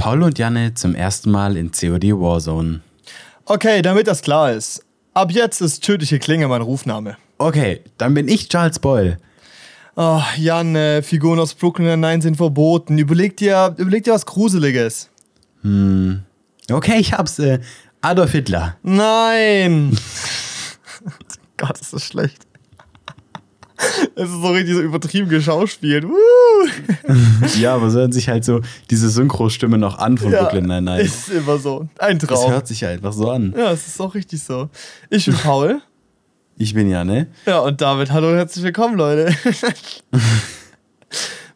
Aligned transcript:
Paul 0.00 0.22
und 0.22 0.38
Janne 0.38 0.72
zum 0.72 0.94
ersten 0.94 1.30
Mal 1.30 1.58
in 1.58 1.72
COD 1.72 2.14
Warzone. 2.14 2.80
Okay, 3.44 3.82
damit 3.82 4.06
das 4.06 4.22
klar 4.22 4.50
ist. 4.50 4.82
Ab 5.12 5.30
jetzt 5.30 5.60
ist 5.60 5.84
tödliche 5.84 6.18
Klinge 6.18 6.48
mein 6.48 6.62
Rufname. 6.62 7.18
Okay, 7.36 7.82
dann 7.98 8.14
bin 8.14 8.26
ich 8.26 8.48
Charles 8.48 8.78
Boyle. 8.78 9.18
Oh, 9.96 10.22
Jan, 10.38 10.74
äh, 10.74 11.02
Figuren 11.02 11.38
aus 11.38 11.52
Brooklyn 11.52 12.00
Nine 12.00 12.22
sind 12.22 12.38
verboten. 12.38 12.96
Überleg 12.96 13.36
dir, 13.36 13.74
überleg 13.76 14.04
dir 14.04 14.14
was 14.14 14.24
Gruseliges. 14.24 15.10
Okay, 16.72 16.96
ich 16.98 17.12
hab's. 17.12 17.38
Äh, 17.38 17.60
Adolf 18.00 18.32
Hitler. 18.32 18.78
Nein! 18.82 19.98
Gott, 21.58 21.78
ist 21.78 21.92
das 21.92 22.04
schlecht. 22.04 22.46
Es 24.14 24.28
ist 24.28 24.42
so 24.42 24.48
richtig 24.48 24.74
so 24.74 24.80
übertrieben 24.82 25.28
geschauspielt. 25.28 26.04
Ja, 27.58 27.74
aber 27.74 27.90
so 27.90 27.98
hören 28.00 28.12
sich 28.12 28.28
halt 28.28 28.44
so 28.44 28.60
diese 28.90 29.08
Synchro-Stimme 29.08 29.78
noch 29.78 29.98
an 29.98 30.18
von 30.18 30.32
Ja, 30.32 30.42
Brooklyn 30.42 30.66
Nine-Nine. 30.66 31.00
Ist 31.00 31.30
immer 31.30 31.58
so. 31.58 31.88
Ein 31.98 32.18
Das 32.18 32.28
Traum. 32.28 32.52
hört 32.52 32.66
sich 32.68 32.82
ja 32.82 32.90
einfach 32.90 33.12
so 33.12 33.30
an. 33.30 33.54
Ja, 33.56 33.72
es 33.72 33.86
ist 33.86 34.00
auch 34.00 34.14
richtig 34.14 34.42
so. 34.42 34.68
Ich 35.08 35.24
bin 35.26 35.34
Paul. 35.34 35.80
Ich 36.58 36.74
bin 36.74 36.90
Janne. 36.90 37.28
Ja, 37.46 37.60
und 37.60 37.80
damit 37.80 38.10
hallo 38.10 38.28
und 38.28 38.36
herzlich 38.36 38.64
willkommen, 38.64 38.96
Leute. 38.96 39.34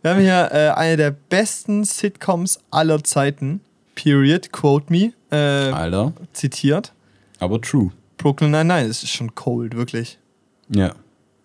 Wir 0.03 0.11
haben 0.11 0.21
hier 0.21 0.51
äh, 0.53 0.69
eine 0.71 0.97
der 0.97 1.11
besten 1.11 1.85
Sitcoms 1.85 2.61
aller 2.71 3.03
Zeiten. 3.05 3.61
Period, 3.95 4.53
quote 4.53 4.93
me, 4.93 5.13
äh, 5.31 5.71
Alter. 5.71 6.13
zitiert. 6.33 6.93
Aber 7.39 7.61
true. 7.61 7.91
Brooklyn 8.19 8.51
Nine-Nine, 8.51 8.89
es 8.89 9.03
ist 9.03 9.11
schon 9.11 9.35
cold, 9.35 9.77
wirklich. 9.77 10.19
Ja. 10.69 10.95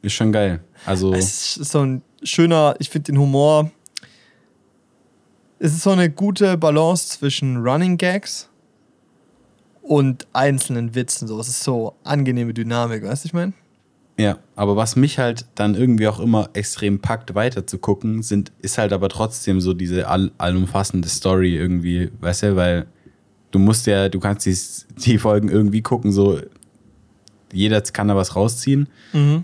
Ist 0.01 0.13
schon 0.13 0.31
geil. 0.31 0.61
Also, 0.85 1.13
Es 1.13 1.57
ist 1.57 1.71
so 1.71 1.79
ein 1.79 2.01
schöner, 2.23 2.75
ich 2.79 2.89
finde 2.89 3.11
den 3.11 3.19
Humor. 3.19 3.71
Es 5.59 5.73
ist 5.73 5.83
so 5.83 5.91
eine 5.91 6.09
gute 6.09 6.57
Balance 6.57 7.09
zwischen 7.19 7.57
Running 7.57 7.97
Gags 7.97 8.47
und 9.81 10.25
einzelnen 10.31 10.95
Witzen. 10.95 11.27
So, 11.27 11.39
es 11.39 11.49
ist 11.49 11.63
so 11.63 11.95
angenehme 12.03 12.53
Dynamik, 12.53 13.03
weißt 13.03 13.25
du, 13.25 13.27
ich 13.27 13.33
meine? 13.33 13.53
ja. 14.19 14.37
Aber 14.55 14.75
was 14.75 14.95
mich 14.95 15.17
halt 15.17 15.45
dann 15.55 15.75
irgendwie 15.75 16.07
auch 16.07 16.19
immer 16.19 16.49
extrem 16.53 16.99
packt, 16.99 17.33
weiter 17.35 17.65
zu 17.65 17.77
gucken, 17.77 18.21
sind, 18.21 18.51
ist 18.59 18.77
halt 18.77 18.91
aber 18.91 19.07
trotzdem 19.09 19.61
so 19.61 19.73
diese 19.73 20.07
all, 20.07 20.31
allumfassende 20.37 21.07
Story 21.07 21.55
irgendwie, 21.55 22.11
weißt 22.19 22.43
du, 22.43 22.55
weil 22.55 22.85
du 23.51 23.59
musst 23.59 23.87
ja, 23.87 24.09
du 24.09 24.19
kannst 24.19 24.45
die, 24.45 24.57
die 25.01 25.17
Folgen 25.17 25.49
irgendwie 25.49 25.81
gucken, 25.81 26.11
so 26.11 26.39
jeder 27.53 27.81
kann 27.81 28.07
da 28.07 28.15
was 28.15 28.35
rausziehen, 28.35 28.87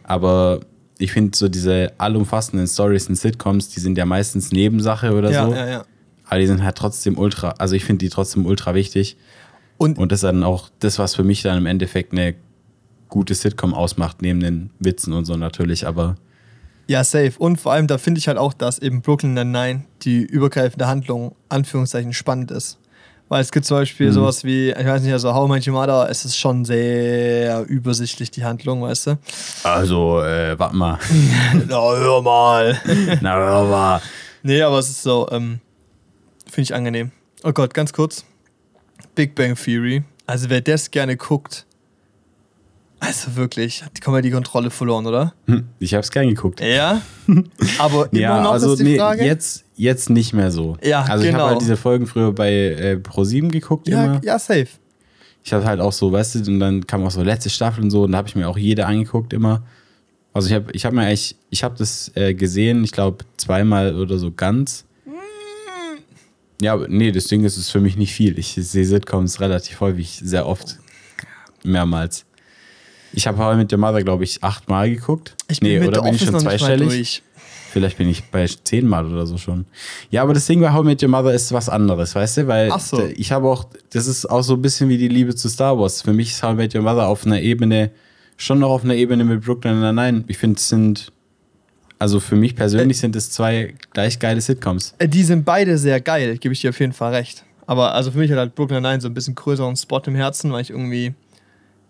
aber 0.03 0.59
ich 0.97 1.11
finde 1.11 1.37
so 1.37 1.49
diese 1.49 1.91
allumfassenden 1.97 2.67
Stories 2.67 3.07
in 3.07 3.15
Sitcoms, 3.15 3.69
die 3.69 3.79
sind 3.79 3.97
ja 3.97 4.05
meistens 4.05 4.51
Nebensache 4.51 5.13
oder 5.13 5.31
ja, 5.31 5.45
so, 5.45 5.53
ja, 5.53 5.67
ja. 5.67 5.85
aber 6.25 6.39
die 6.39 6.47
sind 6.47 6.63
halt 6.63 6.77
trotzdem 6.77 7.17
ultra, 7.17 7.49
also 7.57 7.75
ich 7.75 7.83
finde 7.83 8.05
die 8.05 8.09
trotzdem 8.09 8.45
ultra 8.45 8.73
wichtig 8.73 9.17
Und, 9.77 9.97
und 9.97 10.11
das 10.11 10.19
ist 10.19 10.23
dann 10.23 10.43
auch 10.43 10.69
das, 10.79 10.99
was 10.99 11.15
für 11.15 11.23
mich 11.23 11.41
dann 11.41 11.57
im 11.57 11.65
Endeffekt 11.65 12.13
eine 12.13 12.35
gute 13.09 13.35
Sitcom 13.35 13.73
ausmacht, 13.73 14.21
neben 14.21 14.39
den 14.39 14.69
Witzen 14.79 15.13
und 15.13 15.25
so 15.25 15.35
natürlich, 15.35 15.85
aber 15.85 16.15
ja, 16.87 17.03
safe. 17.03 17.33
Und 17.39 17.59
vor 17.59 17.73
allem, 17.73 17.87
da 17.87 17.97
finde 17.97 18.19
ich 18.19 18.27
halt 18.27 18.37
auch, 18.37 18.53
dass 18.53 18.77
eben 18.77 19.01
Brooklyn 19.01 19.33
Nine-Nine 19.33 19.85
die 20.03 20.21
übergreifende 20.21 20.87
Handlung, 20.87 21.35
Anführungszeichen, 21.49 22.13
spannend 22.13 22.51
ist. 22.51 22.77
Weil 23.27 23.41
es 23.41 23.51
gibt 23.51 23.65
zum 23.65 23.77
Beispiel 23.77 24.11
sowas 24.11 24.43
wie, 24.43 24.69
ich 24.69 24.85
weiß 24.85 25.01
nicht, 25.01 25.11
also 25.11 25.33
How 25.33 25.49
Your 25.49 25.73
Mother, 25.73 26.07
es 26.11 26.25
ist 26.25 26.37
schon 26.37 26.63
sehr 26.63 27.65
übersichtlich, 27.65 28.29
die 28.29 28.43
Handlung, 28.43 28.83
weißt 28.83 29.07
du? 29.07 29.17
also, 29.63 30.21
äh, 30.21 30.57
warte 30.59 30.75
mal. 30.75 30.99
Na, 31.67 31.81
hör 31.95 32.21
mal. 32.21 32.79
Na, 33.21 33.33
aber 33.35 34.01
Nee, 34.43 34.61
aber 34.61 34.77
es 34.77 34.89
ist 34.89 35.01
so, 35.01 35.27
ähm, 35.31 35.59
finde 36.45 36.61
ich 36.61 36.75
angenehm. 36.75 37.11
Oh 37.43 37.51
Gott, 37.51 37.73
ganz 37.73 37.93
kurz. 37.93 38.23
Big 39.15 39.33
Bang 39.33 39.55
Theory. 39.55 40.03
Also 40.27 40.49
wer 40.51 40.61
das 40.61 40.91
gerne 40.91 41.17
guckt, 41.17 41.65
also 42.99 43.35
wirklich, 43.35 43.83
hat 43.83 43.91
die 43.97 44.01
Comedy-Kontrolle 44.01 44.69
verloren, 44.69 45.05
oder? 45.05 45.33
hm, 45.47 45.67
ich 45.79 45.93
hab's 45.95 46.11
gern 46.11 46.27
geguckt. 46.27 46.61
Ja. 46.61 47.01
Aber 47.79 48.07
immer 48.11 48.21
Ja, 48.21 48.41
noch 48.41 48.51
also 48.53 48.73
ist 48.73 48.79
die 48.79 48.83
nee, 48.83 48.97
Frage. 48.97 49.25
jetzt, 49.25 49.64
jetzt 49.75 50.09
nicht 50.09 50.33
mehr 50.33 50.51
so. 50.51 50.77
Ja, 50.83 51.03
also 51.03 51.23
ich 51.23 51.31
genau. 51.31 51.43
habe 51.43 51.51
halt 51.51 51.61
diese 51.61 51.77
Folgen 51.77 52.07
früher 52.07 52.31
bei 52.31 52.51
äh, 52.51 52.99
Pro7 53.01 53.49
geguckt 53.49 53.87
ja, 53.87 54.03
immer. 54.03 54.21
ja, 54.23 54.39
safe. 54.39 54.67
Ich 55.43 55.53
habe 55.53 55.65
halt 55.65 55.79
auch 55.79 55.91
so, 55.91 56.11
weißt 56.11 56.35
du, 56.35 56.51
und 56.51 56.59
dann 56.59 56.87
kam 56.87 57.03
auch 57.03 57.11
so 57.11 57.21
letzte 57.21 57.49
Staffel 57.49 57.83
und 57.83 57.91
so, 57.91 58.03
und 58.03 58.13
da 58.13 58.17
habe 58.17 58.27
ich 58.27 58.35
mir 58.35 58.47
auch 58.47 58.57
jede 58.57 58.85
angeguckt 58.85 59.33
immer. 59.33 59.63
Also 60.33 60.49
ich 60.49 60.53
habe 60.53 60.71
ich 60.73 60.85
hab 60.85 60.93
mir 60.93 61.03
eigentlich, 61.03 61.35
ich 61.49 61.63
habe 61.63 61.75
das 61.77 62.11
äh, 62.15 62.33
gesehen, 62.33 62.83
ich 62.83 62.91
glaube 62.91 63.23
zweimal 63.37 63.95
oder 63.95 64.17
so 64.17 64.31
ganz. 64.31 64.85
Ja, 66.61 66.73
aber 66.73 66.87
nee, 66.87 67.11
das 67.11 67.25
Ding 67.27 67.43
ist, 67.43 67.53
es 67.53 67.65
ist 67.65 67.69
für 67.69 67.81
mich 67.81 67.97
nicht 67.97 68.13
viel. 68.13 68.39
Ich 68.39 68.55
sehe 68.57 68.85
Sitcoms 68.85 69.39
relativ 69.39 69.79
häufig, 69.81 70.19
sehr 70.23 70.47
oft, 70.47 70.79
mehrmals. 71.63 72.25
Ich 73.13 73.27
habe 73.27 73.37
How 73.37 73.53
I 73.53 73.57
Met 73.57 73.71
Your 73.71 73.79
Mother, 73.79 74.03
glaube 74.03 74.23
ich, 74.23 74.43
achtmal 74.43 74.89
geguckt. 74.89 75.35
Ich 75.47 75.59
bin 75.59 75.69
nee, 75.69 75.79
mit 75.79 75.87
oder 75.89 76.01
bin 76.01 76.15
ich 76.15 76.23
schon 76.23 76.39
zweistellig? 76.39 77.23
Vielleicht 77.75 77.97
bin 77.97 78.07
ich 78.07 78.23
bei 78.31 78.47
zehnmal 78.47 79.05
oder 79.05 79.27
so 79.27 79.37
schon. 79.37 79.65
Ja, 80.09 80.21
aber 80.23 80.33
das 80.33 80.45
Ding 80.45 80.61
bei 80.61 80.71
How 80.71 80.81
I 80.81 80.85
Met 80.85 81.03
Your 81.03 81.09
Mother 81.09 81.33
ist 81.33 81.51
was 81.51 81.67
anderes, 81.67 82.15
weißt 82.15 82.37
du? 82.37 82.47
Weil 82.47 82.71
Ach 82.71 82.79
so. 82.79 83.03
ich 83.17 83.33
habe 83.33 83.49
auch, 83.49 83.65
das 83.89 84.07
ist 84.07 84.25
auch 84.27 84.43
so 84.43 84.53
ein 84.53 84.61
bisschen 84.61 84.87
wie 84.87 84.97
die 84.97 85.09
Liebe 85.09 85.35
zu 85.35 85.49
Star 85.49 85.77
Wars. 85.77 86.01
Für 86.01 86.13
mich 86.13 86.31
ist 86.31 86.41
How 86.41 86.53
I 86.53 86.55
Met 86.55 86.73
Your 86.73 86.83
Mother 86.83 87.05
auf 87.09 87.25
einer 87.25 87.41
Ebene, 87.41 87.91
schon 88.37 88.59
noch 88.59 88.69
auf 88.69 88.85
einer 88.85 88.95
Ebene 88.95 89.25
mit 89.25 89.43
Brooklyn 89.43 89.81
Nine-Nine. 89.81 90.23
Ich 90.27 90.37
finde, 90.37 90.55
es 90.55 90.69
sind, 90.69 91.11
also 91.99 92.21
für 92.21 92.37
mich 92.37 92.55
persönlich 92.55 92.97
sind 92.97 93.13
es 93.17 93.29
zwei 93.29 93.75
gleich 93.91 94.19
geile 94.19 94.39
Sitcoms. 94.39 94.95
Äh, 94.99 95.09
Die 95.09 95.23
sind 95.23 95.43
beide 95.43 95.77
sehr 95.77 95.99
geil, 95.99 96.37
gebe 96.37 96.53
ich 96.53 96.61
dir 96.61 96.69
auf 96.69 96.79
jeden 96.79 96.93
Fall 96.93 97.13
recht. 97.13 97.43
Aber 97.65 97.93
also 97.93 98.09
für 98.09 98.19
mich 98.19 98.31
hat 98.31 98.37
halt 98.37 98.55
Brooklyn 98.55 98.83
Nine 98.83 99.01
so 99.01 99.09
ein 99.09 99.13
bisschen 99.13 99.35
größeren 99.35 99.75
Spot 99.75 100.01
im 100.05 100.15
Herzen, 100.15 100.49
weil 100.53 100.61
ich 100.61 100.69
irgendwie 100.69 101.13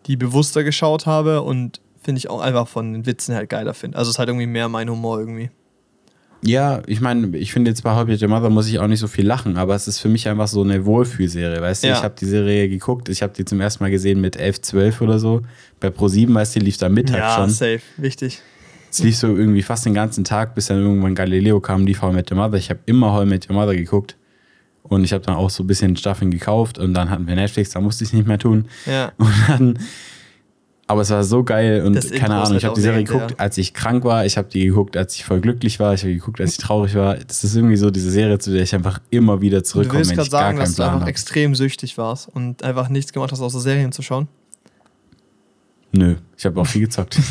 die 0.07 0.18
bewusster 0.18 0.63
geschaut 0.63 1.06
habe 1.06 1.44
und 1.44 1.79
finde 2.01 2.18
ich 2.18 2.28
auch 2.28 2.41
einfach 2.41 2.68
von 2.68 2.91
den 2.91 3.06
Witzen 3.06 3.35
halt 3.35 3.51
geiler 3.51 3.75
finde. 3.75 4.00
Also 4.00 4.09
es 4.09 4.16
ist 4.16 4.19
halt 4.19 4.29
irgendwie 4.29 4.47
mehr 4.47 4.68
mein 4.68 4.90
Humor 4.90 5.19
irgendwie. 5.19 5.51
Ja, 6.41 6.81
ich 6.85 7.01
meine, 7.01 7.35
ich 7.38 7.51
finde 7.51 7.72
jetzt 7.72 7.81
bei 7.81 7.96
How 7.96 8.03
I 8.03 8.12
Met 8.12 8.22
Your 8.22 8.29
Mother 8.29 8.50
muss 8.50 8.68
ich 8.68 8.79
auch 8.79 8.88
nicht 8.88 9.00
so 9.00 9.07
viel 9.07 9.25
lachen, 9.25 9.57
aber 9.57 9.73
es 9.73 9.88
ist 9.88 10.00
für 10.00 10.09
mich 10.09 10.28
einfach 10.28 10.47
so 10.47 10.62
eine 10.62 10.85
Wohlfühlserie, 10.85 11.59
weißt 11.59 11.84
du? 11.84 11.88
Ja. 11.88 11.94
Ich 11.96 12.03
habe 12.03 12.16
die 12.19 12.25
Serie 12.25 12.69
geguckt, 12.69 13.09
ich 13.09 13.23
habe 13.23 13.34
die 13.34 13.46
zum 13.46 13.62
ersten 13.62 13.84
Mal 13.84 13.90
gesehen 13.90 14.22
mit 14.22 14.35
11, 14.35 14.62
12 14.62 15.01
oder 15.01 15.18
so. 15.18 15.41
Bei 15.79 15.88
Pro7, 15.88 16.34
weißt 16.34 16.56
du, 16.56 16.59
die 16.59 16.66
lief 16.66 16.78
da 16.78 16.90
Mittag 16.90 17.18
ja, 17.18 17.35
schon. 17.35 17.50
safe, 17.50 17.81
wichtig. 17.97 18.41
Es 18.91 19.00
lief 19.00 19.18
so 19.18 19.35
irgendwie 19.35 19.63
fast 19.63 19.85
den 19.85 19.94
ganzen 19.94 20.24
Tag, 20.24 20.56
bis 20.56 20.68
dann 20.68 20.78
irgendwann 20.79 21.16
Galileo 21.16 21.59
kam, 21.59 21.85
lief 21.85 22.01
How 22.01 22.13
I 22.13 22.16
Met 22.16 22.31
Your 22.31 22.38
Mother. 22.38 22.57
Ich 22.57 22.69
habe 22.69 22.79
immer 22.85 23.12
How 23.12 23.24
I 23.24 23.25
Met 23.28 23.50
Your 23.50 23.56
Mother 23.56 23.75
geguckt. 23.75 24.16
Und 24.84 25.03
ich 25.03 25.13
habe 25.13 25.25
dann 25.25 25.35
auch 25.35 25.50
so 25.50 25.63
ein 25.63 25.68
bisschen 25.68 25.97
Staffeln 25.97 26.29
gekauft 26.29 26.78
und 26.78 26.94
dann 26.94 27.09
hatten 27.09 27.28
wir 27.28 27.35
Netflix, 27.35 27.72
da 27.72 27.81
musste 27.81 28.03
ich 28.03 28.13
nicht 28.13 28.28
mehr 28.28 28.38
tun. 28.38 28.66
Ja. 28.85 29.13
Und 29.18 29.34
dann, 29.47 29.79
aber 30.88 31.01
es 31.01 31.09
war 31.09 31.23
so 31.23 31.44
geil 31.44 31.84
und 31.84 31.96
Das 31.96 32.12
keine 32.12 32.35
Ahnung, 32.35 32.57
ich 32.57 32.66
habe 32.66 32.75
die 32.75 32.81
Serie 32.81 33.00
legendär. 33.00 33.28
geguckt, 33.28 33.40
als 33.41 33.57
ich 33.57 33.73
krank 33.73 34.03
war, 34.03 34.25
ich 34.25 34.38
habe 34.38 34.47
die 34.50 34.66
geguckt, 34.66 34.96
als 34.97 35.16
ich 35.16 35.25
voll 35.25 35.41
glücklich 35.41 35.79
war, 35.79 35.94
ich 35.94 36.03
habe 36.03 36.13
geguckt, 36.13 36.40
als 36.40 36.51
ich 36.51 36.57
traurig 36.57 36.94
war. 36.96 37.16
Das 37.16 37.44
ist 37.44 37.56
irgendwie 37.56 37.78
so 37.78 37.90
diese 37.90 38.12
Serie, 38.12 38.38
zu 38.38 38.51
der 38.51 38.62
ich 38.62 38.75
einfach 38.75 39.00
immer 39.09 39.41
wieder 39.41 39.59
Du 39.59 39.63
zurückkomme, 39.63 40.00
willst 40.00 40.12
wenn 40.12 40.18
gerade 40.18 40.29
sagen, 40.29 40.59
dass 40.59 40.69
du 40.72 40.75
Plan 40.75 40.88
einfach 40.90 41.01
habe. 41.01 41.09
extrem 41.09 41.56
süchtig 41.56 41.97
warst 41.97 42.29
und 42.29 42.63
einfach 42.63 42.90
nichts 42.90 43.13
gemacht 43.13 43.31
hast, 43.31 43.41
außer 43.41 43.59
Serien 43.59 43.91
zu 43.91 44.01
schauen. 44.03 44.28
Nö, 45.91 46.16
ich 46.38 46.45
habe 46.45 46.59
auch 46.59 46.68
viel 46.68 46.81
gezockt. 46.81 47.18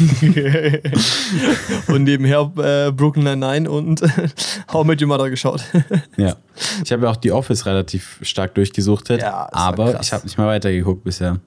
und 1.89 2.05
nebenher 2.05 2.51
äh, 2.57 2.91
Brooklyn 2.93 3.25
Nine-Nine 3.25 3.71
und 3.71 4.01
How 4.73 4.85
Met 4.87 5.01
Your 5.03 5.09
Mother 5.09 5.29
geschaut. 5.31 5.63
ja. 6.17 6.35
Ich 6.83 6.91
habe 6.91 7.05
ja 7.05 7.11
auch 7.11 7.17
die 7.17 7.31
Office 7.31 7.67
relativ 7.67 8.19
stark 8.23 8.55
durchgesuchtet, 8.55 9.21
Ja, 9.21 9.49
aber 9.53 10.01
ich 10.01 10.13
habe 10.13 10.25
nicht 10.25 10.39
mehr 10.39 10.47
weitergeguckt 10.47 11.05
bisher. 11.05 11.41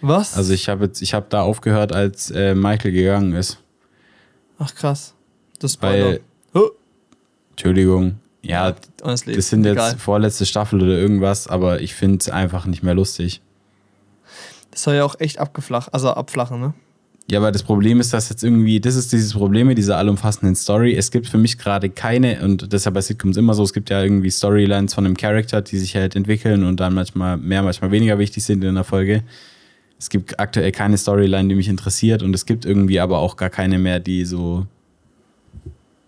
Was? 0.00 0.36
Also 0.36 0.52
ich 0.52 0.68
habe 0.68 0.86
jetzt, 0.86 1.02
ich 1.02 1.14
habe 1.14 1.26
da 1.28 1.42
aufgehört, 1.42 1.92
als 1.92 2.30
äh, 2.30 2.54
Michael 2.54 2.92
gegangen 2.92 3.34
ist. 3.34 3.58
Ach 4.58 4.74
krass. 4.74 5.14
Das 5.58 5.80
Weil- 5.82 6.20
Oh, 6.54 6.70
Entschuldigung. 7.50 8.16
Ja, 8.42 8.74
honestly, 9.02 9.34
das 9.36 9.48
sind 9.50 9.64
jetzt 9.64 9.72
egal. 9.74 9.96
vorletzte 9.98 10.46
Staffel 10.46 10.82
oder 10.82 10.96
irgendwas, 10.96 11.46
aber 11.46 11.82
ich 11.82 11.94
finde 11.94 12.18
es 12.20 12.28
einfach 12.30 12.64
nicht 12.66 12.82
mehr 12.82 12.94
lustig. 12.94 13.42
Das 14.70 14.84
soll 14.84 14.94
ja 14.94 15.04
auch 15.04 15.18
echt 15.20 15.38
abgeflacht, 15.38 15.92
also 15.92 16.08
abflachen, 16.10 16.60
ne? 16.60 16.74
Ja, 17.30 17.38
aber 17.38 17.52
das 17.52 17.62
Problem 17.62 18.00
ist, 18.00 18.12
dass 18.12 18.28
jetzt 18.28 18.42
irgendwie, 18.42 18.80
das 18.80 18.96
ist 18.96 19.12
dieses 19.12 19.34
Problem 19.34 19.68
mit 19.68 19.78
dieser 19.78 19.96
allumfassenden 19.98 20.56
Story. 20.56 20.96
Es 20.96 21.10
gibt 21.12 21.28
für 21.28 21.38
mich 21.38 21.58
gerade 21.58 21.88
keine, 21.90 22.42
und 22.42 22.72
deshalb 22.72 22.94
bei 22.94 23.02
Sitcoms 23.02 23.36
immer 23.36 23.54
so, 23.54 23.62
es 23.62 23.72
gibt 23.72 23.88
ja 23.90 24.02
irgendwie 24.02 24.30
Storylines 24.30 24.94
von 24.94 25.04
einem 25.04 25.16
Charakter, 25.16 25.60
die 25.62 25.78
sich 25.78 25.94
halt 25.94 26.16
entwickeln 26.16 26.64
und 26.64 26.80
dann 26.80 26.92
manchmal 26.94 27.36
mehr, 27.36 27.62
manchmal 27.62 27.92
weniger 27.92 28.18
wichtig 28.18 28.42
sind 28.44 28.64
in 28.64 28.74
der 28.74 28.84
Folge. 28.84 29.22
Es 30.00 30.08
gibt 30.08 30.40
aktuell 30.40 30.72
keine 30.72 30.96
Storyline, 30.96 31.48
die 31.48 31.54
mich 31.54 31.68
interessiert 31.68 32.22
und 32.22 32.34
es 32.34 32.46
gibt 32.46 32.64
irgendwie 32.64 32.98
aber 33.00 33.18
auch 33.18 33.36
gar 33.36 33.50
keine 33.50 33.78
mehr, 33.78 34.00
die 34.00 34.24
so 34.24 34.66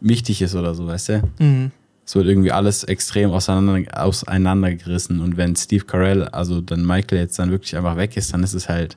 wichtig 0.01 0.41
ist 0.43 0.55
oder 0.55 0.75
so, 0.75 0.87
weißt 0.87 1.09
du? 1.11 1.23
Mhm. 1.39 1.71
Es 2.05 2.15
wird 2.17 2.27
irgendwie 2.27 2.51
alles 2.51 2.85
extrem 2.85 3.31
auseinander, 3.31 4.03
auseinandergerissen. 4.03 5.21
Und 5.21 5.37
wenn 5.37 5.55
Steve 5.55 5.85
Carell, 5.85 6.25
also 6.25 6.61
dann 6.63 6.85
Michael 6.87 7.19
jetzt 7.19 7.39
dann 7.39 7.51
wirklich 7.51 7.77
einfach 7.77 7.97
weg 7.99 8.17
ist, 8.17 8.33
dann 8.33 8.43
ist 8.43 8.55
es 8.55 8.69
halt 8.69 8.97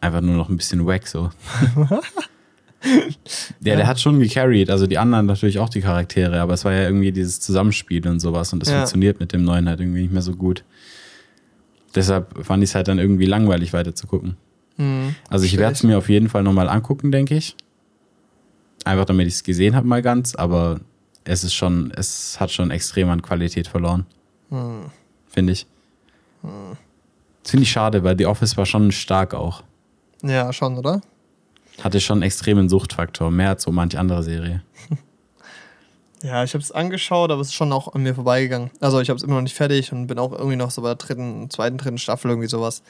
einfach 0.00 0.20
nur 0.20 0.34
noch 0.36 0.48
ein 0.50 0.56
bisschen 0.56 0.84
wack 0.84 1.06
so. 1.06 1.30
Ja, 3.64 3.76
der 3.76 3.86
hat 3.86 3.98
schon 3.98 4.20
gecarried, 4.20 4.68
also 4.68 4.86
die 4.86 4.98
anderen 4.98 5.24
natürlich 5.24 5.58
auch 5.58 5.70
die 5.70 5.80
Charaktere, 5.80 6.38
aber 6.42 6.52
es 6.52 6.66
war 6.66 6.72
ja 6.74 6.82
irgendwie 6.82 7.12
dieses 7.12 7.40
Zusammenspiel 7.40 8.06
und 8.06 8.20
sowas 8.20 8.52
und 8.52 8.60
das 8.60 8.68
Ja. 8.68 8.76
funktioniert 8.76 9.20
mit 9.20 9.32
dem 9.32 9.42
neuen 9.42 9.70
halt 9.70 9.80
irgendwie 9.80 10.02
nicht 10.02 10.12
mehr 10.12 10.20
so 10.20 10.32
gut. 10.36 10.64
Deshalb 11.94 12.44
fand 12.44 12.62
ich 12.62 12.70
es 12.70 12.74
halt 12.74 12.88
dann 12.88 12.98
irgendwie 12.98 13.26
langweilig 13.26 13.72
weiter 13.72 13.94
zu 13.94 14.06
gucken. 14.06 14.36
Mhm. 14.76 15.14
Also 15.28 15.44
ich 15.44 15.56
werde 15.56 15.74
es 15.74 15.82
mir 15.82 15.96
auf 15.98 16.08
jeden 16.08 16.28
Fall 16.28 16.42
nochmal 16.42 16.68
angucken, 16.68 17.12
denke 17.12 17.36
ich. 17.36 17.56
Einfach 18.84 19.04
damit 19.04 19.26
ich 19.28 19.34
es 19.34 19.44
gesehen 19.44 19.74
habe 19.76 19.86
mal 19.86 20.02
ganz, 20.02 20.34
aber 20.34 20.80
es 21.24 21.44
ist 21.44 21.54
schon, 21.54 21.90
es 21.96 22.38
hat 22.40 22.50
schon 22.50 22.70
extrem 22.70 23.08
an 23.08 23.22
Qualität 23.22 23.66
verloren, 23.68 24.04
Hm. 24.50 24.86
finde 25.26 25.52
ich. 25.52 25.66
Das 27.42 27.50
finde 27.50 27.62
ich 27.62 27.70
schade, 27.70 28.04
weil 28.04 28.18
The 28.18 28.26
Office 28.26 28.56
war 28.58 28.66
schon 28.66 28.92
stark 28.92 29.32
auch. 29.32 29.62
Ja, 30.22 30.52
schon, 30.52 30.76
oder? 30.76 31.00
Hatte 31.82 32.00
schon 32.00 32.16
einen 32.18 32.22
extremen 32.24 32.68
Suchtfaktor, 32.68 33.30
mehr 33.30 33.50
als 33.50 33.62
so 33.62 33.72
manch 33.72 33.96
andere 33.98 34.22
Serie. 34.22 34.62
Ja, 36.24 36.42
ich 36.42 36.54
habe 36.54 36.62
es 36.62 36.72
angeschaut, 36.72 37.30
aber 37.30 37.42
es 37.42 37.48
ist 37.48 37.54
schon 37.54 37.70
auch 37.70 37.94
an 37.94 38.02
mir 38.02 38.14
vorbeigegangen. 38.14 38.70
Also 38.80 38.98
ich 38.98 39.10
habe 39.10 39.18
es 39.18 39.22
immer 39.22 39.34
noch 39.34 39.42
nicht 39.42 39.54
fertig 39.54 39.92
und 39.92 40.06
bin 40.06 40.18
auch 40.18 40.32
irgendwie 40.32 40.56
noch 40.56 40.70
so 40.70 40.80
bei 40.80 40.88
der 40.88 40.94
dritten, 40.94 41.50
zweiten, 41.50 41.76
dritten 41.76 41.98
Staffel 41.98 42.30
irgendwie 42.30 42.48
sowas. 42.48 42.82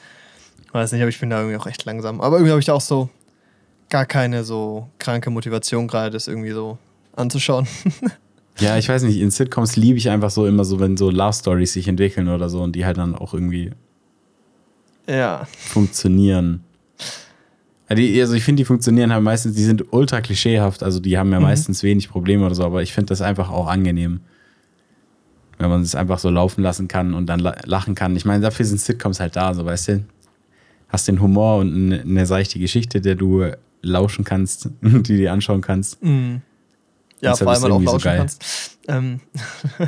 Weiß 0.71 0.93
nicht, 0.93 1.01
aber 1.01 1.09
ich 1.09 1.19
bin 1.19 1.29
da 1.29 1.39
irgendwie 1.39 1.57
auch 1.57 1.67
echt 1.67 1.83
langsam. 1.83 2.21
Aber 2.21 2.37
irgendwie 2.37 2.51
habe 2.51 2.61
ich 2.61 2.65
da 2.65 2.73
auch 2.73 2.81
so 2.81 3.09
gar 3.89 4.05
keine 4.05 4.45
so 4.45 4.87
kranke 4.99 5.31
Motivation 5.31 5.87
gerade, 5.87 6.11
das 6.11 6.29
irgendwie 6.29 6.51
so 6.51 6.77
anzuschauen. 7.15 7.67
Ja, 8.57 8.77
ich 8.77 8.87
weiß 8.87 9.03
nicht, 9.03 9.19
in 9.19 9.31
Sitcoms 9.31 9.75
liebe 9.75 9.97
ich 9.97 10.09
einfach 10.09 10.29
so 10.29 10.47
immer 10.47 10.63
so, 10.63 10.79
wenn 10.79 10.95
so 10.95 11.09
Love 11.09 11.33
Stories 11.33 11.73
sich 11.73 11.89
entwickeln 11.89 12.29
oder 12.29 12.47
so 12.47 12.61
und 12.61 12.73
die 12.73 12.85
halt 12.85 12.97
dann 12.97 13.13
auch 13.13 13.33
irgendwie 13.33 13.71
ja. 15.09 15.45
funktionieren. 15.57 16.63
Ja, 17.89 18.21
Also 18.23 18.33
ich 18.33 18.43
finde, 18.43 18.61
die 18.61 18.65
funktionieren 18.65 19.13
halt 19.13 19.23
meistens, 19.23 19.55
die 19.55 19.63
sind 19.63 19.93
ultra 19.93 20.21
klischeehaft, 20.21 20.81
also 20.83 20.99
die 20.99 21.17
haben 21.17 21.31
ja 21.31 21.39
Mhm. 21.39 21.45
meistens 21.45 21.83
wenig 21.83 22.09
Probleme 22.09 22.45
oder 22.45 22.55
so, 22.55 22.63
aber 22.63 22.81
ich 22.81 22.93
finde 22.93 23.07
das 23.09 23.21
einfach 23.21 23.49
auch 23.51 23.67
angenehm. 23.67 24.21
Wenn 25.57 25.69
man 25.69 25.81
es 25.83 25.95
einfach 25.95 26.19
so 26.19 26.29
laufen 26.29 26.61
lassen 26.63 26.87
kann 26.87 27.13
und 27.13 27.27
dann 27.27 27.39
la- 27.39 27.55
lachen 27.63 27.95
kann. 27.95 28.15
Ich 28.15 28.25
meine, 28.25 28.41
dafür 28.41 28.65
sind 28.65 28.81
Sitcoms 28.81 29.19
halt 29.19 29.35
da, 29.35 29.53
so 29.53 29.65
weißt 29.65 29.87
du. 29.89 30.03
Hast 30.89 31.07
den 31.07 31.21
Humor 31.21 31.57
und 31.59 31.93
eine, 31.93 32.25
seichte 32.25 32.59
Geschichte, 32.59 32.99
der 33.01 33.15
du 33.15 33.45
lauschen 33.81 34.23
kannst, 34.25 34.69
die 34.81 35.01
dir 35.17 35.31
anschauen 35.31 35.61
kannst. 35.61 36.03
Mhm. 36.03 36.41
Ja, 37.21 37.31
Deshalb 37.31 37.45
vor 37.47 37.53
allem, 37.53 37.61
weil 37.63 37.69
du 37.69 37.75
auch 37.75 37.79
so 37.79 37.85
lauschen 37.93 38.03
geil. 38.03 38.17
kannst. 38.17 38.77
Ähm. 38.87 39.19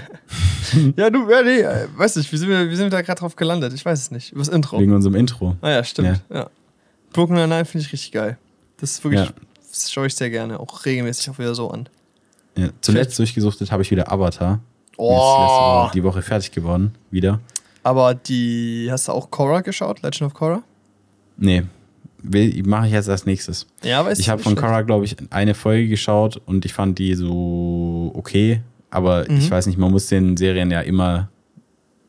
ja, 0.96 1.10
du, 1.10 1.30
ja, 1.30 1.42
nee, 1.44 1.60
äh, 1.60 1.88
weiß 1.96 2.16
nicht, 2.16 2.32
wie 2.32 2.38
sind 2.38 2.50
wir, 2.50 2.70
wie 2.70 2.76
sind 2.76 2.86
wir 2.86 2.90
da 2.92 3.02
gerade 3.02 3.20
drauf 3.20 3.36
gelandet? 3.36 3.74
Ich 3.74 3.84
weiß 3.86 4.00
es 4.00 4.12
nicht. 4.12 4.32
Übers 4.32 4.48
Intro. 4.48 4.80
Wegen 4.80 4.94
unserem 4.94 5.16
Intro. 5.16 5.56
Ah 5.62 5.70
ja, 5.70 5.84
stimmt. 5.84 6.22
Ja. 6.30 6.50
Brooklyn 7.14 7.38
Nine-Nine 7.40 7.66
finde 7.66 7.86
ich 7.86 7.94
richtig 7.94 8.12
geil. 8.12 8.38
Das 8.78 8.92
ist 8.92 9.04
wirklich, 9.04 9.22
Ja. 9.26 9.34
das 9.70 9.92
schaue 9.92 10.08
ich 10.08 10.16
sehr 10.16 10.30
gerne, 10.30 10.60
auch 10.60 10.86
regelmäßig 10.86 11.30
auch 11.30 11.40
wieder 11.40 11.56
so 11.56 11.70
an. 11.72 11.90
Ja. 12.56 12.70
Zuletzt 12.82 13.18
durchgesuchtet 13.20 13.72
habe 13.72 13.84
ich 13.84 13.92
wieder 13.92 14.12
Avatar. 14.12 14.56
Ist 14.56 14.98
Oh, 14.98 15.84
Woche, 15.84 15.92
die 15.94 16.04
Woche 16.04 16.22
fertig 16.24 16.52
geworden, 16.52 16.96
wieder. 17.12 17.40
aber 17.84 18.16
die, 18.16 18.88
hast 18.90 19.08
du 19.08 19.12
auch 19.12 19.30
Korra 19.30 19.62
geschaut, 19.62 20.02
Legend 20.02 20.24
of 20.24 20.34
Korra? 20.34 20.64
Nee, 21.38 21.64
mache 22.66 22.88
ich 22.88 22.94
jetzt 22.94 23.08
als 23.10 23.26
nächstes. 23.28 23.68
Ja, 23.84 24.04
weiß 24.04 24.18
Ich 24.18 24.28
habe 24.30 24.42
von 24.42 24.56
Korra, 24.56 24.82
glaube 24.82 25.06
ich, 25.06 25.16
eine 25.30 25.54
Folge 25.54 25.88
geschaut 25.88 26.42
und 26.48 26.66
ich 26.66 26.74
fand 26.74 26.98
die 26.98 27.14
so 27.14 28.12
okay. 28.16 28.62
Aber 28.90 29.26
Mhm. 29.30 29.38
ich 29.38 29.52
weiß 29.52 29.68
nicht, 29.68 29.78
man 29.78 29.92
muss 29.92 30.08
den 30.08 30.36
Serien 30.36 30.72
ja 30.72 30.82
immer 30.82 31.30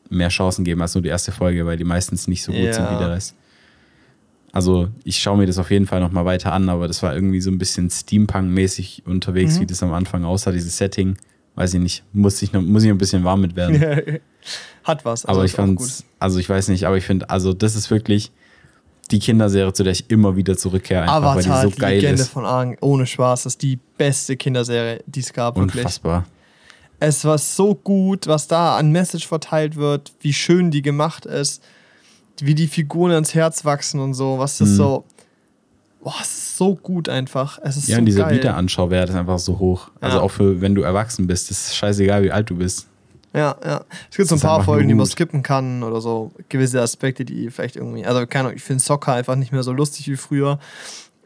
mehr 0.09 0.29
Chancen 0.29 0.65
geben 0.65 0.81
als 0.81 0.95
nur 0.95 1.03
die 1.03 1.09
erste 1.09 1.31
Folge, 1.31 1.65
weil 1.67 1.77
die 1.77 1.83
meistens 1.83 2.27
nicht 2.27 2.41
so 2.43 2.51
gut 2.51 2.61
Ja. 2.61 2.73
sind 2.73 2.89
wie 2.89 2.97
der 2.97 3.11
Rest. 3.11 3.35
Also 4.51 4.87
ich 5.03 5.19
schaue 5.19 5.37
mir 5.37 5.45
das 5.45 5.57
auf 5.59 5.69
jeden 5.71 5.85
Fall 5.85 5.99
nochmal 5.99 6.25
weiter 6.25 6.53
an, 6.53 6.69
aber 6.69 6.87
das 6.87 7.03
war 7.03 7.13
irgendwie 7.13 7.39
so 7.41 7.51
ein 7.51 7.57
bisschen 7.59 7.89
Steampunk-mäßig 7.89 9.03
unterwegs, 9.05 9.57
Mhm. 9.57 9.61
wie 9.61 9.65
das 9.67 9.83
am 9.83 9.93
Anfang 9.93 10.25
aussah, 10.25 10.51
dieses 10.51 10.77
Setting. 10.77 11.17
Weiß 11.55 11.73
ich 11.73 11.79
nicht, 11.81 12.03
muss 12.13 12.41
ich 12.41 12.53
noch, 12.53 12.61
muss 12.61 12.83
ich 12.83 12.89
noch 12.89 12.95
ein 12.95 12.99
bisschen 12.99 13.23
warm 13.23 13.41
mit 13.41 13.55
werden. 13.55 14.19
Hat 14.83 15.03
was. 15.05 15.25
also 15.25 15.39
aber 15.39 15.45
ich 15.45 15.53
auch 15.53 15.57
fand 15.57 15.81
also 16.19 16.39
ich 16.39 16.49
weiß 16.49 16.69
nicht, 16.69 16.85
aber 16.87 16.97
ich 16.97 17.03
finde, 17.05 17.29
also 17.29 17.53
das 17.53 17.75
ist 17.75 17.91
wirklich 17.91 18.31
die 19.11 19.19
Kinderserie, 19.19 19.73
zu 19.73 19.83
der 19.83 19.91
ich 19.91 20.09
immer 20.09 20.35
wieder 20.35 20.55
zurückkehre, 20.55 21.01
einfach 21.01 21.15
Avatar, 21.15 21.35
weil 21.35 21.43
die 21.43 21.69
so 21.69 21.75
die 21.75 21.81
geil 21.81 21.95
Legende 21.95 22.21
ist. 22.21 22.29
von 22.29 22.45
Aang, 22.45 22.77
ohne 22.81 23.05
Spaß, 23.05 23.43
das 23.43 23.53
ist 23.53 23.61
die 23.61 23.77
beste 23.97 24.37
Kinderserie, 24.37 25.03
die 25.05 25.19
es 25.19 25.33
gab, 25.33 25.55
wirklich. 25.57 25.77
Unfassbar. 25.83 26.25
Es 26.99 27.23
war 27.25 27.37
so 27.37 27.75
gut, 27.75 28.27
was 28.27 28.47
da 28.47 28.77
an 28.77 28.91
Message 28.91 29.27
verteilt 29.27 29.75
wird, 29.75 30.11
wie 30.21 30.33
schön 30.33 30.69
die 30.71 30.81
gemacht 30.81 31.25
ist, 31.25 31.63
wie 32.45 32.55
die 32.55 32.67
Figuren 32.67 33.11
ans 33.11 33.33
Herz 33.33 33.65
wachsen 33.65 33.99
und 33.99 34.13
so, 34.13 34.37
was 34.39 34.57
das 34.57 34.69
Mhm. 34.69 34.75
so. 34.75 35.03
Boah, 36.01 36.13
es 36.21 36.27
ist 36.29 36.57
so 36.57 36.75
gut 36.75 37.09
einfach. 37.09 37.59
Es 37.61 37.75
ist 37.75 37.87
Ja, 37.89 37.95
so 37.95 37.99
und 37.99 38.05
dieser 38.05 38.23
geil. 38.23 38.37
Wiederanschauwert 38.37 39.09
ist 39.09 39.15
einfach 39.15 39.39
so 39.39 39.59
hoch. 39.59 39.89
Also 39.99 40.17
Ja. 40.17 40.23
auch 40.23 40.31
für, 40.31 40.61
wenn 40.61 40.73
du 40.75 40.81
erwachsen 40.81 41.27
bist, 41.27 41.51
ist 41.51 41.75
scheißegal, 41.75 42.23
wie 42.23 42.31
alt 42.31 42.49
du 42.49 42.55
bist. 42.55 42.87
Ja, 43.33 43.55
ja. 43.63 43.81
Es 44.09 44.17
gibt 44.17 44.29
so 44.29 44.35
ein 44.35 44.41
paar 44.41 44.63
Folgen, 44.63 44.87
die 44.87 44.95
man 44.95 45.05
skippen 45.05 45.43
kann 45.43 45.83
oder 45.83 46.01
so. 46.01 46.31
Gewisse 46.47 46.81
Aspekte, 46.81 47.25
die 47.25 47.51
vielleicht 47.51 47.75
irgendwie. 47.75 48.05
Also, 48.05 48.25
keine 48.25 48.45
Ahnung, 48.45 48.55
ich 48.57 48.63
finde 48.63 48.81
Soccer 48.83 49.13
einfach 49.13 49.35
nicht 49.35 49.51
mehr 49.51 49.61
so 49.61 49.71
lustig 49.71 50.07
wie 50.07 50.15
früher. 50.15 50.57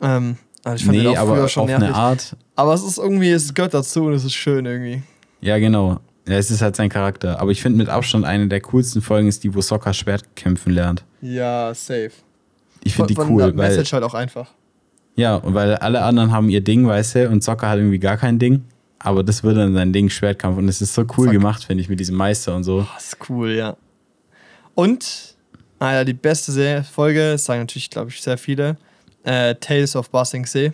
Ähm, 0.02 0.38
also 0.66 0.76
ich 0.78 0.86
fand 0.86 0.98
den 0.98 1.04
Nee, 1.06 1.10
auch 1.12 1.18
aber 1.22 1.36
früher 1.36 1.44
auf 1.46 1.50
schon 1.52 1.66
nervig. 1.68 1.88
eine 1.88 1.96
Art. 1.96 2.36
Aber 2.56 2.74
es 2.74 2.84
ist 2.84 2.98
irgendwie, 2.98 3.30
es 3.32 3.54
gehört 3.54 3.74
dazu 3.74 4.06
und 4.06 4.14
es 4.14 4.26
ist 4.26 4.34
schön 4.34 4.66
irgendwie. 4.66 5.04
Ja, 5.40 5.60
genau. 5.60 6.00
Ja, 6.28 6.36
es 6.38 6.50
ist 6.52 6.62
halt 6.62 6.76
sein 6.76 6.90
Charakter. 6.90 7.40
Aber 7.42 7.52
ich 7.52 7.62
finde 7.62 7.78
mit 7.78 7.90
Abstand 7.90 8.24
eine 8.26 8.48
der 8.48 8.62
coolsten 8.62 9.02
Folgen 9.02 9.28
ist 9.28 9.44
die, 9.44 9.54
wo 9.54 9.62
Soccer 9.62 9.94
Schwertkämpfen 9.94 10.72
lernt. 10.74 11.04
Ja, 11.22 11.74
safe. 11.74 12.12
Ich 12.84 12.96
finde 12.96 13.14
die 13.14 13.20
cool, 13.20 13.42
weil 13.44 13.54
Message 13.54 13.92
halt 13.94 14.04
auch 14.04 14.14
einfach. 14.14 14.52
ja, 15.16 15.36
und 15.36 15.54
weil 15.54 15.76
alle 15.76 16.02
anderen 16.04 16.32
haben 16.32 16.50
ihr 16.50 16.62
Ding, 16.62 16.88
weißt 16.88 17.16
du, 17.16 17.30
und 17.30 17.44
Soccer 17.44 17.70
hat 17.70 17.78
irgendwie 17.78 18.00
gar 18.00 18.18
kein 18.18 18.40
Ding. 18.40 18.64
Aber 19.00 19.22
das 19.24 19.44
wird 19.44 19.58
dann 19.58 19.74
sein 19.74 19.92
Ding, 19.92 20.10
Schwertkampf. 20.10 20.58
Und 20.58 20.70
es 20.70 20.82
ist 20.82 20.94
so 20.94 21.02
cool 21.18 21.26
Fuck. 21.26 21.32
gemacht, 21.32 21.64
finde 21.66 21.82
ich, 21.82 21.90
mit 21.90 22.00
diesem 22.00 22.16
Meister 22.16 22.56
und 22.56 22.64
so. 22.64 22.88
Das 22.96 23.08
ist 23.08 23.18
cool, 23.30 23.52
ja. 23.52 23.76
Und, 24.76 25.36
naja, 25.80 26.04
die 26.06 26.14
beste 26.14 26.52
Serie- 26.54 26.84
Folge, 26.84 27.32
das 27.34 27.44
sagen 27.46 27.62
natürlich, 27.62 27.90
glaube 27.90 28.10
ich, 28.12 28.22
sehr 28.22 28.38
viele, 28.38 28.78
äh, 29.24 29.56
Tales 29.56 29.96
of 29.98 30.10
Bossing 30.10 30.46
Sea. 30.46 30.72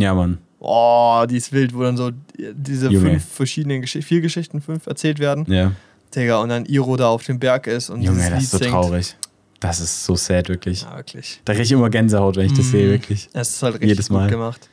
Ja, 0.00 0.14
Mann. 0.14 0.38
Oh, 0.64 1.24
die 1.28 1.38
ist 1.38 1.52
wild, 1.52 1.74
wo 1.74 1.82
dann 1.82 1.96
so 1.96 2.10
diese 2.54 2.88
Junge. 2.88 3.10
fünf 3.10 3.24
verschiedenen 3.24 3.80
Geschichten, 3.80 4.06
vier 4.06 4.20
Geschichten, 4.20 4.60
fünf 4.60 4.86
erzählt 4.86 5.18
werden. 5.18 5.44
Ja. 5.48 5.72
Digga, 6.14 6.38
und 6.40 6.50
dann 6.50 6.66
Iro 6.66 6.96
da 6.96 7.08
auf 7.08 7.24
dem 7.24 7.38
Berg 7.40 7.66
ist 7.66 7.90
und 7.90 8.00
Junge, 8.02 8.20
das 8.20 8.30
Lied 8.30 8.42
ist 8.42 8.50
so 8.52 8.58
singt. 8.58 8.70
traurig. 8.70 9.16
Das 9.58 9.80
ist 9.80 10.04
so 10.04 10.14
sad, 10.14 10.48
wirklich. 10.48 10.82
Ja, 10.82 10.96
wirklich. 10.96 11.40
Da 11.44 11.52
kriege 11.52 11.64
ich 11.64 11.72
immer 11.72 11.90
Gänsehaut, 11.90 12.36
wenn 12.36 12.46
ich 12.46 12.52
das 12.52 12.66
Mhm. 12.66 12.70
sehe, 12.70 12.90
wirklich. 12.90 13.28
Es 13.32 13.48
ist 13.50 13.62
halt 13.62 13.74
richtig 13.74 13.88
Jedes 13.88 14.10
Mal. 14.10 14.22
gut 14.22 14.30
gemacht. 14.30 14.68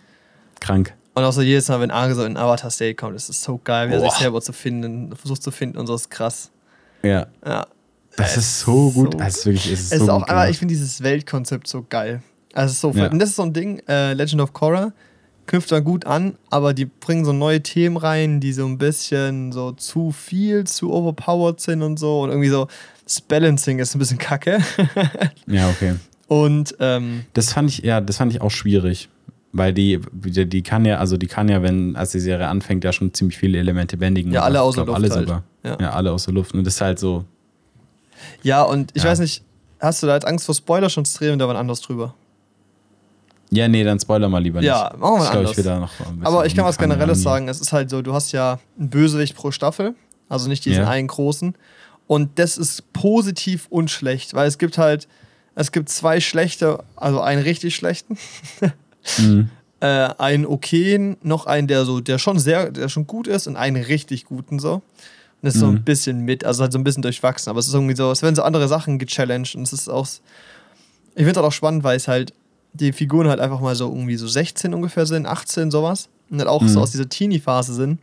Krank. 0.59 0.93
Und 1.15 1.23
auch 1.23 1.31
so 1.31 1.41
jedes 1.41 1.67
Mal, 1.69 1.79
wenn 1.79 1.91
Arge 1.91 2.13
so 2.15 2.23
in 2.23 2.37
Avatar 2.37 2.69
State 2.69 2.95
kommt, 2.95 3.15
ist 3.15 3.29
es 3.29 3.41
so 3.43 3.59
geil, 3.63 3.89
wie 3.89 3.93
er 3.93 4.01
sich 4.01 4.11
selber 4.11 4.41
zu 4.41 4.53
finden, 4.53 5.15
versucht 5.15 5.41
zu 5.41 5.51
finden 5.51 5.77
und 5.77 5.87
so 5.87 5.95
ist 5.95 6.09
krass. 6.11 6.51
Ja. 7.03 7.27
Ja. 7.45 7.65
Das 8.15 8.31
Es 8.31 8.37
ist 8.37 8.59
so 8.61 8.91
gut. 8.91 9.13
so 9.13 9.19
ist 9.25 9.45
wirklich, 9.45 9.71
es 9.71 9.79
ist 9.79 9.91
Es 9.93 9.97
so 9.99 10.03
ist 10.05 10.09
auch, 10.09 10.19
gut 10.21 10.29
aber 10.29 10.49
ich 10.49 10.57
finde 10.59 10.73
dieses 10.73 11.01
Weltkonzept 11.01 11.67
so 11.67 11.85
geil. 11.89 12.21
Also 12.53 12.67
es 12.67 12.73
ist 12.73 12.81
so 12.81 12.91
Ja. 12.91 13.09
Und 13.09 13.19
das 13.19 13.29
ist 13.29 13.35
so 13.37 13.43
ein 13.43 13.53
Ding, 13.53 13.81
äh, 13.87 14.13
Legend 14.13 14.41
of 14.41 14.53
Korra 14.53 14.91
knüpft 15.49 15.71
da 15.71 15.79
gut 15.79 16.05
an, 16.05 16.35
aber 16.49 16.73
die 16.73 16.85
bringen 16.85 17.25
so 17.25 17.33
neue 17.33 17.61
Themen 17.61 17.97
rein, 17.97 18.39
die 18.39 18.53
so 18.53 18.65
ein 18.65 18.77
bisschen 18.77 19.51
so 19.51 19.71
zu 19.73 20.11
viel, 20.11 20.65
zu 20.65 20.91
overpowered 20.93 21.59
sind 21.59 21.81
und 21.81 21.97
so. 21.99 22.21
Und 22.21 22.29
irgendwie 22.29 22.49
so, 22.49 22.67
das 23.03 23.19
Balancing 23.21 23.79
ist 23.79 23.95
ein 23.95 23.99
bisschen 23.99 24.17
kacke. 24.17 24.59
Ja, 25.47 25.67
okay. 25.69 25.95
Und 26.27 26.75
ähm, 26.79 27.25
Das 27.33 27.51
fand 27.53 27.69
ich, 27.71 27.79
ja, 27.79 27.99
das 28.01 28.17
fand 28.17 28.31
ich 28.31 28.41
auch 28.41 28.51
schwierig. 28.51 29.09
Weil 29.51 29.73
die, 29.73 29.99
die, 30.13 30.45
die 30.47 30.61
kann 30.61 30.85
ja, 30.85 30.97
also 30.99 31.17
die 31.17 31.25
kann 31.25 31.49
ja, 31.49 31.63
wenn, 31.63 31.95
als 31.95 32.11
die 32.11 32.19
Serie 32.19 32.47
anfängt, 32.47 32.83
ja 32.83 32.93
schon 32.93 33.11
ziemlich 33.15 33.35
viele 33.37 33.57
Elemente 33.57 33.97
bändigen. 33.97 34.31
Ja, 34.31 34.43
alle 34.43 34.61
außer 34.61 34.85
glaub, 34.85 34.99
Luft 34.99 35.11
Alle 35.11 35.15
halt. 35.15 35.27
sogar. 35.27 35.43
Ja. 35.63 35.77
Ja. 35.81 35.89
alle 35.93 36.11
außer 36.11 36.31
Luft. 36.31 36.53
Und 36.53 36.63
das 36.65 36.75
ist 36.75 36.81
halt 36.81 36.99
so, 36.99 37.25
ja, 38.43 38.61
und 38.61 38.91
ich 38.93 39.03
Ja. 39.03 39.09
weiß 39.09 39.19
nicht, 39.19 39.41
hast 39.79 40.03
du 40.03 40.07
da 40.07 40.13
jetzt 40.13 40.27
Angst 40.27 40.45
vor 40.45 40.53
Spoiler 40.53 40.89
schon 40.89 41.03
zu 41.05 41.19
reden, 41.21 41.39
da 41.39 41.47
war 41.47 41.55
anders 41.55 41.81
drüber? 41.81 42.13
Ja, 43.51 43.67
nee, 43.67 43.83
dann 43.83 43.99
spoiler 43.99 44.29
mal 44.29 44.41
lieber 44.41 44.59
nicht. 44.59 44.67
Ja, 44.67 44.93
machen 44.97 45.15
wir 45.19 45.23
ich 45.23 45.29
anders. 45.31 45.51
ich 45.51 45.57
will 45.57 45.63
da 45.63 45.79
noch 45.79 45.99
ein 45.99 46.05
bisschen 46.19 46.25
Aber 46.25 46.45
ich 46.45 46.55
kann 46.55 46.65
was 46.65 46.77
Generelles 46.77 47.21
sagen. 47.23 47.47
Es 47.47 47.59
ist 47.61 47.71
halt 47.73 47.89
so, 47.89 48.01
du 48.01 48.13
hast 48.13 48.31
ja 48.31 48.59
einen 48.77 48.89
Bösewicht 48.89 49.35
pro 49.35 49.51
Staffel, 49.51 49.95
also 50.29 50.47
nicht 50.49 50.65
diesen 50.65 50.83
Ja. 50.83 50.89
einen 50.89 51.07
großen. 51.07 51.55
Und 52.07 52.39
das 52.39 52.57
ist 52.57 52.91
positiv 52.93 53.67
und 53.69 53.89
schlecht, 53.91 54.33
weil 54.33 54.47
es 54.47 54.57
gibt 54.57 54.77
halt, 54.77 55.07
es 55.55 55.71
gibt 55.71 55.89
zwei 55.89 56.19
schlechte, 56.19 56.83
also 56.95 57.21
einen 57.21 57.41
richtig 57.43 57.75
schlechten, 57.75 58.17
Mhm. 59.17 59.49
äh, 59.81 59.85
einen 60.17 60.45
okayen, 60.45 61.17
noch 61.23 61.45
einen, 61.45 61.67
der 61.67 61.85
so, 61.85 62.01
der 62.01 62.17
schon 62.19 62.37
sehr, 62.39 62.71
der 62.71 62.89
schon 62.89 63.07
gut 63.07 63.27
ist 63.27 63.47
und 63.47 63.55
einen 63.55 63.81
richtig 63.83 64.25
guten 64.25 64.59
so. 64.59 64.73
Und 64.75 64.83
das 65.41 65.53
ist 65.55 65.61
so 65.61 65.67
ein 65.67 65.75
Mhm. 65.75 65.83
bisschen 65.83 66.19
mit, 66.25 66.43
also 66.43 66.63
halt 66.63 66.73
so 66.73 66.77
ein 66.79 66.83
bisschen 66.83 67.01
durchwachsen. 67.01 67.49
Aber 67.49 67.59
es 67.59 67.67
ist 67.67 67.73
irgendwie 67.73 67.95
so, 67.95 68.11
es 68.11 68.21
werden 68.21 68.35
so 68.35 68.43
andere 68.43 68.67
Sachen 68.67 68.99
gechallenged 68.99 69.55
und 69.55 69.63
es 69.63 69.71
ist 69.71 69.87
auch, 69.87 70.05
ich 70.05 70.19
finde 71.15 71.31
es 71.31 71.37
halt 71.37 71.45
auch 71.45 71.51
spannend, 71.53 71.83
weil 71.83 71.95
es 71.95 72.07
halt 72.09 72.33
die 72.73 72.93
Figuren 72.93 73.27
halt 73.27 73.39
einfach 73.39 73.59
mal 73.59 73.75
so 73.75 73.87
irgendwie 73.89 74.15
so 74.15 74.27
16 74.27 74.73
ungefähr 74.73 75.05
sind, 75.05 75.25
18, 75.25 75.71
sowas. 75.71 76.09
Und 76.29 76.37
halt 76.39 76.47
auch 76.49 76.61
so 76.67 76.77
Mhm. 76.79 76.83
aus 76.83 76.91
dieser 76.91 77.09
Teenie-Phase 77.09 77.73
sind. 77.73 77.99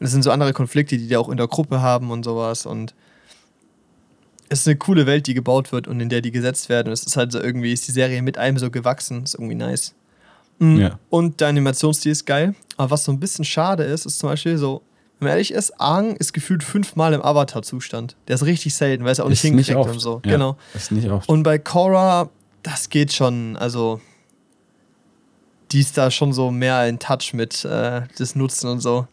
Und 0.00 0.06
es 0.06 0.10
sind 0.12 0.22
so 0.22 0.30
andere 0.30 0.52
Konflikte, 0.52 0.96
die 0.96 1.06
die 1.06 1.16
auch 1.16 1.28
in 1.28 1.36
der 1.36 1.46
Gruppe 1.48 1.80
haben 1.82 2.10
und 2.10 2.24
sowas. 2.24 2.64
Und 2.66 2.94
es 4.48 4.60
ist 4.60 4.66
eine 4.68 4.76
coole 4.76 5.06
Welt, 5.06 5.26
die 5.26 5.34
gebaut 5.34 5.72
wird 5.72 5.86
und 5.88 6.00
in 6.00 6.08
der 6.08 6.20
die 6.20 6.30
gesetzt 6.32 6.68
werden. 6.68 6.88
Und 6.88 6.92
es 6.94 7.04
ist 7.04 7.16
halt 7.16 7.32
so 7.32 7.40
irgendwie, 7.40 7.72
ist 7.72 7.86
die 7.88 7.92
Serie 7.92 8.22
mit 8.22 8.38
einem 8.38 8.58
so 8.58 8.70
gewachsen. 8.70 9.22
Ist 9.24 9.34
irgendwie 9.34 9.54
nice. 9.54 9.94
Mhm. 10.58 10.76
Ja. 10.80 10.98
Und 11.10 11.40
der 11.40 11.48
Animationsstil 11.48 12.12
ist 12.12 12.26
geil. 12.26 12.54
Aber 12.76 12.90
was 12.90 13.04
so 13.04 13.12
ein 13.12 13.20
bisschen 13.20 13.44
schade 13.44 13.84
ist, 13.84 14.06
ist 14.06 14.18
zum 14.18 14.28
Beispiel 14.30 14.58
so, 14.58 14.82
wenn 15.18 15.26
man 15.26 15.32
ehrlich 15.32 15.52
ist, 15.52 15.78
Aang 15.80 16.16
ist 16.16 16.32
gefühlt 16.32 16.64
fünfmal 16.64 17.12
im 17.12 17.22
Avatar-Zustand. 17.22 18.16
Der 18.28 18.34
ist 18.34 18.44
richtig 18.44 18.74
selten, 18.74 19.04
weil 19.04 19.12
es 19.12 19.20
auch 19.20 19.28
nicht 19.28 19.44
Ist 19.44 19.50
nicht 19.52 19.68
hingekriegt 19.68 19.78
oft. 19.78 19.90
und 19.94 20.00
so. 20.00 20.20
Ja, 20.24 20.32
Genau. 20.32 20.56
Ist 20.74 20.90
nicht 20.90 21.08
oft. 21.08 21.28
Und 21.28 21.44
bei 21.44 21.58
Korra, 21.58 22.28
das 22.62 22.88
geht 22.88 23.12
schon, 23.12 23.56
also 23.56 24.00
die 25.70 25.80
ist 25.80 25.96
da 25.96 26.10
schon 26.10 26.32
so 26.32 26.50
mehr 26.50 26.86
in 26.88 26.98
Touch 26.98 27.32
mit 27.32 27.64
äh, 27.64 28.02
das 28.18 28.34
Nutzen 28.34 28.68
und 28.70 28.80
so. 28.80 29.06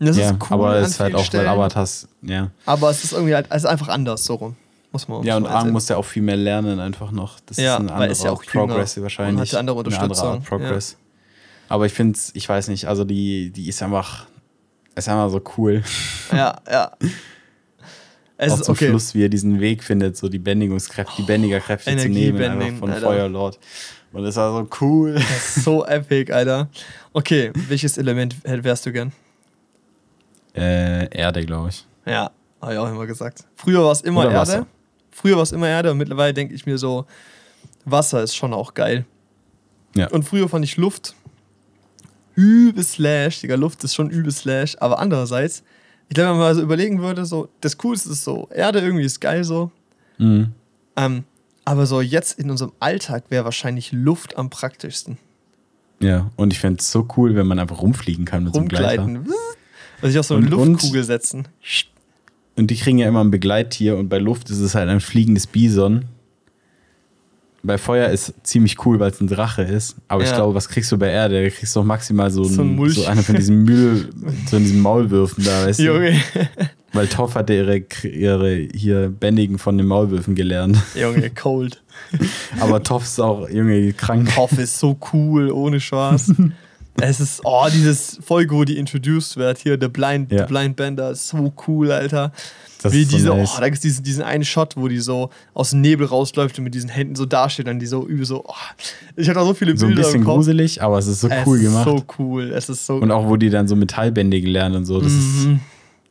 Und 0.00 0.06
das 0.06 0.16
ja, 0.16 0.30
ist 0.30 0.36
cool. 0.42 0.46
aber 0.50 0.76
es 0.76 0.90
ist 0.90 1.00
halt 1.00 1.14
auch, 1.14 1.24
Stellen, 1.24 1.46
weil 1.46 1.52
Avatars, 1.54 2.06
ja. 2.22 2.50
Aber 2.66 2.90
es 2.90 3.02
ist 3.02 3.12
irgendwie 3.12 3.34
halt, 3.34 3.46
es 3.50 3.64
ist 3.64 3.66
einfach 3.66 3.88
anders, 3.88 4.24
so 4.24 4.34
rum. 4.34 4.56
Muss 4.92 5.06
man 5.08 5.22
Ja, 5.24 5.36
und 5.36 5.46
einsehen. 5.46 5.72
muss 5.72 5.88
ja 5.88 5.96
auch 5.96 6.04
viel 6.04 6.22
mehr 6.22 6.36
lernen, 6.36 6.78
einfach 6.80 7.10
noch. 7.10 7.40
Das 7.40 7.56
Ja, 7.58 7.74
ist 7.74 7.80
ein 7.80 7.90
anderer 7.90 8.08
ist 8.10 8.24
ja 8.24 8.30
auch 8.30 8.42
jünger 8.44 8.66
Progress 8.68 8.96
und 8.96 9.02
wahrscheinlich. 9.02 9.40
hat 9.40 9.52
ja 9.52 9.58
andere 9.58 9.76
Eine 9.80 9.86
andere 9.86 9.96
Unterstützung, 9.96 10.28
Art 10.34 10.44
Progress. 10.44 10.96
Aber 11.68 11.84
ich 11.84 11.92
finde 11.92 12.16
es, 12.16 12.30
ich 12.34 12.48
weiß 12.48 12.68
nicht, 12.68 12.86
also 12.86 13.04
die, 13.04 13.50
die 13.50 13.68
ist 13.68 13.82
einfach, 13.82 14.26
ist 14.94 15.08
einfach 15.08 15.28
so 15.30 15.42
cool. 15.58 15.82
Ja, 16.32 16.56
ja. 16.70 16.92
Es 18.38 18.52
auch 18.52 18.60
ist 18.60 18.64
zum 18.66 18.72
okay. 18.74 18.88
Schluss, 18.88 19.14
wie 19.14 19.24
er 19.24 19.28
diesen 19.28 19.60
Weg 19.60 19.82
findet, 19.82 20.16
so 20.16 20.28
die 20.28 20.38
Bändigungskräfte, 20.38 21.12
die 21.18 21.26
Bändigerkräfte 21.26 21.96
zu 21.96 22.08
nehmen, 22.08 22.40
einfach 22.40 22.78
von 22.78 22.90
Alter. 22.90 23.06
Feuerlord. 23.06 23.58
Und 24.12 24.22
das 24.22 24.36
war 24.36 24.52
so 24.52 24.68
cool. 24.80 25.20
So 25.56 25.84
epic, 25.86 26.32
Alter. 26.32 26.68
Okay, 27.12 27.50
welches 27.68 27.98
Element 27.98 28.36
wärst 28.44 28.86
du 28.86 28.92
gern? 28.92 29.12
Äh, 30.54 31.14
Erde, 31.14 31.44
glaube 31.44 31.70
ich. 31.70 31.84
Ja, 32.06 32.30
habe 32.62 32.72
ich 32.72 32.78
auch 32.78 32.88
immer 32.88 33.06
gesagt. 33.06 33.44
Früher 33.56 33.84
war 33.84 33.92
es 33.92 34.02
immer 34.02 34.20
Oder 34.20 34.30
Erde. 34.30 34.40
Wasser. 34.40 34.66
Früher 35.10 35.36
war 35.36 35.42
es 35.42 35.52
immer 35.52 35.68
Erde 35.68 35.90
und 35.90 35.98
mittlerweile 35.98 36.32
denke 36.32 36.54
ich 36.54 36.64
mir 36.64 36.78
so, 36.78 37.06
Wasser 37.84 38.22
ist 38.22 38.36
schon 38.36 38.54
auch 38.54 38.74
geil. 38.74 39.04
Ja. 39.96 40.08
Und 40.10 40.22
früher 40.22 40.48
fand 40.48 40.64
ich 40.64 40.76
Luft 40.76 41.14
übel 42.38 42.84
slash, 42.84 43.40
Digga, 43.40 43.56
Luft 43.56 43.82
ist 43.82 43.96
schon 43.96 44.10
übel 44.10 44.30
slash, 44.30 44.76
aber 44.78 45.00
andererseits, 45.00 45.64
ich 46.08 46.14
glaube, 46.14 46.30
wenn 46.30 46.38
man 46.38 46.46
mal 46.48 46.54
so 46.54 46.62
überlegen 46.62 47.00
würde, 47.00 47.24
so, 47.26 47.48
das 47.60 47.76
Coolste 47.78 48.10
ist 48.10 48.24
so, 48.24 48.48
Erde 48.54 48.80
irgendwie 48.80 49.04
ist 49.04 49.20
geil 49.20 49.44
so, 49.44 49.70
Mhm. 50.18 50.48
ähm, 50.96 51.24
aber 51.64 51.86
so 51.86 52.00
jetzt 52.00 52.38
in 52.38 52.50
unserem 52.50 52.72
Alltag 52.80 53.24
wäre 53.28 53.44
wahrscheinlich 53.44 53.92
Luft 53.92 54.36
am 54.38 54.50
praktischsten. 54.50 55.18
Ja, 56.00 56.30
und 56.36 56.52
ich 56.52 56.60
fände 56.60 56.80
es 56.80 56.90
so 56.90 57.06
cool, 57.16 57.34
wenn 57.34 57.46
man 57.46 57.58
einfach 57.58 57.82
rumfliegen 57.82 58.24
kann 58.24 58.44
mit 58.44 58.54
so 58.54 58.60
einem 58.60 58.68
Gleiter. 58.68 59.02
Rumgleiten. 59.02 59.32
Also 60.00 60.12
sich 60.12 60.18
auf 60.20 60.26
so 60.26 60.36
eine 60.36 60.46
und- 60.56 60.70
Luftkugel 60.74 61.02
setzen. 61.02 61.48
Und 62.56 62.70
die 62.70 62.76
kriegen 62.76 62.98
ja 62.98 63.08
immer 63.08 63.22
ein 63.24 63.32
Begleittier 63.32 63.96
und 63.96 64.08
bei 64.08 64.18
Luft 64.18 64.48
ist 64.48 64.60
es 64.60 64.76
halt 64.76 64.88
ein 64.88 65.00
fliegendes 65.00 65.48
Bison. 65.48 66.04
Bei 67.62 67.76
Feuer 67.76 68.08
ist 68.10 68.34
ziemlich 68.44 68.84
cool, 68.86 69.00
weil 69.00 69.10
es 69.10 69.20
ein 69.20 69.26
Drache 69.26 69.62
ist. 69.62 69.96
Aber 70.06 70.22
ich 70.22 70.28
Ja. 70.30 70.36
glaube, 70.36 70.54
was 70.54 70.68
kriegst 70.68 70.92
du 70.92 70.96
bei 70.98 71.08
Erde? 71.10 71.42
Da 71.42 71.50
kriegst 71.50 71.74
du 71.74 71.80
doch 71.80 71.86
maximal 71.86 72.30
so, 72.30 72.44
So 72.44 72.62
ein 72.62 72.88
so 72.90 73.04
eine 73.06 73.22
von 73.22 73.34
diesen 73.34 73.64
Müll, 73.64 74.10
so 74.48 74.56
in 74.58 74.62
diesen 74.62 74.80
Maulwürfen 74.80 75.44
da, 75.44 75.66
weißt 75.66 75.80
du? 75.80 75.84
Junge, 75.84 76.20
Weil 76.92 77.08
Toff 77.08 77.34
hat 77.34 77.50
ihre, 77.50 77.82
ihre 78.04 78.54
hier 78.74 79.08
Bändigen 79.10 79.58
von 79.58 79.76
den 79.76 79.86
Maulwürfen 79.88 80.34
gelernt. 80.34 80.78
Junge, 80.94 81.30
cold. 81.34 81.82
Aber 82.60 82.82
Toff 82.82 83.02
ist 83.04 83.20
auch, 83.20 83.48
Junge, 83.50 83.92
krank. 83.92 84.34
Hoff 84.36 84.56
ist 84.56 84.78
so 84.78 84.96
cool, 85.12 85.50
ohne 85.50 85.80
Spaß. 85.80 86.32
es 87.00 87.20
ist, 87.20 87.40
oh, 87.44 87.66
dieses 87.72 88.18
Folge, 88.24 88.54
wo 88.54 88.64
die 88.64 88.78
introduced 88.78 89.36
wird, 89.36 89.58
hier, 89.58 89.76
The 89.80 89.88
Blind, 89.88 90.30
Ja. 90.32 90.46
The 90.46 90.52
Blind 90.52 90.76
Bender, 90.76 91.10
ist 91.10 91.26
so 91.28 91.52
cool, 91.66 91.90
Alter. 91.90 92.32
Das 92.80 92.92
Wie 92.92 93.02
ist 93.02 93.10
so 93.10 93.16
diese, 93.16 93.28
nice. 93.30 93.54
oh, 93.56 93.60
da 93.60 93.64
gibt 93.66 93.76
es 93.76 93.80
diesen, 93.82 94.04
diesen 94.04 94.22
einen 94.22 94.44
Shot, 94.44 94.76
wo 94.76 94.86
die 94.88 94.98
so 94.98 95.30
aus 95.54 95.70
dem 95.70 95.80
Nebel 95.80 96.06
rausläuft 96.06 96.58
und 96.58 96.64
mit 96.64 96.74
diesen 96.74 96.88
Händen 96.88 97.16
so 97.16 97.26
dasteht, 97.26 97.66
dann 97.66 97.78
die 97.80 97.86
so 97.86 98.06
übel 98.06 98.24
so, 98.24 98.44
oh, 98.46 98.52
ich 99.16 99.28
hatte 99.28 99.40
da 99.40 99.44
so 99.44 99.52
viele 99.54 99.76
So 99.76 99.86
ein 99.86 99.94
Bilder 99.94 100.02
bisschen 100.08 100.24
gruselig, 100.24 100.80
aber 100.82 100.98
es 100.98 101.06
ist 101.08 101.20
so 101.20 101.28
es 101.28 101.46
cool 101.46 101.56
ist 101.58 101.64
gemacht. 101.64 101.84
so 101.84 102.04
cool, 102.18 102.52
es 102.52 102.68
ist 102.68 102.86
so 102.86 102.94
Und 102.96 103.10
auch, 103.10 103.26
wo 103.28 103.36
die 103.36 103.50
dann 103.50 103.66
so 103.66 103.74
Metallbändige 103.74 104.48
lernen 104.48 104.76
und 104.76 104.84
so. 104.86 105.00
Das 105.00 105.12
Mhm. 105.12 105.60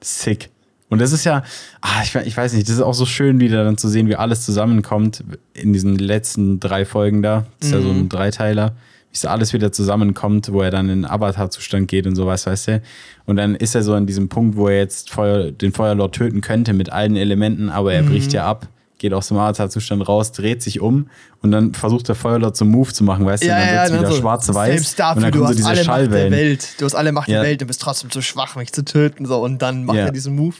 ist 0.01 0.19
sick. 0.21 0.49
Und 0.89 0.99
das 0.99 1.11
ist 1.11 1.25
ja, 1.25 1.43
ah, 1.81 2.01
ich, 2.03 2.15
ich 2.15 2.35
weiß 2.37 2.53
nicht, 2.53 2.67
das 2.67 2.75
ist 2.75 2.81
auch 2.81 2.93
so 2.93 3.05
schön, 3.05 3.39
wieder 3.41 3.63
dann 3.65 3.77
zu 3.77 3.89
sehen, 3.89 4.07
wie 4.07 4.15
alles 4.15 4.45
zusammenkommt 4.45 5.23
in 5.53 5.73
diesen 5.73 5.97
letzten 5.97 6.59
drei 6.61 6.85
Folgen 6.85 7.21
da. 7.21 7.45
Das 7.59 7.69
ist 7.69 7.73
ja 7.75 7.81
so 7.81 7.89
Mhm. 7.93 7.99
ein 8.01 8.09
Dreiteiler. 8.09 8.73
So 9.19 9.27
alles 9.29 9.53
wieder 9.53 9.71
zusammenkommt, 9.71 10.51
wo 10.51 10.61
er 10.61 10.71
dann 10.71 10.89
in 10.89 11.05
Avatar-Zustand 11.05 11.87
geht 11.87 12.07
und 12.07 12.15
sowas, 12.15 12.45
weißt 12.45 12.67
du. 12.67 12.81
Und 13.25 13.35
dann 13.37 13.55
ist 13.55 13.75
er 13.75 13.83
so 13.83 13.93
an 13.93 14.05
diesem 14.05 14.29
Punkt, 14.29 14.55
wo 14.57 14.67
er 14.67 14.77
jetzt 14.77 15.09
Feuer, 15.09 15.51
den 15.51 15.71
Feuerlord 15.73 16.15
töten 16.15 16.41
könnte 16.41 16.73
mit 16.73 16.91
allen 16.91 17.15
Elementen, 17.15 17.69
aber 17.69 17.93
er 17.93 18.03
bricht 18.03 18.33
ja 18.33 18.45
ab, 18.45 18.67
geht 18.99 19.13
aus 19.13 19.27
dem 19.27 19.37
Avatar-Zustand 19.37 20.07
raus, 20.07 20.31
dreht 20.31 20.63
sich 20.63 20.81
um 20.81 21.07
und 21.43 21.51
dann 21.51 21.73
versucht 21.75 22.07
der 22.07 22.15
Feuerlord 22.15 22.55
zum 22.57 22.69
Move 22.69 22.91
zu 22.91 23.03
machen, 23.03 23.25
weißt 23.25 23.43
du. 23.43 23.47
Ja, 23.47 23.53
und 23.55 23.59
dann 23.61 23.67
ja, 23.67 23.73
wird 23.75 23.83
es 23.85 23.91
dann 23.91 23.99
wieder 23.99 24.11
so, 24.11 24.21
schwarz-weiß. 24.21 24.69
Selbst 24.73 24.99
dafür, 24.99 25.17
und 25.17 25.23
dann 25.23 25.31
du 25.31 25.43
hast 25.43 25.49
so 25.49 25.55
diese 25.55 25.67
alle 25.67 25.75
Macht 25.75 25.85
der 25.87 25.93
Schallwellen. 25.93 26.31
Welt. 26.31 26.67
Du 26.79 26.85
hast 26.85 26.95
alle 26.95 27.11
Macht 27.11 27.27
Ja. 27.27 27.41
der 27.41 27.43
Welt 27.49 27.61
und 27.61 27.67
bist 27.67 27.81
trotzdem 27.81 28.09
zu 28.09 28.21
schwach, 28.21 28.55
mich 28.55 28.73
zu 28.73 28.83
töten. 28.83 29.25
So. 29.25 29.43
Und 29.43 29.61
dann 29.61 29.85
macht 29.85 29.97
Ja. 29.97 30.05
er 30.05 30.11
diesen 30.11 30.35
Move. 30.35 30.55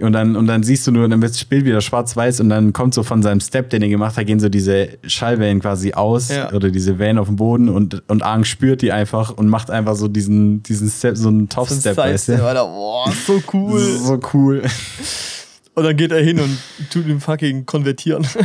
Und 0.00 0.12
dann, 0.12 0.34
und 0.34 0.48
dann 0.48 0.64
siehst 0.64 0.86
du 0.86 0.90
nur, 0.90 1.08
dann 1.08 1.22
wird 1.22 1.32
das 1.34 1.44
Bild 1.44 1.64
wieder 1.64 1.80
schwarz-weiß 1.80 2.40
und 2.40 2.48
dann 2.48 2.72
kommt 2.72 2.94
so 2.94 3.04
von 3.04 3.22
seinem 3.22 3.38
Step, 3.40 3.70
den 3.70 3.80
er 3.82 3.88
gemacht 3.88 4.16
hat, 4.16 4.26
gehen 4.26 4.40
so 4.40 4.48
diese 4.48 4.88
Schallwellen 5.06 5.60
quasi 5.60 5.92
aus 5.92 6.30
Ja. 6.30 6.52
oder 6.52 6.70
diese 6.70 6.98
Wellen 6.98 7.16
auf 7.18 7.28
dem 7.28 7.36
Boden 7.36 7.68
und, 7.68 8.02
und 8.08 8.22
Aang 8.24 8.42
spürt 8.44 8.82
die 8.82 8.90
einfach 8.90 9.30
und 9.30 9.48
macht 9.48 9.70
einfach 9.70 9.94
so 9.94 10.08
diesen, 10.08 10.64
diesen 10.64 10.88
Step, 10.90 11.16
so 11.16 11.28
einen 11.28 11.42
So 11.42 11.44
ein 11.44 11.48
Top-Step, 11.48 11.96
weißt 11.96 12.28
du? 12.28 12.32
Boah, 12.38 13.12
so 13.26 13.40
cool. 13.52 13.80
So 13.80 14.18
cool. 14.32 14.62
Und 15.76 15.82
dann 15.82 15.96
geht 15.96 16.12
er 16.12 16.22
hin 16.22 16.38
und 16.38 16.56
tut 16.90 17.06
ihn 17.06 17.20
fucking 17.20 17.66
konvertieren. 17.66 18.26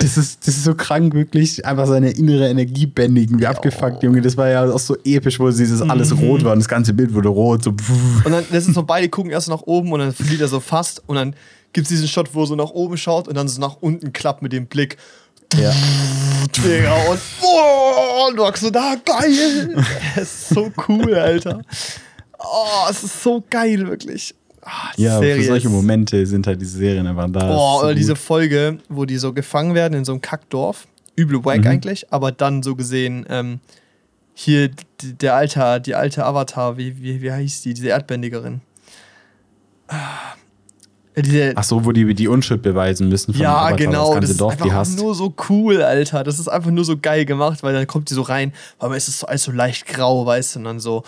Das 0.00 0.16
ist, 0.18 0.44
das 0.44 0.56
ist 0.56 0.64
so 0.64 0.74
krank, 0.74 1.14
wirklich. 1.14 1.64
Einfach 1.64 1.86
seine 1.86 2.10
innere 2.10 2.48
Energie 2.48 2.86
bändigen. 2.86 3.38
Wie 3.38 3.46
abgefuckt, 3.46 4.02
Junge. 4.02 4.20
Das 4.20 4.36
war 4.36 4.48
ja 4.48 4.68
auch 4.68 4.78
so 4.78 4.96
episch, 5.04 5.38
wo 5.38 5.48
dieses 5.48 5.80
alles 5.82 6.12
Mhm. 6.12 6.18
rot 6.18 6.44
war 6.44 6.52
und 6.52 6.58
das 6.58 6.68
ganze 6.68 6.92
Bild 6.92 7.14
wurde 7.14 7.28
rot. 7.28 7.62
So. 7.62 7.70
Und 7.70 8.32
dann, 8.32 8.44
das 8.50 8.66
ist 8.66 8.74
so, 8.74 8.82
beide 8.82 9.08
gucken 9.08 9.30
erst 9.30 9.48
nach 9.48 9.62
oben 9.62 9.92
und 9.92 10.00
dann 10.00 10.12
verliert 10.12 10.40
er 10.40 10.48
so 10.48 10.58
fast. 10.58 11.00
Und 11.06 11.14
dann 11.14 11.34
gibt 11.72 11.84
es 11.84 11.90
diesen 11.90 12.08
Shot, 12.08 12.34
wo 12.34 12.42
er 12.42 12.46
so 12.48 12.56
nach 12.56 12.70
oben 12.70 12.96
schaut 12.96 13.28
und 13.28 13.36
dann 13.36 13.46
so 13.46 13.60
nach 13.60 13.76
unten 13.80 14.12
klappt 14.12 14.42
mit 14.42 14.52
dem 14.52 14.66
Blick. 14.66 14.96
Ja. 15.56 15.72
Digga, 16.56 16.94
und 17.08 17.20
und 18.30 18.36
du 18.36 18.42
sagst 18.42 18.62
so, 18.64 18.70
da, 18.70 18.96
geil. 19.04 19.76
Es 20.16 20.22
ist 20.22 20.48
so 20.50 20.72
cool, 20.88 21.14
Alter. 21.14 21.62
Oh, 22.38 22.88
es 22.90 23.04
ist 23.04 23.22
so 23.22 23.44
geil, 23.48 23.86
wirklich. 23.86 24.34
Die 24.96 25.02
Ja, 25.02 25.18
für 25.18 25.24
Serie 25.24 25.44
solche 25.46 25.66
ist- 25.68 25.72
Momente 25.72 26.26
sind 26.26 26.46
halt 26.46 26.60
diese 26.60 26.78
Serien 26.78 27.06
einfach 27.06 27.28
da. 27.30 27.40
Boah, 27.46 27.78
so 27.80 27.84
oder 27.86 27.94
diese. 27.94 28.16
Folge, 28.16 28.78
wo 28.88 29.04
die 29.04 29.16
so 29.18 29.32
gefangen 29.32 29.74
werden 29.74 29.94
in 29.94 30.04
so 30.04 30.12
einem 30.12 30.20
Kackdorf. 30.20 30.86
Übel 31.16 31.44
wack 31.44 31.60
Mhm. 31.60 31.66
eigentlich, 31.66 32.12
aber 32.12 32.30
dann 32.32 32.62
so 32.62 32.76
gesehen, 32.76 33.26
ähm, 33.28 33.60
hier 34.34 34.70
der 35.02 35.34
alte, 35.34 35.80
die 35.84 35.94
alte 35.96 36.24
Avatar, 36.24 36.76
wie, 36.76 37.02
wie, 37.02 37.20
wie 37.22 37.32
heißt 37.32 37.64
die, 37.64 37.74
diese 37.74 37.88
Erdbändigerin? 37.88 38.60
Ah, 39.88 40.34
diese, 41.16 41.52
Ach 41.56 41.64
so, 41.64 41.84
wo 41.84 41.90
die 41.92 42.14
die 42.14 42.28
Unschuld 42.28 42.62
beweisen 42.62 43.08
müssen 43.08 43.32
von 43.34 43.42
ja, 43.42 43.56
Avatar, 43.56 43.76
genau, 43.76 43.92
das 43.92 44.04
das 44.06 44.14
ganze 44.14 44.32
ist 44.32 44.40
Dorf, 44.40 44.62
einfach 44.62 44.86
nur 45.02 45.14
so 45.16 45.34
cool, 45.48 45.82
Alter. 45.82 46.22
Das 46.22 46.38
ist 46.38 46.46
einfach 46.46 46.70
nur 46.70 46.84
so 46.84 46.96
geil 46.96 47.24
gemacht, 47.24 47.62
weil 47.64 47.74
dann 47.74 47.86
kommt 47.88 48.10
die 48.10 48.14
so 48.14 48.22
rein, 48.22 48.52
aber 48.78 48.96
es 48.96 49.08
ist 49.08 49.18
so 49.20 49.26
alles 49.26 49.42
so 49.42 49.50
leicht 49.50 49.86
grau, 49.86 50.24
weißt 50.24 50.54
du, 50.54 50.58
und 50.60 50.64
dann 50.66 50.78
so, 50.78 51.02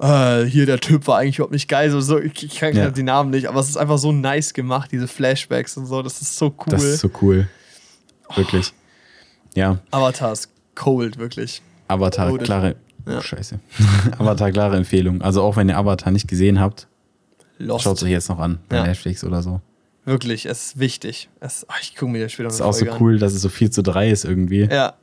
äh, 0.00 0.44
hier 0.44 0.66
der 0.66 0.78
Typ 0.80 1.06
war 1.06 1.18
eigentlich 1.18 1.36
überhaupt 1.38 1.52
nicht 1.52 1.68
geil, 1.68 1.90
so, 1.90 2.00
so 2.00 2.18
ich, 2.18 2.42
ich 2.44 2.56
kann 2.58 2.74
Ja. 2.76 2.90
die 2.90 3.02
Namen 3.02 3.30
nicht, 3.30 3.46
aber 3.48 3.60
es 3.60 3.68
ist 3.68 3.76
einfach 3.76 3.98
so 3.98 4.12
nice 4.12 4.52
gemacht, 4.54 4.90
diese 4.92 5.08
Flashbacks 5.08 5.76
und 5.76 5.86
so, 5.86 6.02
das 6.02 6.20
ist 6.20 6.36
so 6.36 6.46
cool. 6.46 6.64
Das 6.68 6.82
ist 6.84 7.00
so 7.00 7.10
cool. 7.22 7.48
Wirklich. 8.34 8.72
Ja, 9.54 9.78
Avatar 9.90 10.32
ist 10.32 10.50
cold, 10.74 11.18
wirklich. 11.18 11.62
Avatar, 11.88 12.28
Loaded. 12.28 12.44
klare. 12.46 12.76
Ja. 13.06 13.18
Oh, 13.18 13.20
scheiße. 13.20 13.58
Avatar, 14.18 14.50
klare 14.50 14.76
Empfehlung. 14.76 15.22
Also 15.22 15.42
auch 15.42 15.56
wenn 15.56 15.68
ihr 15.68 15.78
Avatar 15.78 16.12
nicht 16.12 16.26
gesehen 16.28 16.60
habt, 16.60 16.88
Lost. 17.58 17.84
schaut 17.84 17.96
es 17.98 18.02
euch 18.02 18.10
jetzt 18.10 18.28
noch 18.28 18.38
an. 18.40 18.58
Bei 18.68 18.76
Ja. 18.78 18.82
Netflix 18.86 19.22
oder 19.24 19.42
so. 19.42 19.60
Wirklich, 20.04 20.46
es 20.46 20.66
ist 20.66 20.78
wichtig. 20.78 21.28
Es, 21.40 21.64
ach, 21.68 21.78
ich 21.80 21.94
gucke 21.96 22.12
mir 22.12 22.22
das 22.24 22.32
später 22.32 22.48
Das 22.48 22.56
ist 22.56 22.60
eine 22.60 22.68
auch 22.70 22.74
so 22.74 22.84
Folge 22.84 23.00
cool, 23.02 23.18
dass 23.18 23.32
es 23.32 23.42
so 23.42 23.48
4 23.48 23.70
zu 23.70 23.82
3 23.82 24.10
ist 24.10 24.24
irgendwie. 24.24 24.64
An. 24.64 24.70
Ja. 24.70 24.94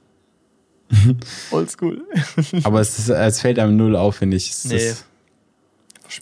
Oldschool. 1.51 2.03
Aber 2.63 2.81
es, 2.81 2.99
ist, 2.99 3.09
es 3.09 3.41
fällt 3.41 3.59
einem 3.59 3.75
null 3.77 3.95
auf, 3.95 4.17
finde 4.17 4.37
ich. 4.37 4.49
Es 4.49 4.65
Nee. 4.65 4.75
ist, 4.77 5.05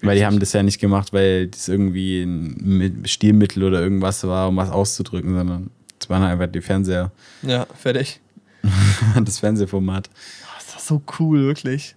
weil 0.02 0.18
die 0.18 0.26
haben 0.26 0.40
das 0.40 0.54
ja 0.54 0.64
nicht 0.64 0.80
gemacht, 0.80 1.12
weil 1.14 1.48
das 1.48 1.68
irgendwie 1.68 2.24
ein 2.24 2.56
Mi- 2.80 3.08
Stilmittel 3.08 3.64
oder 3.64 3.82
irgendwas 3.82 4.24
war, 4.26 4.48
um 4.48 4.56
was 4.58 4.70
auszudrücken, 4.70 5.36
sondern 5.36 5.70
es 6.00 6.10
waren 6.10 6.24
einfach 6.24 6.48
die 6.48 6.62
Fernseher, 6.62 7.12
Ja, 7.42 7.66
fertig. 7.78 8.20
das 9.26 9.40
Fernsehformat. 9.40 10.10
Das 10.56 10.76
ist 10.82 10.88
so 10.88 11.02
cool, 11.20 11.42
wirklich. 11.44 11.96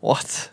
What? 0.00 0.52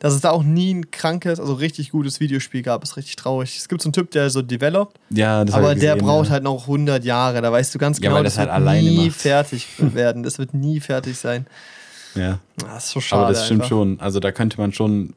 Dass 0.00 0.14
es 0.14 0.22
da 0.22 0.30
auch 0.30 0.42
nie 0.42 0.72
ein 0.74 0.90
krankes, 0.90 1.38
also 1.38 1.52
richtig 1.52 1.90
gutes 1.90 2.20
Videospiel 2.20 2.62
gab, 2.62 2.82
ist 2.82 2.96
richtig 2.96 3.16
traurig. 3.16 3.56
Es 3.58 3.68
gibt 3.68 3.82
so 3.82 3.88
einen 3.88 3.92
Typ, 3.92 4.10
der 4.10 4.30
so 4.30 4.40
developed, 4.40 4.98
Ja, 5.10 5.40
aber 5.42 5.74
ich 5.74 5.78
der 5.78 5.94
gesehen, 5.94 5.98
braucht 6.06 6.26
ja. 6.26 6.32
halt 6.32 6.42
noch 6.42 6.62
100 6.62 7.04
Jahre. 7.04 7.42
Da 7.42 7.52
weißt 7.52 7.74
du 7.74 7.78
ganz 7.78 7.98
Ja, 7.98 8.04
genau, 8.04 8.14
weil 8.16 8.24
das 8.24 8.32
das, 8.34 8.38
halt 8.38 8.48
wird 8.48 8.56
alleine 8.56 8.88
nie 8.88 9.08
macht. 9.08 9.16
fertig 9.16 9.66
werden. 9.78 10.22
Das 10.22 10.38
wird 10.38 10.54
nie 10.54 10.80
fertig 10.80 11.18
sein. 11.18 11.46
Ja. 12.14 12.38
Das 12.56 12.86
ist 12.86 12.90
so 12.92 13.00
schade. 13.00 13.22
Aber 13.24 13.32
das 13.34 13.44
stimmt 13.44 13.60
einfach. 13.60 13.68
schon. 13.68 14.00
Also 14.00 14.20
da 14.20 14.32
könnte 14.32 14.58
man 14.58 14.72
schon, 14.72 15.12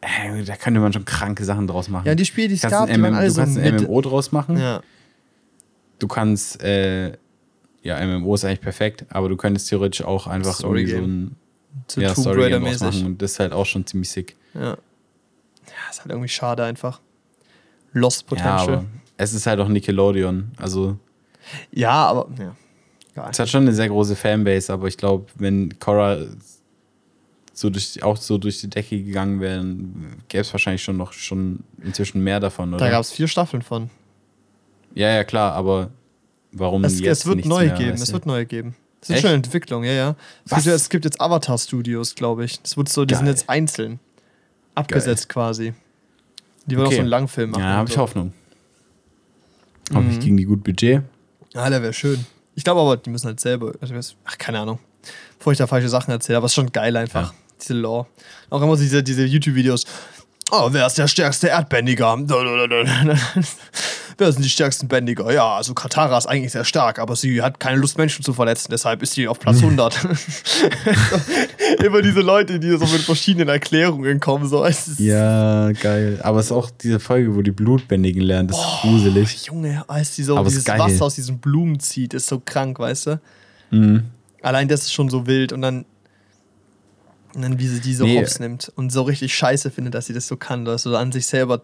äh, 0.00 0.42
da 0.44 0.56
könnte 0.56 0.80
man 0.80 0.92
schon 0.92 1.04
kranke 1.04 1.44
Sachen 1.44 1.68
draus 1.68 1.88
machen. 1.88 2.06
Ja, 2.06 2.16
die 2.16 2.24
Spiele, 2.24 2.48
die 2.48 2.54
es 2.54 2.62
gab, 2.62 2.92
die 2.92 3.00
waren 3.00 3.14
alle 3.14 3.28
du 3.28 3.32
so 3.32 3.40
kannst 3.42 3.58
ein 3.58 3.76
MMO 3.76 4.00
draus 4.00 4.32
machen. 4.32 4.58
Ja. 4.58 4.80
Du 6.00 6.08
kannst 6.08 6.60
äh, 6.64 7.12
ja, 7.82 8.04
MMO 8.04 8.34
ist 8.34 8.44
eigentlich 8.44 8.60
perfekt, 8.60 9.06
aber 9.10 9.28
du 9.28 9.36
könntest 9.36 9.68
theoretisch 9.68 10.04
auch 10.04 10.26
einfach 10.26 10.60
irgendwie 10.60 10.90
so 10.90 10.96
ein 10.98 11.36
Zu 11.86 12.00
ja, 12.00 12.12
Tomb 12.14 12.24
Story 12.26 12.42
Raider 12.44 12.60
Game 12.60 12.70
draus 12.70 12.80
mäßig. 12.82 13.00
machen 13.02 13.06
und 13.12 13.22
das 13.22 13.32
ist 13.32 13.40
halt 13.40 13.52
auch 13.52 13.66
schon 13.66 13.86
ziemlich 13.86 14.10
sick. 14.10 14.36
Ja. 14.54 14.60
Ja, 14.70 14.76
ist 15.90 16.00
halt 16.00 16.10
irgendwie 16.10 16.28
schade 16.28 16.64
einfach. 16.64 17.00
Lost 17.92 18.22
Ja, 18.22 18.28
Potential. 18.28 18.76
aber 18.78 18.84
es 19.16 19.32
ist 19.32 19.46
halt 19.46 19.60
auch 19.60 19.68
Nickelodeon. 19.68 20.50
Also 20.56 20.96
Ja, 21.72 22.06
aber, 22.06 22.28
ja. 22.38 22.56
Es 23.30 23.38
hat 23.38 23.48
schon 23.48 23.62
eine 23.62 23.72
sehr 23.72 23.88
große 23.88 24.16
Fanbase, 24.16 24.72
aber 24.72 24.88
ich 24.88 24.96
glaube, 24.96 25.26
wenn 25.36 25.78
Korra 25.78 26.18
so 27.52 27.68
durch, 27.68 28.02
auch 28.02 28.16
so 28.16 28.38
durch 28.38 28.60
die 28.60 28.70
Decke 28.70 29.02
gegangen 29.02 29.40
wäre, 29.40 29.62
gäbe 30.28 30.40
es 30.42 30.52
wahrscheinlich 30.54 30.82
schon 30.82 30.96
noch 30.96 31.12
schon 31.12 31.60
inzwischen 31.82 32.22
mehr 32.22 32.40
davon, 32.40 32.70
oder? 32.74 32.84
Da 32.84 32.90
gab 32.90 33.02
es 33.02 33.10
vier 33.12 33.28
Staffeln 33.28 33.62
von. 33.62 33.90
ja, 34.94 35.08
ja, 35.08 35.24
klar, 35.24 35.52
aber 35.52 35.90
warum 36.52 36.84
Es, 36.84 36.98
jetzt 37.00 37.20
es 37.20 37.26
wird 37.26 37.44
neue 37.44 37.66
mehr, 37.66 37.76
geben, 37.76 37.92
es 37.92 38.12
wird 38.12 38.24
neue 38.26 38.46
geben. 38.46 38.74
Es 39.00 39.06
sind 39.08 39.14
Echt? 39.16 39.22
schon 39.22 39.30
in 39.30 39.36
Entwicklung, 39.36 39.84
ja, 39.84 39.92
ja. 39.92 40.16
Es, 40.44 40.52
gibt, 40.54 40.66
ja- 40.66 40.72
es 40.74 40.88
gibt 40.90 41.04
jetzt 41.06 41.20
Avatar 41.20 41.56
Studios, 41.58 42.14
glaube 42.14 42.44
ich. 42.44 42.60
Das 42.60 42.76
wird 42.76 42.88
so, 42.88 43.04
die 43.04 43.14
sind 43.14 43.24
Geil. 43.24 43.34
jetzt 43.34 43.48
einzeln. 43.48 43.98
Abgesetzt 44.74 45.28
quasi. 45.28 45.72
Die 46.66 46.76
wollen 46.76 46.86
Okay. 46.86 46.94
auch 46.94 46.98
so 46.98 47.00
einen 47.00 47.08
Langfilm 47.08 47.50
machen. 47.50 47.62
Ja, 47.62 47.68
habe 47.70 47.88
ich 47.88 47.94
so. 47.94 48.00
Hoffnung. 48.02 48.32
Hoffe 49.92 50.02
Mhm. 50.02 50.10
ich 50.10 50.20
gegen 50.20 50.36
die 50.36 50.44
gut 50.44 50.62
Budget. 50.62 51.02
Ja, 51.54 51.68
der 51.70 51.82
wäre 51.82 51.92
schön. 51.92 52.24
Ich 52.54 52.62
glaube 52.64 52.80
aber, 52.80 52.96
die 52.98 53.10
müssen 53.10 53.26
halt 53.26 53.40
selber. 53.40 53.72
Also, 53.80 53.94
ach, 54.24 54.38
keine 54.38 54.60
Ahnung. 54.60 54.78
Bevor 55.38 55.52
ich 55.52 55.58
da 55.58 55.66
falsche 55.66 55.88
Sachen 55.88 56.10
erzähle, 56.10 56.36
aber 56.36 56.46
es 56.46 56.52
ist 56.52 56.56
schon 56.56 56.70
geil 56.70 56.96
einfach. 56.96 57.32
Ja. 57.32 57.38
Diese 57.60 57.74
Lore. 57.74 58.06
Auch 58.50 58.60
immer 58.62 58.76
diese, 58.76 59.02
diese 59.02 59.24
YouTube-Videos. 59.24 59.84
Oh, 60.52 60.68
wer 60.70 60.86
ist 60.86 60.98
der 60.98 61.08
stärkste 61.08 61.48
Erdbändiger? 61.48 62.16
wer 64.20 64.30
sind 64.30 64.44
die 64.44 64.48
stärksten 64.50 64.86
Bändiger? 64.88 65.32
Ja, 65.32 65.56
also 65.56 65.74
Katara 65.74 66.16
ist 66.16 66.26
eigentlich 66.26 66.52
sehr 66.52 66.64
stark, 66.64 66.98
aber 66.98 67.16
sie 67.16 67.42
hat 67.42 67.58
keine 67.58 67.78
Lust, 67.78 67.98
Menschen 67.98 68.24
zu 68.24 68.32
verletzen, 68.32 68.68
deshalb 68.70 69.02
ist 69.02 69.12
sie 69.14 69.26
auf 69.26 69.38
Platz 69.40 69.56
100. 69.62 69.98
immer 71.84 72.02
diese 72.02 72.20
Leute, 72.20 72.60
die 72.60 72.70
so 72.70 72.86
mit 72.86 73.00
verschiedenen 73.00 73.48
Erklärungen 73.48 74.20
kommen. 74.20 74.46
So. 74.48 74.66
Ja, 74.98 75.72
geil. 75.72 76.20
Aber 76.22 76.40
es 76.40 76.46
ist 76.46 76.52
auch 76.52 76.70
diese 76.70 77.00
Folge, 77.00 77.34
wo 77.34 77.42
die 77.42 77.50
Blutbändigen 77.50 78.22
lernen, 78.22 78.48
das 78.48 78.58
ist 78.58 78.80
gruselig. 78.82 79.46
Junge, 79.46 79.84
als 79.88 80.14
die 80.14 80.22
so 80.22 80.36
Aber 80.36 80.48
es 80.48 80.54
dieses. 80.54 80.68
Wasser 80.68 81.04
aus 81.06 81.14
diesen 81.14 81.38
Blumen 81.38 81.80
zieht, 81.80 82.14
ist 82.14 82.26
so 82.26 82.40
krank, 82.44 82.78
weißt 82.78 83.06
du? 83.06 83.20
Mhm. 83.70 84.04
Allein 84.42 84.68
das 84.68 84.82
ist 84.82 84.92
schon 84.92 85.08
so 85.08 85.26
wild 85.26 85.52
und 85.52 85.62
dann, 85.62 85.84
und 87.34 87.42
dann 87.42 87.58
wie 87.58 87.66
sie 87.68 87.80
die 87.80 87.94
so 87.94 88.04
Nee. 88.04 88.18
hops 88.20 88.38
nimmt 88.40 88.72
und 88.76 88.90
so 88.90 89.02
richtig 89.02 89.34
scheiße 89.34 89.70
findet, 89.70 89.94
dass 89.94 90.06
sie 90.06 90.12
das 90.14 90.26
so 90.26 90.36
kann, 90.36 90.64
dass 90.64 90.82
so 90.82 90.96
an 90.96 91.12
sich 91.12 91.26
selber 91.26 91.62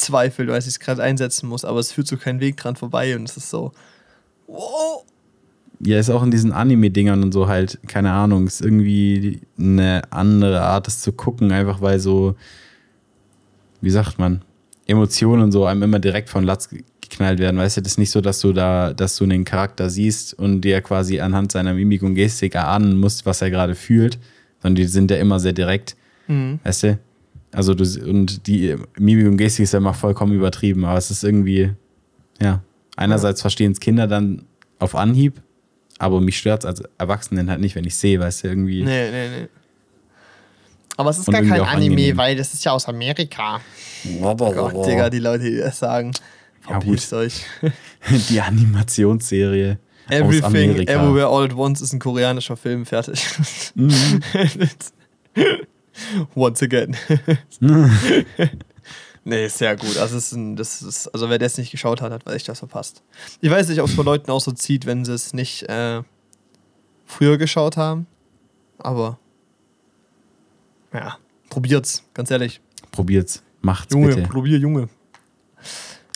zweifelt, 0.00 0.48
weil 0.48 0.60
sie 0.60 0.68
es 0.68 0.80
gerade 0.80 1.02
einsetzen 1.02 1.48
muss, 1.48 1.64
aber 1.64 1.78
es 1.80 1.92
führt 1.92 2.06
so 2.06 2.16
keinen 2.16 2.40
Weg 2.40 2.56
dran 2.56 2.76
vorbei 2.76 3.16
und 3.16 3.28
es 3.28 3.36
ist 3.36 3.50
so, 3.50 3.72
wow. 4.46 5.04
Ja, 5.82 5.98
ist 5.98 6.10
auch 6.10 6.22
in 6.22 6.30
diesen 6.30 6.52
Anime-Dingern 6.52 7.22
und 7.22 7.32
so 7.32 7.48
halt, 7.48 7.78
keine 7.88 8.12
Ahnung, 8.12 8.46
ist 8.46 8.60
irgendwie 8.60 9.40
eine 9.58 10.02
andere 10.10 10.60
Art, 10.60 10.86
das 10.86 11.00
zu 11.00 11.12
gucken, 11.12 11.52
einfach 11.52 11.80
weil 11.80 11.98
so, 11.98 12.34
wie 13.80 13.90
sagt 13.90 14.18
man, 14.18 14.42
Emotionen 14.86 15.42
und 15.44 15.52
so 15.52 15.64
einem 15.64 15.82
immer 15.84 15.98
direkt 15.98 16.28
von 16.28 16.44
Latz 16.44 16.68
ge- 16.68 16.82
geknallt 17.00 17.38
werden. 17.38 17.56
Weißt 17.56 17.76
du, 17.78 17.80
das 17.80 17.92
ist 17.92 17.98
nicht 17.98 18.10
so, 18.10 18.20
dass 18.20 18.40
du 18.40 18.52
da, 18.52 18.92
dass 18.92 19.16
du 19.16 19.24
den 19.24 19.44
Charakter 19.44 19.88
siehst 19.88 20.34
und 20.34 20.60
dir 20.62 20.82
quasi 20.82 21.20
anhand 21.20 21.52
seiner 21.52 21.72
Mimik 21.72 22.02
und 22.02 22.14
Gestik 22.14 22.56
erahnen 22.56 22.98
musst, 22.98 23.24
was 23.24 23.40
er 23.40 23.50
gerade 23.50 23.74
fühlt, 23.74 24.18
sondern 24.62 24.74
die 24.76 24.84
sind 24.84 25.10
ja 25.10 25.16
immer 25.16 25.40
sehr 25.40 25.52
direkt. 25.52 25.96
Mhm. 26.26 26.58
Weißt 26.62 26.82
du? 26.82 26.98
Also 27.52 27.74
du, 27.74 27.84
und 28.08 28.46
die 28.46 28.76
Mimik 28.96 29.26
und 29.26 29.36
Gestik 29.36 29.64
ist 29.64 29.72
ja 29.72 29.78
immer 29.78 29.94
vollkommen 29.94 30.32
übertrieben, 30.32 30.84
aber 30.84 30.98
es 30.98 31.10
ist 31.10 31.24
irgendwie, 31.24 31.72
ja, 32.40 32.62
einerseits 32.96 33.40
verstehen 33.40 33.72
es 33.72 33.80
Kinder 33.80 34.06
dann 34.06 34.44
auf 34.78 34.94
Anhieb, 34.94 35.42
aber 35.98 36.20
mich 36.20 36.38
stört 36.38 36.64
es 36.64 36.66
als 36.66 36.82
Erwachsenen 36.98 37.50
halt 37.50 37.60
nicht, 37.60 37.74
wenn 37.74 37.84
ich 37.84 37.96
sehe, 37.96 38.20
weißt 38.20 38.44
du, 38.44 38.48
irgendwie. 38.48 38.84
Nee, 38.84 39.10
nee, 39.10 39.28
nee. 39.28 39.48
Aber 40.96 41.10
es 41.10 41.18
ist 41.18 41.26
gar 41.26 41.40
kein 41.40 41.52
Anime, 41.52 41.94
angenehm. 41.94 42.16
weil 42.16 42.36
das 42.36 42.52
ist 42.52 42.64
ja 42.64 42.72
aus 42.72 42.86
Amerika. 42.86 43.60
Gott, 44.20 44.86
Digga, 44.86 45.08
die 45.08 45.18
Leute, 45.18 45.50
die 45.50 45.56
das 45.56 45.78
sagen. 45.78 46.12
Ja, 46.68 46.74
gut. 46.74 46.84
Verpisst 46.84 47.12
euch. 47.14 47.44
Die 48.28 48.40
Animationsserie 48.40 49.78
aus 50.06 50.14
Everything, 50.14 50.44
Amerika. 50.44 50.92
Everywhere, 50.92 51.28
All 51.28 51.44
at 51.44 51.54
Once 51.54 51.80
ist 51.80 51.94
ein 51.94 51.98
koreanischer 51.98 52.56
Film, 52.56 52.84
fertig. 52.84 53.24
Mhm. 53.74 54.20
Once 56.34 56.62
again. 56.62 56.96
nee, 59.24 59.48
sehr 59.48 59.76
gut. 59.76 59.96
Also, 59.98 60.16
es 60.16 60.26
ist 60.26 60.32
ein, 60.32 60.56
das 60.56 60.82
ist, 60.82 61.08
also 61.08 61.28
wer 61.30 61.38
das 61.38 61.58
nicht 61.58 61.70
geschaut 61.70 62.00
hat, 62.00 62.12
hat 62.12 62.26
echt 62.32 62.48
was 62.48 62.58
verpasst. 62.58 63.02
Ich 63.40 63.50
weiß 63.50 63.68
nicht, 63.68 63.80
ob 63.80 63.88
es 63.88 63.96
bei 63.96 64.02
Leuten 64.02 64.30
auch 64.30 64.40
so 64.40 64.52
zieht, 64.52 64.86
wenn 64.86 65.04
sie 65.04 65.12
es 65.14 65.32
nicht 65.34 65.62
äh, 65.68 66.02
früher 67.06 67.38
geschaut 67.38 67.76
haben. 67.76 68.06
Aber 68.78 69.18
ja, 70.92 71.16
probiert's, 71.50 72.04
ganz 72.14 72.30
ehrlich. 72.30 72.60
Probiert's. 72.92 73.42
Macht's 73.62 73.92
Junge, 73.92 74.14
bitte. 74.14 74.28
probier, 74.28 74.58
Junge. 74.58 74.88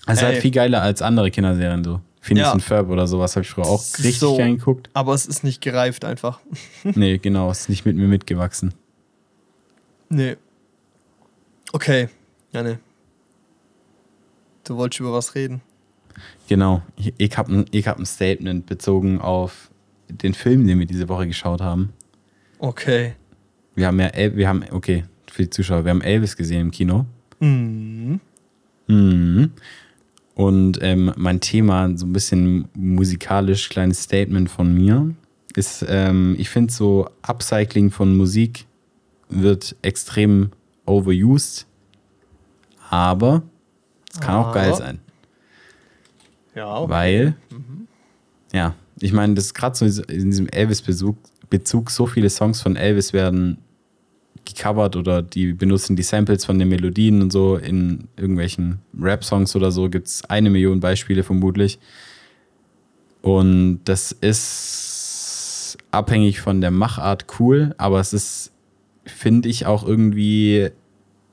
Es 0.06 0.14
ist 0.14 0.22
Ey. 0.22 0.32
halt 0.32 0.38
viel 0.42 0.50
geiler 0.50 0.80
als 0.82 1.02
andere 1.02 1.30
Kinderserien 1.30 1.84
so. 1.84 2.00
Phineas 2.20 2.46
Ja. 2.46 2.52
und 2.54 2.62
Ferb 2.62 2.88
oder 2.88 3.06
sowas 3.06 3.36
habe 3.36 3.44
ich 3.44 3.50
früher 3.50 3.66
auch 3.66 3.82
Das 3.82 3.98
richtig 3.98 4.18
so- 4.18 4.36
gern 4.36 4.56
geguckt. 4.56 4.88
Aber 4.94 5.12
es 5.12 5.26
ist 5.26 5.44
nicht 5.44 5.60
gereift 5.60 6.06
einfach. 6.06 6.40
Nee, 6.84 7.18
genau, 7.18 7.50
ist 7.50 7.68
nicht 7.68 7.84
mit 7.84 7.96
mir 7.96 8.08
mitgewachsen. 8.08 8.72
Nee. 10.08 10.36
Okay. 11.72 12.08
Ja, 12.52 12.62
nee. 12.62 12.78
Du 14.64 14.76
wolltest 14.76 15.00
über 15.00 15.12
was 15.12 15.34
reden. 15.34 15.60
Genau. 16.48 16.82
Ich, 16.96 17.12
ich 17.18 17.36
habe 17.36 17.52
ein, 17.52 17.66
ich 17.70 17.86
hab 17.88 17.98
ein 17.98 18.06
Statement 18.06 18.66
bezogen 18.66 19.20
auf 19.20 19.70
den 20.08 20.34
Film, 20.34 20.66
den 20.66 20.78
wir 20.78 20.86
diese 20.86 21.08
Woche 21.08 21.26
geschaut 21.26 21.60
haben. 21.60 21.92
Okay. 22.58 23.14
Wir 23.74 23.88
haben 23.88 23.98
ja, 23.98 24.06
El 24.06 24.36
wir 24.36 24.48
haben, 24.48 24.64
okay, 24.70 25.04
für 25.30 25.42
die 25.42 25.50
Zuschauer, 25.50 25.84
wir 25.84 25.90
haben 25.90 26.02
Elvis 26.02 26.36
gesehen 26.36 26.60
im 26.60 26.70
Kino. 26.70 27.06
Mhm. 27.40 28.20
Mhm. 28.86 29.50
Und 30.34 30.78
ähm, 30.82 31.12
mein 31.16 31.40
Thema, 31.40 31.96
so 31.96 32.06
ein 32.06 32.12
bisschen 32.12 32.68
musikalisch, 32.74 33.68
kleines 33.68 34.02
Statement 34.02 34.50
von 34.50 34.74
mir, 34.74 35.14
ist, 35.56 35.84
ähm, 35.88 36.34
ich 36.38 36.50
finde 36.50 36.72
so 36.72 37.08
Upcycling 37.22 37.90
von 37.90 38.16
Musik 38.16 38.66
wird 39.42 39.76
extrem 39.82 40.50
overused, 40.86 41.66
aber 42.90 43.42
es 44.12 44.20
kann 44.20 44.36
auch 44.36 44.52
geil 44.52 44.74
sein. 44.74 45.00
Ja. 46.54 46.76
okay. 46.78 46.90
Weil, 46.90 47.36
ja, 48.52 48.74
ich 49.00 49.12
meine, 49.12 49.34
das 49.34 49.46
ist 49.46 49.54
gerade 49.54 49.76
so 49.76 50.02
in 50.04 50.30
diesem 50.30 50.48
Elvis-Bezug, 50.48 51.16
Bezug, 51.50 51.90
so 51.90 52.06
viele 52.06 52.30
Songs 52.30 52.62
von 52.62 52.76
Elvis 52.76 53.12
werden 53.12 53.58
gecovert 54.44 54.96
oder 54.96 55.22
die 55.22 55.52
benutzen 55.52 55.96
die 55.96 56.02
Samples 56.02 56.44
von 56.44 56.58
den 56.58 56.68
Melodien 56.68 57.22
und 57.22 57.32
so 57.32 57.56
in 57.56 58.08
irgendwelchen 58.16 58.80
Rap-Songs 58.98 59.56
oder 59.56 59.70
so. 59.70 59.88
Gibt 59.88 60.06
es 60.06 60.24
eine 60.26 60.50
Million 60.50 60.80
Beispiele 60.80 61.22
vermutlich. 61.22 61.78
Und 63.22 63.80
das 63.84 64.12
ist 64.12 65.78
abhängig 65.90 66.40
von 66.40 66.60
der 66.60 66.70
Machart 66.70 67.26
cool, 67.38 67.74
aber 67.78 68.00
es 68.00 68.12
ist, 68.12 68.52
finde 69.06 69.48
ich, 69.48 69.66
auch 69.66 69.86
irgendwie 69.86 70.70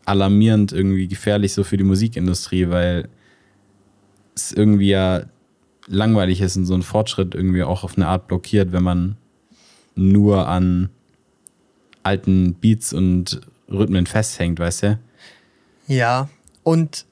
alarmierend, 0.06 0.72
irgendwie 0.74 1.08
gefährlich 1.08 1.54
so 1.54 1.64
für 1.64 1.78
die 1.78 1.84
Musikindustrie, 1.84 2.70
weil 2.70 3.08
es 4.36 4.52
irgendwie 4.52 4.90
ja 4.90 5.24
langweilig 5.88 6.42
ist 6.42 6.58
und 6.58 6.66
so 6.66 6.74
ein 6.74 6.82
Fortschritt 6.82 7.36
irgendwie 7.36 7.64
auch 7.64 7.84
auf 7.84 7.98
eine 7.98 8.08
Art 8.08 8.28
blockiert, 8.28 8.72
wenn 8.72 8.84
man 8.84 9.18
nur 9.96 10.48
an 10.48 10.90
alten 12.04 12.54
Beats 12.56 12.94
und 12.94 13.42
Rhythmen 13.70 14.06
festhängt, 14.06 14.60
weißt 14.60 14.84
du? 14.84 15.00
Ja. 15.88 16.30
Und 16.64 17.06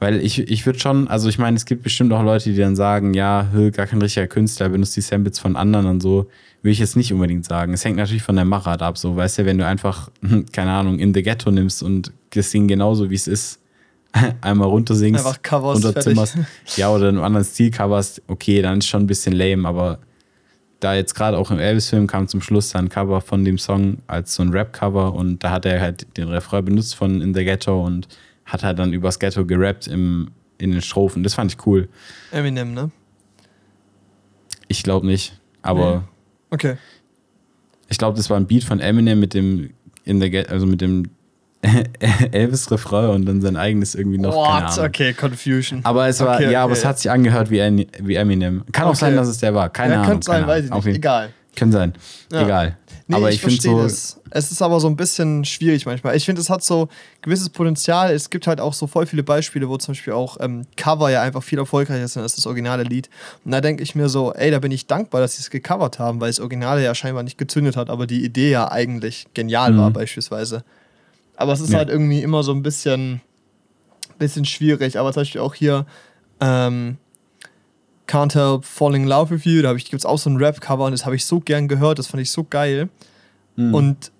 Weil 0.00 0.20
ich, 0.24 0.38
ich 0.40 0.66
würde 0.66 0.78
schon, 0.78 1.06
also 1.06 1.28
ich 1.28 1.38
meine, 1.38 1.56
es 1.56 1.64
gibt 1.64 1.84
bestimmt 1.84 2.12
auch 2.12 2.22
Leute, 2.22 2.50
die 2.50 2.56
dann 2.56 2.74
sagen, 2.74 3.14
ja, 3.14 3.48
gar 3.72 3.86
kein 3.86 4.02
richtiger 4.02 4.26
Künstler, 4.26 4.68
benutzt 4.68 4.96
die 4.96 5.00
Samples 5.00 5.38
von 5.38 5.54
anderen 5.54 5.86
und 5.86 6.00
so. 6.00 6.28
Will 6.62 6.72
ich 6.72 6.80
jetzt 6.80 6.96
nicht 6.96 7.12
unbedingt 7.12 7.44
sagen. 7.44 7.72
Es 7.72 7.84
hängt 7.84 7.96
natürlich 7.96 8.24
von 8.24 8.34
der 8.34 8.44
Machart 8.44 8.82
ab, 8.82 8.98
so, 8.98 9.14
weißt 9.14 9.38
du, 9.38 9.46
wenn 9.46 9.58
du 9.58 9.66
einfach, 9.66 10.10
keine 10.52 10.72
Ahnung, 10.72 10.98
in 10.98 11.14
the 11.14 11.22
Ghetto 11.22 11.50
nimmst 11.52 11.82
und 11.82 12.12
das 12.30 12.50
Ding 12.50 12.66
genauso 12.66 13.08
wie 13.08 13.14
es 13.14 13.28
ist, 13.28 13.60
einmal 14.40 14.68
runtersingst, 14.68 15.24
Einfach 15.24 15.40
coverst, 15.42 15.84
runterzimmerst, 15.84 16.38
ja, 16.76 16.90
oder 16.90 17.08
in 17.08 17.16
einem 17.16 17.24
anderen 17.24 17.44
Stil 17.44 17.70
coverst, 17.70 18.22
okay, 18.26 18.62
dann 18.62 18.78
ist 18.78 18.88
schon 18.88 19.04
ein 19.04 19.06
bisschen 19.06 19.32
lame, 19.32 19.68
aber 19.68 20.00
da 20.80 20.94
jetzt 20.94 21.14
gerade 21.14 21.38
auch 21.38 21.50
im 21.50 21.58
Elvis-Film 21.58 22.06
kam 22.06 22.28
zum 22.28 22.40
Schluss 22.40 22.70
dann 22.70 22.86
ein 22.86 22.88
Cover 22.88 23.20
von 23.20 23.44
dem 23.44 23.58
Song 23.58 23.98
als 24.06 24.34
so 24.34 24.42
ein 24.42 24.50
Rap-Cover 24.50 25.14
und 25.14 25.42
da 25.42 25.50
hat 25.50 25.64
er 25.66 25.80
halt 25.80 26.06
den 26.16 26.28
Refrain 26.28 26.64
benutzt 26.64 26.94
von 26.96 27.20
In 27.22 27.32
the 27.32 27.44
Ghetto 27.44 27.80
und 27.82 28.08
hat 28.46 28.62
halt 28.64 28.78
dann 28.78 28.92
übers 28.92 29.18
Ghetto 29.18 29.44
gerappt 29.44 29.86
im, 29.88 30.30
in 30.58 30.70
den 30.72 30.80
Strophen. 30.80 31.22
Das 31.22 31.34
fand 31.34 31.52
ich 31.52 31.66
cool. 31.66 31.88
Eminem, 32.30 32.72
ne? 32.72 32.90
Ich 34.68 34.82
glaube 34.82 35.06
nicht, 35.06 35.38
aber 35.62 35.96
Nee. 35.96 36.02
Okay. 36.50 36.76
ich 37.88 37.98
glaube, 37.98 38.16
das 38.16 38.30
war 38.30 38.36
ein 38.36 38.46
Beat 38.46 38.64
von 38.64 38.80
Eminem 38.80 39.20
mit 39.20 39.34
dem 39.34 39.70
In 40.04 40.20
Ghetto, 40.20 40.52
also 40.52 40.66
mit 40.66 40.80
dem 40.80 41.10
Elvis 42.32 42.70
Refrain 42.70 43.10
und 43.10 43.26
dann 43.26 43.40
sein 43.40 43.56
eigenes 43.56 43.94
irgendwie 43.94 44.18
noch. 44.18 44.34
What? 44.34 44.78
Okay, 44.78 45.12
Confusion. 45.12 45.80
Aber 45.84 46.06
es 46.06 46.20
war, 46.20 46.36
Okay, 46.36 46.52
ja, 46.52 46.62
aber 46.62 46.72
okay. 46.72 46.80
es 46.80 46.84
hat 46.84 46.98
sich 46.98 47.10
angehört 47.10 47.50
wie, 47.50 47.86
wie 48.00 48.14
Eminem. 48.14 48.64
Kann 48.72 48.84
auch 48.84 48.90
Okay. 48.90 48.98
sein, 48.98 49.16
dass 49.16 49.28
es 49.28 49.38
der 49.38 49.54
war. 49.54 49.68
Keine 49.70 49.94
ja, 49.94 50.00
Ahnung. 50.00 50.12
könnte 50.12 50.26
sein, 50.26 50.46
weiß 50.46 50.64
ich 50.66 50.70
nicht. 50.70 50.86
Egal. 50.96 51.30
Kann 51.56 51.72
sein. 51.72 51.94
Ja. 52.30 52.42
Egal. 52.44 52.76
Nee, 53.08 53.16
aber 53.16 53.30
ich, 53.30 53.36
ich, 53.36 53.40
finde 53.40 53.62
so. 53.62 53.82
das. 53.82 54.20
Es 54.36 54.52
ist 54.52 54.60
aber 54.60 54.80
so 54.80 54.86
ein 54.88 54.96
bisschen 54.96 55.44
schwierig 55.44 55.86
manchmal. 55.86 56.14
Ich 56.16 56.24
finde, 56.26 56.40
es 56.42 56.50
hat 56.50 56.62
so 56.62 56.88
gewisses 57.22 57.48
Potenzial. 57.48 58.12
Es 58.12 58.28
gibt 58.30 58.46
halt 58.46 58.60
auch 58.60 58.74
so 58.74 58.86
voll 58.86 59.06
viele 59.06 59.22
Beispiele, 59.22 59.68
wo 59.68 59.76
zum 59.78 59.92
Beispiel 59.94 60.12
auch 60.12 60.36
ähm, 60.40 60.66
Cover 60.76 61.08
ja 61.10 61.22
einfach 61.22 61.42
viel 61.42 61.58
erfolgreicher 61.58 62.06
sind 62.06 62.22
als 62.22 62.36
das 62.36 62.46
originale 62.46 62.82
Lied. 62.82 63.08
Und 63.44 63.52
da 63.52 63.60
denke 63.60 63.82
ich 63.82 63.94
mir 63.94 64.08
so, 64.08 64.32
ey, 64.34 64.50
da 64.50 64.58
bin 64.58 64.72
ich 64.72 64.86
dankbar, 64.86 65.20
dass 65.22 65.36
sie 65.36 65.40
es 65.42 65.50
gecovert 65.50 65.98
haben, 65.98 66.20
weil 66.20 66.28
das 66.28 66.40
Originale 66.40 66.84
ja 66.84 66.94
scheinbar 66.94 67.22
nicht 67.22 67.38
gezündet 67.38 67.76
hat, 67.76 67.88
aber 67.88 68.06
die 68.06 68.24
Idee 68.24 68.50
ja 68.50 68.70
eigentlich 68.70 69.26
genial 69.34 69.76
war, 69.78 69.88
Mhm. 69.90 69.94
beispielsweise. 69.94 70.64
Aber 71.36 71.52
es 71.54 71.60
ist 71.60 71.70
Ja. 71.72 71.78
halt 71.78 71.88
irgendwie 71.88 72.22
immer 72.22 72.42
so 72.42 72.52
ein 72.52 72.62
bisschen, 72.62 73.20
bisschen 74.18 74.44
schwierig. 74.44 74.98
Aber 74.98 75.12
zum 75.12 75.22
Beispiel 75.22 75.40
auch 75.40 75.54
hier, 75.54 75.86
ähm, 76.40 76.98
Can't 78.06 78.34
Help 78.34 78.64
Falling 78.64 79.02
in 79.04 79.08
Love 79.08 79.30
with 79.34 79.44
You, 79.44 79.62
da 79.62 79.72
gibt 79.74 79.92
es 79.94 80.04
auch 80.06 80.18
so 80.18 80.30
ein 80.30 80.36
Rap-Cover 80.36 80.84
und 80.84 80.92
das 80.92 81.04
habe 81.06 81.16
ich 81.16 81.24
so 81.24 81.40
gern 81.40 81.68
gehört, 81.68 81.98
das 81.98 82.06
fand 82.06 82.22
ich 82.22 82.30
so 82.30 82.44
geil. 82.44 82.88
Mhm. 83.56 83.74
Und 83.74 84.12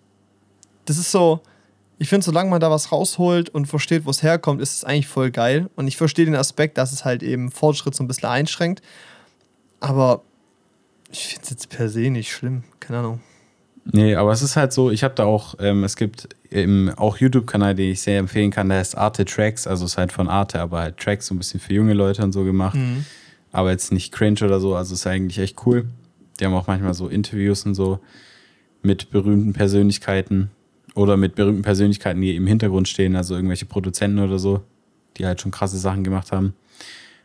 das 0.86 0.98
ist 0.98 1.12
so, 1.12 1.42
ich 1.98 2.08
finde, 2.08 2.24
solange 2.24 2.50
man 2.50 2.60
da 2.60 2.70
was 2.70 2.92
rausholt 2.92 3.48
und 3.50 3.66
versteht, 3.66 4.06
wo 4.06 4.10
es 4.10 4.22
herkommt, 4.22 4.60
ist 4.60 4.76
es 4.76 4.84
eigentlich 4.84 5.08
voll 5.08 5.30
geil. 5.30 5.70
Und 5.76 5.88
ich 5.88 5.96
verstehe 5.96 6.24
den 6.24 6.34
Aspekt, 6.34 6.78
dass 6.78 6.92
es 6.92 7.04
halt 7.04 7.22
eben 7.22 7.50
Fortschritt 7.50 7.94
so 7.94 8.04
ein 8.04 8.08
bisschen 8.08 8.28
einschränkt. 8.28 8.82
Aber 9.80 10.22
ich 11.10 11.26
finde 11.26 11.42
es 11.44 11.50
jetzt 11.50 11.68
per 11.70 11.88
se 11.88 12.10
nicht 12.10 12.32
schlimm. 12.32 12.64
Keine 12.80 12.98
Ahnung. 12.98 13.20
Nee, 13.92 14.16
aber 14.16 14.32
es 14.32 14.42
ist 14.42 14.56
halt 14.56 14.72
so, 14.72 14.90
ich 14.90 15.04
habe 15.04 15.14
da 15.14 15.24
auch, 15.24 15.54
ähm, 15.60 15.84
es 15.84 15.96
gibt 15.96 16.28
im, 16.50 16.92
auch 16.96 17.18
YouTube-Kanal, 17.18 17.76
den 17.76 17.92
ich 17.92 18.00
sehr 18.02 18.18
empfehlen 18.18 18.50
kann, 18.50 18.68
der 18.68 18.78
heißt 18.78 18.98
Arte 18.98 19.24
Tracks, 19.24 19.66
also 19.66 19.84
ist 19.84 19.96
halt 19.96 20.10
von 20.10 20.28
Arte, 20.28 20.60
aber 20.60 20.80
halt 20.80 20.96
Tracks 20.96 21.26
so 21.26 21.34
ein 21.34 21.38
bisschen 21.38 21.60
für 21.60 21.72
junge 21.72 21.94
Leute 21.94 22.24
und 22.24 22.32
so 22.32 22.42
gemacht. 22.42 22.76
Aber 23.52 23.70
jetzt 23.70 23.92
nicht 23.92 24.12
cringe 24.12 24.40
oder 24.42 24.58
so, 24.58 24.74
also 24.74 24.92
ist 24.92 25.06
eigentlich 25.06 25.38
echt 25.38 25.64
cool. 25.66 25.86
Die 26.38 26.44
haben 26.44 26.54
auch 26.54 26.66
manchmal 26.66 26.94
so 26.94 27.08
Interviews 27.08 27.64
und 27.64 27.74
so 27.74 28.00
mit 28.82 29.10
berühmten 29.10 29.52
Persönlichkeiten 29.52 30.50
oder 30.96 31.16
mit 31.16 31.34
berühmten 31.36 31.62
Persönlichkeiten, 31.62 32.20
die 32.20 32.34
im 32.34 32.46
Hintergrund 32.46 32.88
stehen, 32.88 33.14
also 33.14 33.34
irgendwelche 33.36 33.66
Produzenten 33.66 34.18
oder 34.18 34.38
so, 34.38 34.62
die 35.16 35.26
halt 35.26 35.40
schon 35.40 35.52
krasse 35.52 35.76
Sachen 35.78 36.02
gemacht 36.02 36.32
haben. 36.32 36.54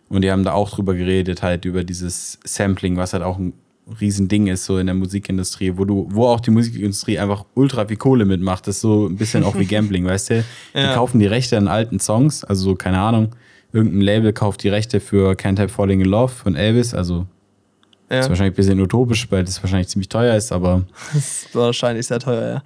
Und 0.10 0.24
die 0.24 0.32
haben 0.32 0.44
da 0.44 0.52
auch 0.52 0.70
drüber 0.70 0.94
geredet, 0.94 1.42
halt 1.42 1.64
über 1.66 1.84
dieses 1.86 2.38
Sampling, 2.44 2.98
was 2.98 3.14
halt 3.14 3.24
auch 3.24 3.40
ein 3.40 3.54
Riesending 4.00 4.48
ist, 4.48 4.66
so 4.66 4.78
in 4.78 4.86
der 4.88 4.96
Musikindustrie, 4.96 5.74
wo 5.78 5.86
du, 5.86 6.08
wo 6.12 6.28
auch 6.28 6.42
die 6.42 6.52
Musikindustrie 6.52 7.18
einfach 7.18 7.46
ultra 7.56 7.88
viel 7.88 7.98
Kohle 7.98 8.26
mitmacht. 8.26 8.68
Das 8.68 8.76
ist 8.76 8.82
so 8.82 9.08
ein 9.08 9.16
bisschen 9.16 9.44
auch 9.44 9.58
wie 9.58 9.66
Gambling, 9.74 10.06
weißt 10.06 10.30
du? 10.32 10.44
Die 10.76 10.80
Ja. 10.80 10.94
kaufen 10.94 11.20
die 11.20 11.26
Rechte 11.26 11.58
an 11.58 11.68
alten 11.70 12.00
Songs, 12.00 12.44
also 12.44 12.64
so, 12.72 12.76
keine 12.76 13.00
Ahnung, 13.00 13.30
irgendein 13.72 14.02
Label 14.02 14.34
kauft 14.34 14.64
die 14.64 14.70
Rechte 14.70 15.00
für 15.00 15.32
Can't 15.34 15.58
Help 15.58 15.72
Falling 15.72 16.02
in 16.02 16.08
Love 16.08 16.34
von 16.34 16.56
Elvis, 16.56 16.94
also 16.94 17.26
Ja, 18.12 18.19
ist 18.19 18.30
wahrscheinlich 18.30 18.54
ein 18.54 18.56
bisschen 18.56 18.80
utopisch, 18.82 19.28
weil 19.32 19.43
das 19.43 19.62
wahrscheinlich 19.63 19.88
ziemlich 19.88 20.10
teuer 20.10 20.36
ist, 20.36 20.52
aber 20.52 20.84
das 21.13 21.43
ist 21.45 21.56
wahrscheinlich 21.56 22.06
sehr 22.08 22.19
teuer, 22.19 22.62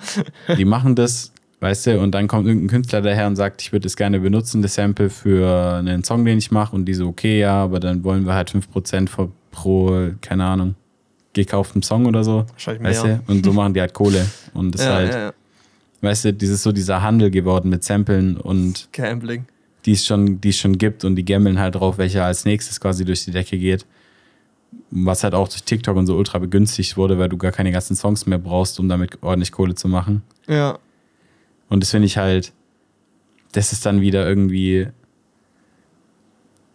ja. 0.47 0.55
die 0.55 0.65
machen 0.65 0.95
das, 0.95 1.31
weißt 1.60 1.88
du, 1.88 1.99
und 2.01 2.12
dann 2.13 2.27
kommt 2.27 2.47
irgendein 2.47 2.69
Künstler 2.69 3.01
daher 3.01 3.27
und 3.27 3.36
sagt, 3.36 3.62
ich 3.62 3.71
würde 3.71 3.88
es 3.88 3.95
gerne 3.95 4.19
benutzen, 4.19 4.62
das 4.62 4.75
Sample 4.75 5.10
für 5.10 5.75
einen 5.75 6.03
Song, 6.03 6.25
den 6.25 6.38
ich 6.38 6.51
mache, 6.51 6.75
und 6.75 6.86
die 6.86 6.93
so, 6.93 7.08
okay, 7.08 7.39
ja, 7.39 7.63
aber 7.63 7.79
dann 7.79 8.03
wollen 8.03 8.25
wir 8.25 8.34
halt 8.34 8.49
5% 8.51 9.10
pro, 9.10 9.29
pro, 9.51 10.10
keine 10.21 10.45
Ahnung, 10.45 10.75
gekauftem 11.34 11.84
Song 11.84 12.05
oder 12.05 12.23
so. 12.23 12.45
Wahrscheinlich 12.51 12.84
Weißt 12.84 13.03
mehr. 13.05 13.19
du? 13.27 13.31
Und 13.31 13.45
so 13.45 13.53
machen 13.53 13.73
die 13.73 13.81
halt 13.81 13.93
Kohle. 13.93 14.25
Und 14.53 14.73
das 14.73 14.81
ist 14.81 14.88
Ja, 14.89 14.93
halt, 14.95 15.13
ja, 15.13 15.19
ja. 15.19 15.34
weißt 16.01 16.25
du, 16.25 16.34
dieses 16.34 16.63
so 16.63 16.71
dieser 16.71 17.01
Handel 17.01 17.29
geworden 17.29 17.69
mit 17.69 17.84
Samplen 17.84 18.38
und 18.38 18.88
Gambling. 18.93 19.45
die 19.86 19.91
es 19.91 20.05
schon, 20.05 20.39
die 20.41 20.49
es 20.49 20.58
schon 20.58 20.77
gibt 20.77 21.03
und 21.03 21.15
die 21.17 21.25
gammeln 21.25 21.60
halt 21.60 21.75
drauf, 21.75 21.97
welcher 21.97 22.25
als 22.25 22.45
nächstes 22.45 22.79
quasi 22.79 23.03
durch 23.05 23.25
die 23.25 23.31
Decke 23.31 23.58
geht. 23.58 23.86
Was 24.92 25.24
halt 25.24 25.34
auch 25.34 25.48
durch 25.48 25.64
TikTok 25.64 25.98
und 25.98 26.08
so 26.08 26.16
ultra 26.16 26.38
begünstigt 26.40 26.96
wurde, 26.96 27.18
weil 27.18 27.30
du 27.30 27.38
gar 27.38 27.52
keine 27.52 27.72
ganzen 27.72 27.96
Songs 27.96 28.26
mehr 28.26 28.38
brauchst, 28.38 28.80
um 28.80 28.88
damit 28.88 29.22
ordentlich 29.22 29.52
Kohle 29.52 29.76
zu 29.76 29.88
machen. 29.88 30.22
Ja. 30.48 30.80
Und 31.70 31.82
das 31.82 31.92
finde 31.92 32.06
ich 32.06 32.18
halt, 32.18 32.54
das 33.52 33.72
ist 33.72 33.86
dann 33.86 34.02
wieder 34.02 34.28
irgendwie, 34.28 34.88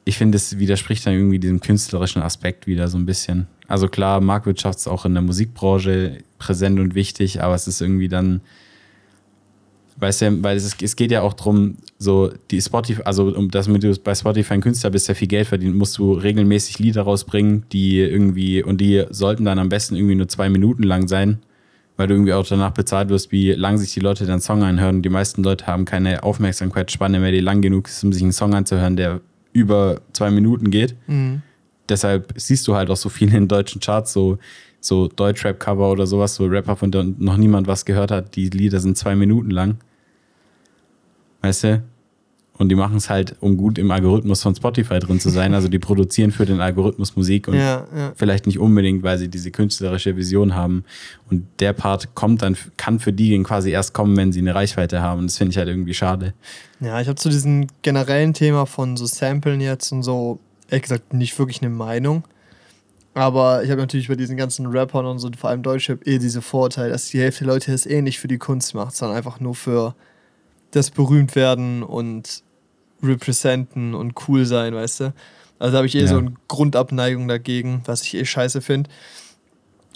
ich 0.05 0.19
finde, 0.19 0.37
das 0.37 0.59
widerspricht 0.59 1.07
dann 1.07 1.15
irgendwie 1.15 1.39
diesem 1.39 1.61
künstlerischen 1.61 2.23
Aspekt 2.23 2.67
wieder 2.67 2.89
so 2.89 2.99
ein 2.99 3.07
bisschen. 3.07 3.47
Also 3.69 3.89
klar, 3.89 4.21
Marktwirtschaft 4.21 4.81
ist 4.81 4.89
auch 4.89 5.05
in 5.05 5.15
der 5.15 5.23
Musikbranche 5.23 6.19
präsent 6.39 6.81
und 6.81 6.95
wichtig, 6.95 7.43
aber 7.43 7.55
es 7.55 7.69
ist 7.69 7.81
irgendwie 7.81 8.09
dann, 8.09 8.41
weißt 10.01 10.23
du, 10.23 10.43
weil 10.43 10.57
es, 10.57 10.75
es 10.81 10.97
geht 10.97 11.11
ja 11.11 11.23
auch 11.23 11.35
darum, 11.35 11.77
so 11.99 12.31
die 12.51 12.61
Spotify, 12.61 13.03
also 13.03 13.35
um 13.35 13.51
das 13.51 13.69
mit 13.69 13.83
du 13.83 13.95
bei 14.03 14.15
Spotify 14.15 14.55
ein 14.55 14.61
Künstler 14.63 14.91
bist, 14.91 15.09
der 15.09 15.15
viel 15.15 15.29
Geld 15.29 15.47
verdient, 15.47 15.77
musst 15.77 15.99
du 15.99 16.13
regelmäßig 16.13 16.79
Lieder 16.79 17.03
rausbringen, 17.03 17.65
die 17.73 18.01
irgendwie, 18.01 18.63
und 18.63 18.81
die 18.81 19.05
sollten 19.11 19.45
dann 19.45 19.59
am 19.59 19.69
besten 19.69 19.97
irgendwie 19.97 20.15
nur 20.15 20.29
zwei 20.29 20.49
Minuten 20.49 20.83
lang 20.83 21.07
sein, 21.07 21.41
weil 21.97 22.07
du 22.07 22.15
irgendwie 22.15 22.33
auch 22.33 22.47
danach 22.47 22.73
bezahlt 22.73 23.11
wirst, 23.11 23.31
wie 23.31 23.53
lang 23.53 23.77
sich 23.77 23.93
die 23.93 24.01
Leute 24.01 24.25
deinen 24.25 24.41
Song 24.41 24.63
anhören. 24.63 25.03
Die 25.03 25.11
meisten 25.11 25.43
Leute 25.43 25.67
haben 25.67 25.85
keine 25.85 26.23
Aufmerksamkeitsspanne 26.23 27.21
mehr, 27.21 27.33
die 27.33 27.41
lang 27.41 27.61
genug 27.61 27.89
ist, 27.89 28.03
um 28.03 28.13
sich 28.13 28.23
einen 28.23 28.33
Song 28.33 28.55
anzuhören, 28.55 28.97
der 28.97 29.21
über 29.53 30.01
zwei 30.15 30.31
Minuten 30.31 30.71
geht. 30.71 30.95
Mhm. 31.07 31.43
Deshalb 31.89 32.33
siehst 32.37 32.67
du 32.69 32.75
halt 32.75 32.89
auch 32.89 32.97
so 32.97 33.09
viele 33.09 33.37
in 33.37 33.49
deutschen 33.49 33.81
Charts, 33.81 34.13
so, 34.13 34.39
so 34.81 35.09
Deutschrap-Cover 35.09 35.91
oder 35.91 36.07
sowas, 36.07 36.37
so 36.37 36.47
Rapper, 36.47 36.77
von 36.77 36.91
denen 36.91 37.17
noch 37.19 37.37
niemand 37.37 37.67
was 37.67 37.85
gehört 37.85 38.11
hat. 38.11 38.37
Die 38.37 38.49
Lieder 38.49 38.81
sind 38.81 38.97
zwei 38.97 39.15
Minuten 39.15 39.51
lang. 39.51 39.77
Weißt 41.43 41.65
du? 41.65 41.83
Und 42.61 42.69
die 42.69 42.75
machen 42.75 42.99
es 42.99 43.09
halt, 43.09 43.37
um 43.41 43.57
gut 43.57 43.79
im 43.79 43.91
Algorithmus 43.91 44.43
von 44.43 44.55
Spotify 44.55 44.99
drin 44.99 45.19
zu 45.19 45.31
sein. 45.31 45.55
Also 45.55 45.69
die 45.69 45.79
produzieren 45.79 46.31
für 46.31 46.45
den 46.45 46.61
Algorithmus 46.61 47.17
Musik 47.17 47.49
und 47.49 47.55
Ja, 47.55 47.87
ja. 47.97 48.13
vielleicht 48.17 48.47
nicht 48.47 48.59
unbedingt, 48.59 49.03
weil 49.03 49.17
sie 49.17 49.29
diese 49.29 49.51
künstlerische 49.51 50.15
Vision 50.15 50.55
haben. 50.55 50.85
Und 51.31 51.47
der 51.61 51.73
Part 51.73 52.15
kommt 52.15 52.43
dann, 52.43 52.59
kann 52.77 52.99
für 52.99 53.15
die 53.15 53.43
quasi 53.45 53.71
erst 53.71 53.95
kommen, 53.95 54.15
wenn 54.19 54.31
sie 54.31 54.41
eine 54.41 54.55
Reichweite 54.55 55.01
haben. 55.01 55.21
Und 55.21 55.31
das 55.31 55.39
finde 55.39 55.53
ich 55.53 55.57
halt 55.57 55.69
irgendwie 55.69 55.95
schade. 55.95 56.35
Ja, 56.81 57.01
ich 57.01 57.09
habe 57.09 57.17
zu 57.17 57.31
diesem 57.31 57.67
generellen 57.81 58.35
Thema 58.35 58.67
von 58.67 58.99
so 58.99 59.07
Samplen 59.07 59.63
jetzt 59.63 59.91
und 59.91 60.03
so, 60.03 60.39
ehrlich 60.69 60.83
gesagt, 60.83 61.15
nicht 61.15 61.39
wirklich 61.39 61.63
eine 61.63 61.71
Meinung. 61.71 62.25
Aber 63.15 63.65
ich 63.65 63.71
habe 63.71 63.81
natürlich 63.81 64.09
bei 64.09 64.17
diesen 64.17 64.37
ganzen 64.37 64.67
Rappern 64.67 65.07
und 65.07 65.19
so, 65.19 65.31
vor 65.35 65.49
allem 65.49 65.63
Deutschrap, 65.63 66.07
eh 66.07 66.19
diese 66.19 66.43
Vorteile, 66.43 66.91
dass 66.91 67.09
die 67.09 67.21
Hälfte 67.21 67.45
der 67.45 67.55
Leute 67.55 67.73
es 67.73 67.87
eh 67.87 68.03
nicht 68.03 68.21
für 68.21 68.29
die 68.29 68.37
Kunst 68.39 68.75
macht, 68.75 68.95
sondern 68.95 69.17
einfach 69.17 69.41
nur 69.41 69.55
für 69.55 69.95
das 70.73 70.91
Berühmtwerden 70.91 71.83
und 71.83 72.43
Representen 73.03 73.95
und 73.95 74.15
cool 74.29 74.45
sein, 74.47 74.75
weißt 74.75 75.01
du? 75.01 75.15
Also 75.59 75.77
habe 75.77 75.87
ich 75.87 75.95
eh 75.95 76.01
Ja. 76.03 76.07
so 76.07 76.19
eine 76.19 76.33
Grundabneigung 76.49 77.29
dagegen, 77.29 77.83
was 77.87 78.03
ich 78.03 78.15
eh 78.15 78.25
scheiße 78.25 78.61
finde. 78.61 78.91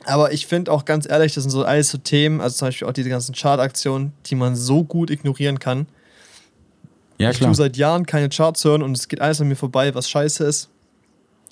Aber 0.06 0.32
ich 0.32 0.46
finde 0.46 0.70
auch 0.72 0.84
ganz 0.84 1.08
ehrlich, 1.08 1.34
das 1.34 1.44
sind 1.44 1.50
so 1.50 1.64
alles 1.64 1.90
so 1.90 1.98
Themen, 1.98 2.40
also 2.40 2.56
zum 2.56 2.68
Beispiel 2.68 2.88
auch 2.88 2.92
diese 2.92 3.08
ganzen 3.08 3.34
Chartaktionen, 3.34 4.12
die 4.26 4.34
man 4.34 4.54
so 4.56 4.84
gut 4.84 5.10
ignorieren 5.10 5.58
kann. 5.58 5.86
Ja, 7.18 7.30
ich 7.30 7.38
klar. 7.38 7.48
tue 7.50 7.54
seit 7.54 7.76
Jahren 7.76 8.04
keine 8.04 8.28
Charts 8.28 8.64
hören 8.64 8.82
und 8.82 8.96
es 8.96 9.08
geht 9.08 9.20
alles 9.20 9.40
an 9.40 9.48
mir 9.48 9.56
vorbei, 9.56 9.94
was 9.94 10.10
scheiße 10.10 10.44
ist. 10.44 10.68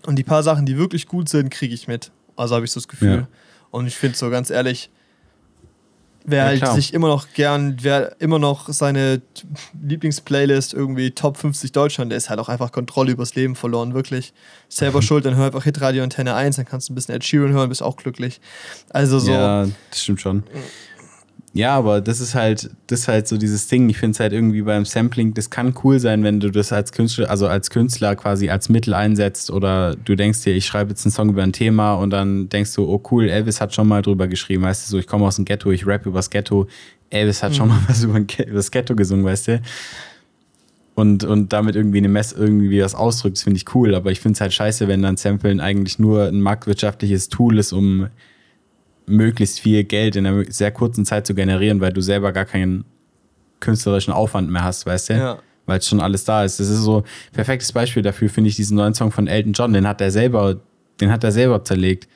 Und 0.05 0.17
die 0.17 0.25
paar 0.25 0.43
Sachen, 0.43 0.67
die 0.67 0.77
wirklich 0.77 1.07
gut 1.07 1.29
sind, 1.29 1.51
kriege 1.51 1.75
ich 1.75 1.87
mit. 1.89 2.11
Also 2.37 2.55
habe 2.57 2.65
ich 2.65 2.73
so 2.73 2.81
das 2.81 2.89
Gefühl. 2.89 3.15
Ja. 3.15 3.29
Und 3.71 3.87
ich 3.87 3.97
finde 3.97 4.19
so 4.19 4.29
ganz 4.29 4.51
ehrlich, 4.51 4.91
wer 6.25 6.39
Ja, 6.39 6.45
halt 6.47 6.61
klar. 6.63 6.75
sich 6.75 6.95
immer 6.95 7.09
noch 7.09 7.27
gern, 7.35 7.77
wer 7.83 8.21
immer 8.21 8.39
noch 8.39 8.69
seine 8.69 9.21
Lieblingsplaylist 9.83 10.75
irgendwie 10.75 11.11
Top 11.13 11.37
50 11.37 11.73
Deutschland, 11.73 12.11
der 12.11 12.17
ist 12.19 12.31
halt 12.31 12.41
auch 12.41 12.49
einfach 12.49 12.73
Kontrolle 12.73 13.13
übers 13.13 13.35
Leben 13.35 13.57
verloren, 13.57 13.95
wirklich. 13.95 14.33
Selber 14.69 15.03
schuld, 15.03 15.25
dann 15.25 15.37
hör 15.37 15.47
einfach 15.47 15.65
Hitradio 15.65 16.03
Antenne 16.03 16.35
1, 16.35 16.57
dann 16.57 16.65
kannst 16.65 16.89
du 16.89 16.93
ein 16.93 16.95
bisschen 16.95 17.15
Ed 17.15 17.25
Sheeran 17.25 17.53
hören, 17.53 17.69
bist 17.69 17.83
auch 17.83 17.97
glücklich. 17.97 18.41
Also 18.91 19.19
so. 19.19 19.33
Ja, 19.33 19.67
das 19.91 20.03
stimmt 20.03 20.21
schon. 20.21 20.45
Ja, 21.55 21.77
aber 21.77 22.01
das 22.01 22.21
ist 22.21 22.35
halt, 22.35 22.71
das 22.87 23.01
ist 23.01 23.09
halt 23.09 23.29
so 23.29 23.37
dieses 23.37 23.67
Ding. 23.67 23.91
Ich 23.91 23.99
finde 23.99 24.13
es 24.13 24.21
halt 24.21 24.33
irgendwie 24.33 24.63
beim 24.63 24.87
Sampling, 24.87 25.35
das 25.35 25.51
kann 25.51 25.75
cool 25.85 26.01
sein, 26.01 26.25
wenn 26.25 26.41
du 26.41 26.51
das 26.51 26.73
als 26.73 26.93
Künstler, 26.93 27.29
also 27.29 27.47
als 27.47 27.69
Künstler 27.69 28.17
quasi 28.17 28.49
als 28.49 28.71
Mittel 28.71 28.95
einsetzt 28.95 29.51
oder 29.51 29.95
du 29.95 30.15
denkst 30.15 30.43
dir, 30.45 30.55
ich 30.55 30.65
schreibe 30.65 30.91
jetzt 30.91 31.05
einen 31.05 31.13
Song 31.13 31.29
über 31.29 31.43
ein 31.43 31.53
Thema 31.53 31.95
und 31.95 32.09
dann 32.09 32.49
denkst 32.49 32.75
du, 32.75 32.89
oh 32.89 33.03
cool, 33.11 33.29
Elvis 33.29 33.61
hat 33.61 33.75
schon 33.75 33.87
mal 33.87 34.01
drüber 34.01 34.29
geschrieben, 34.29 34.63
weißt 34.63 34.87
du, 34.87 34.93
so 34.93 34.99
ich 34.99 35.07
komme 35.07 35.27
aus 35.27 35.37
dem 35.37 35.45
Ghetto, 35.45 35.71
ich 35.71 35.87
rap 35.87 36.07
übers 36.07 36.31
Ghetto. 36.31 36.69
Elvis 37.11 37.43
hat 37.43 37.55
schon 37.55 37.69
mal 37.69 37.81
was 37.87 38.03
über, 38.03 38.19
über 38.19 38.55
das 38.55 38.71
Ghetto 38.71 38.97
gesungen, 38.97 39.27
weißt 39.27 39.49
du? 39.49 39.63
Und, 40.95 41.25
und 41.25 41.53
damit 41.53 41.77
irgendwie 41.77 41.99
eine 41.99 42.09
Mess 42.09 42.33
irgendwie 42.33 42.83
was 42.83 42.95
ausdrückt, 42.95 43.37
das 43.37 43.45
finde 43.45 43.59
ich 43.59 43.75
cool, 43.75 43.95
aber 43.95 44.11
ich 44.11 44.21
finde 44.21 44.37
es 44.37 44.41
halt 44.41 44.55
scheiße, 44.55 44.89
wenn 44.89 45.03
dann 45.03 45.19
Samplen 45.19 45.61
eigentlich 45.61 45.99
nur 45.99 46.29
ein 46.29 46.41
marktwirtschaftliches 46.41 47.29
Tool 47.29 47.59
ist, 47.59 47.73
um 47.73 48.09
möglichst 49.07 49.61
viel 49.61 49.85
Geld 49.85 50.17
in 50.17 50.27
einer 50.27 50.45
sehr 50.51 50.71
kurzen 50.71 51.05
Zeit 51.05 51.27
zu 51.27 51.35
generieren, 51.35 51.81
weil 51.81 51.93
du 51.93 52.01
selber 52.01 52.33
gar 52.33 52.45
keinen 52.45 52.85
künstlerischen 53.61 54.13
Aufwand 54.13 54.51
mehr 54.51 54.65
hast, 54.65 54.87
weißt 54.87 55.11
du? 55.11 55.15
Ja. 55.15 55.39
Weil 55.67 55.79
es 55.79 55.89
schon 55.89 56.01
alles 56.01 56.25
da 56.25 56.45
ist. 56.45 56.59
Das 56.59 56.69
ist 56.69 56.81
so 56.81 56.99
ein 56.99 57.05
perfektes 57.33 57.73
Beispiel 57.73 58.03
dafür, 58.03 58.29
finde 58.29 58.49
ich, 58.51 58.57
diesen 58.57 58.77
neuen 58.77 58.95
Song 58.95 59.13
von 59.13 59.27
Elton 59.27 59.53
John, 59.53 59.73
den 59.73 59.87
hat 59.87 60.01
er 60.01 60.11
selber, 60.11 60.57
den 61.01 61.11
hat 61.11 61.23
er 61.25 61.33
selber 61.33 61.65
zerlegt. 61.65 62.09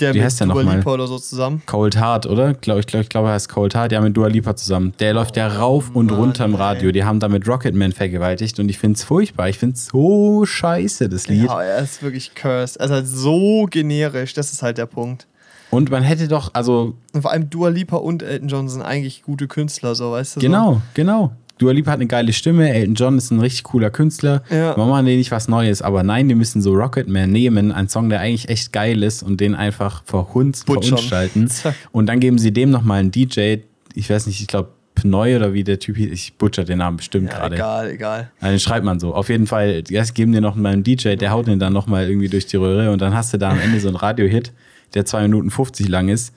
Der 0.00 0.14
Wie 0.14 0.18
mit 0.18 0.26
heißt 0.26 0.40
der 0.40 0.46
Dua? 0.46 0.62
Lipa 0.62 0.92
oder 0.92 1.08
so 1.08 1.18
zusammen. 1.18 1.60
Cold 1.66 1.96
Heart, 1.96 2.26
oder? 2.26 2.54
Glaub, 2.54 2.78
ich 2.78 2.86
glaube, 2.86 3.02
ich 3.02 3.08
glaub, 3.08 3.24
er 3.24 3.32
heißt 3.32 3.48
Cold 3.48 3.74
Heart. 3.74 3.90
Ja, 3.92 4.00
mit 4.00 4.16
Dua 4.16 4.28
Lipa 4.28 4.54
zusammen. 4.54 4.92
Der 5.00 5.12
läuft 5.12 5.36
ja 5.36 5.48
rauf 5.48 5.90
und 5.92 6.06
Mann, 6.06 6.20
runter 6.20 6.44
im 6.44 6.54
Radio. 6.54 6.86
ey. 6.86 6.92
Die 6.92 7.04
haben 7.04 7.18
damit 7.18 7.48
Rocketman 7.48 7.92
vergewaltigt 7.92 8.60
und 8.60 8.68
ich 8.68 8.78
finde 8.78 8.96
es 8.96 9.02
furchtbar. 9.02 9.48
Ich 9.48 9.58
finde 9.58 9.74
es 9.74 9.86
so 9.86 10.46
scheiße, 10.46 11.08
das 11.08 11.26
Lied. 11.26 11.46
Ja, 11.46 11.62
er 11.62 11.82
ist 11.82 12.02
wirklich 12.02 12.34
cursed. 12.34 12.76
Er 12.76 12.86
ist 12.86 12.92
halt 12.92 13.08
so 13.08 13.66
generisch, 13.68 14.34
das 14.34 14.52
ist 14.52 14.62
halt 14.62 14.78
der 14.78 14.86
Punkt. 14.86 15.26
Und 15.70 15.90
man 15.90 16.02
hätte 16.02 16.28
doch, 16.28 16.50
also, 16.54 16.94
Und 17.12 17.22
vor 17.22 17.30
allem 17.32 17.50
Dua 17.50 17.68
Lipa 17.68 17.96
und 17.96 18.22
Elton 18.22 18.48
John 18.48 18.68
sind 18.68 18.82
eigentlich 18.82 19.22
gute 19.22 19.46
Künstler, 19.48 19.94
so 19.94 20.12
weißt 20.12 20.36
du. 20.36 20.40
genau, 20.40 20.80
genau. 20.94 21.32
Dua 21.58 21.72
Lipa 21.72 21.90
hat 21.90 21.98
eine 21.98 22.06
geile 22.06 22.32
Stimme, 22.32 22.72
Elton 22.72 22.94
John 22.94 23.18
ist 23.18 23.32
ein 23.32 23.40
richtig 23.40 23.64
cooler 23.64 23.90
Künstler. 23.90 24.42
Ja. 24.48 24.76
Warum 24.76 24.90
machen 24.90 25.06
die 25.06 25.16
nicht 25.16 25.32
was 25.32 25.48
Neues? 25.48 25.82
Aber 25.82 26.04
nein, 26.04 26.28
die 26.28 26.36
müssen 26.36 26.62
so 26.62 26.72
Rocketman 26.72 27.30
nehmen, 27.30 27.72
einen 27.72 27.88
Song, 27.88 28.08
der 28.08 28.20
eigentlich 28.20 28.48
echt 28.48 28.72
geil 28.72 29.02
ist 29.02 29.24
und 29.24 29.40
den 29.40 29.56
einfach 29.56 30.02
verhunz, 30.04 30.64
Butchern. 30.64 30.98
verunstalten. 30.98 31.50
Und 31.92 32.06
dann 32.06 32.20
geben 32.20 32.38
sie 32.38 32.52
dem 32.52 32.70
nochmal 32.70 33.00
einen 33.00 33.10
DJ, 33.10 33.56
ich 33.94 34.08
weiß 34.08 34.28
nicht, 34.28 34.40
ich 34.40 34.46
glaube 34.46 34.68
Pneu 34.94 35.36
oder 35.36 35.52
wie 35.52 35.64
der 35.64 35.78
Typ 35.78 35.96
hieß, 35.96 36.10
ich 36.12 36.34
butcher 36.34 36.64
den 36.64 36.78
Namen 36.78 36.96
bestimmt 36.98 37.28
So. 37.30 37.34
Ja, 37.34 37.38
gerade. 37.40 37.54
egal, 37.56 37.90
egal. 37.90 38.30
Nein, 38.40 38.52
den 38.52 38.60
schreibt 38.60 38.84
man 38.84 39.00
so. 39.00 39.14
Auf 39.14 39.28
jeden 39.28 39.46
Fall, 39.46 39.82
erst 39.90 40.14
geben 40.14 40.32
dir 40.32 40.40
noch 40.40 40.54
mal 40.54 40.72
einen 40.72 40.82
DJ, 40.84 41.16
der 41.16 41.30
haut 41.30 41.46
den 41.48 41.58
dann 41.58 41.72
noch 41.72 41.86
mal 41.88 42.08
irgendwie 42.08 42.28
durch 42.28 42.46
die 42.46 42.56
Röhre 42.56 42.90
und 42.92 43.00
dann 43.02 43.14
hast 43.14 43.32
du 43.32 43.38
da 43.38 43.50
am 43.50 43.60
Ende 43.60 43.80
so 43.80 43.88
einen 43.88 43.96
Radio-Hit, 43.96 44.52
der 44.94 45.04
2 45.04 45.22
Minuten 45.22 45.50
50 45.50 45.88
lang 45.88 46.08
ist, 46.08 46.34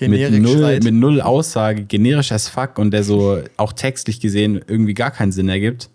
mit 0.00 0.18
Generik 0.18 0.40
null, 0.42 0.80
mit 0.82 0.94
null 0.94 1.20
Aussage, 1.20 1.84
generisch 1.84 2.32
as 2.32 2.48
fuck 2.48 2.78
und 2.78 2.90
der 2.90 3.04
so 3.04 3.42
auch 3.58 3.72
textlich 3.74 4.18
gesehen 4.20 4.60
irgendwie 4.66 4.94
gar 4.94 5.10
keinen 5.10 5.30
Sinn 5.32 5.48
ergibt. 5.50 5.90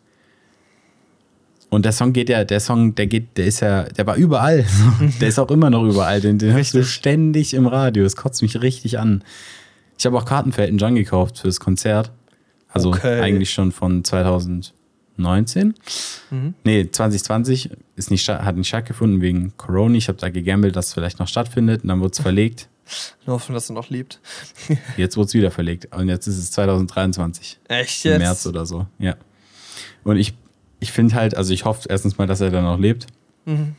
Und 1.72 1.86
der 1.86 1.92
Song 1.92 2.14
geht 2.14 2.30
ja, 2.30 2.44
der 2.44 2.60
Song, 2.60 2.94
der 2.94 3.08
geht, 3.08 3.36
der 3.38 3.48
ist 3.48 3.62
ja, 3.62 3.84
der 3.84 4.06
war 4.06 4.16
überall. 4.16 4.66
der 5.20 5.28
ist 5.28 5.40
auch 5.40 5.50
immer 5.50 5.70
noch 5.72 5.84
überall. 5.84 6.22
Den, 6.22 6.38
den 6.38 6.54
hörst 6.54 6.74
du 6.74 6.80
Richtig. 6.80 6.94
ständig 6.94 7.54
im 7.56 7.66
Radio. 7.66 8.04
Das 8.04 8.16
kotzt 8.16 8.42
mich 8.44 8.62
richtig 8.62 9.00
an. 9.00 9.24
Ich 9.98 10.06
habe 10.06 10.18
auch 10.18 10.26
Karten 10.26 10.52
für 10.52 10.62
Elton 10.62 10.78
John 10.78 10.96
gekauft 10.96 11.40
fürs 11.40 11.60
Konzert. 11.60 12.12
Also 12.70 12.90
Okay. 12.90 13.22
eigentlich 13.22 13.52
schon 13.52 13.72
von 13.72 14.04
2019. 15.16 15.74
Mhm. 16.32 16.54
Nee, 16.64 16.90
2020 16.92 17.70
ist 17.96 18.12
nicht, 18.12 18.28
hat 18.28 18.56
nicht 18.56 18.68
stattgefunden 18.68 19.22
wegen 19.22 19.56
Corona. 19.58 19.96
Ich 19.96 20.08
habe 20.08 20.18
da 20.18 20.30
gegambelt, 20.30 20.76
dass 20.76 20.88
es 20.88 20.94
vielleicht 20.94 21.20
noch 21.20 21.28
stattfindet. 21.28 21.84
Und 21.84 21.90
dann 21.90 22.00
wurde 22.02 22.12
es 22.14 22.20
verlegt. 22.22 22.68
Nur 23.26 23.38
hoffen, 23.38 23.54
dass 23.54 23.70
er 23.70 23.74
noch 23.74 23.90
lebt. 23.90 24.20
Jetzt 24.98 25.18
wurde 25.18 25.28
es 25.28 25.34
wieder 25.34 25.50
verlegt. 25.50 25.96
Und 25.96 26.08
jetzt 26.08 26.28
ist 26.28 26.38
es 26.38 26.52
2023. 26.52 27.60
Echt 27.68 28.06
Im 28.06 28.12
jetzt? 28.12 28.20
März 28.20 28.46
oder 28.46 28.68
so. 28.68 28.86
Ja. 29.00 29.16
Und 30.04 30.18
ich, 30.18 30.36
ich 30.80 30.92
finde 30.92 31.16
halt, 31.16 31.36
also 31.36 31.52
ich 31.52 31.66
hoffe 31.66 31.88
erstens 31.90 32.20
mal, 32.20 32.28
dass 32.28 32.42
er 32.42 32.52
dann 32.52 32.64
noch 32.64 32.78
lebt. 32.78 33.08
Mhm. 33.46 33.76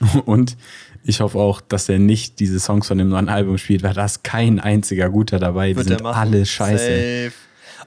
Und 0.24 0.56
ich 1.04 1.20
hoffe 1.20 1.38
auch, 1.38 1.60
dass 1.60 1.88
er 1.90 1.98
nicht 1.98 2.40
diese 2.40 2.58
Songs 2.58 2.86
von 2.88 2.96
dem 2.98 3.08
neuen 3.10 3.28
Album 3.28 3.58
spielt, 3.58 3.82
weil 3.82 3.94
da 3.94 4.04
ist 4.06 4.24
kein 4.24 4.60
einziger 4.60 5.10
guter 5.10 5.38
dabei. 5.38 5.70
Die 5.70 5.76
Wird 5.76 5.88
sind 5.88 6.00
er 6.00 6.04
machen. 6.04 6.18
alle 6.18 6.46
scheiße. 6.46 6.84
Safe. 6.84 7.32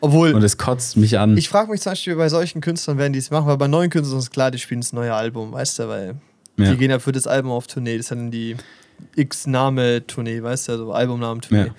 Obwohl, 0.02 0.34
Und 0.34 0.44
es 0.44 0.58
kotzt 0.58 0.98
mich 0.98 1.18
an. 1.20 1.38
ich 1.38 1.48
frage 1.48 1.72
mich 1.72 1.82
zum 1.82 1.92
Beispiel 1.92 2.16
bei 2.16 2.28
solchen 2.28 2.60
Künstlern, 2.60 2.98
werden 2.98 3.14
die 3.14 3.20
es 3.20 3.30
machen, 3.32 3.46
weil 3.48 3.58
bei 3.58 3.68
neuen 3.68 3.90
Künstlern 3.90 4.20
ist 4.20 4.32
klar, 4.32 4.50
die 4.52 4.58
spielen 4.60 4.82
das 4.82 4.94
neue 4.94 5.14
Album, 5.14 5.52
weißt 5.52 5.80
du, 5.80 5.88
weil 5.88 6.16
Ja. 6.58 6.72
die 6.72 6.78
gehen 6.78 6.90
ja 6.92 7.00
für 7.00 7.12
das 7.12 7.28
Album 7.28 7.52
auf 7.52 7.68
Tournee. 7.68 7.98
Das 7.98 8.06
ist 8.06 8.12
dann 8.12 8.32
die 8.32 8.56
X-Name-Tournee, 9.16 10.44
weißt 10.44 10.68
du, 10.68 10.72
also 10.74 10.92
Albumnamen-Tournee. 10.94 11.72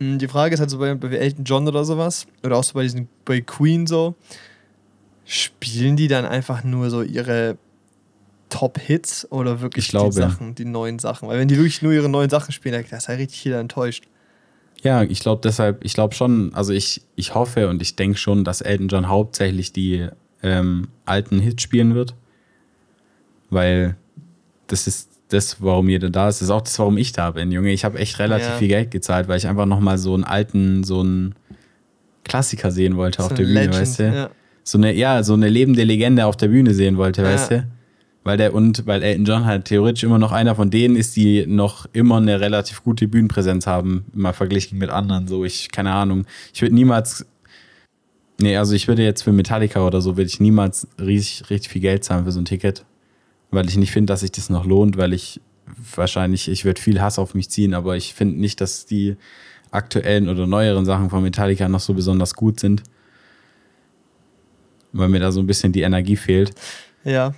Ja. 0.00 0.06
Mm, 0.06 0.18
Die 0.18 0.28
Frage 0.28 0.54
ist 0.54 0.60
halt 0.60 0.70
so 0.70 0.78
bei, 0.78 0.94
bei 0.94 1.08
Elton 1.08 1.44
John 1.44 1.66
oder 1.68 1.84
sowas, 1.84 2.26
oder 2.42 2.56
auch 2.56 2.64
so 2.64 2.74
bei 2.74 2.82
diesen, 2.82 3.08
bei 3.24 3.40
Queen 3.40 3.86
so, 3.86 4.14
spielen 5.24 5.96
die 5.96 6.08
dann 6.08 6.24
einfach 6.26 6.64
nur 6.64 6.90
so 6.90 7.02
ihre 7.02 7.56
Top-Hits 8.50 9.30
oder 9.32 9.60
wirklich 9.60 9.86
Ich 9.86 9.90
glaube. 9.90 10.10
die 10.10 10.16
Sachen, 10.20 10.54
die 10.54 10.64
neuen 10.64 10.98
Sachen? 10.98 11.28
Weil 11.28 11.38
wenn 11.38 11.48
die 11.48 11.56
wirklich 11.56 11.82
nur 11.82 11.92
ihre 11.92 12.08
neuen 12.08 12.30
Sachen 12.30 12.52
spielen, 12.52 12.74
dann 12.74 12.98
ist 12.98 13.08
halt 13.08 13.18
richtig 13.18 13.42
jeder 13.44 13.58
enttäuscht. 13.60 14.04
Ja, 14.84 15.02
ich 15.02 15.18
glaube 15.20 15.40
deshalb, 15.42 15.84
ich 15.84 15.94
glaube 15.94 16.14
schon, 16.14 16.54
also 16.54 16.72
ich, 16.72 17.02
ich 17.16 17.34
hoffe 17.34 17.68
und 17.68 17.82
ich 17.82 17.96
denke 17.96 18.18
schon, 18.18 18.44
dass 18.44 18.60
Elton 18.60 18.86
John 18.88 19.08
hauptsächlich 19.08 19.72
die 19.72 20.06
ähm, 20.42 20.88
alten 21.06 21.40
Hits 21.40 21.62
spielen 21.62 21.94
wird. 21.94 22.14
Weil 23.50 23.96
das 24.66 24.86
ist 24.86 25.10
das, 25.28 25.62
warum 25.62 25.88
jeder 25.88 26.10
da 26.10 26.28
ist. 26.28 26.36
Das 26.40 26.48
ist 26.48 26.50
auch 26.50 26.60
das, 26.62 26.78
warum 26.78 26.96
ich 26.98 27.12
da 27.12 27.30
bin, 27.30 27.50
Junge. 27.50 27.72
Ich 27.72 27.84
habe 27.84 27.98
echt 27.98 28.18
relativ 28.18 28.48
Ja. 28.48 28.56
viel 28.58 28.68
Geld 28.68 28.90
gezahlt, 28.90 29.26
weil 29.26 29.38
ich 29.38 29.46
einfach 29.46 29.66
nochmal 29.66 29.98
so 29.98 30.14
einen 30.14 30.24
alten, 30.24 30.84
so 30.84 31.00
einen 31.00 31.34
Klassiker 32.24 32.70
sehen 32.70 32.96
wollte 32.96 33.22
auf 33.22 33.30
So 33.30 33.34
der 33.36 33.46
eine 33.46 33.54
Bühne, 33.54 33.60
Legend, 33.66 33.80
weißt 33.80 33.98
du? 34.00 34.02
ja. 34.04 34.30
So 34.64 34.78
eine, 34.78 34.94
ja, 34.94 35.22
so 35.22 35.34
eine 35.34 35.48
lebende 35.48 35.84
Legende 35.84 36.24
auf 36.26 36.36
der 36.36 36.48
Bühne 36.48 36.72
sehen 36.74 36.96
wollte, 36.96 37.22
Ja. 37.22 37.28
weißt 37.28 37.50
du? 37.52 37.66
Weil 38.24 38.38
der, 38.38 38.54
und 38.54 38.86
weil 38.86 39.02
Elton 39.02 39.26
John 39.26 39.44
halt 39.44 39.66
theoretisch 39.66 40.02
immer 40.02 40.18
noch 40.18 40.32
einer 40.32 40.54
von 40.54 40.70
denen 40.70 40.96
ist, 40.96 41.14
die 41.14 41.46
noch 41.46 41.86
immer 41.92 42.16
eine 42.16 42.40
relativ 42.40 42.82
gute 42.82 43.06
Bühnenpräsenz 43.06 43.66
haben, 43.66 44.06
mal 44.14 44.32
verglichen 44.32 44.78
mit 44.78 44.88
anderen. 44.88 45.28
So, 45.28 45.44
ich, 45.44 45.70
keine 45.70 45.92
Ahnung. 45.92 46.24
Ich 46.52 46.62
würde 46.62 46.74
niemals. 46.74 47.26
Nee, 48.40 48.56
also 48.56 48.72
ich 48.72 48.88
würde 48.88 49.04
jetzt 49.04 49.22
für 49.22 49.32
Metallica 49.32 49.86
oder 49.86 50.00
so, 50.00 50.16
würde 50.16 50.28
ich 50.28 50.40
niemals 50.40 50.88
richtig, 50.98 51.50
richtig 51.50 51.70
viel 51.70 51.82
Geld 51.82 52.02
zahlen 52.02 52.24
für 52.24 52.32
so 52.32 52.40
ein 52.40 52.46
Ticket. 52.46 52.84
Weil 53.50 53.68
ich 53.68 53.76
nicht 53.76 53.92
finde, 53.92 54.12
dass 54.12 54.20
sich 54.20 54.32
das 54.32 54.48
noch 54.48 54.64
lohnt, 54.64 54.96
weil 54.96 55.12
ich 55.12 55.40
wahrscheinlich, 55.94 56.48
ich 56.48 56.64
würde 56.64 56.80
viel 56.80 57.00
Hass 57.00 57.18
auf 57.18 57.34
mich 57.34 57.50
ziehen, 57.50 57.74
aber 57.74 57.96
ich 57.96 58.14
finde 58.14 58.40
nicht, 58.40 58.60
dass 58.60 58.86
die 58.86 59.16
aktuellen 59.70 60.28
oder 60.28 60.46
neueren 60.46 60.84
Sachen 60.86 61.10
von 61.10 61.22
Metallica 61.22 61.68
noch 61.68 61.80
so 61.80 61.92
besonders 61.94 62.34
gut 62.34 62.58
sind. 62.58 62.82
Weil 64.92 65.08
mir 65.10 65.20
da 65.20 65.30
so 65.30 65.40
ein 65.40 65.46
bisschen 65.46 65.72
die 65.72 65.82
Energie 65.82 66.16
fehlt. 66.16 66.52
Ja. 67.04 67.34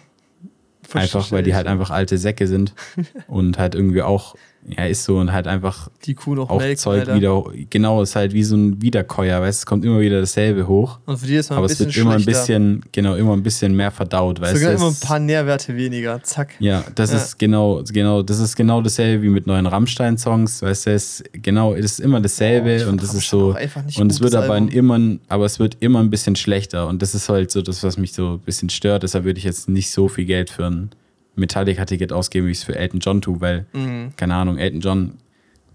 Einfach, 0.95 1.33
weil 1.33 1.43
die 1.43 1.55
halt 1.55 1.67
einfach 1.67 1.91
alte 1.91 2.19
Säcke 2.19 2.47
sind 2.47 2.75
und 3.29 3.59
halt 3.59 3.75
irgendwie 3.75 4.03
auch, 4.03 4.37
ja, 4.77 4.87
ist 4.87 5.05
so 5.05 5.19
und 5.19 5.33
halt 5.33 5.47
einfach 5.47 5.89
die 6.05 6.15
Kuh 6.15 6.35
noch 6.35 6.51
auch 6.51 6.59
melken, 6.59 6.77
Zeug 6.79 7.01
Alter. 7.01 7.15
wieder, 7.15 7.45
genau, 7.71 8.03
ist 8.03 8.17
halt 8.17 8.33
wie 8.33 8.43
so 8.43 8.57
ein 8.57 8.81
Wiederkäuer, 8.83 9.41
weißt 9.41 9.59
du, 9.59 9.63
es 9.63 9.67
kommt 9.67 9.85
immer 9.85 10.01
wieder 10.01 10.21
dasselbe 10.21 10.67
hoch, 10.67 10.99
Und 11.07 11.19
für 11.19 11.27
die 11.27 11.37
ist 11.37 11.51
man 11.51 11.59
aber 11.59 11.67
ein 11.67 11.71
es 11.71 11.79
bisschen 11.79 11.95
wird 11.95 11.97
immer 12.05 12.15
ein 12.15 12.25
bisschen, 12.25 12.83
genau, 12.93 13.15
immer 13.15 13.33
ein 13.35 13.43
bisschen 13.43 13.75
mehr 13.77 13.91
verdaut, 13.91 14.41
weißt 14.41 14.57
Sogar 14.57 14.71
du. 14.73 14.77
immer 14.79 14.87
ein 14.87 14.93
es- 14.93 15.01
paar 15.01 15.19
Nährwerte 15.19 15.77
weniger. 15.77 16.23
Zack. 16.23 16.55
ja, 16.59 16.85
das 16.95 17.13
Ja. 17.13 17.19
ist 17.19 17.39
genau, 17.39 17.83
genau, 17.93 18.23
das 18.23 18.39
ist 18.41 18.57
genau 18.57 18.81
dasselbe 18.81 19.23
wie 19.23 19.29
mit 19.29 19.47
neuen 19.47 19.67
Rammstein-Songs, 19.67 20.63
weißt 20.63 20.87
du, 20.87 20.91
es 20.91 21.21
ist 21.21 21.31
genau, 21.43 21.75
es 21.75 21.85
ist 21.85 22.01
immer 22.01 22.21
dasselbe 22.21 22.85
Oh, 22.87 22.91
und 22.91 23.03
das 23.03 23.15
ist 23.15 23.29
so, 23.29 23.55
und 23.99 24.11
es 24.13 24.21
wird 24.21 24.35
aber 24.35 24.55
Album. 24.55 24.69
immer, 24.69 25.01
aber 25.29 25.45
es 25.45 25.59
wird 25.59 25.77
immer 25.81 26.01
ein 26.01 26.11
bisschen 26.11 26.37
schlechter 26.37 26.87
und 26.89 27.03
das 27.03 27.15
ist 27.15 27.29
halt 27.29 27.51
so 27.51 27.63
das, 27.63 27.83
was 27.83 27.97
mich 27.99 28.13
so 28.13 28.33
ein 28.35 28.39
bisschen 28.41 28.69
stört, 28.71 29.03
deshalb 29.03 29.25
würde 29.25 29.39
ich 29.39 29.45
jetzt 29.45 29.69
nicht 29.69 29.91
so 29.91 30.09
viel 30.09 30.25
Geld 30.25 30.51
für 30.51 30.67
ein 30.67 30.91
Metallica-Ticket 31.37 32.13
ausgeben, 32.13 32.47
wie 32.47 32.51
ich 32.53 32.59
es 32.59 32.65
für 32.65 32.75
Elton 32.77 33.01
John 33.01 33.21
tue, 33.21 33.41
weil, 33.41 33.67
Mhm. 33.73 34.13
keine 34.17 34.35
Ahnung, 34.35 34.59
Elton 34.59 34.81
John, 34.81 35.15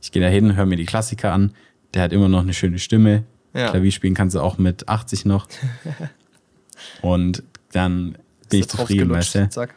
ich 0.01 0.11
gehe 0.11 0.21
da 0.21 0.27
hin, 0.27 0.55
höre 0.55 0.65
mir 0.65 0.75
die 0.77 0.85
Klassiker 0.85 1.31
an, 1.33 1.53
der 1.93 2.03
hat 2.03 2.13
immer 2.13 2.27
noch 2.29 2.41
eine 2.41 2.53
schöne 2.53 2.79
Stimme, 2.79 3.23
Ja. 3.53 3.69
Klavier 3.69 3.91
spielen 3.91 4.13
kannst 4.13 4.35
du 4.35 4.41
auch 4.41 4.57
mit 4.57 4.87
80 4.89 5.25
noch 5.25 5.47
und 7.01 7.43
dann 7.71 8.17
bin 8.49 8.59
ich 8.61 8.67
zufrieden, 8.69 9.09
weißt 9.09 9.35
du. 9.35 9.49
Zack. 9.49 9.73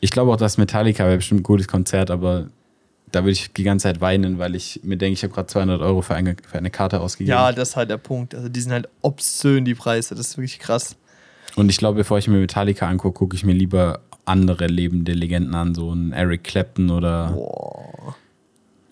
Ich 0.00 0.10
glaube 0.10 0.32
auch, 0.32 0.36
dass 0.36 0.58
Metallica 0.58 1.04
wäre 1.06 1.16
bestimmt 1.16 1.40
ein 1.40 1.44
gutes 1.44 1.68
Konzert, 1.68 2.10
aber 2.10 2.48
da 3.12 3.20
würde 3.22 3.32
ich 3.32 3.52
die 3.52 3.62
ganze 3.62 3.84
Zeit 3.84 4.00
weinen, 4.00 4.38
weil 4.38 4.54
ich 4.54 4.80
mir 4.82 4.96
denke, 4.96 5.12
ich 5.14 5.22
habe 5.22 5.32
gerade 5.32 5.46
200 5.46 5.80
Euro 5.80 6.02
für 6.02 6.14
eine, 6.14 6.36
für 6.46 6.58
eine 6.58 6.70
Karte 6.70 7.00
ausgegeben. 7.00 7.30
Ja, 7.36 7.52
das 7.52 7.70
ist 7.70 7.76
halt 7.76 7.90
der 7.90 7.96
Punkt. 7.98 8.34
Also 8.34 8.48
die 8.48 8.60
sind 8.60 8.72
halt 8.72 8.88
obszön, 9.02 9.64
die 9.64 9.74
Preise. 9.74 10.14
Das 10.14 10.28
ist 10.28 10.36
wirklich 10.36 10.58
krass. 10.58 10.96
Und 11.56 11.68
ich 11.70 11.76
glaube, 11.78 11.98
bevor 11.98 12.18
ich 12.18 12.26
mir 12.26 12.38
Metallica 12.38 12.88
angucke, 12.88 13.16
gucke 13.18 13.36
ich 13.36 13.44
mir 13.44 13.52
lieber 13.52 14.00
andere 14.24 14.66
lebende 14.66 15.12
Legenden 15.12 15.54
an, 15.54 15.74
so 15.74 15.92
ein 15.94 16.12
Eric 16.12 16.44
Clapton 16.44 16.90
oder. 16.90 17.30
Boah. 17.32 18.14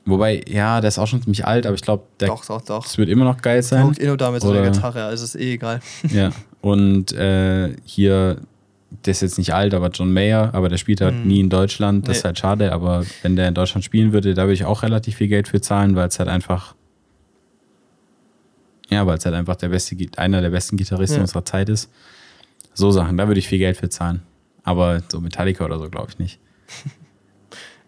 Wobei, 0.05 0.43
ja, 0.49 0.81
der 0.81 0.89
ist 0.89 0.99
auch 0.99 1.07
schon 1.07 1.23
ziemlich 1.23 1.47
alt, 1.47 1.65
aber 1.65 1.77
ich 1.77 1.83
glaube, 1.83 2.03
der 2.19 2.27
Doch, 2.29 2.45
doch, 2.45 2.61
doch. 2.63 2.83
das 2.83 2.99
wird 2.99 3.09
immer 3.09 3.25
noch 3.25 3.41
geil 3.41 3.63
sein. 3.63 3.85
hockt 3.85 4.01
eh 4.01 4.07
nur 4.09 4.17
da 4.17 4.33
mit 4.33 4.43
so 4.43 4.51
einer 4.51 4.61
Oder- 4.63 4.71
Gitarre, 4.73 5.05
also 5.05 5.25
ist 5.25 5.37
eh 5.37 5.55
egal. 5.55 5.81
Ja. 6.11 6.31
Und 6.61 7.13
äh, 7.13 7.75
hier, 7.85 8.39
der 9.05 9.11
ist 9.13 9.23
jetzt 9.23 9.39
nicht 9.39 9.55
alt, 9.55 9.75
aber 9.75 9.91
John 9.91 10.13
Mayer, 10.13 10.51
aber 10.55 10.69
der 10.69 10.77
spielt 10.77 11.01
halt 11.01 11.15
Hm. 11.15 11.29
nie 11.29 11.39
in 11.41 11.51
Deutschland. 11.51 12.09
Das 12.09 12.17
ist 12.17 12.23
Nee. 12.25 12.29
halt 12.29 12.39
schade, 12.41 12.73
aber 12.73 13.05
wenn 13.23 13.37
der 13.37 13.47
in 13.47 13.55
Deutschland 13.55 13.85
spielen 13.85 14.13
würde, 14.13 14.35
da 14.35 14.43
würde 14.43 14.55
ich 14.55 14.65
auch 14.65 14.83
relativ 14.83 15.17
viel 15.17 15.29
Geld 15.29 15.47
für 15.47 15.61
zahlen, 15.61 15.95
weil 15.95 16.09
es 16.09 16.19
halt 16.19 16.29
einfach. 16.29 16.75
Ja, 18.91 19.07
weil 19.07 19.19
es 19.19 19.25
halt 19.25 19.35
einfach 19.37 19.57
der 19.57 19.69
beste, 19.69 19.97
einer 20.17 20.43
der 20.43 20.51
besten 20.51 20.77
Gitarristen 20.77 21.17
Ja. 21.19 21.23
unserer 21.23 21.45
Zeit 21.45 21.69
ist. 21.69 21.91
So 22.75 22.91
Sachen, 22.91 23.17
da 23.17 23.27
würde 23.29 23.39
ich 23.39 23.47
viel 23.49 23.59
Geld 23.59 23.77
für 23.77 23.89
zahlen. 23.89 24.23
Aber 24.65 25.03
so 25.09 25.21
Metallica 25.21 25.65
oder 25.65 25.79
so, 25.79 25.89
glaube 25.89 26.09
ich 26.11 26.19
nicht. 26.19 26.39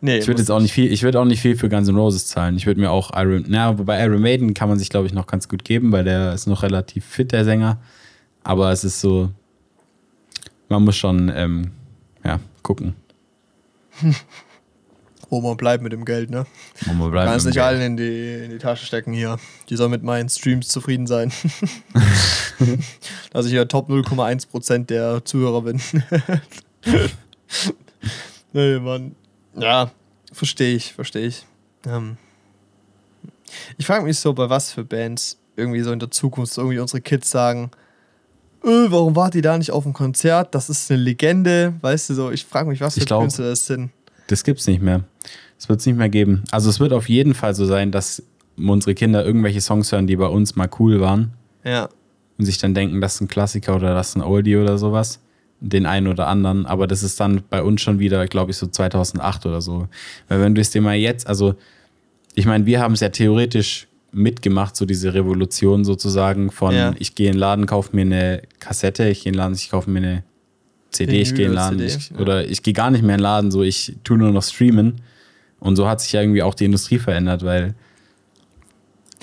Nee, 0.01 0.19
Ich 0.19 0.27
würde 0.27 0.41
jetzt 0.43 0.51
auch 0.51 0.61
nicht 0.61 0.75
viel, 0.75 0.93
ich 0.93 1.03
würde 1.03 1.19
auch 1.19 1.25
nicht 1.25 1.41
viel 1.41 1.57
für 1.57 1.71
Guns 1.71 1.89
N' 1.89 1.97
Roses 1.97 2.27
zahlen. 2.27 2.59
Ich 2.59 2.67
würde 2.67 2.79
mir 2.79 2.91
auch 2.91 3.11
Iron, 3.17 3.47
na, 3.49 3.79
wobei 3.79 4.05
Iron 4.05 4.21
Maiden 4.21 4.53
kann 4.53 4.69
man 4.69 4.79
sich, 4.79 4.91
glaube 4.91 5.07
ich, 5.07 5.15
noch 5.15 5.27
ganz 5.27 5.49
gut 5.49 5.65
geben, 5.65 5.93
weil 5.93 6.05
der 6.05 6.35
ist 6.35 6.47
noch 6.47 6.63
relativ 6.63 7.07
fit, 7.07 7.33
der 7.33 7.47
Sänger. 7.47 7.79
Aber 8.43 8.71
es 8.71 8.85
ist 8.85 9.01
so, 9.01 9.31
man 10.69 10.85
muss 10.85 10.97
schon, 10.97 11.33
ähm, 11.35 11.71
ja, 12.23 12.39
gucken. 12.63 12.95
Wo 15.31 15.41
man 15.41 15.57
bleibt 15.57 15.83
mit 15.83 15.93
dem 15.93 16.05
Geld, 16.05 16.29
ne? 16.29 16.45
Wo 16.85 16.93
man 16.93 17.11
bleibt 17.11 17.31
Kannst 17.31 17.47
nicht 17.47 17.55
Geld. 17.55 17.65
allen 17.67 17.81
in 17.81 17.97
die, 17.97 18.45
in 18.45 18.51
die 18.51 18.59
Tasche 18.59 18.85
stecken 18.85 19.15
hier. 19.15 19.39
Die 19.71 19.77
sollen 19.77 19.91
mit 19.91 20.03
meinen 20.03 20.29
Streams 20.29 20.69
zufrieden 20.69 21.07
sein. 21.07 21.33
Dass 23.33 23.47
ich 23.47 23.53
ja 23.53 23.65
Top 23.65 23.89
0,1% 23.89 24.85
der 24.85 25.25
Zuhörer 25.25 25.63
bin. 25.63 25.81
nee, 28.53 28.79
Mann. 28.79 29.15
Ja, 29.57 29.91
Verstehe 30.35 30.75
ich, 30.75 30.93
verstehe 30.93 31.27
ich. 31.29 31.47
Ähm, 31.87 32.17
ich 33.79 33.87
frage 33.87 34.05
mich 34.05 34.19
so, 34.19 34.33
bei 34.33 34.51
was 34.51 34.73
für 34.73 34.85
Bands 34.85 35.39
irgendwie 35.57 35.81
so 35.81 35.93
in 35.93 36.01
der 36.01 36.11
Zukunft 36.11 36.59
irgendwie 36.59 36.81
unsere 36.81 37.01
Kids 37.01 37.31
sagen, 37.31 37.71
öh, 38.65 38.87
warum 38.89 39.15
wart 39.15 39.37
ihr 39.37 39.43
da 39.43 39.57
nicht 39.57 39.71
auf 39.71 39.85
dem 39.85 39.93
Konzert? 39.93 40.53
Das 40.55 40.69
ist 40.69 40.91
eine 40.91 41.01
Legende, 41.01 41.75
weißt 41.81 42.11
du 42.11 42.15
so. 42.15 42.31
Ich 42.33 42.45
frage 42.45 42.69
mich, 42.69 42.81
was 42.81 42.95
für 42.95 43.05
glaub, 43.05 43.23
Künstler 43.23 43.51
das 43.51 43.67
sind. 43.67 43.91
Das 44.27 44.43
gibt's 44.43 44.67
nicht 44.67 44.83
mehr. 44.83 45.05
Das 45.57 45.69
wird 45.69 45.79
es 45.79 45.87
nicht 45.87 45.97
mehr 45.97 46.09
geben. 46.09 46.43
Also 46.51 46.69
es 46.69 46.81
wird 46.81 46.93
auf 46.93 47.09
jeden 47.09 47.35
Fall 47.35 47.55
so 47.55 47.65
sein, 47.65 47.93
dass 47.93 48.21
unsere 48.57 48.95
Kinder 48.95 49.25
irgendwelche 49.25 49.61
Songs 49.61 49.93
hören, 49.93 50.09
die 50.09 50.17
bei 50.17 50.27
uns 50.27 50.57
mal 50.57 50.69
cool 50.81 51.01
waren. 51.01 51.33
Ja. 51.63 51.89
Und 52.39 52.47
sich 52.47 52.59
dann 52.59 52.75
denken, 52.75 53.01
das 53.01 53.15
ist 53.15 53.21
ein 53.21 53.29
Klassiker 53.29 53.77
oder 53.77 53.95
das 53.95 54.09
ist 54.09 54.17
ein 54.17 54.23
Oldie 54.23 54.57
oder 54.57 54.79
sowas. 54.79 55.21
Den 55.67 55.87
einen 55.87 56.09
oder 56.09 56.27
anderen. 56.27 56.67
Aber 56.67 56.87
das 56.87 57.03
ist 57.03 57.19
dann 57.21 57.43
bei 57.49 57.63
uns 57.63 57.81
schon 57.81 57.99
wieder, 57.99 58.27
glaube 58.27 58.51
ich, 58.51 58.57
so 58.57 58.67
2008 58.67 59.47
oder 59.47 59.61
so. 59.61 59.89
Weil 60.29 60.41
wenn 60.41 60.55
du 60.55 60.61
es 60.61 60.71
dir 60.71 60.83
mal 60.83 60.95
jetzt, 60.97 61.27
also 61.27 61.55
ich 62.35 62.45
meine, 62.47 62.67
wir 62.67 62.81
haben 62.81 62.95
es 62.95 63.01
ja 63.01 63.09
theoretisch 63.09 63.87
mitgemacht, 64.13 64.77
so 64.77 64.85
diese 64.85 65.15
Revolution 65.15 65.85
sozusagen 65.85 66.51
von 66.51 66.75
Ja. 66.75 66.95
ich 66.99 67.15
gehe 67.15 67.29
in 67.29 67.33
den 67.35 67.41
Laden, 67.41 67.67
kaufe 67.67 67.97
mir 67.97 68.03
eine 68.03 68.43
Kassette, 68.61 69.09
ich 69.09 69.23
gehe 69.23 69.31
in 69.31 69.35
den 69.35 69.39
Laden, 69.39 69.55
ich 69.55 69.71
kaufe 69.71 69.91
mir 69.91 69.99
eine 69.99 70.25
CD, 70.91 71.21
ich 71.23 71.35
gehe 71.35 71.47
in 71.47 71.53
den 71.53 71.55
Laden. 71.57 71.81
Ich, 71.83 72.11
ja. 72.11 72.19
Oder 72.19 72.47
ich 72.49 72.63
gehe 72.63 72.75
gar 72.75 72.91
nicht 72.91 73.03
mehr 73.03 73.15
in 73.15 73.19
den 73.19 73.23
Laden, 73.25 73.51
so 73.51 73.63
ich 73.63 73.97
tue 74.05 74.19
nur 74.19 74.31
noch 74.31 74.43
streamen. 74.43 75.01
Und 75.61 75.77
so 75.77 75.89
hat 75.89 76.01
sich 76.01 76.13
ja 76.13 76.21
irgendwie 76.21 76.43
auch 76.43 76.55
die 76.55 76.67
Industrie 76.67 76.99
verändert, 76.99 77.43
weil 77.45 77.75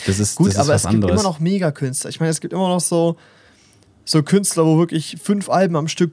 das 0.08 0.20
ist, 0.20 0.36
Gut, 0.36 0.48
das 0.48 0.56
ist 0.56 0.60
aber 0.60 0.70
was 0.70 0.84
es 0.84 0.90
gibt 0.90 0.96
anderes. 1.04 1.14
immer 1.22 1.24
noch 1.30 1.40
Megakünstler. 1.40 2.10
Ich 2.10 2.20
meine, 2.20 2.32
es 2.32 2.42
gibt 2.42 2.54
immer 2.54 2.68
noch 2.70 2.80
so, 2.80 3.16
so 4.04 4.24
Künstler, 4.24 4.66
wo 4.66 4.80
wirklich 4.80 5.18
fünf 5.22 5.50
Alben 5.50 5.76
am 5.76 5.88
Stück 5.88 6.12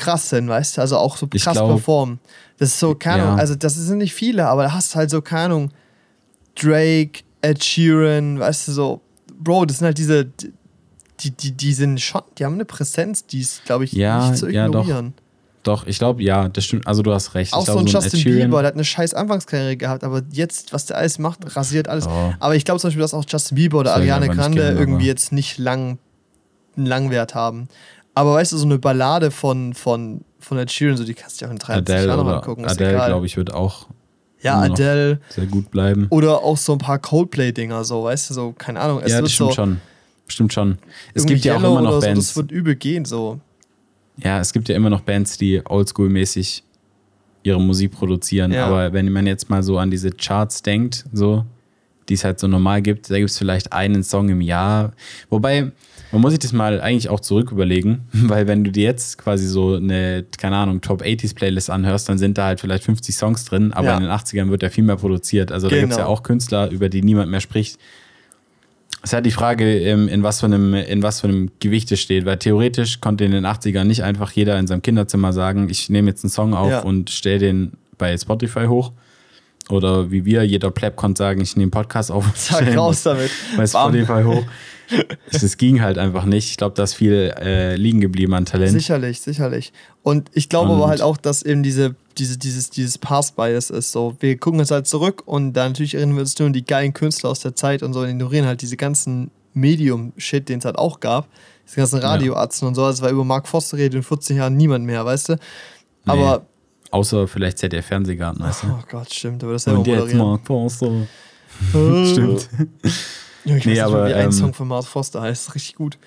krass 0.00 0.28
sind, 0.30 0.48
weißt 0.48 0.76
du? 0.76 0.80
Also 0.80 0.96
auch 0.96 1.16
so 1.16 1.28
Ich 1.32 1.44
krass 1.44 1.54
glaub- 1.54 1.68
performen. 1.70 2.18
Das 2.58 2.70
ist 2.70 2.80
so, 2.80 2.94
keine 2.94 3.22
Ahnung, 3.22 3.36
Ja. 3.36 3.40
also 3.40 3.54
das 3.54 3.74
sind 3.74 3.98
nicht 3.98 4.12
viele, 4.14 4.46
aber 4.48 4.64
da 4.64 4.72
hast 4.74 4.92
du 4.94 4.96
halt 4.98 5.10
so, 5.10 5.22
keine 5.22 5.44
Ahnung, 5.44 5.70
Drake, 6.60 7.20
Ed 7.42 7.62
Sheeran, 7.64 8.38
weißt 8.38 8.68
du, 8.68 8.72
so, 8.72 9.00
Bro, 9.38 9.64
das 9.66 9.78
sind 9.78 9.86
halt 9.86 9.96
diese, 9.98 10.26
die, 11.20 11.30
die, 11.30 11.52
die 11.52 11.72
sind 11.72 12.00
schon, 12.00 12.20
die 12.38 12.44
haben 12.44 12.54
eine 12.54 12.66
Präsenz, 12.66 13.24
die 13.24 13.40
ist, 13.40 13.64
glaube 13.64 13.84
ich, 13.84 13.92
Ja, 13.92 14.28
nicht 14.30 14.38
zu 14.38 14.48
ja, 14.50 14.68
doch. 14.68 14.82
ignorieren. 14.84 15.14
Doch, 15.62 15.86
ich 15.86 15.98
glaube, 15.98 16.22
ja, 16.22 16.48
das 16.48 16.64
stimmt. 16.64 16.86
Also 16.86 17.02
du 17.02 17.12
hast 17.12 17.34
recht. 17.34 17.52
Auch 17.52 17.60
ich 17.60 17.66
so 17.66 17.72
glaub, 17.74 17.84
ein 17.84 17.86
Justin 17.86 18.24
Bieber, 18.24 18.60
der 18.62 18.68
hat 18.68 18.74
eine 18.74 18.84
scheiß 18.84 19.12
Anfangskarriere 19.12 19.76
gehabt, 19.76 20.04
aber 20.04 20.22
jetzt, 20.32 20.72
was 20.72 20.86
der 20.86 20.96
alles 20.96 21.18
macht, 21.18 21.54
rasiert 21.54 21.86
alles. 21.86 22.06
Oh. 22.06 22.32
Aber 22.40 22.56
ich 22.56 22.64
glaube 22.64 22.80
zum 22.80 22.88
Beispiel, 22.88 23.02
dass 23.02 23.12
auch 23.12 23.24
Justin 23.28 23.56
Bieber 23.56 23.78
oder 23.80 23.94
Ariane 23.94 24.28
Grande 24.30 24.70
irgendwie 24.78 25.06
jetzt 25.06 25.32
nicht 25.32 25.58
lang, 25.58 25.98
einen 26.76 26.86
Langwert 26.86 27.34
haben. 27.34 27.68
Aber 28.14 28.34
weißt 28.34 28.52
du, 28.52 28.56
so 28.58 28.66
eine 28.66 28.78
Ballade 28.78 29.30
von, 29.30 29.74
von, 29.74 30.24
von 30.38 30.58
Ed 30.58 30.70
Sheeran, 30.70 30.96
so 30.96 31.04
die 31.04 31.14
kannst 31.14 31.40
du 31.40 31.44
ja 31.44 31.48
auch 31.48 31.52
in 31.52 31.58
23 31.58 31.94
Adele 31.94 32.08
Jahren 32.08 32.64
ist 32.64 32.70
Adele, 32.72 33.06
glaube 33.06 33.26
ich, 33.26 33.36
wird 33.36 33.52
auch 33.52 33.86
Ja, 34.42 34.60
Adele. 34.60 35.20
sehr 35.28 35.46
gut 35.46 35.70
bleiben. 35.70 36.06
Oder 36.10 36.42
auch 36.42 36.56
so 36.56 36.72
ein 36.72 36.78
paar 36.78 36.98
Coldplay-Dinger, 36.98 37.84
so, 37.84 38.04
weißt 38.04 38.30
du, 38.30 38.34
so, 38.34 38.52
keine 38.52 38.80
Ahnung. 38.80 39.00
Es 39.02 39.12
ja, 39.12 39.18
wird 39.18 39.26
das 39.26 39.32
stimmt 39.32 39.50
so, 39.50 39.54
schon. 39.54 39.80
Stimmt 40.26 40.52
schon. 40.52 40.78
Es 41.14 41.26
gibt 41.26 41.44
ja 41.44 41.54
auch 41.56 41.60
immer 41.60 41.80
noch 41.82 41.90
oder 41.90 42.00
so, 42.00 42.06
Bands. 42.06 42.26
das 42.28 42.36
wird 42.36 42.50
übel 42.52 42.76
gehen, 42.76 43.04
so. 43.04 43.40
ja, 44.18 44.38
es 44.40 44.52
gibt 44.52 44.68
ja 44.68 44.76
immer 44.76 44.90
noch 44.90 45.00
Bands, 45.00 45.38
die 45.38 45.60
oldschool-mäßig 45.60 46.62
ihre 47.42 47.60
Musik 47.60 47.92
produzieren. 47.92 48.52
Ja. 48.52 48.66
Aber 48.66 48.92
wenn 48.92 49.10
man 49.10 49.26
jetzt 49.26 49.48
mal 49.50 49.62
so 49.62 49.78
an 49.78 49.90
diese 49.90 50.10
Charts 50.10 50.62
denkt, 50.62 51.04
so, 51.12 51.44
die 52.08 52.14
es 52.14 52.24
halt 52.24 52.38
so 52.38 52.46
normal 52.46 52.82
gibt, 52.82 53.10
da 53.10 53.16
gibt 53.16 53.30
es 53.30 53.38
vielleicht 53.38 53.72
einen 53.72 54.02
Song 54.02 54.28
im 54.28 54.40
Jahr. 54.40 54.92
Wobei, 55.30 55.72
man 56.12 56.20
muss 56.20 56.30
sich 56.32 56.38
das 56.40 56.52
mal 56.52 56.80
eigentlich 56.80 57.08
auch 57.08 57.20
zurück 57.20 57.52
überlegen, 57.52 58.08
weil 58.12 58.46
wenn 58.46 58.64
du 58.64 58.70
dir 58.72 58.84
jetzt 58.84 59.18
quasi 59.18 59.46
so 59.46 59.74
eine, 59.76 60.24
keine 60.38 60.56
Ahnung, 60.56 60.80
Top 60.80 61.02
80s 61.02 61.34
Playlist 61.34 61.70
anhörst, 61.70 62.08
dann 62.08 62.18
sind 62.18 62.36
da 62.38 62.46
halt 62.46 62.60
vielleicht 62.60 62.84
50 62.84 63.14
Songs 63.16 63.44
drin, 63.44 63.72
aber 63.72 63.88
Ja. 63.88 63.96
in 63.96 64.02
den 64.02 64.10
80ern 64.12 64.50
wird 64.50 64.62
ja 64.62 64.70
viel 64.70 64.84
mehr 64.84 64.96
produziert. 64.96 65.52
Also 65.52 65.68
da 65.68 65.76
gibt 65.76 65.92
es 65.92 65.98
ja 65.98 66.04
Genau. 66.04 66.14
auch 66.14 66.22
Künstler, 66.22 66.70
über 66.70 66.88
die 66.88 67.02
niemand 67.02 67.30
mehr 67.30 67.40
spricht. 67.40 67.78
Es 69.02 69.10
ist 69.10 69.12
halt 69.14 69.24
die 69.24 69.30
Frage, 69.30 69.64
ähm, 69.78 70.08
in 70.08 70.22
was, 70.22 70.40
für 70.40 70.46
einem, 70.46 70.74
in 70.74 71.02
was 71.02 71.22
für 71.22 71.28
einem 71.28 71.50
Gewicht 71.58 71.90
es 71.90 72.00
steht, 72.00 72.26
weil 72.26 72.36
theoretisch 72.36 73.00
konnte 73.00 73.24
in 73.24 73.30
den 73.30 73.46
80ern 73.46 73.84
nicht 73.84 74.02
einfach 74.02 74.30
jeder 74.32 74.58
in 74.58 74.66
seinem 74.66 74.82
Kinderzimmer 74.82 75.32
sagen, 75.32 75.68
ich 75.70 75.88
nehme 75.88 76.08
jetzt 76.10 76.22
einen 76.22 76.30
Song 76.30 76.52
auf 76.52 76.70
Ja. 76.70 76.80
und 76.80 77.08
stelle 77.08 77.38
den 77.38 77.72
bei 77.96 78.16
Spotify 78.18 78.66
hoch. 78.66 78.92
Oder 79.70 80.10
wie 80.10 80.24
wir, 80.24 80.42
jeder 80.42 80.70
Pleb 80.70 80.96
konnte 80.96 81.18
sagen, 81.18 81.40
ich 81.40 81.56
nehme 81.56 81.64
einen 81.66 81.70
Podcast 81.70 82.10
auf 82.10 82.26
ihn 82.60 82.76
raus 82.76 83.04
damit. 83.04 83.30
bei. 83.56 83.66
Spotify 83.66 84.22
hoch. 84.24 84.42
Das 85.32 85.56
ging 85.56 85.80
halt 85.80 85.96
einfach 85.98 86.24
nicht. 86.24 86.50
Ich 86.50 86.56
glaube, 86.56 86.74
da 86.76 86.82
ist 86.82 86.94
viel 86.94 87.32
äh, 87.38 87.76
liegen 87.76 88.00
geblieben 88.00 88.34
an 88.34 88.44
Talent. 88.44 88.72
Sicherlich, 88.72 89.20
sicherlich. 89.20 89.72
Und 90.02 90.28
ich 90.34 90.48
glaube 90.48 90.72
aber 90.72 90.84
Und- 90.84 90.90
halt 90.90 91.02
auch, 91.02 91.16
dass 91.16 91.42
eben 91.42 91.62
diese, 91.62 91.94
diese, 92.18 92.36
dieses, 92.38 92.70
dieses 92.70 92.98
Pass-Bias 92.98 93.70
ist. 93.70 93.92
So, 93.92 94.16
wir 94.20 94.36
gucken 94.38 94.58
jetzt 94.60 94.70
halt 94.72 94.86
zurück 94.86 95.22
und 95.26 95.52
dann 95.52 95.70
natürlich 95.72 95.94
erinnern 95.94 96.16
wir 96.16 96.22
uns 96.22 96.38
nur 96.38 96.46
an 96.46 96.52
die 96.52 96.64
geilen 96.64 96.92
Künstler 96.92 97.30
aus 97.30 97.40
der 97.40 97.54
Zeit 97.54 97.82
und 97.82 97.92
so 97.92 98.00
und 98.00 98.08
ignorieren 98.08 98.46
halt 98.46 98.60
diese 98.62 98.76
ganzen 98.76 99.30
Medium-Shit, 99.54 100.48
den 100.48 100.58
es 100.58 100.64
halt 100.64 100.76
auch 100.76 101.00
gab. 101.00 101.28
Diese 101.66 101.76
ganzen 101.76 102.00
Radioatzen 102.00 102.66
und 102.66 102.74
so. 102.74 102.82
Das 102.82 103.00
war 103.00 103.10
über 103.10 103.24
Mark 103.24 103.46
Foster 103.46 103.76
redet 103.76 103.94
in 103.94 104.02
14 104.02 104.36
Jahren 104.36 104.56
niemand 104.56 104.84
mehr, 104.84 105.04
weißt 105.04 105.30
du? 105.30 105.36
Aber, 106.06 106.46
Außer 106.90 107.28
vielleicht 107.28 107.58
ZDF 107.58 107.86
Fernsehgarten, 107.86 108.42
weißt 108.42 108.64
du? 108.64 108.66
oh 108.68 108.82
Gott, 108.90 109.14
stimmt, 109.14 109.44
aber 109.44 109.52
das 109.52 109.62
selber 109.62 109.78
Und 109.78 109.86
jetzt. 109.86 110.14
Mark 110.14 110.44
Forster. 110.44 110.90
Äh, 111.72 112.06
Stimmt. 112.12 112.48
Ja, 113.44 113.56
ich 113.56 113.60
weiß 113.62 113.64
Nee, 113.66 113.72
nicht, 113.72 113.82
aber, 113.82 114.06
wie 114.08 114.14
ein 114.14 114.24
ähm, 114.26 114.32
Song 114.32 114.52
von 114.54 114.68
Mark 114.68 114.84
Foster 114.84 115.22
heißt. 115.22 115.54
Richtig 115.54 115.74
gut. 115.76 115.98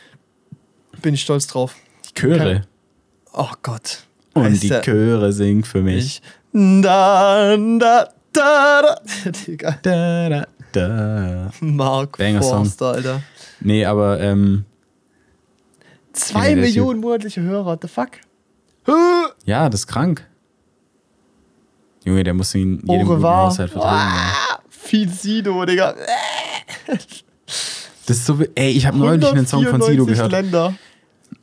Bin 1.02 1.14
ich 1.14 1.22
stolz 1.22 1.48
drauf. 1.48 1.76
Die 2.10 2.14
Chöre. 2.14 2.62
Oh 3.34 3.50
Gott. 3.64 4.04
Und 4.34 4.44
Heißt 4.46 4.64
die 4.64 4.70
der- 4.70 4.82
Chöre 4.82 5.32
singt 5.34 5.68
für 5.68 5.82
mich. 5.82 6.22
Ich. 6.54 6.82
Da, 6.82 7.58
da, 7.58 8.10
da, 8.32 8.84
da. 8.84 9.00
Digga. 9.48 9.78
Da, 9.82 10.30
da, 10.30 10.48
da. 10.72 11.52
Mark 11.62 12.18
Banger-Song. 12.18 12.66
Forster, 12.66 12.86
Alter. 12.94 13.22
Nee, 13.60 13.86
aber 13.86 14.20
ähm, 14.20 14.66
Zwei 16.14 16.56
Millionen 16.56 17.00
monatliche 17.00 17.42
Hörer, 17.42 17.66
what 17.66 17.80
the 17.82 17.88
fuck? 17.88 18.10
ja, 19.46 19.70
das 19.70 19.82
ist 19.82 19.88
krank. 19.88 20.28
Junge, 22.06 22.24
der 22.24 22.34
muss 22.34 22.54
in 22.54 22.84
Au 22.88 22.92
jedem 22.94 23.08
guten. 23.08 23.24
Haushalt 23.24 23.72
vertreten. 23.72 23.96
Ah, 23.96 24.60
viel 24.70 25.10
Sido, 25.10 25.64
Digga. 25.66 25.96
Das 28.06 28.18
ist 28.18 28.26
so, 28.26 28.40
wie- 28.40 28.50
ey, 28.56 28.72
ich 28.72 28.86
habe 28.86 28.98
neulich 28.98 29.26
einen 29.32 29.48
Song 29.48 29.64
von 29.66 29.82
Sido 29.82 30.04
194 30.06 30.16
gehört. 30.18 30.32
Länder. 30.32 30.74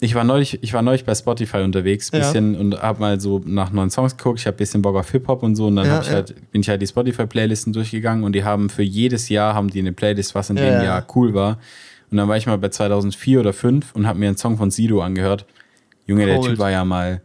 Ich 0.03 0.15
war 0.15 0.25
neulich, 0.25 0.63
ich 0.63 0.73
war 0.73 0.83
neulich 0.83 1.05
bei 1.05 1.15
Spotify 1.15 1.59
unterwegs, 1.59 2.11
Ja. 2.13 2.19
bisschen 2.21 2.55
und 2.57 2.81
habe 2.81 3.01
mal 3.01 3.21
so 3.21 3.41
nach 3.45 3.71
neuen 3.73 3.91
Songs 3.91 4.17
geguckt. 4.17 4.39
Ich 4.41 4.47
habe 4.47 4.55
ein 4.55 4.59
bisschen 4.59 4.83
Bock 4.83 4.97
auf 4.97 5.11
Hip 5.11 5.27
Hop 5.29 5.43
und 5.43 5.57
so 5.57 5.67
und 5.67 5.77
dann 5.77 5.87
Ja, 5.87 6.01
ich 6.01 6.07
ja. 6.07 6.13
halt, 6.15 6.51
bin 6.53 6.61
ich 6.61 6.69
halt 6.69 6.81
die 6.81 6.87
Spotify 6.87 7.27
Playlisten 7.27 7.73
durchgegangen 7.73 8.25
und 8.25 8.33
die 8.35 8.45
haben 8.45 8.71
für 8.71 8.83
jedes 8.83 9.29
Jahr 9.29 9.55
haben 9.55 9.69
die 9.69 9.79
eine 9.81 9.93
Playlist, 9.93 10.35
was 10.35 10.49
in 10.51 10.57
Ja, 10.57 10.65
dem 10.65 10.73
ja. 10.75 10.85
Jahr 10.85 11.07
cool 11.15 11.35
war. 11.35 11.59
Und 12.11 12.17
dann 12.17 12.29
war 12.29 12.37
ich 12.37 12.47
mal 12.47 12.57
bei 12.59 12.69
2004 12.69 13.41
oder 13.41 13.53
5 13.53 13.95
und 13.95 14.07
habe 14.07 14.19
mir 14.19 14.29
einen 14.29 14.37
Song 14.37 14.57
von 14.57 14.71
Sido 14.71 15.01
angehört. 15.03 15.45
Junge, 16.07 16.27
der 16.27 16.37
Cold. 16.37 16.51
Typ 16.51 16.59
war 16.59 16.71
ja 16.71 16.85
mal 16.85 17.21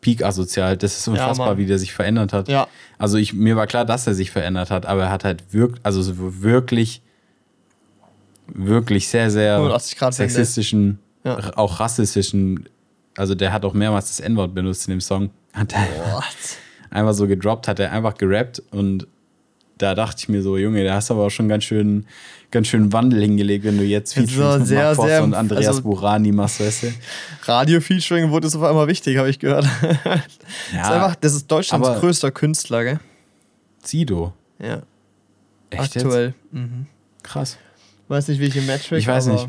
peak 0.00 0.24
asozial. 0.24 0.76
Das 0.76 0.96
ist 0.98 1.06
unfassbar, 1.08 1.48
Mann. 1.48 1.58
wie 1.58 1.66
der 1.66 1.78
sich 1.78 1.92
verändert 1.92 2.32
hat. 2.32 2.48
Ja. 2.48 2.66
Also 2.98 3.18
ich, 3.18 3.34
mir 3.34 3.56
war 3.56 3.66
klar, 3.66 3.84
dass 3.84 4.06
er 4.06 4.14
sich 4.14 4.30
verändert 4.30 4.70
hat, 4.70 4.86
aber 4.86 5.04
er 5.04 5.10
hat 5.10 5.24
halt 5.24 5.44
also 5.82 6.02
so 6.02 6.42
wirklich, 6.42 7.02
wirklich 8.48 9.08
sehr, 9.08 9.30
sehr 9.30 9.56
180 9.56 9.98
Grad 9.98 10.18
Wende. 10.18 10.32
sexistischen, 10.32 10.98
Ja. 11.24 11.38
auch 11.56 11.80
rassistischen, 11.80 12.68
also 13.16 13.34
der 13.34 13.52
hat 13.52 13.64
auch 13.64 13.74
mehrmals 13.74 14.08
das 14.08 14.20
N-Wort 14.20 14.54
benutzt 14.54 14.86
in 14.88 14.92
dem 14.92 15.00
Song. 15.00 15.30
Hat 15.52 15.72
er 15.74 16.22
einfach 16.90 17.14
so 17.14 17.26
gedroppt, 17.26 17.68
hat 17.68 17.78
er 17.80 17.92
einfach 17.92 18.14
gerappt 18.16 18.62
und 18.70 19.06
da 19.78 19.94
dachte 19.94 20.16
ich 20.20 20.28
mir 20.30 20.42
so, 20.42 20.56
Junge, 20.56 20.84
da 20.84 20.94
hast 20.94 21.10
du 21.10 21.14
aber 21.14 21.24
auch 21.24 21.30
schon 21.30 21.48
ganz 21.50 21.64
schön, 21.64 22.06
ganz 22.50 22.66
schön 22.68 22.94
Wandel 22.94 23.20
hingelegt, 23.20 23.64
wenn 23.64 23.76
du 23.76 23.84
jetzt 23.84 24.12
sehr, 24.14 24.26
Forster 24.26 24.94
sehr- 25.06 25.22
und 25.24 25.34
Andreas 25.34 25.66
also- 25.66 25.82
Burani 25.82 26.32
machst, 26.32 26.60
weißt 26.60 26.82
du? 26.84 26.92
Radio-Featuring 27.42 28.30
wurde 28.30 28.46
jetzt 28.46 28.54
auf 28.56 28.62
einmal 28.62 28.86
wichtig, 28.88 29.18
habe 29.18 29.28
ich 29.28 29.38
gehört. 29.38 29.66
das, 29.82 30.22
ist 30.72 30.74
einfach, 30.90 31.14
das 31.16 31.34
ist 31.34 31.50
Deutschlands 31.50 32.00
größter 32.00 32.30
Künstler, 32.30 32.84
gell? 32.84 33.00
Sido. 33.82 34.32
Ja. 34.58 34.82
Echt 35.70 35.96
Aktuell. 35.96 36.32
Mhm. 36.52 36.86
Krass. 37.22 37.58
Weiß 38.08 38.28
nicht, 38.28 38.40
welche 38.40 38.60
Metric, 38.62 38.98
Ich 38.98 39.06
weiß 39.06 39.26
nicht. 39.28 39.48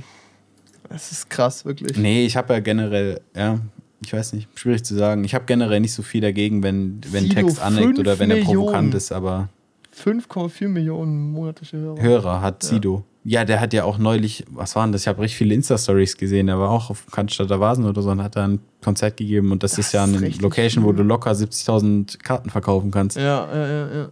Es 0.90 1.12
ist 1.12 1.30
krass, 1.30 1.66
wirklich. 1.66 1.98
Nee, 1.98 2.26
ich 2.26 2.38
habe 2.38 2.54
ja 2.54 2.60
generell, 2.60 3.20
ja, 3.36 3.60
ich 4.02 4.14
weiß 4.14 4.34
nicht, 4.34 4.48
schwierig 4.58 4.84
zu 4.86 4.96
sagen. 4.96 5.24
Ich 5.26 5.36
habe 5.36 5.46
generell 5.46 5.80
nicht 5.82 5.94
so 5.94 6.02
viel 6.02 6.22
dagegen, 6.22 6.64
wenn, 6.64 7.02
wenn 7.12 7.24
Sido, 7.24 7.36
Text 7.36 7.62
aneckt 7.62 8.00
oder 8.00 8.18
wenn 8.20 8.32
er 8.32 8.38
provokant 8.44 8.74
Millionen. 8.88 8.94
ist, 8.94 9.12
aber 9.12 9.50
5,4 9.96 10.68
Millionen 10.70 11.32
monatliche 11.32 11.78
Hörer. 11.78 12.02
Hörer 12.02 12.42
hat 12.42 12.64
Sido. 12.64 13.04
Ja, 13.26 13.44
der 13.44 13.60
hat 13.60 13.74
ja 13.74 13.84
auch 13.84 13.98
neulich, 13.98 14.46
was 14.50 14.78
waren 14.78 14.94
das? 14.94 15.02
Ich 15.02 15.08
habe 15.10 15.22
richtig 15.22 15.38
viele 15.38 15.54
Insta-Stories 15.56 16.16
gesehen. 16.16 16.48
Der 16.48 16.58
war 16.60 16.70
auch 16.70 16.90
auf 16.90 17.06
Cannstatter 17.12 17.60
Vasen 17.60 17.84
oder 17.84 18.02
so 18.02 18.10
und 18.12 18.24
hat 18.24 18.38
da 18.38 18.48
ein 18.48 18.60
Konzert 18.82 19.18
gegeben. 19.18 19.52
Und 19.52 19.64
das, 19.64 19.72
Das 19.72 19.88
ist 19.88 19.92
ja 19.92 20.04
eine 20.06 20.18
Location, 20.40 20.86
wo 20.86 20.90
viel. 20.90 20.98
du 20.98 21.04
locker 21.04 21.32
70.000 21.32 22.20
Karten 22.24 22.50
verkaufen 22.50 22.90
kannst. 22.92 23.18
Ja, 23.18 23.24
ja, 23.54 23.68
ja, 23.68 23.96
ja. 23.98 24.10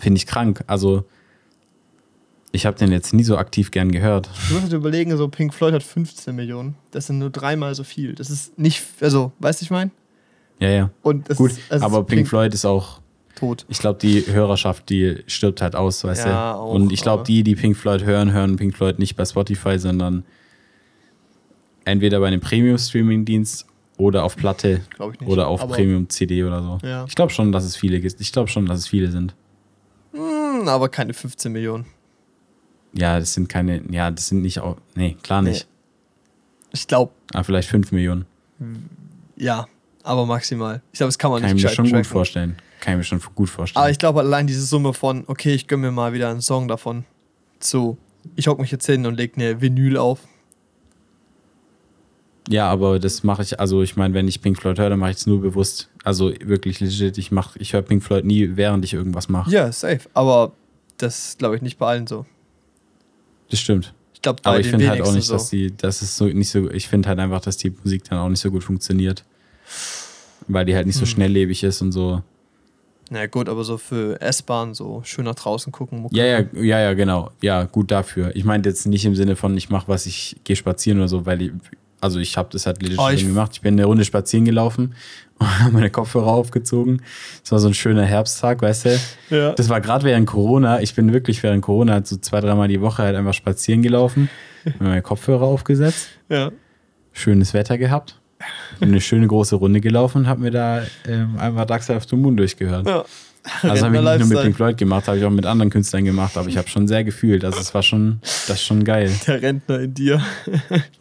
Finde 0.00 0.16
ich 0.16 0.26
krank. 0.26 0.64
Also, 0.66 1.04
ich 2.54 2.66
habe 2.66 2.78
den 2.78 2.92
jetzt 2.92 3.12
nie 3.12 3.24
so 3.24 3.36
aktiv 3.36 3.70
gern 3.70 3.90
gehört. 3.90 4.30
Du 4.48 4.54
musst 4.54 4.70
dir 4.72 4.76
überlegen, 4.76 5.16
so 5.16 5.28
Pink 5.28 5.52
Floyd 5.52 5.74
hat 5.74 5.82
15 5.82 6.34
Millionen. 6.34 6.76
Das 6.92 7.06
sind 7.08 7.18
nur 7.18 7.30
dreimal 7.30 7.74
so 7.74 7.84
viel. 7.84 8.14
Das 8.14 8.30
ist 8.30 8.58
nicht, 8.58 8.82
also, 9.00 9.32
weißt 9.40 9.60
du, 9.60 9.64
ich 9.64 9.70
meine? 9.70 9.90
Ja, 10.60 10.68
ja. 10.70 10.90
Und 11.02 11.28
Gut, 11.36 11.50
ist, 11.52 11.60
also 11.70 11.84
aber 11.84 12.04
Pink, 12.04 12.28
Floyd 12.28 12.54
ist 12.54 12.64
auch, 12.64 13.00
tot. 13.34 13.66
Ich 13.68 13.78
glaube, 13.80 13.98
die 13.98 14.24
Hörerschaft, 14.26 14.88
die 14.88 15.24
stirbt 15.26 15.60
halt 15.60 15.74
aus, 15.74 16.04
weißt 16.04 16.26
Ja, 16.26 16.52
du? 16.52 16.58
auch, 16.60 16.72
Und 16.74 16.92
ich 16.92 17.02
glaube, 17.02 17.24
die, 17.24 17.42
die 17.42 17.56
Pink 17.56 17.76
Floyd 17.76 18.04
hören, 18.04 18.32
hören 18.32 18.54
Pink 18.56 18.76
Floyd 18.76 18.98
nicht 19.00 19.16
bei 19.16 19.24
Spotify, 19.24 19.78
sondern 19.78 20.24
entweder 21.84 22.20
bei 22.20 22.28
einem 22.28 22.40
Premium-Streaming-Dienst 22.40 23.66
oder 23.96 24.24
auf 24.24 24.36
Platte 24.36 24.80
ich 24.92 25.20
nicht. 25.20 25.28
oder 25.30 25.48
auf 25.48 25.66
Premium-CD 25.66 26.44
oder 26.44 26.62
so. 26.62 26.78
Ja. 26.86 27.04
Ich 27.08 27.14
glaube 27.16 27.32
schon, 27.32 27.50
dass 27.52 27.64
es 27.64 27.76
viele 27.76 28.00
gibt. 28.00 28.20
Ich 28.20 28.32
glaube 28.32 28.48
schon, 28.48 28.66
dass 28.66 28.78
es 28.78 28.86
viele 28.88 29.10
sind. 29.10 29.34
Hm, 30.12 30.68
aber 30.68 30.88
keine 30.88 31.12
15 31.14 31.50
Millionen. 31.52 31.86
Ja, 32.96 33.18
das 33.18 33.34
sind 33.34 33.48
keine, 33.48 33.82
ja, 33.90 34.10
das 34.10 34.28
sind 34.28 34.42
nicht 34.42 34.60
auch, 34.60 34.76
nee, 34.94 35.16
klar 35.22 35.42
nicht. 35.42 35.66
Ich 36.72 36.86
glaube, 36.86 37.12
Aber 37.32 37.44
vielleicht 37.44 37.68
5 37.68 37.92
Millionen. 37.92 38.24
ja, 39.36 39.66
aber 40.02 40.26
maximal. 40.26 40.82
Ich 40.92 40.98
glaube, 40.98 41.08
das 41.08 41.18
kann 41.18 41.30
man 41.30 41.40
Kann 41.40 41.50
ich 41.50 41.54
nicht 41.54 41.62
mir 41.64 41.70
gescheit 41.70 41.88
schon 41.88 41.96
gut 41.96 42.06
vorstellen. 42.06 42.56
Kann 42.80 42.94
ich 42.94 42.98
mir 42.98 43.04
schon 43.04 43.20
gut 43.34 43.48
vorstellen. 43.48 43.82
Aber 43.82 43.90
ich 43.90 43.98
glaube 43.98 44.20
allein 44.20 44.46
diese 44.46 44.64
Summe 44.64 44.92
von, 44.92 45.24
okay, 45.26 45.54
ich 45.54 45.66
gönne 45.66 45.86
mir 45.86 45.92
mal 45.92 46.12
wieder 46.12 46.30
einen 46.30 46.42
Song 46.42 46.68
davon, 46.68 47.04
zu, 47.58 47.96
ich 48.36 48.46
hock 48.46 48.58
mich 48.58 48.70
jetzt 48.70 48.86
hin 48.86 49.06
und 49.06 49.14
leg 49.14 49.32
eine 49.36 49.60
Vinyl 49.60 49.96
auf. 49.96 50.20
Ja, 52.48 52.68
aber 52.68 52.98
das 52.98 53.22
mache 53.24 53.42
ich, 53.42 53.58
also 53.58 53.82
ich 53.82 53.96
meine, 53.96 54.12
wenn 54.12 54.28
ich 54.28 54.42
Pink 54.42 54.60
Floyd 54.60 54.78
höre, 54.78 54.90
dann 54.90 54.98
mache 54.98 55.12
ich 55.12 55.16
es 55.16 55.26
nur 55.26 55.40
bewusst. 55.40 55.88
Also 56.04 56.32
wirklich 56.44 56.78
legit, 56.80 57.16
ich 57.16 57.32
mach, 57.32 57.56
ich 57.56 57.72
höre 57.72 57.82
Pink 57.82 58.02
Floyd 58.02 58.24
nie, 58.24 58.50
während 58.56 58.84
ich 58.84 58.92
irgendwas 58.92 59.28
mache. 59.30 59.50
Ja, 59.50 59.72
safe. 59.72 60.00
Aber 60.12 60.52
das 60.98 61.36
glaube 61.38 61.56
ich 61.56 61.62
nicht 61.62 61.78
bei 61.78 61.86
allen 61.86 62.06
so. 62.06 62.26
Das 63.54 63.60
stimmt. 63.60 63.94
Ich 64.14 64.20
glaube, 64.20 64.40
Aber 64.42 64.58
ich 64.58 64.66
finde 64.66 64.88
halt 64.88 65.00
auch 65.02 65.12
nicht, 65.12 65.26
so. 65.26 65.34
dass 65.34 65.48
die, 65.50 65.72
das 65.76 66.02
ist 66.02 66.16
so 66.16 66.24
nicht 66.26 66.48
so, 66.50 66.68
ich 66.72 66.88
finde 66.88 67.08
halt 67.08 67.20
einfach, 67.20 67.40
dass 67.40 67.56
die 67.56 67.70
Musik 67.70 68.02
dann 68.04 68.18
auch 68.18 68.28
nicht 68.28 68.40
so 68.40 68.50
gut 68.50 68.64
funktioniert. 68.64 69.24
Weil 70.48 70.64
die 70.64 70.74
halt 70.74 70.86
nicht 70.86 70.96
so 70.96 71.02
Hm. 71.02 71.06
schnelllebig 71.06 71.62
ist 71.62 71.80
und 71.82 71.92
so. 71.92 72.20
Na 73.10 73.26
gut, 73.26 73.48
aber 73.48 73.62
so 73.62 73.78
für 73.78 74.20
S-Bahn, 74.20 74.74
so 74.74 75.02
schön 75.04 75.24
nach 75.26 75.36
draußen 75.36 75.70
gucken. 75.70 76.00
Mucke. 76.00 76.16
Ja, 76.16 76.24
ja, 76.24 76.44
ja, 76.54 76.80
ja, 76.80 76.94
genau. 76.94 77.30
Ja, 77.42 77.62
gut 77.62 77.92
dafür. 77.92 78.34
Ich 78.34 78.44
meinte 78.44 78.68
jetzt 78.70 78.86
nicht 78.86 79.04
im 79.04 79.14
Sinne 79.14 79.36
von, 79.36 79.56
ich 79.56 79.70
mache 79.70 79.86
was, 79.86 80.06
ich 80.06 80.34
gehe 80.42 80.56
spazieren 80.56 80.98
oder 80.98 81.06
so, 81.08 81.24
weil 81.26 81.40
ich, 81.42 81.52
also 82.00 82.18
ich 82.18 82.36
habe 82.36 82.48
das 82.50 82.66
halt 82.66 82.82
legit 82.82 82.98
Oh, 82.98 83.08
schon 83.16 83.28
gemacht. 83.28 83.52
Ich 83.54 83.60
bin 83.60 83.74
eine 83.74 83.84
Runde 83.84 84.04
spazieren 84.04 84.44
gelaufen 84.46 84.94
und 85.38 85.60
habe 85.60 85.72
meine 85.72 85.90
Kopfhörer 85.90 86.28
aufgezogen. 86.28 87.02
Es 87.42 87.52
war 87.52 87.58
so 87.58 87.68
ein 87.68 87.74
schöner 87.74 88.04
Herbsttag, 88.04 88.62
weißt 88.62 88.86
du. 88.86 89.00
Ja. 89.30 89.52
Das 89.52 89.68
war 89.68 89.80
gerade 89.80 90.04
während 90.04 90.26
Corona. 90.26 90.80
Ich 90.80 90.94
bin 90.94 91.12
wirklich 91.12 91.42
während 91.42 91.62
Corona 91.62 92.04
so 92.04 92.16
zwei, 92.16 92.40
dreimal 92.40 92.68
die 92.68 92.80
Woche 92.80 93.02
halt 93.02 93.16
einfach 93.16 93.34
spazieren 93.34 93.82
gelaufen, 93.82 94.28
mir 94.64 94.88
meine 94.88 95.02
Kopfhörer 95.02 95.44
aufgesetzt, 95.44 96.08
ja. 96.28 96.50
schönes 97.12 97.54
Wetter 97.54 97.78
gehabt, 97.78 98.20
bin 98.80 98.90
eine 98.90 99.00
schöne 99.00 99.26
große 99.26 99.56
Runde 99.56 99.80
gelaufen 99.80 100.18
und 100.18 100.26
habe 100.26 100.40
mir 100.40 100.50
da 100.50 100.82
ähm, 101.06 101.38
einmal 101.38 101.66
Dark 101.66 101.82
Side 101.82 101.96
of 101.96 102.04
the 102.08 102.16
Moon 102.16 102.36
durchgehört. 102.36 102.86
ja. 102.86 103.04
Also 103.62 103.84
habe 103.86 103.96
ich 103.96 104.02
nicht 104.02 104.18
nur 104.20 104.28
mit. 104.28 104.40
Pink 104.42 104.56
Floyd 104.56 104.76
gemacht, 104.78 105.06
habe 105.06 105.18
ich 105.18 105.24
auch 105.24 105.30
mit 105.30 105.44
anderen 105.44 105.68
Künstlern 105.68 106.04
gemacht, 106.04 106.36
aber 106.38 106.48
ich 106.48 106.56
habe 106.56 106.66
schon 106.68 106.88
sehr 106.88 107.04
gefühlt. 107.04 107.44
Also 107.44 107.58
es 107.60 107.74
war 107.74 107.82
schon, 107.82 108.18
das 108.22 108.48
ist 108.50 108.62
schon 108.62 108.84
geil. 108.84 109.10
Der 109.26 109.42
Rentner 109.42 109.80
in 109.80 109.92
dir. 109.92 110.22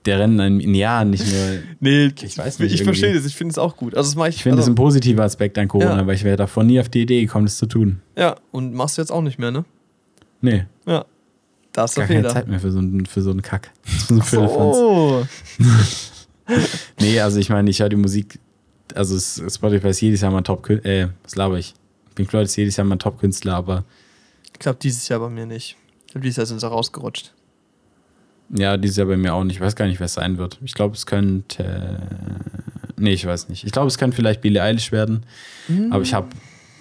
Der 0.05 0.19
Rennen 0.19 0.39
in, 0.39 0.59
in 0.59 0.75
Jahren 0.75 1.11
nicht 1.11 1.25
nur. 1.25 1.59
Nee, 1.79 2.11
Ich 2.21 2.37
weiß 2.37 2.59
nicht, 2.59 2.73
Ich 2.73 2.81
irgendwie. 2.81 2.83
verstehe 2.83 3.13
das, 3.13 3.25
ich 3.25 3.35
finde 3.35 3.51
es 3.53 3.57
auch 3.57 3.77
gut. 3.77 3.95
Also 3.95 4.09
das 4.09 4.15
mache 4.17 4.29
ich. 4.29 4.35
Ich 4.37 4.43
finde 4.43 4.57
das 4.57 4.65
also, 4.65 4.73
ein 4.73 4.75
positiver 4.75 5.23
Aspekt 5.23 5.57
an 5.57 5.69
Corona, 5.69 5.97
Ja. 5.99 6.07
weil 6.07 6.15
ich 6.15 6.25
wäre 6.25 6.35
davor 6.35 6.65
nie 6.65 6.79
auf 6.81 6.89
die 6.89 7.03
Idee 7.03 7.21
gekommen, 7.21 7.45
das 7.45 7.57
zu 7.57 7.65
tun. 7.65 8.01
Ja, 8.17 8.35
und 8.51 8.73
machst 8.73 8.97
du 8.97 9.01
jetzt 9.01 9.11
auch 9.11 9.21
nicht 9.21 9.39
mehr, 9.39 9.51
ne? 9.51 9.63
Nee, 10.41 10.65
Ja. 10.85 11.05
Da 11.71 11.85
ist 11.85 11.95
gar 11.95 12.05
keine 12.05 12.19
Fehler. 12.19 12.33
Zeit 12.33 12.47
mehr 12.47 12.59
für 12.59 12.71
so 12.71 12.77
einen, 12.79 13.05
für 13.07 13.21
so 13.21 13.31
einen 13.31 13.41
Kack. 13.41 13.71
Für 13.83 14.21
so 14.23 14.39
einen. 14.41 14.49
Oh. 14.49 15.23
Nee, 16.99 17.19
also 17.21 17.39
ich 17.39 17.49
meine, 17.49 17.69
ich 17.69 17.79
höre 17.79 17.89
die 17.89 17.95
Musik, 17.95 18.37
also 18.93 19.15
es- 19.15 19.41
Spotify 19.49 19.87
ist 19.87 20.01
jedes 20.01 20.21
Jahr 20.21 20.31
mal 20.31 20.41
Top, 20.41 20.69
äh, 20.69 21.07
was 21.23 21.35
laber 21.35 21.57
ich? 21.57 21.73
Pink 22.15 22.29
Floyd 22.29 22.45
ist 22.45 22.55
jedes 22.55 22.77
Jahr 22.77 22.85
mal 22.85 22.97
Top-Künstler, 22.97 23.55
aber 23.55 23.83
Ich 24.51 24.59
glaube, 24.59 24.79
dieses 24.81 25.07
Jahr 25.07 25.19
bei 25.19 25.29
mir 25.29 25.45
nicht. 25.45 25.75
Ich 26.05 26.11
glaube, 26.13 26.23
dieses 26.23 26.37
Jahr 26.37 26.45
sind 26.45 26.59
sie 26.59 26.67
rausgerutscht. 26.67 27.33
ja, 28.49 28.77
dieses 28.77 28.97
Jahr 28.97 29.07
bei 29.07 29.17
mir 29.17 29.33
auch 29.33 29.43
nicht. 29.43 29.55
Ich 29.55 29.61
weiß 29.61 29.75
gar 29.75 29.85
nicht, 29.87 29.99
wer 29.99 30.05
es 30.05 30.13
sein 30.13 30.37
wird. 30.37 30.59
Ich 30.63 30.73
glaube, 30.73 30.95
es 30.95 31.05
könnte, 31.05 32.01
nee, 32.97 33.13
ich 33.13 33.25
weiß 33.25 33.49
nicht. 33.49 33.63
Ich 33.63 33.71
glaube, 33.71 33.87
es 33.87 33.97
könnte 33.97 34.15
vielleicht 34.15 34.41
Billie 34.41 34.61
Eilish 34.61 34.91
werden, 34.91 35.25
aber 35.91 36.03
ich 36.03 36.13
habe, 36.13 36.27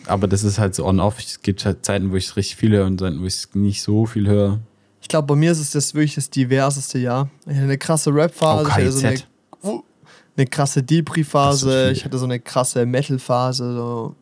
aber 0.06 0.26
das 0.28 0.44
ist 0.44 0.58
halt 0.58 0.74
so 0.74 0.84
on-off. 0.84 1.18
Es 1.18 1.40
gibt 1.42 1.64
halt 1.64 1.84
Zeiten, 1.84 2.10
wo 2.12 2.16
ich 2.16 2.26
es 2.26 2.36
richtig 2.36 2.56
viel 2.56 2.72
höre 2.72 2.86
und 2.86 2.98
Zeiten, 3.00 3.20
wo 3.20 3.24
ich 3.26 3.34
es 3.34 3.48
nicht 3.54 3.82
so 3.82 4.04
viel 4.06 4.26
höre. 4.28 4.60
Ich 5.00 5.08
glaube, 5.08 5.26
bei 5.26 5.34
mir 5.34 5.50
ist 5.52 5.58
es 5.58 5.70
das 5.70 5.94
wirklich 5.94 6.14
das 6.14 6.28
diverseste 6.30 6.98
Jahr. 6.98 7.28
Ich 7.46 7.54
hatte 7.54 7.64
eine 7.64 7.78
krasse 7.78 8.14
Rap-Phase, 8.14 8.68
ich 8.68 8.74
hatte 8.74 8.92
so 8.92 9.06
eine, 9.06 9.82
eine 10.36 10.46
krasse 10.46 10.82
Depri-Phase, 10.82 11.90
ich 11.92 12.04
hatte 12.04 12.18
so 12.18 12.24
eine 12.24 12.38
krasse 12.40 12.84
Metal-Phase. 12.86 13.74
So. 13.74 14.14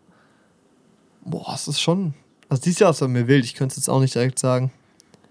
Boah, 1.25 1.53
es 1.55 1.69
ist 1.69 1.81
schon. 1.81 2.15
Also 2.49 2.63
dieses 2.63 2.79
Jahr 2.81 2.91
ist 2.91 3.01
bei 3.01 3.09
mir 3.09 3.27
wild, 3.29 3.45
ich 3.45 3.55
könnte 3.55 3.73
es 3.73 3.77
jetzt 3.77 3.89
auch 3.89 4.01
nicht 4.01 4.15
direkt 4.15 4.39
sagen. 4.39 4.71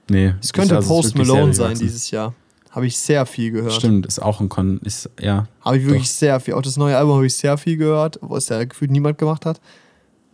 Nee. 0.09 0.33
Es 0.41 0.53
könnte 0.53 0.75
also, 0.75 0.99
ist 0.99 1.13
Post 1.13 1.17
Malone 1.17 1.53
sein 1.53 1.77
dieses 1.77 2.09
Jahr. 2.11 2.33
Habe 2.71 2.85
ich 2.87 2.97
sehr 2.97 3.25
viel 3.25 3.51
gehört. 3.51 3.73
Stimmt, 3.73 4.05
ist 4.05 4.19
auch 4.21 4.39
ein 4.39 4.47
Kon, 4.49 4.79
ist, 4.83 5.09
ja. 5.19 5.47
Habe 5.61 5.77
ich 5.77 5.85
wirklich 5.85 6.07
Doch. 6.07 6.15
sehr 6.15 6.39
viel. 6.39 6.53
Auch 6.53 6.61
das 6.61 6.77
neue 6.77 6.95
Album 6.97 7.15
habe 7.15 7.25
ich 7.25 7.35
sehr 7.35 7.57
viel 7.57 7.77
gehört, 7.77 8.19
wo 8.21 8.35
es 8.37 8.47
ja 8.49 8.63
gefühlt 8.63 8.91
niemand 8.91 9.17
gemacht 9.17 9.45
hat. 9.45 9.59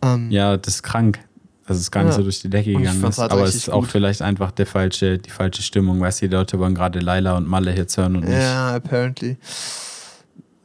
Ähm, 0.02 0.30
Ja, 0.30 0.56
das 0.56 0.74
ist 0.76 0.82
krank. 0.82 1.18
dass 1.66 1.78
es 1.78 1.90
gar 1.90 2.02
nicht 2.04 2.12
Ja. 2.12 2.16
so 2.18 2.22
durch 2.22 2.40
die 2.40 2.48
Decke 2.50 2.72
gegangen 2.74 3.02
ist. 3.02 3.18
halt 3.18 3.32
Aber 3.32 3.42
es 3.42 3.54
ist 3.56 3.70
auch 3.70 3.80
gut. 3.80 3.88
vielleicht 3.90 4.22
einfach 4.22 4.52
der 4.52 4.66
falsche, 4.66 5.18
die 5.18 5.30
falsche 5.30 5.62
Stimmung. 5.62 5.98
Weißt 6.00 6.22
du, 6.22 6.28
die 6.28 6.34
Leute 6.36 6.58
wollen 6.60 6.74
gerade 6.76 7.00
Laila 7.00 7.36
und 7.36 7.48
Malle 7.48 7.72
Hits 7.72 7.96
hören 7.96 8.14
und 8.16 8.24
nicht 8.24 8.32
ja 8.38 8.76
apparently. 8.76 9.36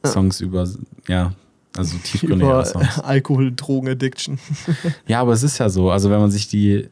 Songs 0.06 0.40
über, 0.40 0.68
ja, 1.08 1.32
also 1.76 1.96
tiefgründigere 1.98 2.52
Über 2.52 2.64
Songs. 2.64 2.98
Alkohol, 3.02 3.52
Drogen, 3.54 3.88
Addiction. 3.88 4.38
Ja, 5.06 5.20
aber 5.20 5.32
es 5.32 5.42
ist 5.42 5.58
ja 5.58 5.68
so. 5.68 5.90
Also 5.90 6.10
wenn 6.10 6.20
man 6.20 6.30
sich 6.30 6.48
die, 6.48 6.88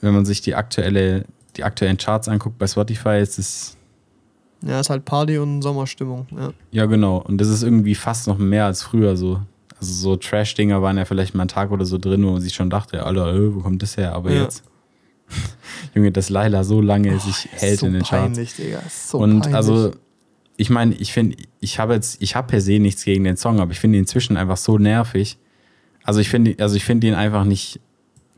wenn 0.00 0.14
man 0.14 0.24
sich 0.26 0.40
die 0.40 0.54
aktuelle, 0.54 1.24
die 1.56 1.64
aktuellen 1.64 1.96
Charts 1.96 2.28
anguckt 2.28 2.58
bei 2.58 2.66
Spotify, 2.66 3.20
ist 3.20 3.38
es 3.38 3.76
Ja, 4.64 4.80
ist 4.80 4.90
halt 4.90 5.04
Party 5.04 5.38
und 5.38 5.62
Sommerstimmung. 5.62 6.26
Ja. 6.36 6.52
ja 6.72 6.86
genau. 6.86 7.18
Und 7.18 7.38
das 7.40 7.48
ist 7.48 7.62
irgendwie 7.62 7.94
fast 7.94 8.26
noch 8.26 8.38
mehr 8.38 8.66
als 8.66 8.82
früher 8.82 9.16
so. 9.16 9.40
Also 9.80 9.92
so 9.92 10.16
Trash-Dinger 10.16 10.82
waren 10.82 10.96
ja 10.98 11.04
vielleicht 11.04 11.34
mal 11.36 11.42
einen 11.42 11.48
Tag 11.48 11.70
oder 11.70 11.84
so 11.84 11.98
drin, 11.98 12.24
wo 12.26 12.32
man 12.32 12.40
sich 12.40 12.54
schon 12.54 12.68
dachte, 12.70 13.04
Alter, 13.06 13.32
äh, 13.32 13.54
wo 13.54 13.60
kommt 13.60 13.80
das 13.82 13.96
her? 13.96 14.12
Aber 14.12 14.32
Ja. 14.32 14.42
jetzt, 14.42 14.64
Junge, 15.94 16.10
dass 16.10 16.30
Laila 16.30 16.64
so 16.64 16.80
lange 16.80 17.18
sich 17.20 17.44
ist 17.52 17.62
hält 17.62 17.80
so 17.80 17.86
in 17.86 17.92
den 17.92 18.02
Charts. 18.02 18.34
peinlich, 18.34 18.56
Digga. 18.56 18.78
ist 18.80 19.10
So 19.10 19.18
und 19.18 19.40
peinlich. 19.40 19.54
also, 19.54 19.92
ich 20.58 20.70
meine, 20.70 20.94
ich 20.96 21.12
finde, 21.12 21.36
ich 21.60 21.78
habe 21.78 21.94
jetzt, 21.94 22.20
ich 22.20 22.34
habe 22.34 22.48
per 22.48 22.60
se 22.60 22.80
nichts 22.80 23.04
gegen 23.04 23.22
den 23.22 23.36
Song, 23.36 23.60
aber 23.60 23.70
ich 23.70 23.78
finde 23.78 23.96
ihn 23.96 24.02
inzwischen 24.02 24.36
einfach 24.36 24.56
so 24.56 24.76
nervig. 24.76 25.38
Also 26.02 26.18
ich 26.18 26.28
finde, 26.28 26.56
also 26.58 26.74
ich 26.74 26.84
finde 26.84 27.06
ihn 27.06 27.14
einfach 27.14 27.44
nicht 27.44 27.80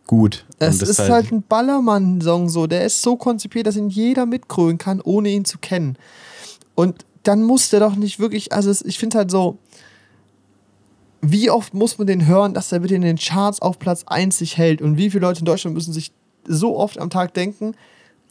gut. 0.06 0.44
Es 0.58 0.82
ist 0.82 0.98
halt 0.98 1.32
ein 1.32 1.42
Ballermann-Song 1.42 2.50
so. 2.50 2.66
Der 2.66 2.84
ist 2.84 3.00
so 3.00 3.16
konzipiert, 3.16 3.66
dass 3.66 3.76
ihn 3.76 3.88
jeder 3.88 4.26
mitgrölen 4.26 4.76
kann, 4.76 5.00
ohne 5.00 5.30
ihn 5.30 5.46
zu 5.46 5.58
kennen. 5.58 5.96
Und 6.74 7.06
dann 7.22 7.42
muss 7.42 7.70
der 7.70 7.80
doch 7.80 7.96
nicht 7.96 8.18
wirklich, 8.18 8.52
also 8.52 8.70
ich 8.86 8.98
finde 8.98 9.16
halt 9.16 9.30
so, 9.30 9.58
wie 11.22 11.50
oft 11.50 11.72
muss 11.72 11.96
man 11.96 12.06
den 12.06 12.26
hören, 12.26 12.52
dass 12.52 12.70
er 12.70 12.80
bitte 12.80 12.96
in 12.96 13.02
den 13.02 13.16
Charts 13.16 13.62
auf 13.62 13.78
Platz 13.78 14.04
1 14.06 14.36
sich 14.36 14.58
hält? 14.58 14.82
Und 14.82 14.98
wie 14.98 15.08
viele 15.08 15.22
Leute 15.26 15.40
in 15.40 15.46
Deutschland 15.46 15.74
müssen 15.74 15.94
sich 15.94 16.12
so 16.46 16.76
oft 16.76 16.98
am 16.98 17.08
Tag 17.08 17.32
denken, 17.32 17.74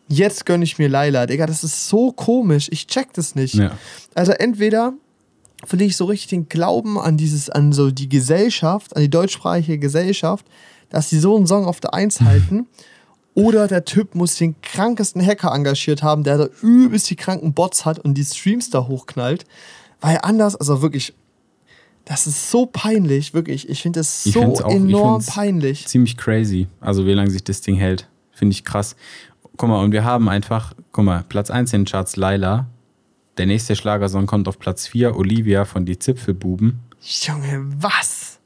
jetzt 0.09 0.45
gönne 0.45 0.63
ich 0.63 0.77
mir 0.77 0.89
Laila. 0.89 1.25
Digga, 1.25 1.45
das 1.45 1.63
ist 1.63 1.87
so 1.87 2.11
komisch. 2.11 2.67
Ich 2.71 2.87
check 2.87 3.13
das 3.13 3.35
nicht. 3.35 3.53
ja. 3.55 3.77
Also 4.15 4.31
entweder 4.33 4.93
verliere 5.65 5.89
ich 5.89 5.97
so 5.97 6.05
richtig 6.05 6.29
den 6.29 6.49
Glauben 6.49 6.99
an 6.99 7.15
dieses, 7.17 7.49
an 7.49 7.71
so 7.73 7.91
die 7.91 8.09
Gesellschaft, 8.09 8.95
an 8.95 9.01
die 9.01 9.09
deutschsprachige 9.09 9.77
Gesellschaft, 9.79 10.45
dass 10.89 11.09
sie 11.09 11.19
so 11.19 11.35
einen 11.37 11.47
Song 11.47 11.65
auf 11.65 11.79
der 11.79 11.93
Eins 11.93 12.21
halten. 12.21 12.67
Oder 13.35 13.67
der 13.67 13.85
Typ 13.85 14.15
muss 14.15 14.35
den 14.35 14.55
krankesten 14.61 15.25
Hacker 15.25 15.53
engagiert 15.53 16.03
haben, 16.03 16.23
der 16.23 16.37
da 16.37 16.47
übelst 16.61 17.09
die 17.09 17.15
kranken 17.15 17.53
Bots 17.53 17.85
hat 17.85 17.99
und 17.99 18.15
die 18.15 18.25
Streams 18.25 18.69
da 18.69 18.87
hochknallt. 18.87 19.45
Weil 20.01 20.19
anders, 20.23 20.55
also 20.55 20.81
wirklich, 20.81 21.13
das 22.05 22.25
ist 22.27 22.49
so 22.49 22.65
peinlich, 22.65 23.33
wirklich. 23.33 23.69
Ich 23.69 23.81
finde 23.81 23.99
das 23.99 24.23
so 24.23 24.41
auch- 24.41 24.71
enorm 24.71 25.23
peinlich. 25.23 25.85
ziemlich 25.87 26.17
crazy. 26.17 26.67
Also 26.81 27.05
wie 27.05 27.13
lange 27.13 27.29
sich 27.31 27.43
das 27.43 27.61
Ding 27.61 27.75
hält. 27.75 28.07
Finde 28.31 28.53
ich 28.53 28.65
krass. 28.65 28.95
Guck 29.59 29.67
mal, 29.67 29.83
und 29.83 29.91
wir 29.91 30.05
haben 30.05 30.29
einfach, 30.29 30.73
guck 30.93 31.03
mal, 31.03 31.25
Platz 31.27 31.51
1 31.51 31.73
in 31.73 31.81
den 31.81 31.85
Charts 31.85 32.15
Laila. 32.15 32.67
Der 33.37 33.45
nächste 33.45 33.75
Schlagersong 33.75 34.25
kommt 34.25 34.47
auf 34.47 34.57
Platz 34.57 34.87
4, 34.87 35.17
Olivia 35.17 35.65
von 35.65 35.85
Die 35.85 35.99
Zipfelbuben. 35.99 36.79
Junge, 37.01 37.65
was? 37.77 38.39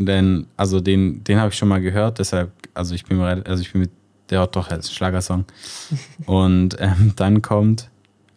Denn, 0.00 0.48
also 0.56 0.80
den, 0.80 1.22
den 1.22 1.38
habe 1.38 1.50
ich 1.50 1.56
schon 1.56 1.68
mal 1.68 1.80
gehört, 1.80 2.18
deshalb, 2.18 2.50
also 2.74 2.96
ich 2.96 3.04
bin 3.04 3.20
rel- 3.20 3.44
also 3.44 3.62
ich 3.62 3.70
bin 3.70 3.82
mit, 3.82 3.90
der 4.28 4.40
hat 4.40 4.56
doch 4.56 4.70
als 4.70 4.92
Schlagersong. 4.92 5.44
und 6.26 6.76
ähm, 6.80 7.12
dann 7.14 7.40
kommt 7.40 7.88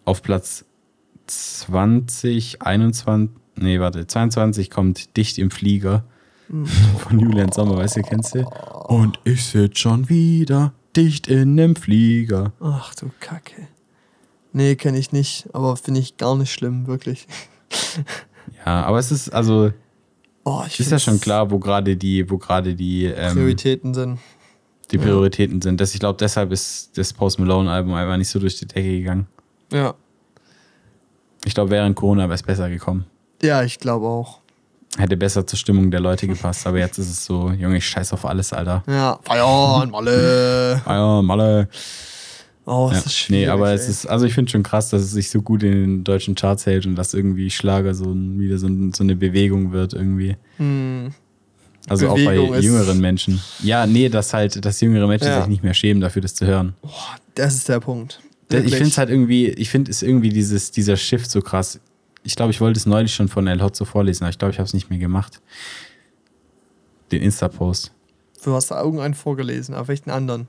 auf 0.03 0.21
Platz 0.21 0.65
20, 1.25 2.61
21, 2.61 3.35
nee, 3.55 3.79
warte, 3.79 4.05
22 4.05 4.69
kommt 4.69 5.17
Dicht 5.17 5.39
im 5.39 5.49
Flieger 5.49 6.03
von 6.99 7.19
Julian 7.19 7.51
Sommer, 7.51 7.77
weißt 7.77 7.95
du, 7.97 8.01
kennst 8.03 8.35
du? 8.35 8.45
Und 8.87 9.19
ich 9.23 9.43
sitze 9.43 9.81
schon 9.81 10.09
wieder 10.09 10.71
dicht 10.95 11.27
in 11.27 11.59
einem 11.59 11.75
Flieger. 11.75 12.53
Ach 12.59 12.93
du 12.95 13.11
Kacke. 13.19 13.67
Nee, 14.53 14.75
kenne 14.75 14.97
ich 14.97 15.11
nicht, 15.11 15.47
aber 15.53 15.75
finde 15.75 15.99
ich 15.99 16.17
gar 16.17 16.35
nicht 16.35 16.51
schlimm, 16.51 16.87
wirklich. 16.87 17.27
Ja, 18.63 18.83
aber 18.83 18.99
es 18.99 19.11
ist, 19.11 19.29
also, 19.29 19.71
Oh, 20.47 20.61
Ist 20.65 20.91
ja 20.91 20.99
schon 20.99 21.19
klar, 21.19 21.49
wo 21.49 21.57
gerade 21.57 21.97
die, 21.97 22.29
wo 22.29 22.37
gerade 22.37 22.75
die, 22.75 23.05
ähm, 23.05 23.33
Prioritäten 23.33 23.95
sind. 23.95 24.19
die 24.91 24.99
Prioritäten 24.99 25.59
sind. 25.59 25.81
Das, 25.81 25.95
ich 25.95 25.99
glaube, 25.99 26.17
deshalb 26.19 26.51
ist 26.51 26.95
das 26.95 27.11
Post 27.13 27.39
Malone-Album 27.39 27.95
einfach 27.95 28.15
nicht 28.17 28.29
so 28.29 28.37
durch 28.37 28.59
die 28.59 28.67
Decke 28.67 28.99
gegangen. 28.99 29.25
Ja. 29.73 29.95
Ich 31.45 31.55
glaube, 31.55 31.71
während 31.71 31.95
Corona 31.95 32.25
wäre 32.25 32.35
es 32.35 32.43
besser 32.43 32.69
gekommen. 32.69 33.07
Ja, 33.41 33.63
ich 33.63 33.79
glaube 33.79 34.05
auch. 34.05 34.41
Hätte 34.97 35.17
besser 35.17 35.45
zur 35.45 35.59
Stimmung 35.59 35.91
der 35.91 35.99
Leute 35.99 36.25
gepasst, 36.27 36.65
aber 36.65 36.79
jetzt 36.79 36.97
ist 36.97 37.09
es 37.09 37.25
so, 37.25 37.51
Junge, 37.51 37.77
ich 37.77 37.85
scheiß 37.87 38.13
auf 38.13 38.25
alles, 38.25 38.53
Alter. 38.53 38.81
Ja. 38.87 39.19
Feiern, 39.23 39.89
Malle. 39.91 40.81
Ja, 40.85 41.21
Malle. 41.21 41.67
Oh, 42.65 42.89
Ja. 42.91 42.97
es 42.97 43.05
ist 43.07 43.17
schwierig. 43.17 43.45
Nee, 43.45 43.51
aber 43.51 43.69
ey. 43.69 43.75
es 43.75 43.89
ist, 43.89 44.05
also 44.05 44.25
ich 44.25 44.33
finde 44.33 44.49
schon 44.51 44.63
krass, 44.63 44.89
dass 44.89 45.01
es 45.01 45.11
sich 45.11 45.29
so 45.29 45.41
gut 45.41 45.63
in 45.63 45.71
den 45.71 46.03
deutschen 46.03 46.33
Charts 46.35 46.65
hält 46.65 46.85
und 46.85 46.95
dass 46.95 47.13
irgendwie 47.13 47.49
Schlager 47.51 47.93
so 47.93 48.05
ein, 48.05 48.39
wieder 48.39 48.57
so, 48.57 48.67
ein, 48.67 48.93
so 48.93 49.03
eine 49.03 49.15
Bewegung 49.15 49.71
wird 49.73 49.93
irgendwie. 49.93 50.37
Hm. 50.57 51.11
Also 51.87 52.07
Bewegung 52.11 52.45
auch 52.47 52.49
bei 52.51 52.59
jüngeren 52.59 52.99
Menschen. 52.99 53.41
Ja, 53.61 53.85
nee, 53.85 54.09
dass 54.09 54.33
halt, 54.33 54.63
dass 54.65 54.81
jüngere 54.81 55.07
Menschen 55.07 55.27
Ja. 55.27 55.41
sich 55.41 55.47
nicht 55.49 55.63
mehr 55.63 55.73
schämen 55.75 56.01
dafür, 56.01 56.21
das 56.23 56.33
zu 56.33 56.45
hören. 56.47 56.73
Das 57.35 57.53
ist 57.53 57.69
der 57.69 57.79
Punkt. 57.81 58.21
Da- 58.49 58.57
Ich 58.57 58.63
Wirklich. 58.63 58.75
finde 58.75 58.89
es 58.89 58.97
halt 58.97 59.09
irgendwie, 59.09 59.49
ich 59.49 59.69
finde 59.69 59.91
es 59.91 60.01
irgendwie 60.01 60.29
dieses, 60.29 60.71
dieser 60.71 60.95
Shift 60.97 61.29
so 61.29 61.41
krass. 61.41 61.79
Ich 62.25 62.35
glaube, 62.35 62.51
ich 62.51 62.59
wollte 62.59 62.77
es 62.77 62.85
neulich 62.85 63.13
schon 63.13 63.27
von 63.27 63.47
El 63.47 63.61
Hotzo 63.61 63.85
vorlesen, 63.85 64.23
aber 64.23 64.31
ich 64.31 64.37
glaube, 64.37 64.51
ich 64.51 64.57
habe 64.57 64.65
es 64.65 64.73
nicht 64.73 64.89
mehr 64.89 64.99
gemacht. 64.99 65.41
Den 67.11 67.21
Insta-Post. 67.21 67.93
Du 68.43 68.53
hast 68.53 68.71
da 68.71 68.81
irgendeinen 68.81 69.13
vorgelesen, 69.13 69.75
aber 69.75 69.87
welchen 69.87 70.09
anderen? 70.09 70.47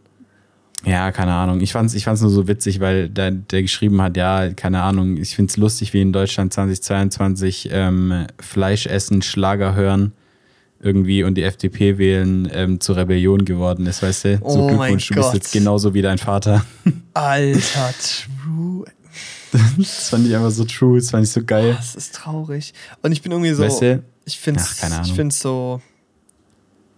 Ja, 0.85 1.13
keine 1.13 1.35
Ahnung. 1.35 1.61
Ich 1.61 1.73
fand's, 1.73 1.95
ich 1.95 2.05
fand's 2.05 2.21
nur 2.23 2.31
so 2.31 2.49
witzig, 2.49 2.81
weil 2.81 3.09
der, 3.09 3.31
der 3.31 3.63
geschrieben 3.63 4.01
hat, 4.03 4.17
ja, 4.17 4.53
keine 4.53 4.83
Ahnung, 4.83 5.17
ich 5.17 5.35
find's 5.35 5.57
lustig, 5.57 5.93
wie 5.93 6.03
in 6.03 6.13
Deutschland 6.13 6.53
2022 6.53 7.71
ähm, 7.73 8.27
Fleisch 8.41 8.87
essen, 8.87 9.23
Schlager 9.23 9.75
hören 9.75 10.13
irgendwie 10.81 11.25
und 11.25 11.35
die 11.37 11.43
FDP 11.43 11.99
wählen 11.99 12.49
ähm, 12.53 12.81
zur 12.81 12.97
Rebellion 12.97 13.45
geworden 13.45 13.87
ist, 13.87 14.03
weißt 14.03 14.25
du? 14.25 14.37
So 14.39 14.45
Oh 14.45 14.69
mein 14.69 14.77
Glückwunsch, 14.77 15.09
du 15.09 15.15
bist 15.15 15.35
jetzt 15.35 15.53
genauso 15.53 15.95
wie 15.95 16.03
dein 16.03 16.19
Vater. 16.19 16.65
Alter, 17.15 17.95
true. 17.99 18.85
Das 19.79 20.09
fand 20.09 20.27
ich 20.27 20.35
einfach 20.35 20.51
so 20.51 20.65
true, 20.65 20.99
das 20.99 21.11
fand 21.11 21.25
ich 21.25 21.33
so 21.33 21.43
geil. 21.45 21.75
Das 21.77 21.95
ist 21.95 22.15
traurig. 22.15 22.75
Und 23.03 23.13
ich 23.13 23.23
bin 23.23 23.33
irgendwie 23.33 23.53
so. 23.53 23.63
Weißt 23.63 23.83
du? 23.83 24.03
Ich 24.25 24.39
finde 24.39 24.61
Ach, 24.65 24.77
keine 24.77 24.97
Ahnung. 24.97 25.07
ich 25.09 25.15
find's 25.15 25.41
so. 25.41 25.81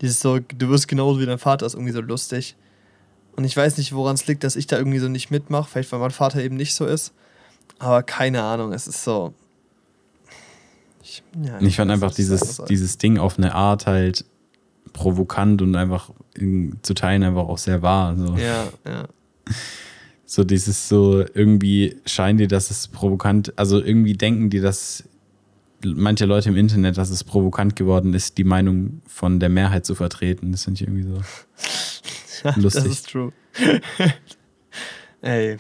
Dieses 0.01 0.21
so, 0.21 0.39
du 0.39 0.69
wirst 0.69 0.89
genauso 0.89 1.21
wie 1.21 1.27
dein 1.27 1.39
Vater 1.39 1.67
ist 1.67 1.75
irgendwie 1.75 1.93
so 1.93 2.01
lustig. 2.01 2.57
Und 3.37 3.45
ich 3.45 3.57
weiß 3.57 3.79
nicht, 3.79 3.93
woran 3.93 4.15
es 4.15 4.27
liegt, 4.27 4.45
dass 4.45 4.57
ich 4.57 4.67
da 4.67 4.79
irgendwie 4.79 4.99
so 4.99 5.09
nicht 5.09 5.31
mitmache. 5.31 5.69
Vielleicht, 5.71 5.93
weil 5.93 6.01
mein 6.01 6.11
Vater 6.11 6.43
eben 6.43 6.57
nicht 6.57 6.75
so 6.75 6.87
ist. 6.87 7.13
Aber 7.79 8.03
keine 8.03 8.43
Ahnung, 8.43 8.73
es 8.73 8.87
ist 8.87 9.05
so. 9.05 9.35
Ich, 11.03 11.23
ja, 11.43 11.61
ich 11.61 11.77
fand 11.77 11.91
einfach 11.91 12.13
dieses, 12.13 12.63
dieses 12.69 12.99
Ding 12.99 13.19
auf 13.19 13.39
eine 13.39 13.55
Art 13.55 13.87
halt 13.87 14.25
provokant 14.93 15.63
und 15.63 15.77
einfach 15.77 16.11
in, 16.35 16.79
zu 16.83 16.95
teilen 16.95 17.23
einfach 17.23 17.49
auch 17.49 17.59
sehr 17.59 17.83
wahr. 17.83 18.17
So. 18.17 18.37
Ja, 18.37 18.69
ja. 18.87 19.09
So 20.31 20.45
dieses 20.45 20.91
so, 20.91 21.25
irgendwie 21.33 21.97
scheint 22.05 22.39
dir, 22.39 22.49
dass 22.49 22.71
es 22.71 22.87
provokant, 22.87 23.55
also 23.57 23.83
irgendwie 23.83 24.13
denken 24.13 24.51
die, 24.51 24.61
dass 24.61 25.05
manche 25.83 26.27
Leute 26.27 26.51
im 26.51 26.57
Internet, 26.57 26.99
dass 26.99 27.09
es 27.09 27.25
provokant 27.25 27.77
geworden 27.77 28.13
ist, 28.13 28.37
die 28.37 28.45
Meinung 28.45 29.01
von 29.07 29.41
der 29.41 29.49
Mehrheit 29.49 29.87
zu 29.87 29.95
vertreten. 29.95 30.53
Das 30.53 30.65
finde 30.65 30.83
ich 30.83 30.87
irgendwie 30.87 31.05
so. 31.05 31.15
ja 32.45 32.55
Lustig. 32.57 32.85
Das 32.85 32.93
ist 32.93 33.09
true. 33.09 33.33
Ey, 35.23 35.57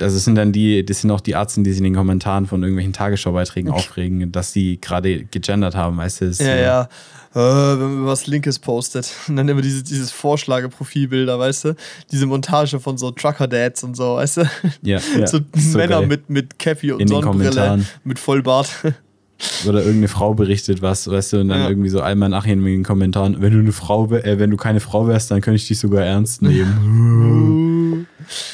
Also 0.00 0.16
es 0.16 0.24
sind 0.24 0.34
dann 0.34 0.52
die, 0.52 0.84
das 0.84 1.00
sind 1.02 1.10
auch 1.10 1.20
die 1.20 1.36
Arzten, 1.36 1.62
die 1.64 1.70
sich 1.70 1.78
in 1.78 1.84
den 1.84 1.94
Kommentaren 1.94 2.46
von 2.46 2.60
irgendwelchen 2.62 2.92
Tagesschaubeiträgen 2.92 3.70
aufregen, 3.70 4.32
dass 4.32 4.52
sie 4.52 4.78
gerade 4.80 5.24
gegendert 5.24 5.74
haben, 5.76 5.96
weißt 5.96 6.20
du? 6.22 6.26
das 6.26 6.38
ja, 6.38 6.44
so- 6.46 6.52
ja. 6.62 6.88
Äh, 7.34 7.78
wenn 7.80 7.94
man 7.98 8.06
was 8.06 8.26
Linkes 8.26 8.58
postet. 8.58 9.10
Und 9.28 9.36
dann 9.36 9.48
immer 9.48 9.60
diese, 9.62 9.82
dieses 9.82 10.10
Vorschlageprofilbilder, 10.12 11.38
weißt 11.38 11.66
du? 11.66 11.74
Diese 12.10 12.26
Montage 12.26 12.80
von 12.80 12.96
so 12.98 13.10
Trucker-Dads 13.10 13.84
und 13.84 13.94
so, 13.96 14.14
weißt 14.16 14.38
du? 14.38 14.50
Ja, 14.82 14.98
ja. 15.18 15.26
so 15.26 15.40
So 15.54 15.78
Männer 15.78 15.98
geil. 16.00 16.06
mit, 16.08 16.30
mit 16.30 16.58
Cappy 16.58 16.92
und 16.92 17.00
In 17.00 17.08
Sonnenbrille, 17.08 17.84
mit 18.04 18.18
Vollbart. 18.18 18.70
Oder 19.68 19.80
irgendeine 19.80 20.08
Frau 20.08 20.32
berichtet 20.32 20.80
was, 20.80 21.10
weißt 21.10 21.34
du, 21.34 21.40
und 21.42 21.48
dann 21.48 21.60
Ja. 21.60 21.68
irgendwie 21.68 21.90
so 21.90 22.00
Alman 22.00 22.32
Achim 22.32 22.60
in 22.60 22.72
den 22.72 22.84
Kommentaren, 22.84 23.36
wenn 23.42 23.52
du 23.52 23.58
eine 23.58 23.72
Frau, 23.72 24.10
äh, 24.10 24.38
wenn 24.38 24.50
du 24.50 24.56
keine 24.56 24.80
Frau 24.80 25.06
wärst, 25.06 25.30
dann 25.30 25.42
könnte 25.42 25.56
ich 25.56 25.68
dich 25.68 25.78
sogar 25.78 26.04
ernst 26.06 26.40
nehmen. 26.40 28.06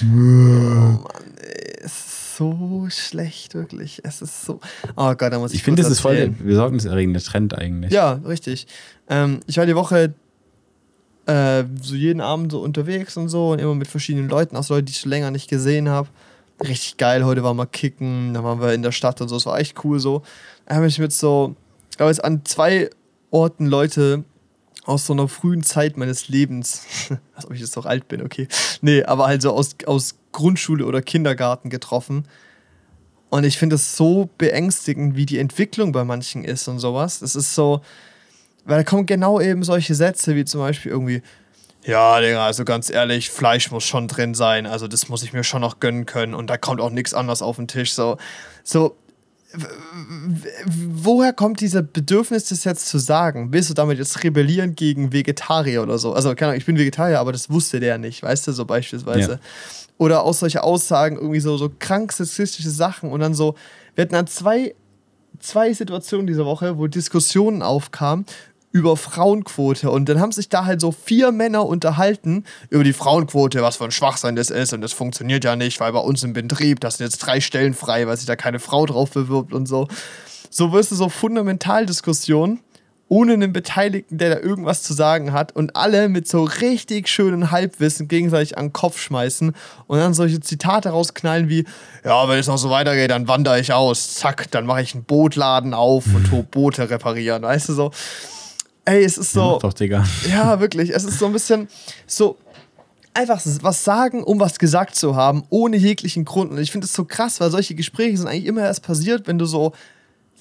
oh 0.02 0.04
Mann, 0.04 0.98
so 2.36 2.86
schlecht, 2.90 3.54
wirklich. 3.54 4.00
Es 4.04 4.22
ist 4.22 4.44
so. 4.44 4.60
Oh 4.96 5.14
Gott, 5.14 5.32
da 5.32 5.38
muss 5.38 5.52
ich 5.52 5.58
ich 5.58 5.62
finde, 5.62 5.82
das 5.82 5.90
ist 5.90 6.00
voll 6.00 6.16
der 6.16 6.26
besorgniserregende 6.28 7.20
Trend 7.20 7.56
eigentlich. 7.56 7.92
Ja, 7.92 8.12
richtig. 8.26 8.66
Ähm, 9.08 9.40
ich 9.46 9.56
war 9.56 9.66
die 9.66 9.76
Woche 9.76 10.14
äh, 11.26 11.64
so 11.80 11.94
jeden 11.94 12.20
Abend 12.20 12.52
so 12.52 12.60
unterwegs 12.60 13.16
und 13.16 13.28
so 13.28 13.52
und 13.52 13.60
immer 13.60 13.74
mit 13.74 13.88
verschiedenen 13.88 14.28
Leuten, 14.28 14.56
auch 14.56 14.64
so 14.64 14.74
Leute, 14.74 14.86
die 14.86 14.92
ich 14.92 15.00
schon 15.00 15.10
länger 15.10 15.30
nicht 15.30 15.48
gesehen 15.48 15.88
habe. 15.88 16.08
Richtig 16.62 16.96
geil, 16.96 17.24
heute 17.24 17.42
waren 17.42 17.56
wir 17.56 17.66
kicken, 17.66 18.34
dann 18.34 18.44
waren 18.44 18.60
wir 18.60 18.72
in 18.72 18.82
der 18.82 18.92
Stadt 18.92 19.20
und 19.20 19.28
so, 19.28 19.36
es 19.36 19.46
war 19.46 19.58
echt 19.58 19.84
cool 19.84 19.98
so. 19.98 20.22
Da 20.66 20.76
habe 20.76 20.86
ich 20.86 20.98
mit 20.98 21.12
so, 21.12 21.56
ich 21.92 22.00
habe 22.00 22.10
jetzt 22.10 22.24
an 22.24 22.44
zwei 22.44 22.90
Orten 23.30 23.66
Leute 23.66 24.24
aus 24.84 25.06
so 25.06 25.12
einer 25.12 25.28
frühen 25.28 25.62
Zeit 25.62 25.96
meines 25.96 26.28
Lebens, 26.28 26.82
als 27.34 27.46
ob 27.46 27.52
ich 27.52 27.60
jetzt 27.60 27.76
doch 27.76 27.86
alt 27.86 28.08
bin, 28.08 28.22
okay. 28.22 28.48
Nee, 28.80 29.04
aber 29.04 29.26
halt 29.26 29.42
so 29.42 29.52
aus, 29.52 29.76
aus 29.86 30.16
Grundschule 30.32 30.84
oder 30.86 31.02
Kindergarten 31.02 31.70
getroffen. 31.70 32.26
Und 33.30 33.44
ich 33.44 33.58
finde 33.58 33.76
es 33.76 33.96
so 33.96 34.28
beängstigend, 34.36 35.16
wie 35.16 35.24
die 35.24 35.38
Entwicklung 35.38 35.92
bei 35.92 36.04
manchen 36.04 36.44
ist 36.44 36.68
und 36.68 36.78
sowas. 36.78 37.22
Es 37.22 37.34
ist 37.34 37.54
so, 37.54 37.80
weil 38.64 38.78
da 38.78 38.84
kommen 38.84 39.06
genau 39.06 39.40
eben 39.40 39.62
solche 39.62 39.94
Sätze 39.94 40.34
wie 40.34 40.44
zum 40.44 40.60
Beispiel 40.60 40.92
irgendwie, 40.92 41.22
ja, 41.84 42.20
Digga, 42.20 42.44
also 42.44 42.64
ganz 42.64 42.90
ehrlich, 42.90 43.30
Fleisch 43.30 43.70
muss 43.70 43.84
schon 43.84 44.06
drin 44.06 44.34
sein, 44.34 44.66
also 44.66 44.86
das 44.86 45.08
muss 45.08 45.22
ich 45.22 45.32
mir 45.32 45.42
schon 45.42 45.62
noch 45.62 45.80
gönnen 45.80 46.06
können 46.06 46.34
und 46.34 46.48
da 46.48 46.56
kommt 46.56 46.80
auch 46.80 46.90
nichts 46.90 47.12
anderes 47.12 47.42
auf 47.42 47.56
den 47.56 47.66
Tisch. 47.68 47.92
So, 47.92 48.18
so 48.62 48.96
woher 50.66 51.32
kommt 51.32 51.60
dieser 51.60 51.82
Bedürfnis, 51.82 52.44
das 52.46 52.64
jetzt 52.64 52.88
zu 52.88 52.98
sagen? 52.98 53.52
Willst 53.52 53.70
du 53.70 53.74
damit 53.74 53.98
jetzt 53.98 54.22
rebellieren 54.24 54.74
gegen 54.74 55.12
Vegetarier 55.12 55.82
oder 55.82 55.98
so? 55.98 56.14
Also, 56.14 56.34
keine 56.34 56.50
Ahnung, 56.50 56.58
ich 56.58 56.66
bin 56.66 56.78
Vegetarier, 56.78 57.20
aber 57.20 57.32
das 57.32 57.50
wusste 57.50 57.80
der 57.80 57.98
nicht, 57.98 58.22
weißt 58.22 58.46
du, 58.46 58.52
so 58.52 58.64
beispielsweise. 58.64 59.32
Ja. 59.32 59.38
Oder 59.98 60.24
auch 60.24 60.34
solche 60.34 60.62
Aussagen, 60.62 61.16
irgendwie 61.16 61.40
so, 61.40 61.56
so 61.56 61.70
krank 61.78 62.12
sexistische 62.12 62.70
Sachen 62.70 63.10
und 63.10 63.20
dann 63.20 63.34
so, 63.34 63.54
wir 63.94 64.02
hatten 64.02 64.14
dann 64.14 64.26
zwei, 64.26 64.74
zwei 65.38 65.72
Situationen 65.72 66.26
diese 66.26 66.44
Woche, 66.44 66.78
wo 66.78 66.86
Diskussionen 66.86 67.62
aufkamen 67.62 68.26
über 68.72 68.96
Frauenquote 68.96 69.90
und 69.90 70.08
dann 70.08 70.18
haben 70.18 70.32
sich 70.32 70.48
da 70.48 70.64
halt 70.64 70.80
so 70.80 70.92
vier 70.92 71.30
Männer 71.30 71.66
unterhalten 71.66 72.44
über 72.70 72.84
die 72.84 72.94
Frauenquote, 72.94 73.60
was 73.62 73.76
für 73.76 73.84
ein 73.84 73.90
Schwachsinn 73.90 74.34
das 74.34 74.48
ist 74.48 74.72
und 74.72 74.80
das 74.80 74.94
funktioniert 74.94 75.44
ja 75.44 75.56
nicht, 75.56 75.78
weil 75.78 75.92
bei 75.92 75.98
uns 75.98 76.22
im 76.22 76.32
Betrieb, 76.32 76.80
das 76.80 76.96
sind 76.96 77.04
jetzt 77.04 77.18
drei 77.18 77.40
Stellen 77.40 77.74
frei, 77.74 78.06
weil 78.06 78.16
sich 78.16 78.26
da 78.26 78.34
keine 78.34 78.58
Frau 78.58 78.86
drauf 78.86 79.10
bewirbt 79.10 79.52
und 79.52 79.66
so. 79.66 79.88
So 80.48 80.72
wirst 80.72 80.90
du 80.90 80.96
so 80.96 81.10
Fundamentaldiskussionen 81.10 82.60
ohne 83.12 83.34
einen 83.34 83.52
Beteiligten, 83.52 84.16
der 84.16 84.36
da 84.36 84.40
irgendwas 84.40 84.82
zu 84.82 84.94
sagen 84.94 85.34
hat 85.34 85.54
und 85.54 85.76
alle 85.76 86.08
mit 86.08 86.26
so 86.26 86.44
richtig 86.44 87.08
schönen 87.08 87.50
Halbwissen 87.50 88.08
gegenseitig 88.08 88.56
an 88.56 88.68
den 88.68 88.72
Kopf 88.72 88.98
schmeißen 88.98 89.52
und 89.86 89.98
dann 89.98 90.14
solche 90.14 90.40
Zitate 90.40 90.88
rausknallen 90.88 91.50
wie, 91.50 91.66
ja, 92.06 92.26
wenn 92.26 92.38
es 92.38 92.46
noch 92.46 92.56
so 92.56 92.70
weitergeht, 92.70 93.10
dann 93.10 93.28
wandere 93.28 93.60
ich 93.60 93.74
aus, 93.74 94.14
zack, 94.14 94.50
dann 94.50 94.64
mache 94.64 94.80
ich 94.80 94.94
einen 94.94 95.04
Bootladen 95.04 95.74
auf 95.74 96.06
und 96.14 96.24
tu 96.24 96.42
Boote 96.50 96.88
reparieren, 96.88 97.42
weißt 97.42 97.68
du 97.68 97.74
so. 97.74 97.90
Ey, 98.86 99.04
es 99.04 99.18
ist 99.18 99.34
Ja, 99.34 99.42
so, 99.42 99.50
mach 99.52 99.58
doch, 99.58 99.74
Digga. 99.74 100.06
ja, 100.30 100.58
wirklich. 100.60 100.88
Es 100.88 101.04
ist 101.04 101.18
so 101.18 101.26
ein 101.26 101.34
bisschen 101.34 101.68
so 102.06 102.38
einfach 103.12 103.42
was 103.60 103.84
sagen, 103.84 104.24
um 104.24 104.40
was 104.40 104.58
gesagt 104.58 104.96
zu 104.96 105.16
haben, 105.16 105.44
ohne 105.50 105.76
jeglichen 105.76 106.24
Grund. 106.24 106.50
Und 106.50 106.58
ich 106.58 106.72
finde 106.72 106.86
es 106.86 106.94
so 106.94 107.04
krass, 107.04 107.40
weil 107.40 107.50
solche 107.50 107.74
Gespräche 107.74 108.16
sind 108.16 108.26
eigentlich 108.26 108.46
immer 108.46 108.62
erst 108.62 108.82
passiert, 108.82 109.26
wenn 109.26 109.36
du 109.36 109.44
so, 109.44 109.74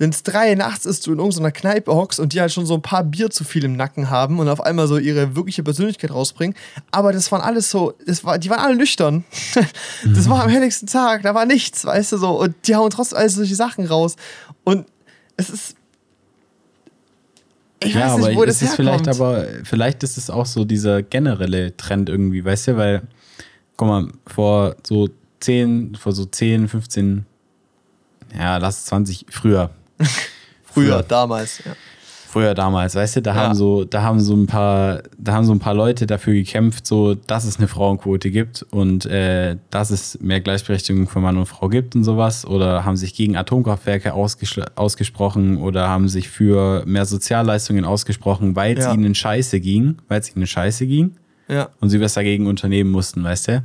wenn 0.02 0.10
es 0.10 0.24
drei 0.24 0.56
nachts 0.56 0.88
ist, 0.88 1.06
du 1.06 1.14
in 1.14 1.20
irgendeiner 1.20 1.52
Kneipe 1.52 1.94
hockst 1.94 2.20
und 2.20 2.34
die 2.34 2.42
halt 2.42 2.52
schon 2.52 2.66
so 2.66 2.74
ein 2.74 2.82
paar 2.82 3.04
Bier 3.04 3.30
zu 3.30 3.44
viel 3.44 3.64
im 3.64 3.76
Nacken 3.76 4.10
haben 4.10 4.40
und 4.40 4.50
auf 4.50 4.60
einmal 4.60 4.88
so 4.88 4.98
ihre 4.98 5.36
wirkliche 5.36 5.62
Persönlichkeit 5.62 6.10
rausbringen. 6.10 6.56
Aber 6.90 7.14
das 7.14 7.32
waren 7.32 7.42
alles 7.42 7.70
so, 7.70 7.94
das 8.08 8.24
war, 8.24 8.40
die 8.40 8.50
waren 8.50 8.62
alle 8.62 8.76
nüchtern. 8.76 9.24
das 10.04 10.28
war 10.28 10.44
am 10.44 10.50
helligsten 10.50 10.88
Tag, 10.88 11.22
da 11.22 11.36
war 11.36 11.46
nichts, 11.46 11.86
weißt 11.86 12.14
du 12.14 12.18
so. 12.18 12.32
Und 12.32 12.56
die 12.68 12.76
hauen 12.76 12.90
trotzdem 12.90 13.20
alles 13.20 13.36
solche 13.36 13.54
Sachen 13.54 13.86
raus. 13.86 14.16
Und 14.64 14.88
es 15.38 15.52
ist. 15.52 15.76
Ich 17.84 17.94
ja, 17.94 18.12
weiß 18.12 18.26
nicht, 18.26 18.38
wo 18.38 18.42
ist 18.42 18.60
das 18.60 18.70
es 18.70 18.76
vielleicht 18.76 19.08
aber, 19.08 19.46
vielleicht 19.66 20.02
ist 20.02 20.18
es 20.18 20.32
auch 20.32 20.48
so 20.48 20.66
dieser 20.66 21.04
generelle 21.04 21.78
Trend 21.78 22.10
irgendwie, 22.10 22.44
weißt 22.44 22.70
du, 22.70 22.78
weil, 22.78 23.04
guck 23.78 23.88
mal, 23.88 24.08
vor 24.26 24.76
so 24.82 25.10
10, 25.42 25.94
vor 25.94 26.12
so 26.12 26.26
10, 26.26 26.70
15, 26.70 27.24
ja, 28.36 28.58
lass 28.58 28.80
es 28.80 28.86
20, 28.86 29.28
früher. 29.30 29.70
Früher, 30.64 31.04
damals, 31.04 31.62
ja. 31.66 31.74
früher 32.30 32.54
damals, 32.54 32.96
weißt 32.96 33.18
du, 33.18 33.22
da 33.22 33.36
Ja. 33.36 33.42
haben 33.42 33.56
so, 33.56 33.84
da 33.84 34.04
haben 34.04 34.22
so 34.22 34.34
ein 34.34 34.48
paar, 34.48 35.04
da 35.18 35.34
haben 35.34 35.44
so 35.44 35.52
ein 35.52 35.60
paar 35.60 35.74
Leute 35.74 36.08
dafür 36.08 36.34
gekämpft, 36.34 36.88
so, 36.88 37.14
dass 37.14 37.44
es 37.44 37.58
eine 37.58 37.68
Frauenquote 37.68 38.32
gibt 38.32 38.66
und 38.72 39.06
äh, 39.06 39.58
dass 39.70 39.90
es 39.90 40.18
mehr 40.22 40.40
Gleichberechtigung 40.40 41.10
für 41.10 41.20
Mann 41.20 41.36
und 41.38 41.46
Frau 41.48 41.68
gibt 41.68 41.94
und 41.96 42.06
sowas. 42.06 42.46
Oder 42.46 42.86
haben 42.86 42.96
sich 42.96 43.14
gegen 43.14 43.36
Atomkraftwerke 43.36 44.14
ausgesprochen 44.14 45.58
oder 45.58 45.90
haben 45.90 46.08
sich 46.08 46.30
für 46.30 46.84
mehr 46.86 47.06
Sozialleistungen 47.06 47.84
ausgesprochen, 47.86 48.56
weil 48.56 48.78
es 48.78 48.86
Ja. 48.86 48.94
ihnen 48.94 49.14
scheiße 49.16 49.60
ging, 49.60 49.98
weil 50.08 50.22
es 50.22 50.34
ihnen 50.36 50.48
scheiße 50.48 50.88
ging 50.88 51.16
Ja. 51.50 51.70
und 51.82 51.90
sie 51.90 52.00
was 52.00 52.14
dagegen 52.14 52.48
unternehmen 52.48 52.92
mussten, 52.92 53.24
weißt 53.24 53.48
du? 53.50 53.64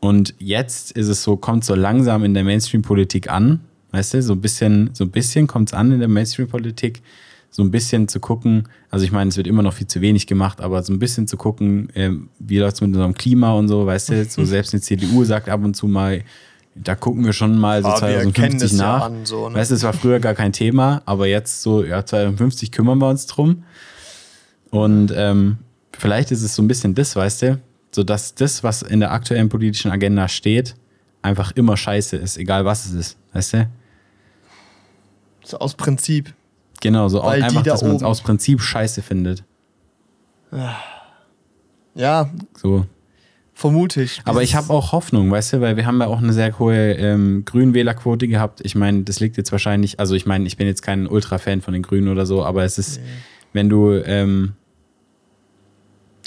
Und 0.00 0.34
jetzt 0.38 0.92
ist 0.92 1.08
es 1.08 1.22
so, 1.22 1.36
kommt 1.36 1.64
so 1.64 1.74
langsam 1.74 2.24
in 2.24 2.32
der 2.34 2.44
Mainstream-Politik 2.44 3.30
an, 3.30 3.60
weißt 3.92 4.14
du, 4.14 4.22
so 4.22 4.34
ein 4.34 4.40
bisschen, 4.40 4.90
so 4.92 5.04
ein 5.04 5.10
bisschen 5.10 5.46
kommt 5.46 5.70
es 5.70 5.74
an 5.74 5.92
in 5.92 6.00
der 6.00 6.08
Mainstream-Politik, 6.08 7.02
so 7.50 7.62
ein 7.62 7.70
bisschen 7.70 8.06
zu 8.08 8.20
gucken, 8.20 8.68
also 8.90 9.04
ich 9.04 9.12
meine, 9.12 9.28
es 9.28 9.36
wird 9.36 9.46
immer 9.46 9.62
noch 9.62 9.74
viel 9.74 9.86
zu 9.86 10.00
wenig 10.00 10.26
gemacht, 10.26 10.60
aber 10.60 10.82
so 10.82 10.92
ein 10.92 10.98
bisschen 10.98 11.26
zu 11.26 11.36
gucken, 11.36 11.88
ähm, 11.94 12.28
wie 12.38 12.58
läuft 12.58 12.76
es 12.76 12.80
mit 12.80 12.88
unserem 12.88 13.14
Klima 13.14 13.52
und 13.54 13.68
so, 13.68 13.86
weißt 13.86 14.10
du, 14.10 14.24
so 14.24 14.44
selbst 14.46 14.72
eine 14.72 14.80
CDU 14.80 15.24
sagt 15.24 15.48
ab 15.48 15.64
und 15.64 15.74
zu 15.74 15.88
mal, 15.88 16.22
da 16.76 16.94
gucken 16.94 17.24
wir 17.24 17.32
schon 17.32 17.58
mal 17.58 17.82
so 17.82 17.88
Ah, 17.88 18.00
wir 18.02 18.08
erkennen 18.08 18.58
2050 18.58 18.60
das 18.60 18.78
ja 18.78 18.86
nach. 18.86 19.04
an, 19.06 19.26
so, 19.26 19.48
ne? 19.48 19.56
Weißt 19.56 19.72
du, 19.72 19.74
es 19.74 19.82
war 19.82 19.92
früher 19.92 20.20
gar 20.20 20.34
kein 20.34 20.52
Thema, 20.52 21.02
aber 21.04 21.26
jetzt 21.26 21.62
so, 21.62 21.84
ja, 21.84 22.04
2050 22.06 22.70
kümmern 22.70 22.98
wir 22.98 23.08
uns 23.08 23.26
drum. 23.26 23.64
Und 24.70 25.12
ähm, 25.16 25.58
vielleicht 25.92 26.30
ist 26.30 26.42
es 26.42 26.54
so 26.54 26.62
ein 26.62 26.68
bisschen 26.68 26.94
das, 26.94 27.16
weißt 27.16 27.42
du, 27.42 27.60
so 27.90 28.04
dass 28.04 28.36
das, 28.36 28.62
was 28.62 28.82
in 28.82 29.00
der 29.00 29.10
aktuellen 29.10 29.48
politischen 29.48 29.90
Agenda 29.90 30.28
steht, 30.28 30.76
einfach 31.22 31.52
immer 31.52 31.76
scheiße 31.76 32.16
ist, 32.16 32.38
egal 32.38 32.64
was 32.64 32.86
es 32.86 32.92
ist, 32.92 33.16
weißt 33.32 33.54
du? 33.54 33.68
So 35.50 35.58
aus 35.58 35.74
Prinzip. 35.74 36.32
Genau, 36.80 37.08
so 37.08 37.22
Weil 37.22 37.42
einfach, 37.42 37.62
da 37.62 37.72
dass 37.72 37.82
man 37.82 37.96
es 37.96 38.02
aus 38.02 38.22
Prinzip 38.22 38.60
scheiße 38.62 39.02
findet. 39.02 39.44
Ja, 41.94 42.30
So. 42.56 42.86
vermute 43.52 44.02
ich. 44.02 44.22
Aber 44.24 44.42
ich 44.42 44.54
habe 44.54 44.72
auch 44.72 44.92
Hoffnung, 44.92 45.30
weißt 45.30 45.52
du, 45.54 45.60
weil 45.60 45.76
wir 45.76 45.84
haben 45.86 46.00
ja 46.00 46.06
auch 46.06 46.18
eine 46.18 46.32
sehr 46.32 46.58
hohe 46.58 46.92
ähm, 46.94 47.44
Grünwählerquote 47.44 48.26
gehabt. 48.26 48.60
Ich 48.64 48.74
meine, 48.74 49.02
das 49.02 49.20
liegt 49.20 49.36
jetzt 49.36 49.52
wahrscheinlich, 49.52 50.00
also 50.00 50.14
ich 50.14 50.24
meine, 50.24 50.46
ich 50.46 50.56
bin 50.56 50.66
jetzt 50.66 50.82
kein 50.82 51.06
Ultra-Fan 51.06 51.60
von 51.60 51.74
den 51.74 51.82
Grünen 51.82 52.08
oder 52.08 52.24
so, 52.26 52.44
aber 52.44 52.64
es 52.64 52.78
ist, 52.78 53.00
wenn 53.52 53.68
du, 53.68 53.92
ähm, 53.92 54.54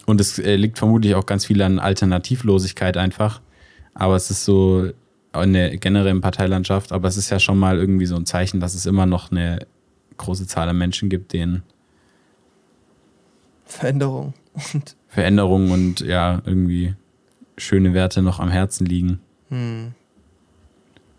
und 0.06 0.22
es 0.22 0.38
äh, 0.38 0.56
liegt 0.56 0.78
vermutlich 0.78 1.16
auch 1.16 1.26
ganz 1.26 1.46
viel 1.46 1.62
an 1.62 1.80
Alternativlosigkeit 1.80 2.98
einfach, 2.98 3.42
aber 3.96 4.16
es 4.16 4.30
ist 4.30 4.46
so 4.46 4.90
in 5.42 5.54
der 5.54 5.78
generellen 5.78 6.22
Parteilandschaft, 6.22 6.92
aber 6.92 7.08
es 7.08 7.18
ist 7.18 7.30
ja 7.30 7.40
schon 7.40 7.58
mal 7.58 7.78
irgendwie 7.78 8.06
so 8.06 8.16
ein 8.16 8.26
Zeichen, 8.26 8.60
dass 8.60 8.76
es 8.76 8.86
immer 8.86 9.06
noch 9.06 9.32
eine 9.32 9.66
große 10.18 10.48
Zahl 10.48 10.70
an 10.70 10.78
Menschen 10.78 11.10
gibt, 11.10 11.34
denen 11.34 11.64
Veränderung. 13.66 14.34
Und 14.74 14.96
Veränderungen 15.08 15.72
und 15.72 16.00
ja, 16.02 16.42
irgendwie 16.46 16.94
schöne 17.58 17.94
Werte 17.94 18.22
noch 18.22 18.40
am 18.40 18.50
Herzen 18.50 18.86
liegen. 18.86 19.20
hm, 19.50 19.94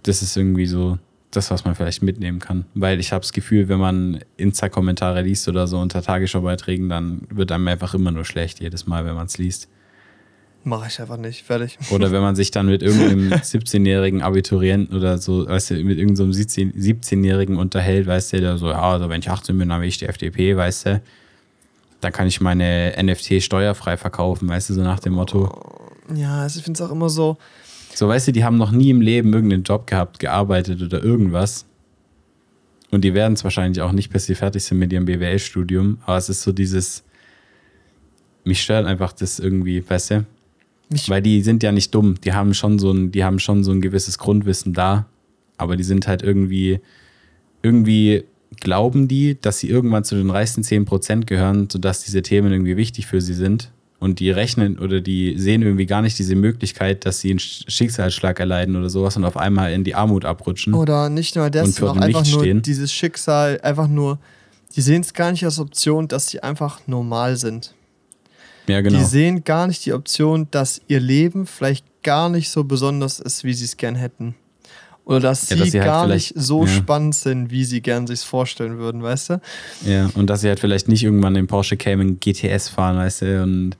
das 0.05 0.23
ist 0.23 0.37
irgendwie 0.37 0.67
so 0.67 0.99
das, 1.31 1.51
was 1.51 1.65
man 1.65 1.75
vielleicht 1.75 2.03
mitnehmen 2.03 2.39
kann. 2.39 2.65
Weil 2.75 3.01
ich 3.01 3.13
habe 3.13 3.23
das 3.23 3.33
Gefühl, 3.33 3.69
wenn 3.69 3.81
man 3.81 4.21
Insta-Kommentare 4.37 5.23
liest 5.23 5.49
oder 5.49 5.67
so 5.67 5.79
unter 5.79 6.03
Tagesschau-Beiträgen, 6.03 6.89
dann 6.89 7.23
wird 7.31 7.51
einem 7.51 7.67
einfach 7.69 7.95
immer 7.95 8.11
nur 8.11 8.25
schlecht 8.25 8.61
jedes 8.61 8.87
Mal, 8.87 9.05
wenn 9.05 9.15
man 9.15 9.27
es 9.27 9.39
liest. 9.39 9.69
Mache 10.65 10.89
ich 10.89 11.01
einfach 11.01 11.17
nicht. 11.17 11.45
Fertig. 11.45 11.79
Oder 11.91 12.13
wenn 12.13 12.23
man 12.23 12.37
sich 12.37 12.51
dann 12.51 12.67
mit 12.67 12.83
irgendeinem 12.83 13.33
17-jährigen 13.33 14.23
Abiturienten 14.23 14.97
oder 14.97 15.19
so, 15.19 15.47
weißt 15.49 15.71
du, 15.71 15.75
mit 15.85 15.99
irgendeinem 15.99 16.33
so 16.33 16.33
17 16.33 16.73
17-jährigen 16.73 17.57
unterhält, 17.57 18.07
weißt 18.07 18.35
du, 18.35 18.41
der 18.41 18.59
so, 18.59 18.71
ja, 18.71 18.81
also 18.81 19.09
wenn 19.09 19.21
ich 19.21 19.31
18 19.31 19.57
bin, 19.59 19.69
dann 19.69 19.81
will 19.81 19.89
ich 19.89 19.99
die 19.99 20.07
FDP, 20.07 20.57
weißt 20.57 20.87
du, 20.87 21.03
dann 22.01 22.13
kann 22.13 22.27
ich 22.27 22.41
meine 22.41 22.95
NFT 23.03 23.43
steuerfrei 23.43 23.97
verkaufen, 23.97 24.49
weißt 24.49 24.71
du, 24.71 24.75
so 24.75 24.83
nach 24.83 25.01
dem 25.01 25.15
Motto. 25.15 25.51
Ja, 26.15 26.43
also 26.43 26.59
ich 26.59 26.65
finde 26.65 26.83
es 26.83 26.87
auch 26.87 26.93
immer 26.93 27.09
so. 27.09 27.39
So, 27.95 28.09
weißt 28.09 28.29
du, 28.29 28.33
die 28.33 28.45
haben 28.45 28.59
noch 28.59 28.73
nie 28.73 28.91
im 28.91 29.01
Leben 29.01 29.33
irgendeinen 29.33 29.63
Job 29.63 29.87
gehabt, 29.87 30.19
gearbeitet 30.19 30.83
oder 30.83 31.03
irgendwas. 31.03 31.65
Und 32.91 33.03
die 33.03 33.15
werden 33.15 33.35
es 33.35 33.45
wahrscheinlich 33.45 33.81
auch 33.83 33.93
nicht, 33.93 34.13
bis 34.13 34.27
sie 34.27 34.35
fertig 34.35 34.65
sind 34.65 34.79
mit 34.79 34.93
ihrem 34.93 35.05
BWL-Studium. 35.05 35.99
Aber 36.05 36.17
es 36.17 36.29
ist 36.29 36.43
so 36.43 36.53
dieses, 36.53 37.05
mich 38.45 38.63
stört 38.63 38.87
einfach 38.87 39.13
das 39.13 39.39
irgendwie, 39.39 39.83
weißt 39.89 40.11
du? 40.11 40.27
Mich- 40.91 41.09
Weil 41.09 41.23
die 41.23 41.43
sind 41.43 41.63
ja 41.63 41.73
nicht 41.73 41.95
dumm. 41.95 42.17
Die 42.23 42.33
haben 42.33 42.55
schon 42.55 42.79
so 42.79 42.91
ein, 42.93 43.11
die 43.11 43.25
haben 43.25 43.39
schon 43.39 43.65
so 43.65 43.73
ein 43.73 43.81
gewisses 43.81 44.19
Grundwissen 44.19 44.73
da. 44.73 45.07
Aber 45.57 45.77
die 45.77 45.85
sind 45.85 46.07
halt 46.07 46.23
irgendwie, 46.23 46.81
irgendwie 47.63 48.25
glauben 48.61 49.09
die, 49.09 49.39
dass 49.41 49.59
sie 49.59 49.69
irgendwann 49.69 50.05
zu 50.05 50.15
den 50.15 50.31
reichsten 50.31 50.63
10% 50.63 51.27
gehören, 51.27 51.69
sodass 51.71 52.05
diese 52.05 52.23
Themen 52.23 52.53
irgendwie 52.53 52.77
wichtig 52.77 53.07
für 53.07 53.21
sie 53.21 53.35
sind. 53.35 53.71
Und 54.01 54.21
die 54.21 54.31
rechnen 54.31 54.79
oder 54.79 55.01
die 55.01 55.39
sehen 55.39 55.63
irgendwie 55.63 55.87
gar 55.87 56.03
nicht 56.03 56.19
diese 56.19 56.35
Möglichkeit, 56.35 57.07
dass 57.07 57.21
sie 57.21 57.31
einen 57.31 57.39
Sch- 57.39 57.69
Schicksalsschlag 57.71 58.39
erleiden 58.39 58.77
oder 58.77 58.91
sowas 58.91 59.17
und 59.17 59.25
auf 59.25 59.37
einmal 59.37 59.73
in 59.73 59.83
die 59.83 59.95
Armut 59.95 60.25
abrutschen. 60.27 60.75
Oder 60.75 61.09
nicht 61.09 61.37
nur 61.37 61.49
das, 61.49 61.77
sondern 61.77 62.03
einfach 62.03 62.21
Nichts 62.21 62.35
nur 62.35 62.43
stehen. 62.45 62.61
dieses 62.61 62.93
Schicksal, 62.93 63.61
einfach 63.63 63.89
nur, 63.89 64.19
die 64.77 64.83
sehen 64.83 65.01
es 65.01 65.15
gar 65.15 65.31
nicht 65.33 65.45
als 65.45 65.59
Option, 65.59 66.07
dass 66.09 66.29
sie 66.29 66.43
einfach 66.43 66.81
normal 66.87 67.37
sind. 67.37 67.74
Ja, 68.67 68.81
genau. 68.81 68.99
Die 68.99 69.05
sehen 69.05 69.45
gar 69.45 69.67
nicht 69.67 69.85
die 69.87 69.93
Option, 69.93 70.49
dass 70.51 70.81
ihr 70.89 71.01
Leben 71.01 71.47
vielleicht 71.47 71.85
gar 72.03 72.29
nicht 72.29 72.51
so 72.51 72.65
besonders 72.65 73.21
ist, 73.21 73.45
wie 73.45 73.55
sie 73.55 73.65
es 73.65 73.77
gern 73.77 73.95
hätten. 73.95 74.35
Oder 75.07 75.21
dass 75.21 75.51
Ja, 75.51 75.57
sie, 75.57 75.61
dass 75.61 75.71
sie 75.73 75.81
halt 75.81 75.91
gar 75.91 76.07
nicht 76.07 76.33
so 76.35 76.63
ja. 76.63 76.69
spannend 76.69 77.15
sind, 77.15 77.51
wie 77.51 77.65
sie 77.65 77.83
gern 77.83 78.07
sich 78.07 78.21
vorstellen 78.21 78.79
würden, 78.79 79.03
weißt 79.03 79.31
du? 79.31 79.41
Ja, 79.85 80.09
und 80.15 80.29
dass 80.31 80.41
sie 80.41 80.49
halt 80.49 80.61
vielleicht 80.61 80.89
nicht 80.89 81.03
irgendwann 81.03 81.35
den 81.35 81.47
Porsche 81.47 81.77
Cayman 81.77 82.19
GTS 82.21 82.71
fahren, 82.71 82.97
weißt 82.97 83.23
du, 83.23 83.43
und 83.43 83.77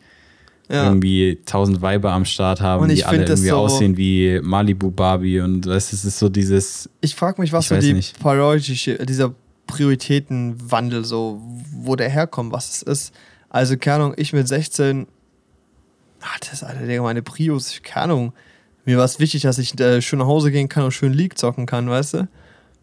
Ja. 0.71 0.85
irgendwie 0.85 1.39
tausend 1.47 1.81
Weiber 1.83 2.13
am 2.13 2.25
Start 2.27 2.61
haben, 2.61 2.89
die 2.89 3.05
alle 3.05 3.25
irgendwie 3.25 3.49
so- 3.49 3.57
aussehen 3.57 3.97
wie 3.97 4.41
Malibu 4.43 4.91
Barbie 4.91 5.41
und 5.41 5.67
weißt, 5.67 5.93
du, 5.93 5.97
es 5.97 6.05
ist 6.05 6.19
so 6.19 6.29
dieses, 6.29 6.89
Ich 7.01 7.15
frage 7.15 7.41
mich, 7.41 7.53
was 7.53 7.69
so 7.69 7.77
die 7.79 7.93
nicht. 7.95 8.19
Priority, 8.19 8.99
dieser 9.07 9.35
Prioritätenwandel 9.67 11.05
so, 11.05 11.41
wo 11.73 11.97
der 11.97 12.09
herkommt, 12.11 12.53
was 12.53 12.77
es 12.77 12.83
ist. 12.83 13.13
Also, 13.55 13.77
keine 13.77 14.03
Ahnung, 14.03 14.15
ich 14.17 14.33
mit 14.33 14.49
16, 14.49 15.07
ah, 16.23 16.27
das 16.41 16.55
ist 16.55 16.65
Alter, 16.65 16.87
Digga, 16.87 17.03
meine 17.03 17.23
Prius, 17.23 17.81
keine 17.85 18.03
Ahnung. 18.03 18.33
Mir 18.85 18.99
war 18.99 19.05
es 19.05 19.21
wichtig, 19.21 19.43
dass 19.43 19.59
ich 19.59 19.79
äh, 19.79 20.03
schön 20.03 20.19
nach 20.19 20.27
Hause 20.27 20.51
gehen 20.51 20.69
kann 20.69 20.83
und 20.83 20.91
schön 20.91 21.13
League 21.13 21.39
zocken 21.39 21.65
kann, 21.65 21.89
weißt 21.89 22.15
du? 22.15 22.29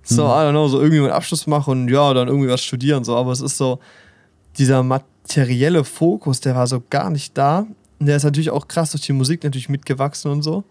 So, 0.01 0.23
Mhm. 0.23 0.29
I 0.29 0.33
don't 0.33 0.51
know, 0.51 0.69
so 0.69 0.79
irgendwie 0.79 0.99
einen 0.99 1.11
Abschluss 1.11 1.45
machen 1.45 1.71
und 1.71 1.89
ja, 1.89 2.13
dann 2.13 2.29
irgendwie 2.29 2.47
was 2.47 2.63
studieren, 2.63 3.03
so. 3.03 3.17
Aber 3.17 3.33
es 3.33 3.41
ist 3.41 3.57
so, 3.57 3.79
dieser 4.57 4.81
materielle 4.81 5.83
Fokus, 5.83 6.39
der 6.39 6.55
war 6.55 6.67
so 6.67 6.81
gar 6.89 7.09
nicht 7.09 7.37
da. 7.37 7.67
Und 7.99 8.05
der 8.05 8.15
ist 8.15 8.23
natürlich 8.23 8.49
auch 8.49 8.69
krass 8.69 8.91
durch 8.91 9.03
die 9.03 9.11
Musik 9.11 9.43
natürlich 9.43 9.67
mitgewachsen 9.67 10.31
und 10.31 10.41
so. 10.41 10.63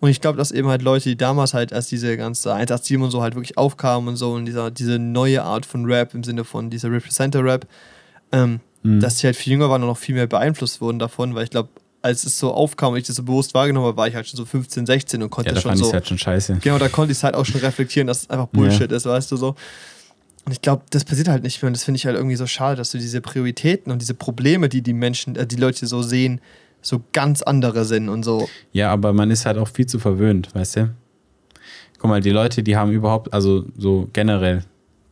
Und 0.00 0.10
ich 0.10 0.20
glaube, 0.20 0.36
dass 0.36 0.50
eben 0.50 0.68
halt 0.68 0.82
Leute, 0.82 1.08
die 1.08 1.16
damals 1.16 1.54
halt, 1.54 1.72
als 1.72 1.86
diese 1.88 2.18
ganze 2.18 2.52
187 2.52 2.98
und 3.02 3.10
so 3.10 3.22
halt 3.22 3.34
wirklich 3.34 3.56
aufkamen 3.56 4.10
und 4.10 4.16
so, 4.16 4.34
und 4.34 4.44
dieser, 4.44 4.70
diese 4.70 4.98
neue 4.98 5.42
Art 5.42 5.64
von 5.64 5.86
Rap 5.86 6.12
im 6.12 6.22
Sinne 6.22 6.44
von 6.44 6.68
dieser 6.68 6.92
Representer-Rap, 6.92 7.66
ähm, 8.32 8.60
Mhm. 8.82 9.00
dass 9.00 9.16
die 9.16 9.26
halt 9.26 9.36
viel 9.36 9.52
jünger 9.52 9.70
waren 9.70 9.82
und 9.82 9.88
noch 9.88 9.98
viel 9.98 10.14
mehr 10.14 10.26
beeinflusst 10.26 10.80
wurden 10.80 10.98
davon, 10.98 11.34
weil 11.34 11.44
ich 11.44 11.50
glaube, 11.50 11.68
als 12.00 12.24
es 12.24 12.38
so 12.38 12.52
aufkam 12.52 12.92
und 12.92 12.98
ich 12.98 13.06
das 13.06 13.16
so 13.16 13.22
bewusst 13.22 13.54
wahrgenommen 13.54 13.86
habe, 13.86 13.96
war 13.96 14.08
ich 14.08 14.14
halt 14.14 14.26
schon 14.28 14.36
so 14.36 14.44
15, 14.44 14.86
16 14.86 15.22
und 15.22 15.30
konnte 15.30 15.50
ja, 15.50 15.54
da 15.54 15.60
schon 15.60 15.70
fand 15.70 15.84
so. 15.84 15.92
halt 15.92 16.06
schon 16.06 16.18
scheiße. 16.18 16.58
Genau, 16.62 16.78
da 16.78 16.88
konnte 16.88 17.12
ich 17.12 17.18
es 17.18 17.24
halt 17.24 17.34
auch 17.34 17.44
schon 17.44 17.60
reflektieren, 17.60 18.06
dass 18.06 18.22
es 18.22 18.30
einfach 18.30 18.46
Bullshit 18.46 18.90
ist, 18.92 19.06
weißt 19.06 19.32
du 19.32 19.36
so. 19.36 19.56
Und 20.44 20.52
ich 20.52 20.62
glaube, 20.62 20.82
das 20.90 21.04
passiert 21.04 21.28
halt 21.28 21.42
nicht 21.42 21.60
mehr 21.60 21.66
und 21.66 21.76
das 21.76 21.84
finde 21.84 21.96
ich 21.96 22.06
halt 22.06 22.16
irgendwie 22.16 22.36
so 22.36 22.46
schade, 22.46 22.76
dass 22.76 22.90
du 22.90 22.98
diese 22.98 23.20
Prioritäten 23.20 23.92
und 23.92 24.00
diese 24.00 24.14
Probleme, 24.14 24.68
die 24.68 24.80
die 24.80 24.94
Menschen, 24.94 25.36
äh, 25.36 25.46
die 25.46 25.56
Leute 25.56 25.86
so 25.86 26.02
sehen, 26.02 26.40
so 26.80 27.02
ganz 27.12 27.42
andere 27.42 27.84
sind 27.84 28.08
und 28.08 28.22
so. 28.22 28.48
Ja, 28.72 28.90
aber 28.90 29.12
man 29.12 29.30
ist 29.30 29.44
halt 29.44 29.58
auch 29.58 29.68
viel 29.68 29.86
zu 29.86 29.98
verwöhnt, 29.98 30.54
weißt 30.54 30.76
du? 30.76 30.94
Guck 31.98 32.08
mal, 32.08 32.20
die 32.20 32.30
Leute, 32.30 32.62
die 32.62 32.76
haben 32.76 32.92
überhaupt, 32.92 33.34
also 33.34 33.64
so 33.76 34.08
generell, 34.12 34.64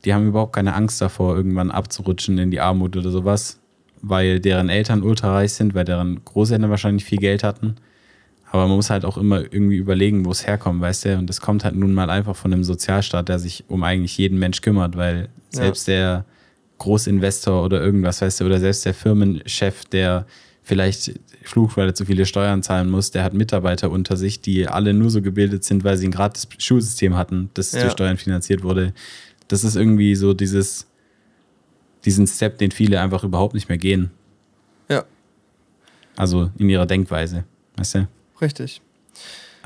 die 0.06 0.14
haben 0.14 0.28
überhaupt 0.28 0.54
keine 0.54 0.74
Angst 0.74 1.00
davor, 1.00 1.36
irgendwann 1.36 1.70
abzurutschen 1.70 2.38
in 2.38 2.50
die 2.50 2.60
Armut 2.60 2.96
oder 2.96 3.10
sowas, 3.10 3.58
weil 4.00 4.40
deren 4.40 4.68
Eltern 4.68 5.02
ultrareich 5.02 5.52
sind, 5.52 5.74
weil 5.74 5.84
deren 5.84 6.24
Großeltern 6.24 6.70
wahrscheinlich 6.70 7.04
viel 7.04 7.18
Geld 7.18 7.42
hatten. 7.42 7.76
Aber 8.52 8.68
man 8.68 8.76
muss 8.76 8.90
halt 8.90 9.04
auch 9.04 9.18
immer 9.18 9.40
irgendwie 9.40 9.76
überlegen, 9.76 10.24
wo 10.24 10.30
es 10.30 10.46
herkommt, 10.46 10.80
weißt 10.80 11.04
du? 11.06 11.18
Und 11.18 11.26
das 11.28 11.40
kommt 11.40 11.64
halt 11.64 11.74
nun 11.74 11.92
mal 11.92 12.08
einfach 12.08 12.36
von 12.36 12.52
einem 12.52 12.62
Sozialstaat, 12.62 13.28
der 13.28 13.40
sich 13.40 13.64
um 13.68 13.82
eigentlich 13.82 14.16
jeden 14.16 14.38
Mensch 14.38 14.60
kümmert, 14.60 14.96
weil 14.96 15.28
Ja. 15.52 15.58
selbst 15.60 15.88
der 15.88 16.24
Großinvestor 16.78 17.64
oder 17.64 17.80
irgendwas, 17.82 18.22
weißt 18.22 18.40
du, 18.40 18.44
oder 18.44 18.60
selbst 18.60 18.84
der 18.84 18.94
Firmenchef, 18.94 19.84
der 19.86 20.26
vielleicht 20.62 21.18
flucht, 21.42 21.76
weil 21.76 21.88
er 21.88 21.94
zu 21.94 22.04
viele 22.04 22.26
Steuern 22.26 22.62
zahlen 22.62 22.90
muss, 22.90 23.10
der 23.10 23.22
hat 23.24 23.34
Mitarbeiter 23.34 23.90
unter 23.90 24.16
sich, 24.16 24.40
die 24.40 24.68
alle 24.68 24.92
nur 24.94 25.10
so 25.10 25.22
gebildet 25.22 25.64
sind, 25.64 25.84
weil 25.84 25.96
sie 25.96 26.08
ein 26.08 26.10
gratis 26.10 26.48
Schulsystem 26.58 27.16
hatten, 27.16 27.50
das 27.54 27.72
Ja. 27.72 27.80
durch 27.82 27.92
Steuern 27.92 28.16
finanziert 28.16 28.62
wurde. 28.62 28.92
Das 29.48 29.64
ist 29.64 29.76
irgendwie 29.76 30.14
so 30.14 30.34
dieses, 30.34 30.86
diesen 32.04 32.26
Step, 32.26 32.58
den 32.58 32.70
viele 32.70 33.00
einfach 33.00 33.24
überhaupt 33.24 33.54
nicht 33.54 33.68
mehr 33.68 33.78
gehen. 33.78 34.10
Ja, 34.88 35.04
Also 36.16 36.50
in 36.58 36.68
ihrer 36.68 36.86
Denkweise, 36.86 37.44
weißt 37.76 37.94
du? 37.96 38.08
richtig. 38.40 38.80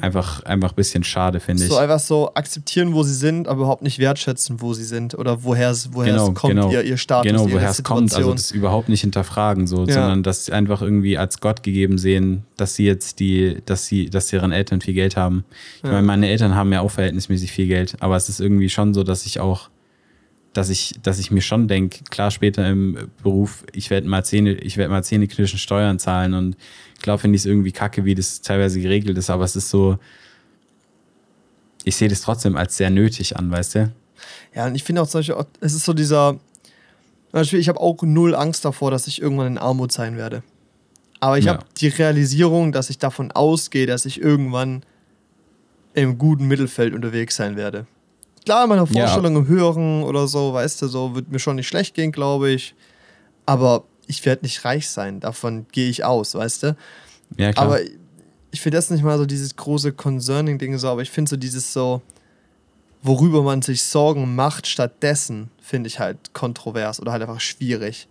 Einfach, 0.02 0.42
einfach 0.44 0.70
ein 0.70 0.74
bisschen 0.74 1.04
schade, 1.04 1.40
finde 1.40 1.62
ich. 1.64 1.68
So 1.70 1.76
einfach 1.76 1.98
so 2.00 2.34
akzeptieren, 2.34 2.92
wo 2.94 3.02
sie 3.02 3.14
sind, 3.14 3.48
aber 3.48 3.60
überhaupt 3.60 3.82
nicht 3.82 3.98
wertschätzen, 3.98 4.60
wo 4.60 4.72
sie 4.74 4.84
sind 4.84 5.14
oder 5.16 5.42
woher 5.44 5.72
genau, 5.94 6.28
es 6.28 6.34
kommt, 6.34 6.54
genau, 6.54 6.70
ihr, 6.70 6.82
ihr 6.82 6.96
Status, 6.96 7.30
Genau, 7.30 7.44
ihre 7.46 7.52
woher 7.58 7.70
es 7.70 7.82
kommt. 7.82 8.14
Also 8.14 8.32
das 8.32 8.50
überhaupt 8.50 8.88
nicht 8.88 9.00
hinterfragen, 9.02 9.66
so, 9.66 9.84
Ja. 9.86 9.94
sondern 9.94 10.22
dass 10.22 10.46
sie 10.46 10.52
einfach 10.52 10.82
irgendwie 10.82 11.18
als 11.18 11.40
Gott 11.40 11.62
gegeben 11.62 11.98
sehen, 11.98 12.44
dass 12.56 12.74
sie 12.74 12.84
jetzt 12.86 13.20
die, 13.20 13.58
dass 13.66 13.86
sie, 13.86 14.10
dass 14.10 14.28
deren 14.28 14.52
Eltern 14.52 14.80
viel 14.80 14.94
Geld 14.94 15.16
haben. 15.16 15.44
Ich 15.78 15.84
Ja. 15.84 15.90
meine, 15.92 16.06
meine 16.06 16.28
Eltern 16.28 16.54
haben 16.54 16.72
ja 16.72 16.80
auch 16.80 16.90
verhältnismäßig 16.90 17.52
viel 17.52 17.66
Geld, 17.66 17.96
aber 18.00 18.16
es 18.16 18.28
ist 18.28 18.40
irgendwie 18.40 18.68
schon 18.70 18.94
so, 18.94 19.02
dass 19.02 19.26
ich 19.26 19.40
auch, 19.40 19.68
dass 20.52 20.68
ich, 20.68 20.94
dass 21.02 21.18
ich 21.18 21.30
mir 21.30 21.42
schon 21.42 21.68
denke, 21.68 22.02
klar, 22.10 22.30
später 22.30 22.68
im 22.68 23.10
Beruf, 23.22 23.64
ich 23.72 23.90
werde 23.90 24.08
mal 24.08 24.24
Zähne, 24.24 24.54
ich 24.54 24.76
werde 24.76 24.90
mal 24.90 25.04
Zähne 25.04 25.28
knirschen, 25.28 25.58
Steuern 25.58 25.98
zahlen 25.98 26.34
und 26.34 26.56
klar 27.00 27.18
finde 27.18 27.36
ich 27.36 27.42
es 27.42 27.46
irgendwie 27.46 27.72
kacke, 27.72 28.04
wie 28.04 28.14
das 28.14 28.40
teilweise 28.40 28.80
geregelt 28.80 29.16
ist, 29.16 29.30
aber 29.30 29.44
es 29.44 29.54
ist 29.56 29.70
so, 29.70 29.98
ich 31.84 31.96
sehe 31.96 32.08
das 32.08 32.22
trotzdem 32.22 32.56
als 32.56 32.76
sehr 32.76 32.90
nötig 32.90 33.36
an, 33.36 33.50
weißt 33.50 33.74
du? 33.76 33.92
Ja, 34.54 34.66
und 34.66 34.74
ich 34.74 34.84
finde 34.84 35.02
auch 35.02 35.08
solche, 35.08 35.36
es 35.60 35.72
ist 35.72 35.84
so 35.84 35.92
dieser, 35.92 36.38
Beispiel, 37.32 37.60
ich 37.60 37.68
habe 37.68 37.80
auch 37.80 38.02
null 38.02 38.34
Angst 38.34 38.64
davor, 38.64 38.90
dass 38.90 39.06
ich 39.06 39.22
irgendwann 39.22 39.46
in 39.46 39.58
Armut 39.58 39.92
sein 39.92 40.16
werde. 40.16 40.42
Aber 41.20 41.38
ich 41.38 41.44
Ja. 41.44 41.54
habe 41.54 41.64
die 41.76 41.88
Realisierung, 41.88 42.72
dass 42.72 42.90
ich 42.90 42.98
davon 42.98 43.30
ausgehe, 43.30 43.86
dass 43.86 44.04
ich 44.04 44.20
irgendwann 44.20 44.82
im 45.94 46.18
guten 46.18 46.48
Mittelfeld 46.48 46.92
unterwegs 46.94 47.36
sein 47.36 47.56
werde. 47.56 47.86
Klar, 48.50 48.66
meine 48.66 48.80
Ja. 48.80 48.86
Vorstellung 49.06 49.36
im 49.36 49.46
Höheren 49.46 50.02
oder 50.02 50.26
so, 50.26 50.52
weißt 50.52 50.82
du, 50.82 50.88
so 50.88 51.14
wird 51.14 51.30
mir 51.30 51.38
schon 51.38 51.54
nicht 51.54 51.68
schlecht 51.68 51.94
gehen, 51.94 52.10
glaube 52.10 52.50
ich. 52.50 52.74
Aber 53.46 53.84
ich 54.08 54.26
werde 54.26 54.42
nicht 54.42 54.64
reich 54.64 54.88
sein. 54.88 55.20
Davon 55.20 55.66
gehe 55.70 55.88
ich 55.88 56.04
aus, 56.04 56.34
weißt 56.34 56.64
du? 56.64 56.76
Ja, 57.36 57.52
klar. 57.52 57.64
Aber 57.66 57.78
ich 58.50 58.60
finde 58.60 58.78
das 58.78 58.90
nicht 58.90 59.04
mal 59.04 59.18
so 59.18 59.24
dieses 59.24 59.54
große 59.54 59.92
Concerning-Ding 59.92 60.76
so, 60.78 60.88
aber 60.88 61.02
ich 61.02 61.10
finde 61.10 61.28
so 61.30 61.36
dieses 61.36 61.72
so, 61.72 62.02
worüber 63.04 63.44
man 63.44 63.62
sich 63.62 63.84
Sorgen 63.84 64.34
macht, 64.34 64.66
stattdessen, 64.66 65.48
finde 65.62 65.86
ich 65.86 66.00
halt 66.00 66.34
kontrovers 66.34 66.98
oder 67.00 67.12
halt 67.12 67.22
einfach 67.22 67.40
schwierig. 67.40 68.08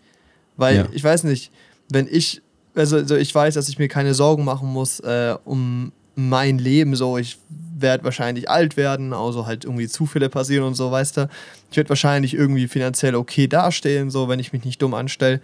Weil 0.56 0.78
Ja. 0.78 0.88
ich 0.94 1.04
weiß 1.04 1.26
nicht, 1.26 1.52
wenn 1.90 2.08
ich, 2.10 2.42
also, 2.76 2.96
also 2.96 3.18
ich 3.18 3.36
weiß, 3.36 3.56
dass 3.56 3.68
ich 3.68 3.78
mir 3.78 3.90
keine 3.90 4.14
Sorgen 4.14 4.46
machen 4.46 4.72
muss 4.72 5.02
äh, 5.02 5.36
um 5.44 5.92
mein 6.28 6.58
Leben, 6.60 6.96
so 6.96 7.18
ich 7.18 7.38
werde 7.50 8.04
wahrscheinlich 8.04 8.50
alt 8.50 8.78
werden, 8.78 9.14
also 9.14 9.46
halt 9.46 9.64
irgendwie 9.64 9.88
Zufälle 9.88 10.30
passieren 10.30 10.66
und 10.66 10.76
so, 10.76 10.92
weißt 10.92 11.18
du. 11.18 11.30
Ich 11.72 11.78
werde 11.78 11.90
wahrscheinlich 11.90 12.34
irgendwie 12.34 12.68
finanziell 12.68 13.16
okay 13.16 13.48
dastehen, 13.48 14.10
so 14.10 14.28
wenn 14.28 14.40
ich 14.40 14.52
mich 14.52 14.66
nicht 14.66 14.82
dumm 14.82 14.94
anstelle. 14.94 15.42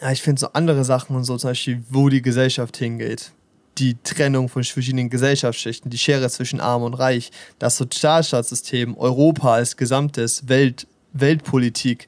Ja, 0.00 0.12
ich 0.12 0.22
finde 0.22 0.40
so 0.40 0.48
andere 0.52 0.84
Sachen 0.84 1.16
und 1.16 1.24
so, 1.24 1.36
zum 1.38 1.50
Beispiel, 1.50 1.82
wo 1.88 2.08
die 2.08 2.22
Gesellschaft 2.22 2.76
hingeht. 2.76 3.32
Die 3.78 3.96
Trennung 4.02 4.48
von 4.48 4.62
verschiedenen 4.64 5.08
Gesellschaftsschichten, 5.08 5.90
die 5.90 5.98
Schere 5.98 6.28
zwischen 6.28 6.60
Arm 6.60 6.82
und 6.82 6.94
Reich, 6.94 7.30
das 7.58 7.76
Sozialstaatssystem, 7.76 8.96
Europa 8.96 9.54
als 9.54 9.76
gesamtes, 9.76 10.48
Welt, 10.48 10.86
Weltpolitik, 11.12 12.06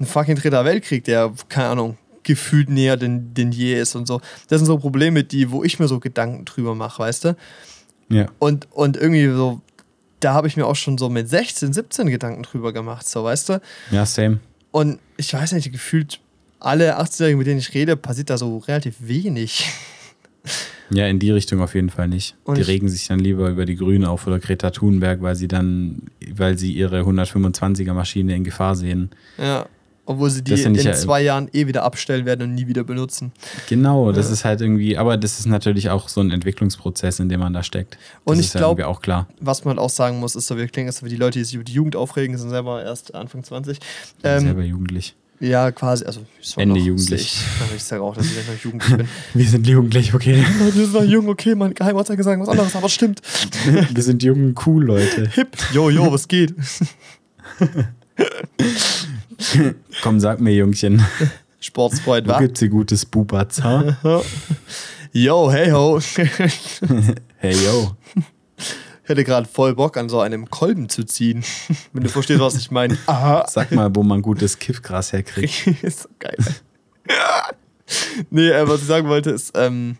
ein 0.00 0.06
fucking 0.06 0.36
dritter 0.36 0.64
Weltkrieg, 0.64 1.04
der, 1.04 1.32
keine 1.48 1.68
Ahnung, 1.68 1.98
gefühlt 2.22 2.68
näher 2.68 2.96
denn, 2.96 3.34
denn 3.34 3.52
je 3.52 3.80
ist 3.80 3.94
und 3.94 4.06
so. 4.06 4.20
Das 4.48 4.58
sind 4.58 4.66
so 4.66 4.78
Probleme, 4.78 5.24
die, 5.24 5.50
wo 5.50 5.64
ich 5.64 5.78
mir 5.78 5.88
so 5.88 6.00
Gedanken 6.00 6.44
drüber 6.44 6.74
mache, 6.74 7.02
weißt 7.02 7.24
du? 7.24 7.36
ja. 8.08 8.26
Und, 8.38 8.68
und 8.72 8.96
irgendwie 8.96 9.26
so, 9.28 9.60
da 10.20 10.34
habe 10.34 10.48
ich 10.48 10.56
mir 10.56 10.66
auch 10.66 10.76
schon 10.76 10.98
so 10.98 11.08
mit 11.08 11.28
16, 11.28 11.72
17 11.72 12.08
Gedanken 12.10 12.42
drüber 12.42 12.72
gemacht, 12.72 13.08
so, 13.08 13.24
weißt 13.24 13.48
du? 13.50 13.60
ja, 13.90 14.04
same. 14.04 14.40
Und 14.72 15.00
ich 15.16 15.32
weiß 15.32 15.52
nicht, 15.52 15.72
gefühlt 15.72 16.20
alle 16.60 17.00
18-Jährigen, 17.00 17.38
mit 17.38 17.46
denen 17.46 17.58
ich 17.58 17.74
rede, 17.74 17.96
passiert 17.96 18.30
da 18.30 18.38
so 18.38 18.58
relativ 18.58 18.96
wenig. 19.00 19.68
Ja, 20.92 21.06
in 21.06 21.20
die 21.20 21.30
Richtung 21.30 21.60
auf 21.60 21.74
jeden 21.74 21.90
Fall 21.90 22.08
nicht. 22.08 22.36
Und 22.42 22.58
die 22.58 22.62
regen 22.62 22.88
sich 22.88 23.06
dann 23.06 23.20
lieber 23.20 23.48
über 23.48 23.64
die 23.64 23.76
Grünen 23.76 24.04
auf 24.04 24.26
oder 24.26 24.40
Greta 24.40 24.70
Thunberg, 24.70 25.22
weil 25.22 25.36
sie 25.36 25.46
dann, 25.46 26.02
weil 26.34 26.58
sie 26.58 26.72
ihre 26.72 27.02
125er 27.02 27.92
Maschine 27.92 28.34
in 28.34 28.42
Gefahr 28.42 28.74
sehen. 28.74 29.10
Ja. 29.38 29.66
Obwohl 30.10 30.28
sie 30.28 30.42
die 30.42 30.60
in 30.60 30.74
ja- 30.74 30.92
zwei 30.92 31.22
Jahren 31.22 31.48
eh 31.52 31.68
wieder 31.68 31.84
abstellen 31.84 32.26
werden 32.26 32.42
und 32.42 32.54
nie 32.56 32.66
wieder 32.66 32.82
benutzen. 32.82 33.30
Genau, 33.68 34.10
das 34.10 34.26
Ja. 34.26 34.32
ist 34.32 34.44
halt 34.44 34.60
irgendwie, 34.60 34.96
aber 34.96 35.16
das 35.16 35.38
ist 35.38 35.46
natürlich 35.46 35.88
auch 35.90 36.08
so 36.08 36.20
ein 36.20 36.32
Entwicklungsprozess, 36.32 37.20
in 37.20 37.28
dem 37.28 37.38
man 37.38 37.52
da 37.52 37.62
steckt. 37.62 37.94
Das 37.94 38.00
Und 38.24 38.40
ich 38.40 38.46
ist 38.46 38.54
ja 38.54 38.58
glaub- 38.60 38.78
irgendwie 38.80 38.84
auch 38.92 39.00
klar. 39.02 39.28
Was 39.40 39.64
man 39.64 39.76
halt 39.76 39.78
auch 39.84 39.90
sagen 39.90 40.18
muss, 40.18 40.34
ist 40.34 40.48
so, 40.48 40.56
wir 40.56 40.66
klingen 40.66 40.90
so 40.90 41.06
wie 41.06 41.10
die 41.10 41.16
Leute, 41.16 41.38
die 41.38 41.44
sich 41.44 41.54
über 41.54 41.62
die 41.62 41.72
Jugend 41.74 41.94
aufregen, 41.94 42.36
sind 42.36 42.50
selber 42.50 42.82
erst 42.82 43.14
Anfang 43.14 43.44
20. 43.44 43.78
Ich 43.78 44.22
bin 44.22 44.30
Ähm, 44.32 44.40
selber 44.40 44.62
jugendlich. 44.64 45.14
ja, 45.38 45.70
quasi, 45.70 46.04
also 46.04 46.22
ich 46.42 46.58
Ende 46.58 46.74
noch, 46.76 46.84
jugendlich. 46.84 47.20
Ich, 47.70 47.76
ich 47.76 47.84
sage 47.84 48.02
auch, 48.02 48.16
dass 48.16 48.26
ich 48.26 48.32
noch 48.48 48.64
jugendlich 48.64 48.96
bin. 48.96 49.08
Wir 49.34 49.46
sind 49.46 49.66
jugendlich, 49.66 50.12
okay. 50.12 50.44
Leute, 50.58 50.74
wir 50.76 50.84
sind 50.86 50.92
noch 50.92 51.04
jung, 51.04 51.28
okay, 51.28 51.54
mein 51.54 51.72
Geheimatzeige 51.72 52.24
sagen 52.24 52.42
was 52.42 52.48
anderes, 52.48 52.74
aber 52.74 52.88
stimmt. 52.88 53.22
Wir 53.94 54.02
sind 54.02 54.24
jung, 54.24 54.54
cool, 54.66 54.84
Leute. 54.86 55.28
Hip, 55.34 55.56
yo, 55.72 55.88
yo, 55.88 56.10
was 56.12 56.26
geht? 56.26 56.52
Komm, 60.02 60.20
sag 60.20 60.40
mir, 60.40 60.54
Jungchen, 60.54 61.04
Sportsfreund, 61.60 62.26
wa? 62.28 62.38
gibt's 62.38 62.60
hier 62.60 62.68
gutes 62.68 63.06
Bubatz, 63.06 63.62
ha? 63.62 63.96
Yo, 65.12 65.50
hey 65.50 65.70
ho. 65.70 65.98
Hey, 67.38 67.54
yo. 67.64 67.96
Ich 69.02 69.08
hätte 69.08 69.24
gerade 69.24 69.48
voll 69.48 69.74
Bock, 69.74 69.96
an 69.96 70.08
so 70.08 70.20
einem 70.20 70.48
Kolben 70.48 70.88
zu 70.88 71.02
ziehen. 71.02 71.42
Wenn 71.92 72.04
du 72.04 72.08
verstehst, 72.08 72.38
was 72.38 72.54
ich 72.54 72.70
meine. 72.70 72.96
Aha. 73.06 73.44
Sag 73.48 73.72
mal, 73.72 73.92
wo 73.92 74.04
man 74.04 74.22
gutes 74.22 74.60
Kiffgras 74.60 75.12
herkriegt. 75.12 75.66
ist 75.82 76.02
so 76.02 76.08
geil. 76.20 76.36
nee, 78.30 78.50
äh, 78.50 78.68
was 78.68 78.82
ich 78.82 78.86
sagen 78.86 79.08
wollte, 79.08 79.30
ist, 79.30 79.50
ähm, 79.56 79.96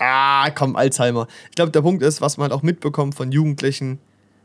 ah, 0.00 0.50
komm, 0.50 0.74
Alzheimer. 0.74 1.28
Ich 1.50 1.54
glaube, 1.54 1.70
der 1.70 1.82
Punkt 1.82 2.02
ist, 2.02 2.20
was 2.20 2.36
man 2.36 2.50
halt 2.50 2.52
auch 2.58 2.64
mitbekommt 2.64 3.14
von 3.14 3.30
Jugendlichen, 3.30 4.00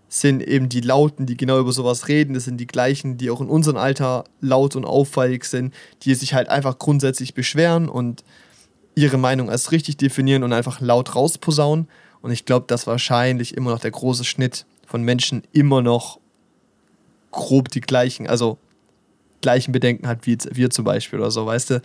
sind 0.10 0.42
eben 0.42 0.70
die 0.70 0.82
Lauten, 0.82 1.26
die 1.26 1.36
genau 1.36 1.60
über 1.60 1.72
sowas 1.74 2.08
reden. 2.08 2.34
Das 2.34 2.46
sind 2.46 2.58
die 2.58 2.68
gleichen, 2.68 3.18
die 3.18 3.30
auch 3.30 3.42
in 3.42 3.50
unserem 3.50 3.78
Alter 3.78 4.24
laut 4.40 4.76
und 4.76 4.86
auffällig 4.86 5.44
sind, 5.46 5.74
die 6.04 6.16
sich 6.16 6.34
halt 6.34 6.48
einfach 6.50 6.80
grundsätzlich 6.80 7.34
beschweren 7.34 7.90
und 7.90 8.24
ihre 8.96 9.18
Meinung 9.18 9.50
als 9.50 9.72
richtig 9.72 9.98
definieren 9.98 10.44
und 10.44 10.54
einfach 10.54 10.80
laut 10.82 11.16
rausposaunen. 11.16 11.88
Und 12.22 12.32
ich 12.32 12.46
glaube, 12.46 12.66
dass 12.68 12.88
wahrscheinlich 12.88 13.56
immer 13.56 13.72
noch 13.72 13.80
der 13.80 13.92
große 13.92 14.24
Schnitt 14.24 14.66
von 14.86 15.04
Menschen 15.04 15.44
immer 15.52 15.82
noch 15.82 16.20
grob 17.32 17.70
die 17.70 17.82
gleichen, 17.82 18.28
also 18.28 18.58
gleichen 19.42 19.72
Bedenken 19.72 20.08
hat 20.08 20.26
wie 20.26 20.32
jetzt 20.32 20.56
wir 20.56 20.70
zum 20.70 20.86
Beispiel 20.86 21.20
oder 21.20 21.30
so, 21.32 21.46
weißt 21.46 21.70
du? 21.72 21.82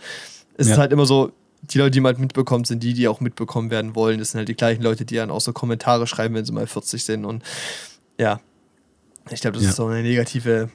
Es 0.57 0.67
Ja. 0.67 0.73
ist 0.73 0.79
halt 0.79 0.91
immer 0.91 1.05
so, 1.05 1.31
die 1.61 1.77
Leute, 1.77 1.91
die 1.91 1.99
man 1.99 2.11
halt 2.13 2.19
mitbekommt, 2.19 2.67
sind 2.67 2.81
die, 2.83 2.93
die 2.93 3.07
auch 3.07 3.19
mitbekommen 3.21 3.69
werden 3.69 3.95
wollen. 3.95 4.19
Das 4.19 4.31
sind 4.31 4.39
halt 4.39 4.49
die 4.49 4.55
gleichen 4.55 4.81
Leute, 4.83 5.05
die 5.05 5.15
dann 5.15 5.29
auch 5.31 5.39
so 5.41 5.53
Kommentare 5.53 6.07
schreiben, 6.07 6.35
wenn 6.35 6.45
sie 6.45 6.51
mal 6.51 6.67
40 6.67 7.03
sind. 7.03 7.25
Und 7.25 7.43
ja, 8.23 8.39
ich 9.31 9.41
glaube, 9.41 9.55
das 9.55 9.63
Ja. 9.63 9.69
ist 9.69 9.75
so 9.75 9.85
eine 9.87 10.01
negative 10.01 10.69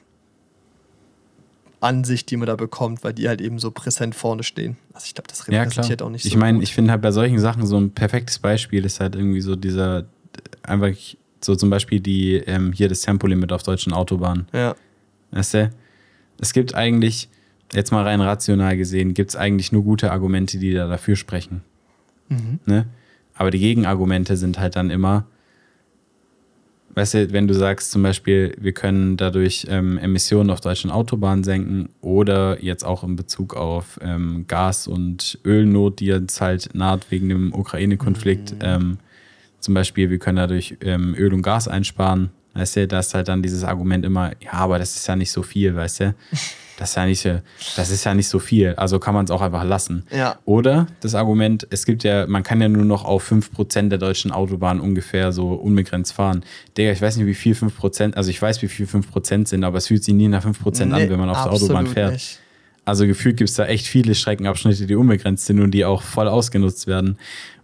Ansicht, 1.81 2.29
die 2.29 2.35
man 2.37 2.47
da 2.47 2.55
bekommt, 2.55 3.03
weil 3.03 3.13
die 3.13 3.27
halt 3.29 3.39
eben 3.39 3.57
so 3.57 3.71
präsent 3.71 4.13
vorne 4.13 4.43
stehen. 4.43 4.75
Also 4.93 5.05
ich 5.07 5.13
glaube, 5.15 5.29
das 5.29 5.45
Ja, 5.47 5.61
repräsentiert 5.61 6.01
auch 6.01 6.09
nicht 6.09 6.25
Ich 6.25 6.33
so. 6.33 6.37
meine, 6.39 6.57
gut. 6.57 6.63
ich 6.63 6.73
finde 6.73 6.91
halt 6.91 7.01
bei 7.01 7.11
solchen 7.11 7.39
Sachen 7.39 7.65
so 7.65 7.77
ein 7.77 7.91
perfektes 7.91 8.39
Beispiel 8.39 8.83
ist 8.85 8.99
halt 8.99 9.15
irgendwie 9.15 9.39
so 9.41 9.55
dieser, 9.55 10.05
einfach 10.63 10.89
so 11.41 11.55
zum 11.55 11.69
Beispiel 11.69 12.01
die, 12.01 12.35
ähm, 12.35 12.73
hier 12.73 12.89
das 12.89 13.01
Tempolimit 13.01 13.53
auf 13.53 13.63
deutschen 13.63 13.93
Autobahnen. 13.93 14.47
Ja, 14.53 14.75
Weißt 15.31 15.53
du? 15.53 15.69
Es 16.41 16.51
gibt 16.53 16.73
eigentlich, 16.75 17.29
jetzt 17.71 17.91
mal 17.91 18.03
rein 18.03 18.19
rational 18.19 18.75
gesehen, 18.75 19.13
gibt 19.13 19.29
es 19.29 19.35
eigentlich 19.37 19.71
nur 19.71 19.83
gute 19.83 20.11
Argumente, 20.11 20.57
die 20.57 20.73
da 20.73 20.87
dafür 20.87 21.15
sprechen. 21.15 21.61
Mhm. 22.29 22.59
Ne? 22.65 22.87
Aber 23.35 23.51
die 23.51 23.59
Gegenargumente 23.59 24.35
sind 24.35 24.59
halt 24.59 24.75
dann 24.75 24.89
immer, 24.89 25.27
weißt 26.99 27.13
du, 27.13 27.31
wenn 27.31 27.47
du 27.47 27.53
sagst 27.53 27.91
zum 27.91 28.03
Beispiel, 28.03 28.53
wir 28.59 28.73
können 28.73 29.15
dadurch 29.15 29.65
ähm, 29.69 29.97
Emissionen 29.97 30.49
auf 30.49 30.59
deutschen 30.59 30.91
Autobahnen 30.91 31.45
senken 31.45 31.89
oder 32.01 32.61
jetzt 32.61 32.83
auch 32.83 33.05
in 33.05 33.15
Bezug 33.15 33.55
auf 33.55 33.99
ähm, 34.01 34.45
Gas- 34.47 34.85
und 34.85 35.39
Ölnot, 35.45 36.01
die 36.01 36.07
jetzt 36.07 36.41
halt 36.41 36.69
naht 36.73 37.09
wegen 37.09 37.29
dem 37.29 37.53
Ukraine-Konflikt, 37.53 38.55
ähm, 38.61 38.97
zum 39.61 39.73
Beispiel, 39.73 40.09
wir 40.09 40.19
können 40.19 40.37
dadurch 40.37 40.77
ähm, 40.81 41.15
Öl 41.17 41.33
und 41.33 41.41
Gas 41.41 41.67
einsparen. 41.67 42.31
Weißt 42.53 42.75
du, 42.77 42.87
da 42.87 42.99
ist 42.99 43.13
halt 43.13 43.27
dann 43.27 43.41
dieses 43.43 43.63
Argument 43.63 44.03
immer, 44.05 44.31
ja, 44.43 44.53
aber 44.53 44.79
das 44.79 44.95
ist 44.95 45.07
ja 45.07 45.15
nicht 45.15 45.31
so 45.31 45.43
viel, 45.43 45.75
weißt 45.75 45.99
du? 46.01 46.15
Das 46.79 46.91
ist 46.91 46.95
ja 46.95 47.05
nicht, 47.05 47.19
so- 47.21 47.41
das 47.75 47.89
ist 47.89 48.05
ja 48.05 48.13
nicht 48.15 48.29
so 48.29 48.39
viel. 48.39 48.73
Also 48.75 48.99
kann 48.99 49.13
man 49.13 49.25
es 49.25 49.31
auch 49.31 49.41
einfach 49.41 49.65
lassen. 49.65 50.05
Ja. 50.15 50.37
Oder 50.45 50.87
das 51.01 51.13
Argument, 51.13 51.67
es 51.71 51.85
gibt 51.85 52.05
ja, 52.05 52.25
man 52.25 52.41
kann 52.41 52.61
ja 52.61 52.69
nur 52.69 52.85
noch 52.85 53.03
auf 53.03 53.29
5% 53.29 53.89
der 53.89 53.97
deutschen 53.99 54.31
Autobahnen 54.31 54.81
ungefähr 54.81 55.33
so 55.33 55.49
unbegrenzt 55.55 56.13
fahren. 56.13 56.41
Digga, 56.77 56.93
ich 56.93 57.01
weiß 57.01 57.17
nicht, 57.17 57.25
wie 57.25 57.33
viel 57.33 57.53
5%, 57.53 58.13
also 58.13 58.29
ich 58.29 58.41
weiß, 58.41 58.61
wie 58.61 58.69
viel 58.69 58.85
5% 58.85 59.49
sind, 59.49 59.65
aber 59.65 59.77
es 59.77 59.87
fühlt 59.87 60.05
sich 60.05 60.13
nie 60.13 60.29
nach 60.29 60.45
5% 60.45 60.83
an, 60.83 61.01
Nee, 61.01 61.09
wenn 61.09 61.19
man 61.19 61.29
auf 61.29 61.43
der 61.43 61.51
Autobahn 61.51 61.85
fährt. 61.85 62.13
nicht. 62.13 62.39
Also 62.89 63.05
gefühlt 63.07 63.37
gibt 63.37 63.49
es 63.49 63.55
da 63.55 63.65
echt 63.65 63.87
viele 63.87 64.13
Streckenabschnitte, 64.15 64.85
die 64.85 64.95
unbegrenzt 64.95 65.45
sind 65.45 65.61
und 65.61 65.71
die 65.71 65.85
auch 65.85 66.01
voll 66.01 66.27
ausgenutzt 66.27 66.87
werden. 66.87 67.17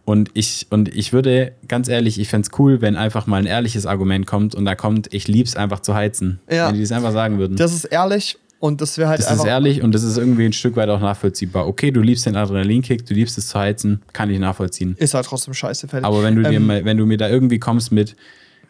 Und 0.06 0.30
ich, 0.36 0.68
und 0.70 0.96
ich 0.96 1.14
würde, 1.14 1.54
ganz 1.68 1.88
ehrlich, 1.90 2.20
ich 2.20 2.30
fände 2.30 2.48
es 2.52 2.60
cool, 2.60 2.80
wenn 2.82 2.96
einfach 2.96 3.26
mal 3.28 3.38
ein 3.38 3.48
ehrliches 3.48 3.86
Argument 3.88 4.28
kommt 4.28 4.54
und 4.56 4.64
da 4.66 4.76
kommt, 4.76 5.12
ich 5.14 5.28
lieb's 5.28 5.56
einfach 5.56 5.80
zu 5.80 5.96
heizen. 5.96 6.40
Ja. 6.50 6.68
Wenn 6.68 6.76
die 6.76 6.82
das 6.82 6.92
einfach 6.92 7.12
sagen 7.12 7.40
würden. 7.40 7.58
Das 7.58 7.74
ist 7.74 7.86
ehrlich, 7.86 8.38
Und 8.60 8.82
das 8.82 8.98
wäre 9.00 9.10
halt 9.10 9.20
Das 9.20 9.28
einfach. 9.28 9.46
ist 9.46 9.50
ehrlich 9.50 9.82
und 9.82 9.94
das 9.96 10.04
ist 10.04 10.18
irgendwie 10.18 10.46
ein 10.46 10.54
Stück 10.54 10.76
weit 10.76 10.90
auch 10.90 11.00
nachvollziehbar. 11.02 11.68
Okay, 11.68 11.90
du 11.92 12.02
liebst 12.02 12.26
den 12.28 12.36
Adrenalinkick, 12.36 13.06
du 13.06 13.14
liebst 13.16 13.38
es 13.40 13.48
zu 13.48 13.60
heizen, 13.60 14.02
kann 14.14 14.30
ich 14.30 14.40
nachvollziehen. 14.40 14.96
Ist 15.00 15.14
halt 15.16 15.26
trotzdem 15.26 15.54
scheiße 15.56 15.88
fertig. 15.88 16.06
Aber 16.06 16.22
wenn 16.24 16.36
du, 16.36 16.44
dir 16.44 16.54
Ähm, 16.54 16.68
mal, 16.68 16.86
wenn 16.86 16.98
du 16.98 17.06
mir 17.08 17.18
da 17.18 17.28
irgendwie 17.28 17.58
kommst 17.60 17.92
mit, 17.92 18.16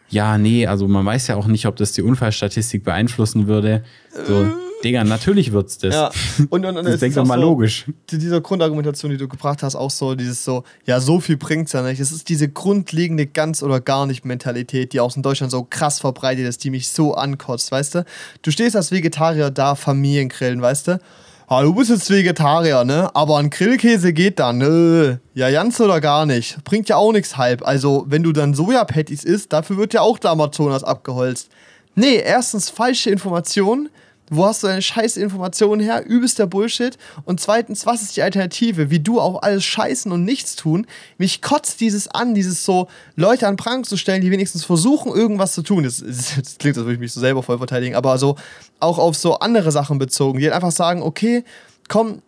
ja, 0.08 0.38
nee, 0.38 0.66
also 0.66 0.88
man 0.88 1.04
weiß 1.04 1.26
ja 1.28 1.36
auch 1.36 1.46
nicht, 1.48 1.66
ob 1.66 1.76
das 1.76 1.92
die 1.92 2.02
Unfallstatistik 2.02 2.82
beeinflussen 2.84 3.46
würde. 3.46 3.84
So, 4.26 4.46
Digga, 4.86 5.04
natürlich 5.04 5.52
wird's 5.52 5.78
das. 5.78 5.94
Ja, 5.94 6.10
und, 6.50 6.64
und, 6.64 6.76
und 6.76 6.84
Das 6.86 7.02
ist 7.02 7.16
doch 7.16 7.24
mal 7.26 7.38
so, 7.38 7.44
logisch. 7.44 7.86
die- 8.10 8.18
Diese 8.18 8.40
Grundargumentation, 8.40 9.10
die 9.10 9.16
du 9.16 9.28
gebracht 9.28 9.62
hast, 9.62 9.74
auch 9.76 9.90
so, 9.90 10.14
dieses 10.14 10.44
so, 10.44 10.64
ja, 10.86 11.00
so 11.00 11.20
viel 11.20 11.36
bringt's 11.36 11.72
ja 11.72 11.82
nicht. 11.82 12.00
Es 12.00 12.12
ist 12.12 12.28
diese 12.28 12.48
grundlegende 12.48 13.26
ganz 13.26 13.62
oder 13.62 13.80
gar 13.80 14.06
nicht 14.06 14.24
Mentalität, 14.24 14.92
die 14.92 15.00
auch 15.00 15.14
in 15.16 15.22
Deutschland 15.22 15.50
so 15.50 15.66
krass 15.68 16.00
verbreitet 16.00 16.46
ist, 16.46 16.62
die 16.64 16.70
mich 16.70 16.88
so 16.90 17.14
ankotzt, 17.14 17.70
weißt 17.72 17.96
du? 17.96 18.04
Du 18.42 18.50
stehst 18.50 18.76
als 18.76 18.90
Vegetarier 18.92 19.50
da, 19.50 19.74
Familiengrillen, 19.74 20.62
weißt 20.62 20.88
du? 20.88 21.00
Ah, 21.48 21.62
du 21.62 21.72
bist 21.74 21.90
jetzt 21.90 22.10
Vegetarier, 22.10 22.82
ne? 22.84 23.08
Aber 23.14 23.38
ein 23.38 23.50
Grillkäse 23.50 24.12
geht 24.12 24.40
dann, 24.40 24.58
ne? 24.58 25.20
Ja, 25.34 25.48
ganz 25.50 25.78
oder 25.80 26.00
gar 26.00 26.26
nicht. 26.26 26.62
Bringt 26.64 26.88
ja 26.88 26.96
auch 26.96 27.12
nichts 27.12 27.36
halb. 27.36 27.64
Also, 27.64 28.04
wenn 28.08 28.24
du 28.24 28.32
dann 28.32 28.52
Sojapatties 28.52 29.22
isst, 29.22 29.52
dafür 29.52 29.76
wird 29.76 29.94
ja 29.94 30.00
auch 30.00 30.18
der 30.18 30.32
Amazonas 30.32 30.82
abgeholzt. 30.82 31.48
Nee, 31.94 32.16
erstens 32.16 32.68
falsche 32.68 33.10
Informationen. 33.10 33.90
Wo 34.28 34.44
hast 34.44 34.62
du 34.62 34.66
deine 34.66 34.82
scheiß 34.82 35.16
Informationen 35.16 35.80
her? 35.80 36.04
Übelst 36.04 36.38
der 36.38 36.46
Bullshit. 36.46 36.98
Und 37.24 37.40
zweitens, 37.40 37.86
was 37.86 38.02
ist 38.02 38.16
die 38.16 38.22
Alternative? 38.22 38.90
Wie 38.90 38.98
du 38.98 39.20
auf 39.20 39.42
alles 39.42 39.64
scheißen 39.64 40.10
und 40.10 40.24
nichts 40.24 40.56
tun. 40.56 40.86
Mich 41.16 41.42
kotzt 41.42 41.80
dieses 41.80 42.08
an, 42.08 42.34
dieses 42.34 42.64
so 42.64 42.88
Leute 43.14 43.46
an 43.46 43.56
Prang 43.56 43.84
zu 43.84 43.96
stellen, 43.96 44.22
die 44.22 44.30
wenigstens 44.30 44.64
versuchen, 44.64 45.12
irgendwas 45.12 45.52
zu 45.52 45.62
tun. 45.62 45.84
Das, 45.84 45.98
das, 45.98 46.34
das 46.42 46.58
klingt, 46.58 46.76
als 46.76 46.84
würde 46.84 46.94
ich 46.94 47.00
mich 47.00 47.12
so 47.12 47.20
selber 47.20 47.42
voll 47.42 47.58
verteidigen, 47.58 47.94
aber 47.94 48.18
so 48.18 48.36
auch 48.80 48.98
auf 48.98 49.16
so 49.16 49.38
andere 49.38 49.70
Sachen 49.70 49.98
bezogen, 49.98 50.38
die 50.38 50.44
halt 50.44 50.54
einfach 50.54 50.72
sagen, 50.72 51.02
okay, 51.02 51.44
komm, 51.88 52.22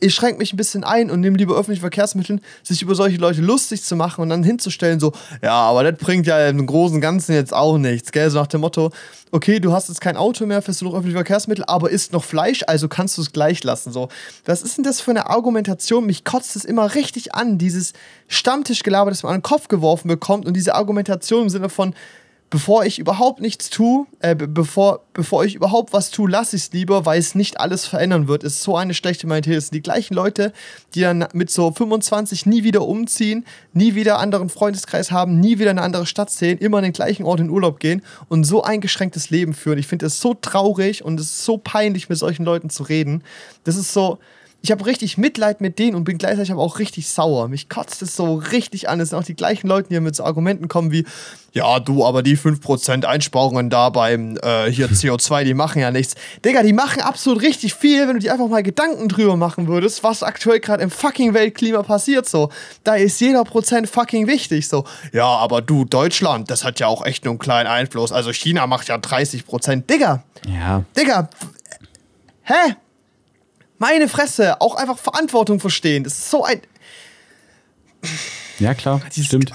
ich 0.00 0.14
schränke 0.14 0.38
mich 0.38 0.52
ein 0.52 0.56
bisschen 0.56 0.84
ein 0.84 1.10
und 1.10 1.20
nehme 1.20 1.36
lieber 1.36 1.54
öffentliche 1.54 1.80
Verkehrsmittel, 1.80 2.40
sich 2.62 2.82
über 2.82 2.94
solche 2.94 3.18
Leute 3.18 3.40
lustig 3.40 3.82
zu 3.82 3.96
machen 3.96 4.22
und 4.22 4.30
dann 4.30 4.42
hinzustellen, 4.42 4.98
so, 4.98 5.12
ja, 5.42 5.52
aber 5.52 5.84
das 5.84 6.00
bringt 6.00 6.26
ja 6.26 6.48
im 6.48 6.66
Großen 6.66 6.96
und 6.96 7.00
Ganzen 7.00 7.34
jetzt 7.34 7.54
auch 7.54 7.78
nichts, 7.78 8.10
gell? 8.12 8.30
So 8.30 8.38
nach 8.38 8.46
dem 8.46 8.62
Motto, 8.62 8.90
okay, 9.30 9.60
du 9.60 9.72
hast 9.72 9.88
jetzt 9.88 10.00
kein 10.00 10.16
Auto 10.16 10.46
mehr, 10.46 10.62
fährst 10.62 10.80
du 10.80 10.86
noch 10.86 10.92
öffentliche 10.92 11.18
Verkehrsmittel, 11.18 11.64
aber 11.66 11.90
isst 11.90 12.12
noch 12.12 12.24
Fleisch, 12.24 12.64
also 12.66 12.88
kannst 12.88 13.18
du 13.18 13.22
es 13.22 13.32
gleich 13.32 13.62
lassen. 13.62 13.92
So, 13.92 14.08
was 14.44 14.62
ist 14.62 14.76
denn 14.76 14.84
das 14.84 15.00
für 15.00 15.10
eine 15.10 15.28
Argumentation? 15.28 16.06
Mich 16.06 16.24
kotzt 16.24 16.56
es 16.56 16.64
immer 16.64 16.94
richtig 16.94 17.34
an, 17.34 17.58
dieses 17.58 17.92
Stammtischgelaber, 18.28 19.10
das 19.10 19.22
man 19.22 19.34
an 19.34 19.38
den 19.38 19.44
Kopf 19.44 19.68
geworfen 19.68 20.08
bekommt 20.08 20.46
und 20.46 20.54
diese 20.54 20.74
Argumentation 20.74 21.42
im 21.44 21.48
Sinne 21.50 21.68
von, 21.68 21.94
bevor 22.50 22.84
ich 22.84 22.98
überhaupt 22.98 23.40
nichts 23.40 23.70
tue, 23.70 24.06
äh, 24.18 24.34
be- 24.34 24.48
bevor, 24.48 25.00
bevor 25.12 25.44
ich 25.44 25.54
überhaupt 25.54 25.92
was 25.92 26.10
tue, 26.10 26.28
lasse 26.28 26.56
ich 26.56 26.62
es 26.64 26.72
lieber, 26.72 27.06
weil 27.06 27.18
es 27.20 27.34
nicht 27.36 27.60
alles 27.60 27.86
verändern 27.86 28.26
wird. 28.26 28.42
Ist 28.42 28.62
so 28.62 28.76
eine 28.76 28.92
schlechte 28.92 29.26
Mentalität. 29.28 29.58
Es 29.58 29.66
sind 29.68 29.76
die 29.76 29.82
gleichen 29.82 30.14
Leute, 30.14 30.52
die 30.94 31.00
dann 31.02 31.26
mit 31.32 31.50
so 31.50 31.70
25 31.70 32.46
nie 32.46 32.64
wieder 32.64 32.82
umziehen, 32.86 33.46
nie 33.72 33.94
wieder 33.94 34.18
anderen 34.18 34.48
Freundeskreis 34.48 35.12
haben, 35.12 35.38
nie 35.38 35.58
wieder 35.60 35.70
in 35.70 35.78
eine 35.78 35.84
andere 35.86 36.06
Stadt 36.06 36.30
sehen, 36.30 36.58
immer 36.58 36.78
an 36.78 36.84
den 36.84 36.92
gleichen 36.92 37.24
Ort 37.24 37.38
in 37.40 37.50
Urlaub 37.50 37.78
gehen 37.78 38.02
und 38.28 38.44
so 38.44 38.62
eingeschränktes 38.64 39.30
Leben 39.30 39.54
führen. 39.54 39.78
Ich 39.78 39.86
finde 39.86 40.06
es 40.06 40.20
so 40.20 40.34
traurig 40.34 41.04
und 41.04 41.20
es 41.20 41.26
ist 41.26 41.44
so 41.44 41.56
peinlich, 41.56 42.08
mit 42.08 42.18
solchen 42.18 42.44
Leuten 42.44 42.68
zu 42.68 42.82
reden. 42.82 43.22
Das 43.64 43.76
ist 43.76 43.92
so. 43.92 44.18
Ich 44.62 44.70
habe 44.70 44.84
richtig 44.84 45.16
Mitleid 45.16 45.62
mit 45.62 45.78
denen 45.78 45.94
und 45.94 46.04
bin 46.04 46.18
gleichzeitig 46.18 46.52
aber 46.52 46.60
auch 46.60 46.78
richtig 46.78 47.08
sauer. 47.08 47.48
Mich 47.48 47.70
kotzt 47.70 48.02
es 48.02 48.14
so 48.14 48.34
richtig 48.34 48.90
an. 48.90 49.00
Es 49.00 49.08
sind 49.08 49.18
auch 49.18 49.24
die 49.24 49.34
gleichen 49.34 49.68
Leute, 49.68 49.88
die 49.88 50.00
mit 50.00 50.14
so 50.14 50.24
Argumenten 50.24 50.68
kommen 50.68 50.92
wie, 50.92 51.06
ja, 51.52 51.80
du, 51.80 52.04
aber 52.04 52.22
die 52.22 52.36
5% 52.36 53.04
Einsparungen 53.04 53.70
da 53.70 53.88
beim 53.88 54.36
äh, 54.42 54.70
hier 54.70 54.88
CO2, 54.90 55.44
die 55.44 55.54
machen 55.54 55.80
ja 55.80 55.90
nichts. 55.90 56.14
Digga, 56.44 56.62
die 56.62 56.74
machen 56.74 57.00
absolut 57.00 57.42
richtig 57.42 57.74
viel, 57.74 58.06
wenn 58.06 58.14
du 58.14 58.20
dir 58.20 58.32
einfach 58.32 58.48
mal 58.48 58.62
Gedanken 58.62 59.08
drüber 59.08 59.36
machen 59.36 59.66
würdest, 59.66 60.04
was 60.04 60.22
aktuell 60.22 60.60
gerade 60.60 60.82
im 60.82 60.90
fucking 60.90 61.32
Weltklima 61.32 61.82
passiert. 61.82 62.28
So, 62.28 62.50
da 62.84 62.96
ist 62.96 63.18
jeder 63.20 63.44
Prozent 63.44 63.88
fucking 63.88 64.26
wichtig. 64.26 64.68
So, 64.68 64.84
ja, 65.12 65.26
aber 65.26 65.62
du, 65.62 65.86
Deutschland, 65.86 66.50
das 66.50 66.64
hat 66.64 66.80
ja 66.80 66.86
auch 66.86 67.04
echt 67.04 67.24
nur 67.24 67.32
einen 67.32 67.38
kleinen 67.38 67.66
Einfluss. 67.66 68.12
Also 68.12 68.30
China 68.32 68.66
macht 68.66 68.88
ja 68.88 68.96
30%. 68.96 69.86
Digga, 69.86 70.22
Ja, 70.46 70.84
Digga, 70.96 71.30
hä? 72.42 72.74
Meine 73.80 74.08
Fresse, 74.08 74.60
auch 74.60 74.76
einfach 74.76 74.98
Verantwortung 74.98 75.58
verstehen. 75.58 76.04
Das 76.04 76.12
ist 76.12 76.30
so 76.30 76.44
ein. 76.44 76.60
ja 78.58 78.74
klar, 78.74 79.00
Dieses- 79.16 79.26
stimmt. 79.26 79.52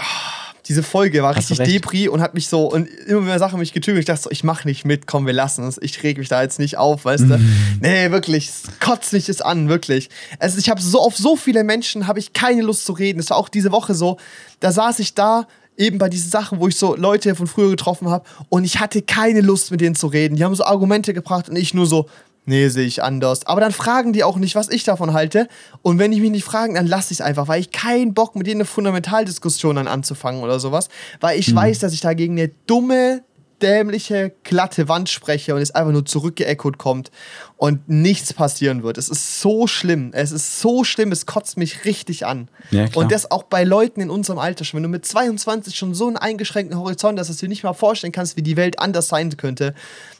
Diese 0.67 0.82
Folge 0.82 1.21
war 1.21 1.36
Hast 1.36 1.51
richtig. 1.51 1.73
Depri 1.73 2.07
und 2.09 2.21
hat 2.21 2.34
mich 2.34 2.47
so 2.47 2.65
und 2.65 2.88
immer 3.05 3.21
mehr 3.21 3.38
Sachen 3.38 3.59
mich 3.59 3.71
getügelt. 3.71 3.99
Ich 3.99 4.05
dachte 4.07 4.23
so, 4.23 4.32
ich 4.32 4.43
mach 4.43 4.65
nicht 4.65 4.84
mit, 4.84 5.05
komm, 5.05 5.28
wir 5.28 5.34
lassen 5.34 5.63
es. 5.67 5.78
Ich 5.80 6.01
reg 6.01 6.17
mich 6.17 6.28
da 6.28 6.41
jetzt 6.41 6.57
nicht 6.57 6.80
auf, 6.80 7.05
weißt 7.05 7.26
du? 7.30 7.39
Nee, 7.82 8.09
wirklich, 8.09 8.49
es 8.49 8.63
kotzt 8.80 9.13
mich 9.13 9.26
das 9.28 9.41
an, 9.41 9.69
wirklich. 9.69 10.09
Also 10.39 10.57
ich 10.57 10.67
habe 10.71 10.82
so 10.82 11.01
auf 11.01 11.15
so 11.15 11.36
viele 11.36 11.63
Menschen 11.63 12.07
habe 12.07 12.17
ich 12.17 12.34
keine 12.34 12.63
Lust 12.63 12.84
zu 12.88 12.93
reden. 12.93 13.19
Es 13.19 13.30
war 13.30 13.38
auch 13.38 13.47
diese 13.47 13.71
Woche 13.71 13.93
so, 13.93 14.17
da 14.59 14.71
saß 14.71 14.97
ich 15.01 15.13
da 15.13 15.45
eben 15.78 15.99
bei 15.99 16.09
diesen 16.09 16.32
Sachen, 16.32 16.59
wo 16.59 16.67
ich 16.67 16.78
so 16.78 16.95
Leute 16.95 17.36
von 17.36 17.45
früher 17.45 17.69
getroffen 17.69 18.09
habe 18.09 18.26
und 18.49 18.63
ich 18.63 18.80
hatte 18.80 19.03
keine 19.03 19.41
Lust 19.41 19.69
mit 19.69 19.82
denen 19.82 19.93
zu 19.93 20.07
reden. 20.07 20.36
Die 20.36 20.43
haben 20.43 20.55
so 20.55 20.63
Argumente 20.65 21.13
gebracht 21.13 21.47
und 21.47 21.57
ich 21.57 21.76
nur 21.76 21.86
so, 21.86 22.09
nee, 22.45 22.69
sehe 22.69 22.85
ich 22.85 23.03
anders. 23.03 23.45
Aber 23.45 23.61
dann 23.61 23.71
fragen 23.71 24.13
die 24.13 24.23
auch 24.23 24.37
nicht, 24.37 24.55
was 24.55 24.69
ich 24.69 24.83
davon 24.83 25.13
halte. 25.13 25.47
Und 25.81 25.99
wenn 25.99 26.11
die 26.11 26.21
mich 26.21 26.31
nicht 26.31 26.43
fragen, 26.43 26.75
dann 26.75 26.87
lasse 26.87 27.13
ich 27.13 27.19
es 27.19 27.25
einfach, 27.25 27.47
weil 27.47 27.59
ich 27.59 27.71
keinen 27.71 28.13
Bock 28.13 28.35
mit 28.35 28.47
denen 28.47 28.61
eine 28.61 28.65
Fundamentaldiskussion 28.65 29.75
dann 29.75 29.87
anzufangen 29.87 30.43
oder 30.43 30.59
sowas. 30.59 30.89
Weil 31.19 31.39
ich 31.39 31.53
weiß, 31.53 31.79
dass 31.79 31.93
ich 31.93 32.01
da 32.01 32.13
gegen 32.13 32.37
eine 32.39 32.49
dumme, 32.67 33.23
dämliche, 33.62 34.34
glatte 34.43 34.88
Wand 34.88 35.10
spreche 35.10 35.56
und 35.56 35.62
es 35.62 35.72
einfach 35.72 35.91
nur 35.91 36.06
zurückgeechoed 36.06 36.78
kommt 36.78 37.12
und 37.58 37.88
nichts 37.88 38.34
passieren 38.34 38.84
wird. 38.84 38.97
Es 38.97 39.10
ist 39.10 39.39
so 39.41 39.68
schlimm. 39.68 40.12
Es 40.14 40.32
ist 40.32 40.60
so 40.60 40.84
schlimm, 40.84 41.12
es 41.12 41.26
kotzt 41.26 41.58
mich 41.58 41.86
richtig 41.86 42.26
an. 42.26 42.49
Ja, 42.72 42.88
und 42.95 43.12
das 43.12 43.32
auch 43.32 43.43
bei 43.43 43.64
Leuten 43.64 44.01
in 44.01 44.10
unserem 44.10 44.39
Alter 44.39 44.66
schon. 44.66 44.78
Wenn 44.78 44.84
du 44.84 44.89
mit 44.89 45.06
22 45.06 45.76
schon 45.76 45.93
so 45.93 46.08
einen 46.08 46.18
eingeschränkten 46.18 46.78
Horizont 46.78 47.20
hast, 47.20 47.30
dass 47.30 47.38
du 47.38 47.45
dir 47.45 47.49
nicht 47.49 47.64
mal 47.64 47.74
vorstellen 47.74 48.14
kannst, 48.14 48.36
wie 48.38 48.41
die 48.43 48.58
Welt 48.58 48.80
anders 48.80 49.08
sein 49.08 49.36
könnte, 49.38 49.74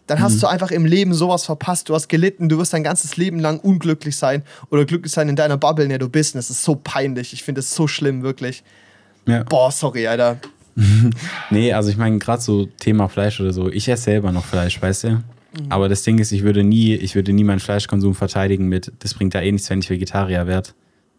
dann 0.08 0.20
Mhm. 0.20 0.24
hast 0.24 0.42
du 0.44 0.48
einfach 0.48 0.72
im 0.72 0.86
Leben 0.86 1.14
sowas 1.14 1.46
verpasst. 1.46 1.90
Du 1.90 1.96
hast 1.96 2.08
gelitten, 2.10 2.48
du 2.48 2.58
wirst 2.58 2.74
dein 2.74 2.84
ganzes 2.84 3.18
Leben 3.18 3.40
lang 3.40 3.60
unglücklich 3.60 4.16
sein 4.18 4.44
oder 4.70 4.86
glücklich 4.86 5.12
sein 5.12 5.30
in 5.30 5.36
deiner 5.36 5.58
Bubble, 5.58 5.84
in 5.84 5.90
der 5.90 6.00
du 6.00 6.10
bist. 6.10 6.36
Und 6.36 6.40
das 6.40 6.50
ist 6.50 6.64
so 6.64 6.76
peinlich. 6.76 7.34
Ich 7.34 7.44
finde 7.44 7.60
es 7.60 7.74
so 7.76 7.88
schlimm, 7.88 8.24
wirklich. 8.24 8.64
Ja. 9.28 9.44
Boah, 9.44 9.72
sorry, 9.72 10.08
Alter. 10.08 10.38
Nee, 11.51 11.73
also 11.73 11.89
ich 11.89 11.97
meine, 11.97 12.19
gerade 12.19 12.41
so 12.41 12.65
Thema 12.65 13.07
Fleisch 13.07 13.39
oder 13.39 13.53
so, 13.53 13.69
ich 13.69 13.88
esse 13.88 14.03
selber 14.03 14.32
noch 14.32 14.45
Fleisch, 14.45 14.82
weißt 14.82 15.03
du? 15.05 15.23
Aber 15.69 15.88
das 15.89 16.03
Ding 16.03 16.19
ist, 16.19 16.32
ich 16.32 16.43
würde 16.43 16.63
nie, 16.63 16.95
ich 16.95 17.15
würde 17.15 17.32
nie 17.34 17.43
meinen 17.43 17.59
Fleischkonsum 17.59 18.13
verteidigen 18.13 18.67
mit, 18.67 18.91
das 18.99 19.13
bringt 19.13 19.34
ja 19.34 19.41
eh 19.41 19.51
nichts, 19.51 19.69
wenn 19.69 19.80
ich 19.80 19.89
Vegetarier 19.89 20.47
werde. 20.47 20.69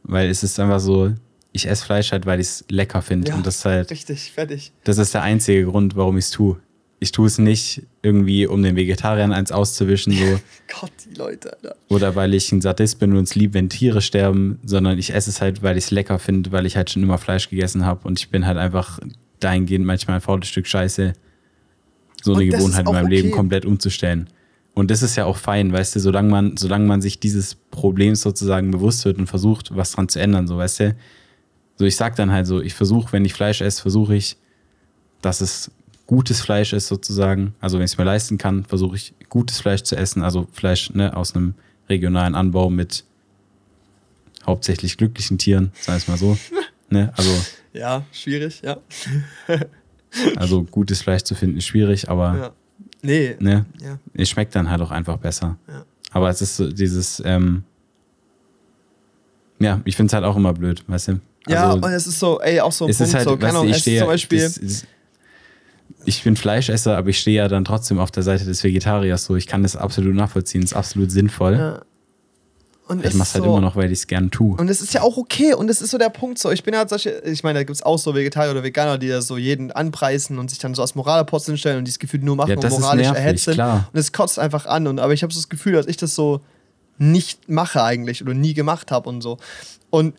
Weil 0.03 0.29
es 0.29 0.43
ist 0.43 0.61
einfach 0.61 0.81
so, 0.81 1.13
ich 1.53 1.69
esse 1.69 1.85
Fleisch 1.85 2.13
halt, 2.13 2.27
weil 2.27 2.41
ich 2.41 2.47
es 2.47 2.65
lecker 2.69 3.03
finde. 3.03 3.35
und 3.35 3.47
das 3.47 3.57
ist 3.57 3.65
halt, 3.65 3.91
richtig, 3.91 4.33
fertig. 4.33 4.73
das 4.85 4.99
ist 4.99 5.15
der 5.15 5.23
einzige 5.23 5.65
Grund, 5.65 5.97
warum 5.97 6.19
ich 6.19 6.27
es 6.27 6.31
tue. 6.31 6.59
Ich 6.99 7.13
tue 7.13 7.27
es 7.27 7.39
nicht 7.39 7.83
irgendwie, 8.03 8.47
um 8.47 8.63
den 8.63 8.75
Vegetariern 8.75 9.33
eins 9.33 9.53
auszuwischen, 9.53 10.13
so. 10.13 10.25
Gott, 10.81 10.93
die 11.05 11.15
Leute, 11.15 11.53
Alter. 11.53 11.77
oder 11.89 12.15
weil 12.15 12.33
ich 12.33 12.51
ein 12.53 12.63
Sadist 12.63 12.99
bin 12.99 13.15
und 13.17 13.25
es 13.25 13.35
lieb, 13.35 13.53
wenn 13.55 13.69
Tiere 13.69 14.01
sterben, 14.01 14.59
sondern 14.65 14.99
ich 14.99 15.15
esse 15.15 15.29
es 15.29 15.41
halt, 15.41 15.63
weil 15.63 15.77
ich 15.77 15.85
es 15.85 15.91
lecker 15.91 16.19
finde, 16.19 16.53
weil 16.53 16.65
ich 16.67 16.77
halt 16.77 16.91
schon 16.91 17.03
immer 17.03 17.19
Fleisch 17.19 17.51
gegessen 17.51 17.85
habe 17.85 18.07
und 18.07 18.19
ich 18.19 18.31
bin 18.31 18.47
halt 18.47 18.57
einfach 18.57 18.99
dahingehend 19.47 19.87
manchmal 19.87 20.17
ein 20.17 20.21
faules 20.21 20.49
Stück 20.49 20.67
Scheiße, 20.67 21.13
so 22.23 22.35
eine 22.35 22.47
Gewohnheit 22.47 22.87
in 22.87 22.93
meinem 22.93 23.07
auch 23.07 23.11
Leben 23.11 23.29
okay. 23.29 23.37
komplett 23.37 23.65
umzustellen. 23.65 24.29
Und 24.75 24.91
das 24.91 25.03
ist 25.03 25.17
ja 25.17 25.25
auch 25.25 25.37
fein, 25.37 25.73
weißt 25.73 25.95
du, 25.97 26.01
solange 26.01 26.29
man, 26.29 26.57
solange 26.57 26.87
man 26.87 27.01
sich 27.01 27.21
dieses 27.21 27.55
Problems 27.55 28.21
sozusagen 28.21 28.73
bewusst 28.73 29.05
wird 29.05 29.19
und 29.19 29.27
versucht, 29.27 29.75
was 29.75 29.93
dran 29.93 30.09
zu 30.09 30.21
ändern, 30.21 30.47
so 30.47 30.59
weißt 30.59 30.81
du. 30.81 30.97
So, 31.79 31.85
ich 31.85 31.97
sag 31.97 32.17
dann 32.17 32.33
halt 32.33 32.47
so, 32.47 32.61
ich 32.61 32.75
versuche, 32.75 33.13
wenn 33.13 33.25
ich 33.25 33.35
Fleisch 33.35 33.61
esse, 33.61 33.81
versuche 33.81 34.17
ich, 34.17 34.37
dass 35.23 35.41
es 35.41 35.71
gutes 36.07 36.41
Fleisch 36.41 36.73
ist 36.73 36.89
sozusagen. 36.89 37.55
Also 37.61 37.79
wenn 37.79 37.85
ich 37.85 37.93
es 37.93 37.99
mir 37.99 38.05
leisten 38.05 38.39
kann, 38.39 38.65
versuche 38.65 38.97
ich 38.97 39.15
gutes 39.29 39.61
Fleisch 39.61 39.83
zu 39.83 39.97
essen. 39.97 40.23
Also 40.23 40.49
Fleisch 40.53 40.91
ne, 40.93 41.17
aus 41.17 41.35
einem 41.35 41.55
regionalen 41.89 42.35
Anbau 42.35 42.71
mit 42.71 43.05
hauptsächlich 44.47 44.97
glücklichen 44.97 45.39
Tieren, 45.39 45.73
wir 45.85 45.95
es 45.95 46.09
mal 46.09 46.17
so. 46.17 46.37
ne? 46.91 47.13
Also, 47.17 47.31
Ja, 47.77 48.05
schwierig, 48.13 48.63
ja. 48.63 48.79
also 50.37 50.63
gutes 50.65 51.03
Fleisch 51.03 51.23
zu 51.23 51.35
finden 51.35 51.59
ist 51.59 51.67
schwierig, 51.67 52.09
aber 52.09 52.37
ja. 52.37 52.51
Nee, 53.03 53.37
ne, 53.39 53.67
ja. 53.81 53.99
es 54.15 54.31
schmeckt 54.31 54.55
dann 54.55 54.71
halt 54.71 54.81
auch 54.81 54.91
einfach 54.91 55.17
besser. 55.19 55.59
Ja. 55.69 55.85
Aber 56.11 56.31
es 56.31 56.41
ist 56.41 56.57
so 56.57 56.71
dieses, 56.71 57.23
ähm, 57.25 57.63
ja, 59.59 59.81
ich 59.85 59.97
finde 59.97 60.09
es 60.09 60.15
halt 60.15 60.25
auch 60.25 60.37
immer 60.37 60.53
blöd, 60.53 60.83
weißt 60.89 61.09
du? 61.09 61.21
Ja, 61.49 61.71
Also, 61.71 61.77
und 61.77 61.93
es 61.93 62.07
ist 62.07 62.19
so, 62.19 62.41
ey, 62.41 62.61
auch 62.61 62.73
so 62.73 62.87
ein 62.87 62.91
es 62.91 62.99
Punkt, 62.99 63.09
ist 63.09 63.15
halt, 63.15 63.29
so, 63.29 63.37
keine 63.37 63.59
Ahnung, 63.59 63.69
ich 63.69 63.79
stehe, 63.79 64.01
zum 64.01 64.09
Beispiel, 64.09 64.41
das, 64.41 64.59
das, 64.61 64.87
ich 66.05 66.23
bin 66.25 66.37
Fleischesser, 66.37 66.97
aber 66.97 67.11
ich 67.11 67.19
stehe 67.19 67.37
ja 67.37 67.49
dann 67.49 67.65
trotzdem 67.65 67.99
auf 67.99 68.11
der 68.11 68.23
Seite 68.23 68.45
des 68.45 68.65
Vegetariers. 68.65 69.25
So, 69.25 69.37
ich 69.37 69.47
kann 69.47 69.63
das 69.63 69.77
absolut 69.77 70.15
nachvollziehen, 70.15 70.63
ist 70.63 70.75
absolut 70.75 71.11
sinnvoll. 71.11 71.55
ja. 71.55 71.83
Und 72.89 73.05
ich 73.05 73.15
mach's 73.15 73.35
halt 73.35 73.43
so, 73.43 73.51
immer 73.51 73.61
noch, 73.61 73.75
weil 73.75 73.87
ich 73.91 73.99
es 73.99 74.07
gern 74.07 74.31
tue. 74.31 74.57
Und 74.57 74.69
es 74.69 74.81
ist 74.81 74.95
ja 74.95 75.03
auch 75.03 75.17
okay. 75.17 75.55
Und 75.55 75.69
es 75.69 75.83
ist 75.83 75.91
so 75.91 75.99
der 75.99 76.09
Punkt 76.09 76.39
so. 76.39 76.53
Ich 76.53 76.63
bin 76.63 76.77
halt 76.77 76.89
solche, 76.89 77.11
ich 77.25 77.43
meine, 77.43 77.59
da 77.59 77.65
gibt 77.65 77.75
es 77.75 77.83
auch 77.83 77.99
so 77.99 78.15
Vegetarier 78.15 78.53
oder 78.53 78.63
Veganer, 78.63 78.97
die 78.97 79.09
da 79.09 79.21
so 79.23 79.37
jeden 79.37 79.73
anpreisen 79.73 80.39
und 80.39 80.51
sich 80.51 80.61
dann 80.61 80.75
so 80.75 80.83
als 80.83 80.95
Moralaposteln 80.95 81.59
stellen 81.59 81.79
und 81.79 81.85
dieses 81.85 81.99
Gefühl 81.99 82.21
nur 82.21 82.37
machen 82.37 82.51
ja, 82.51 82.57
und 82.57 82.71
moralisch 82.71 83.09
erhetzen. 83.09 83.61
Und 83.61 83.99
es 83.99 84.13
kotzt 84.13 84.39
einfach 84.39 84.67
an. 84.67 84.87
Und, 84.87 85.01
aber 85.01 85.13
ich 85.13 85.25
habe 85.25 85.33
so 85.33 85.41
das 85.41 85.49
Gefühl, 85.49 85.73
dass 85.73 85.87
ich 85.87 85.97
das 85.97 86.15
so 86.15 86.43
nicht 86.99 87.49
mache 87.49 87.83
eigentlich 87.83 88.23
oder 88.23 88.35
nie 88.35 88.55
gemacht 88.55 88.93
habe 88.93 89.09
und 89.09 89.21
so. 89.21 89.39
Und 89.91 90.15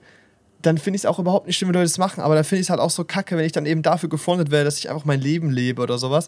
dann 0.61 0.77
finde 0.77 0.95
ich 0.95 1.03
es 1.03 1.05
auch 1.05 1.19
überhaupt 1.19 1.47
nicht 1.47 1.57
schlimm, 1.57 1.69
wenn 1.69 1.75
Leute 1.75 1.85
das 1.85 1.97
machen, 1.97 2.21
aber 2.21 2.35
dann 2.35 2.43
finde 2.43 2.61
ich 2.61 2.65
es 2.65 2.69
halt 2.69 2.79
auch 2.79 2.89
so 2.89 3.03
kacke, 3.03 3.37
wenn 3.37 3.45
ich 3.45 3.51
dann 3.51 3.65
eben 3.65 3.81
dafür 3.83 4.09
gefrontet 4.09 4.51
werde, 4.51 4.65
dass 4.65 4.77
ich 4.77 4.89
einfach 4.89 5.05
mein 5.05 5.21
Leben 5.21 5.51
lebe 5.51 5.81
oder 5.81 5.97
sowas. 5.97 6.27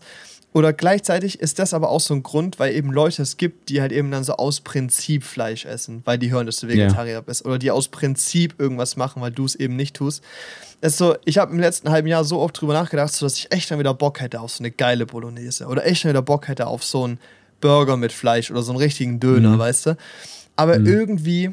Oder 0.52 0.74
gleichzeitig 0.74 1.40
ist 1.40 1.60
das 1.60 1.76
aber 1.76 1.90
auch 1.90 2.00
so 2.00 2.16
ein 2.16 2.24
Grund, 2.24 2.58
weil 2.58 2.74
eben 2.74 2.92
Leute 2.92 3.22
es 3.22 3.38
gibt, 3.38 3.70
die 3.70 3.82
halt 3.82 3.92
eben 3.92 4.10
dann 4.10 4.24
so 4.24 4.34
aus 4.34 4.62
Prinzip 4.62 5.24
Fleisch 5.24 5.66
essen, 5.66 6.02
weil 6.06 6.18
die 6.18 6.32
hören, 6.32 6.48
dass 6.48 6.58
du 6.58 6.68
Vegetarier 6.68 7.14
yeah. 7.14 7.22
bist. 7.22 7.46
Oder 7.46 7.60
die 7.60 7.70
aus 7.70 7.90
Prinzip 7.90 8.56
irgendwas 8.60 8.96
machen, 8.96 9.22
weil 9.22 9.32
du 9.32 9.46
es 9.46 9.54
eben 9.54 9.76
nicht 9.76 9.96
tust. 9.96 10.24
Es 10.82 10.98
so, 10.98 11.16
ich 11.26 11.38
habe 11.38 11.52
im 11.52 11.60
letzten 11.60 11.92
halben 11.92 12.08
Jahr 12.08 12.24
so 12.24 12.40
oft 12.40 12.60
drüber 12.60 12.74
nachgedacht, 12.74 13.14
so 13.14 13.26
dass 13.26 13.38
ich 13.38 13.52
echt 13.52 13.70
dann 13.70 13.78
wieder 13.78 13.94
Bock 13.94 14.22
hätte 14.22 14.42
auf 14.42 14.52
so 14.52 14.64
eine 14.64 14.72
geile 14.72 15.06
Bolognese. 15.06 15.68
Oder 15.68 15.86
echt 15.86 16.04
dann 16.04 16.10
wieder 16.10 16.24
Bock 16.24 16.48
hätte 16.48 16.66
auf 16.66 16.84
so 16.84 17.04
einen 17.04 17.20
Burger 17.62 17.96
mit 17.96 18.12
Fleisch 18.12 18.50
oder 18.50 18.64
so 18.64 18.72
einen 18.72 18.80
richtigen 18.80 19.20
Döner, 19.20 19.52
mhm. 19.52 19.60
weißt 19.60 19.86
du? 19.86 19.98
Aber 20.56 20.80
mhm. 20.80 20.88
irgendwie 20.88 21.52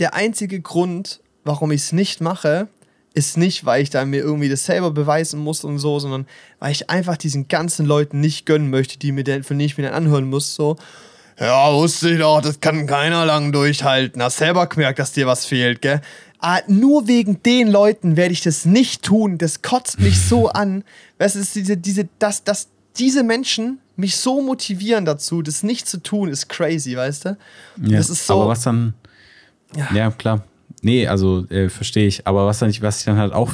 der 0.00 0.12
einzige 0.14 0.60
Grund, 0.60 1.20
warum 1.44 1.70
ich 1.70 1.80
es 1.80 1.92
nicht 1.92 2.20
mache, 2.20 2.68
ist 3.16 3.38
nicht, 3.38 3.64
weil 3.64 3.82
ich 3.82 3.88
da 3.88 4.04
mir 4.04 4.20
irgendwie 4.20 4.50
das 4.50 4.66
selber 4.66 4.90
beweisen 4.90 5.40
muss 5.40 5.64
und 5.64 5.78
so, 5.78 5.98
sondern 5.98 6.26
weil 6.58 6.72
ich 6.72 6.90
einfach 6.90 7.16
diesen 7.16 7.48
ganzen 7.48 7.86
Leuten 7.86 8.20
nicht 8.20 8.44
gönnen 8.44 8.68
möchte, 8.68 8.98
die 8.98 9.10
mir 9.10 9.24
den, 9.24 9.42
von 9.42 9.58
denen 9.58 9.66
ich 9.66 9.78
mir 9.78 9.84
dann 9.84 9.94
anhören 9.94 10.28
muss, 10.28 10.54
so. 10.54 10.76
Ja, 11.40 11.72
wusste 11.72 12.10
ich 12.10 12.18
doch, 12.18 12.42
das 12.42 12.60
kann 12.60 12.86
keiner 12.86 13.24
lang 13.24 13.52
durchhalten. 13.52 14.22
Hast 14.22 14.36
selber 14.36 14.66
gemerkt, 14.66 14.98
dass 14.98 15.12
dir 15.12 15.26
was 15.26 15.46
fehlt, 15.46 15.80
gell? 15.80 16.02
Ah, 16.40 16.60
nur 16.66 17.08
wegen 17.08 17.42
den 17.42 17.68
Leuten 17.68 18.16
werde 18.16 18.32
ich 18.32 18.42
das 18.42 18.66
nicht 18.66 19.02
tun. 19.02 19.38
Das 19.38 19.62
kotzt 19.62 19.98
mich 19.98 20.20
so 20.20 20.48
an. 20.50 20.84
Weißt 21.18 21.36
du, 21.36 21.40
diese, 21.54 21.76
diese, 21.78 22.08
dass, 22.18 22.44
dass 22.44 22.68
diese 22.98 23.22
Menschen 23.22 23.78
mich 23.96 24.16
so 24.16 24.42
motivieren 24.42 25.06
dazu, 25.06 25.40
das 25.40 25.62
nicht 25.62 25.88
zu 25.88 26.02
tun, 26.02 26.28
ist 26.28 26.48
crazy, 26.48 26.96
weißt 26.96 27.24
du? 27.24 27.36
Ja, 27.82 27.96
das 27.96 28.10
ist 28.10 28.26
so. 28.26 28.34
Aber 28.34 28.48
was 28.48 28.62
dann. 28.62 28.92
Ja, 29.74 29.88
ja 29.94 30.10
klar. 30.10 30.44
Nee, 30.82 31.06
also 31.06 31.46
äh, 31.48 31.68
verstehe 31.68 32.06
ich. 32.06 32.26
Aber 32.26 32.46
was, 32.46 32.58
dann, 32.58 32.72
was 32.80 33.00
ich 33.00 33.04
dann 33.04 33.16
halt 33.16 33.32
auch 33.32 33.52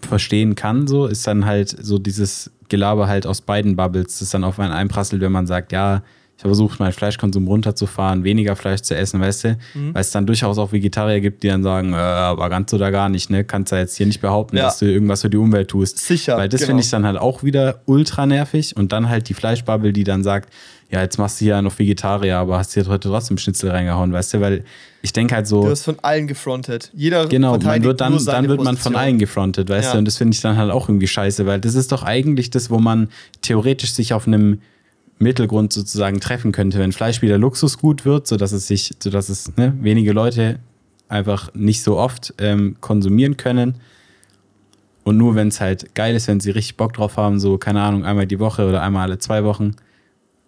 verstehen 0.00 0.54
kann, 0.54 0.86
so, 0.86 1.06
ist 1.06 1.26
dann 1.26 1.44
halt 1.44 1.68
so 1.68 1.98
dieses 1.98 2.50
Gelaber 2.68 3.06
halt 3.08 3.26
aus 3.26 3.40
beiden 3.40 3.76
Bubbles, 3.76 4.18
das 4.18 4.30
dann 4.30 4.44
auf 4.44 4.58
einen 4.58 4.72
einprasselt, 4.72 5.20
wenn 5.20 5.32
man 5.32 5.46
sagt, 5.46 5.72
ja, 5.72 6.02
ich 6.42 6.44
habe 6.44 6.56
versucht, 6.56 6.80
meinen 6.80 6.92
Fleischkonsum 6.92 7.46
runterzufahren, 7.46 8.24
weniger 8.24 8.56
Fleisch 8.56 8.80
zu 8.80 8.96
essen, 8.96 9.20
weißt 9.20 9.44
du? 9.44 9.58
Mhm. 9.74 9.94
Weil 9.94 10.00
es 10.00 10.10
dann 10.10 10.26
durchaus 10.26 10.58
auch 10.58 10.72
Vegetarier 10.72 11.20
gibt, 11.20 11.44
die 11.44 11.48
dann 11.48 11.62
sagen, 11.62 11.92
äh, 11.92 11.96
aber 11.96 12.48
ganz 12.48 12.74
oder 12.74 12.90
gar 12.90 13.08
nicht, 13.08 13.30
ne? 13.30 13.44
Kannst 13.44 13.70
du 13.70 13.76
jetzt 13.76 13.96
hier 13.96 14.06
nicht 14.06 14.20
behaupten, 14.20 14.56
ja. 14.56 14.64
dass 14.64 14.80
du 14.80 14.86
irgendwas 14.86 15.22
für 15.22 15.30
die 15.30 15.36
Umwelt 15.36 15.68
tust. 15.68 15.98
Sicher. 15.98 16.36
Weil 16.36 16.48
das 16.48 16.62
genau. 16.62 16.70
finde 16.70 16.82
ich 16.82 16.90
dann 16.90 17.06
halt 17.06 17.16
auch 17.16 17.44
wieder 17.44 17.82
ultra 17.84 18.26
nervig 18.26 18.76
und 18.76 18.90
dann 18.90 19.08
halt 19.08 19.28
die 19.28 19.34
Fleischbubble, 19.34 19.92
die 19.92 20.02
dann 20.02 20.24
sagt, 20.24 20.52
ja, 20.92 21.00
jetzt 21.00 21.18
machst 21.18 21.40
du 21.40 21.46
hier 21.46 21.62
noch 21.62 21.78
Vegetarier, 21.78 22.36
aber 22.36 22.58
hast 22.58 22.74
hier 22.74 22.86
heute 22.86 23.08
trotzdem 23.08 23.38
Schnitzel 23.38 23.70
reingehauen, 23.70 24.12
weißt 24.12 24.34
du? 24.34 24.40
Weil 24.42 24.62
ich 25.00 25.14
denke 25.14 25.34
halt 25.34 25.46
so. 25.46 25.62
Du 25.62 25.68
wirst 25.68 25.86
von 25.86 25.98
allen 26.02 26.26
gefrontet. 26.26 26.90
Jeder 26.94 27.26
Genau, 27.26 27.56
man 27.56 27.82
wird 27.82 28.02
dann, 28.02 28.22
dann 28.22 28.48
wird 28.48 28.62
man 28.62 28.76
von 28.76 28.94
allen 28.94 29.18
gefrontet, 29.18 29.70
weißt 29.70 29.86
ja. 29.86 29.92
du? 29.92 29.98
Und 29.98 30.04
das 30.04 30.18
finde 30.18 30.34
ich 30.34 30.42
dann 30.42 30.58
halt 30.58 30.70
auch 30.70 30.90
irgendwie 30.90 31.06
scheiße, 31.06 31.46
weil 31.46 31.60
das 31.60 31.76
ist 31.76 31.92
doch 31.92 32.02
eigentlich 32.02 32.50
das, 32.50 32.68
wo 32.68 32.78
man 32.78 33.08
theoretisch 33.40 33.92
sich 33.92 34.12
auf 34.12 34.26
einem 34.26 34.60
Mittelgrund 35.18 35.72
sozusagen 35.72 36.20
treffen 36.20 36.52
könnte, 36.52 36.78
wenn 36.78 36.92
Fleisch 36.92 37.22
wieder 37.22 37.38
Luxusgut 37.38 38.04
wird, 38.04 38.26
sodass 38.26 38.52
es 38.52 38.66
sich, 38.66 38.92
sodass 39.02 39.30
es 39.30 39.56
ne, 39.56 39.72
wenige 39.80 40.12
Leute 40.12 40.58
einfach 41.08 41.54
nicht 41.54 41.82
so 41.82 41.96
oft 41.96 42.34
ähm, 42.36 42.76
konsumieren 42.82 43.38
können. 43.38 43.76
Und 45.04 45.16
nur 45.16 45.36
wenn 45.36 45.48
es 45.48 45.58
halt 45.58 45.94
geil 45.94 46.14
ist, 46.14 46.28
wenn 46.28 46.40
sie 46.40 46.50
richtig 46.50 46.76
Bock 46.76 46.92
drauf 46.92 47.16
haben, 47.16 47.40
so, 47.40 47.56
keine 47.56 47.80
Ahnung, 47.80 48.04
einmal 48.04 48.26
die 48.26 48.38
Woche 48.38 48.68
oder 48.68 48.82
einmal 48.82 49.04
alle 49.04 49.18
zwei 49.18 49.42
Wochen 49.42 49.74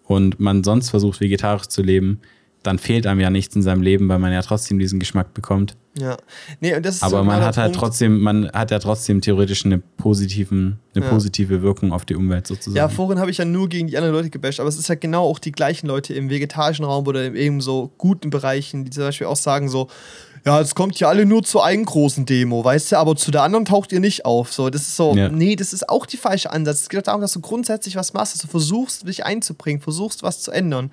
und 0.05 0.39
man 0.39 0.63
sonst 0.63 0.89
versucht, 0.89 1.21
vegetarisch 1.21 1.67
zu 1.67 1.81
leben, 1.81 2.21
dann 2.65 2.79
fehlt 2.79 3.05
einem 3.05 3.19
ja 3.19 3.29
nichts 3.29 3.55
in 3.55 3.61
seinem 3.61 3.81
Leben, 3.81 4.09
weil 4.09 4.19
man 4.19 4.31
ja 4.31 4.41
trotzdem 4.41 4.79
diesen 4.79 4.99
Geschmack 4.99 5.33
bekommt. 5.33 5.75
Ja. 5.97 6.17
Nee, 6.59 6.75
und 6.75 6.85
das 6.85 6.95
ist 6.95 7.03
Aber 7.03 7.23
man 7.23 7.41
hat 7.41 7.57
halt 7.57 7.71
Punkt. 7.71 7.79
trotzdem, 7.79 8.19
man 8.19 8.51
hat 8.51 8.71
ja 8.71 8.79
trotzdem 8.79 9.21
theoretisch 9.21 9.65
eine, 9.65 9.77
positiven, 9.77 10.79
eine 10.93 11.05
ja. 11.05 11.11
positive 11.11 11.61
Wirkung 11.61 11.93
auf 11.93 12.05
die 12.05 12.15
Umwelt 12.15 12.47
sozusagen. 12.47 12.75
Ja, 12.75 12.89
vorhin 12.89 13.19
habe 13.19 13.31
ich 13.31 13.37
ja 13.37 13.45
nur 13.45 13.69
gegen 13.69 13.87
die 13.87 13.97
anderen 13.97 14.15
Leute 14.15 14.29
gebasht, 14.29 14.59
aber 14.59 14.67
es 14.67 14.77
ist 14.77 14.89
ja 14.89 14.95
genau 14.95 15.23
auch 15.23 15.39
die 15.39 15.51
gleichen 15.51 15.87
Leute 15.87 16.13
im 16.13 16.29
vegetarischen 16.29 16.83
Raum 16.83 17.07
oder 17.07 17.25
in 17.25 17.35
eben 17.35 17.61
so 17.61 17.91
guten 17.97 18.29
Bereichen, 18.29 18.83
die 18.83 18.91
zum 18.91 19.03
Beispiel 19.03 19.27
auch 19.27 19.37
sagen 19.37 19.69
so, 19.69 19.87
ja, 20.45 20.61
es 20.61 20.75
kommt 20.75 20.99
ja 20.99 21.09
alle 21.09 21.25
nur 21.25 21.43
zur 21.43 21.65
einen 21.65 21.85
großen 21.85 22.25
Demo, 22.25 22.63
weißt 22.63 22.91
du, 22.91 22.97
aber 22.97 23.15
zu 23.15 23.31
der 23.31 23.41
anderen 23.41 23.65
taucht 23.65 23.91
ihr 23.91 23.99
nicht 23.99 24.25
auf. 24.25 24.53
So, 24.53 24.69
das 24.69 24.83
ist 24.83 24.95
so, 24.95 25.15
ja. 25.15 25.29
nee, 25.29 25.55
das 25.55 25.73
ist 25.73 25.89
auch 25.89 26.05
die 26.05 26.17
falsche 26.17 26.51
Ansatz. 26.51 26.81
Es 26.81 26.89
geht 26.89 27.07
darum, 27.07 27.21
dass 27.21 27.33
du 27.33 27.41
grundsätzlich 27.41 27.95
was 27.95 28.13
machst, 28.13 28.35
dass 28.35 28.41
du 28.41 28.47
versuchst, 28.47 29.07
dich 29.07 29.25
einzubringen, 29.25 29.81
versuchst, 29.81 30.21
was 30.21 30.41
zu 30.41 30.51
ändern. 30.51 30.91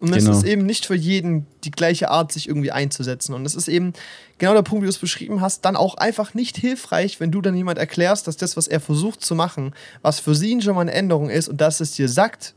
Und 0.00 0.12
genau. 0.12 0.30
es 0.30 0.38
ist 0.38 0.44
eben 0.44 0.64
nicht 0.66 0.86
für 0.86 0.94
jeden 0.94 1.46
die 1.64 1.70
gleiche 1.70 2.10
Art, 2.10 2.32
sich 2.32 2.48
irgendwie 2.48 2.72
einzusetzen. 2.72 3.34
Und 3.34 3.46
es 3.46 3.54
ist 3.54 3.68
eben 3.68 3.92
genau 4.38 4.54
der 4.54 4.62
Punkt, 4.62 4.82
wie 4.82 4.86
du 4.86 4.90
es 4.90 4.98
beschrieben 4.98 5.40
hast, 5.40 5.64
dann 5.64 5.76
auch 5.76 5.96
einfach 5.96 6.34
nicht 6.34 6.56
hilfreich, 6.56 7.20
wenn 7.20 7.30
du 7.32 7.40
dann 7.40 7.56
jemand 7.56 7.78
erklärst, 7.78 8.26
dass 8.26 8.36
das, 8.36 8.56
was 8.56 8.68
er 8.68 8.80
versucht 8.80 9.24
zu 9.24 9.34
machen, 9.34 9.74
was 10.02 10.20
für 10.20 10.34
sie 10.34 10.60
schon 10.60 10.74
mal 10.74 10.82
eine 10.82 10.92
Änderung 10.92 11.30
ist 11.30 11.48
und 11.48 11.60
dass 11.60 11.80
es 11.80 11.92
dir 11.92 12.08
sagt, 12.08 12.54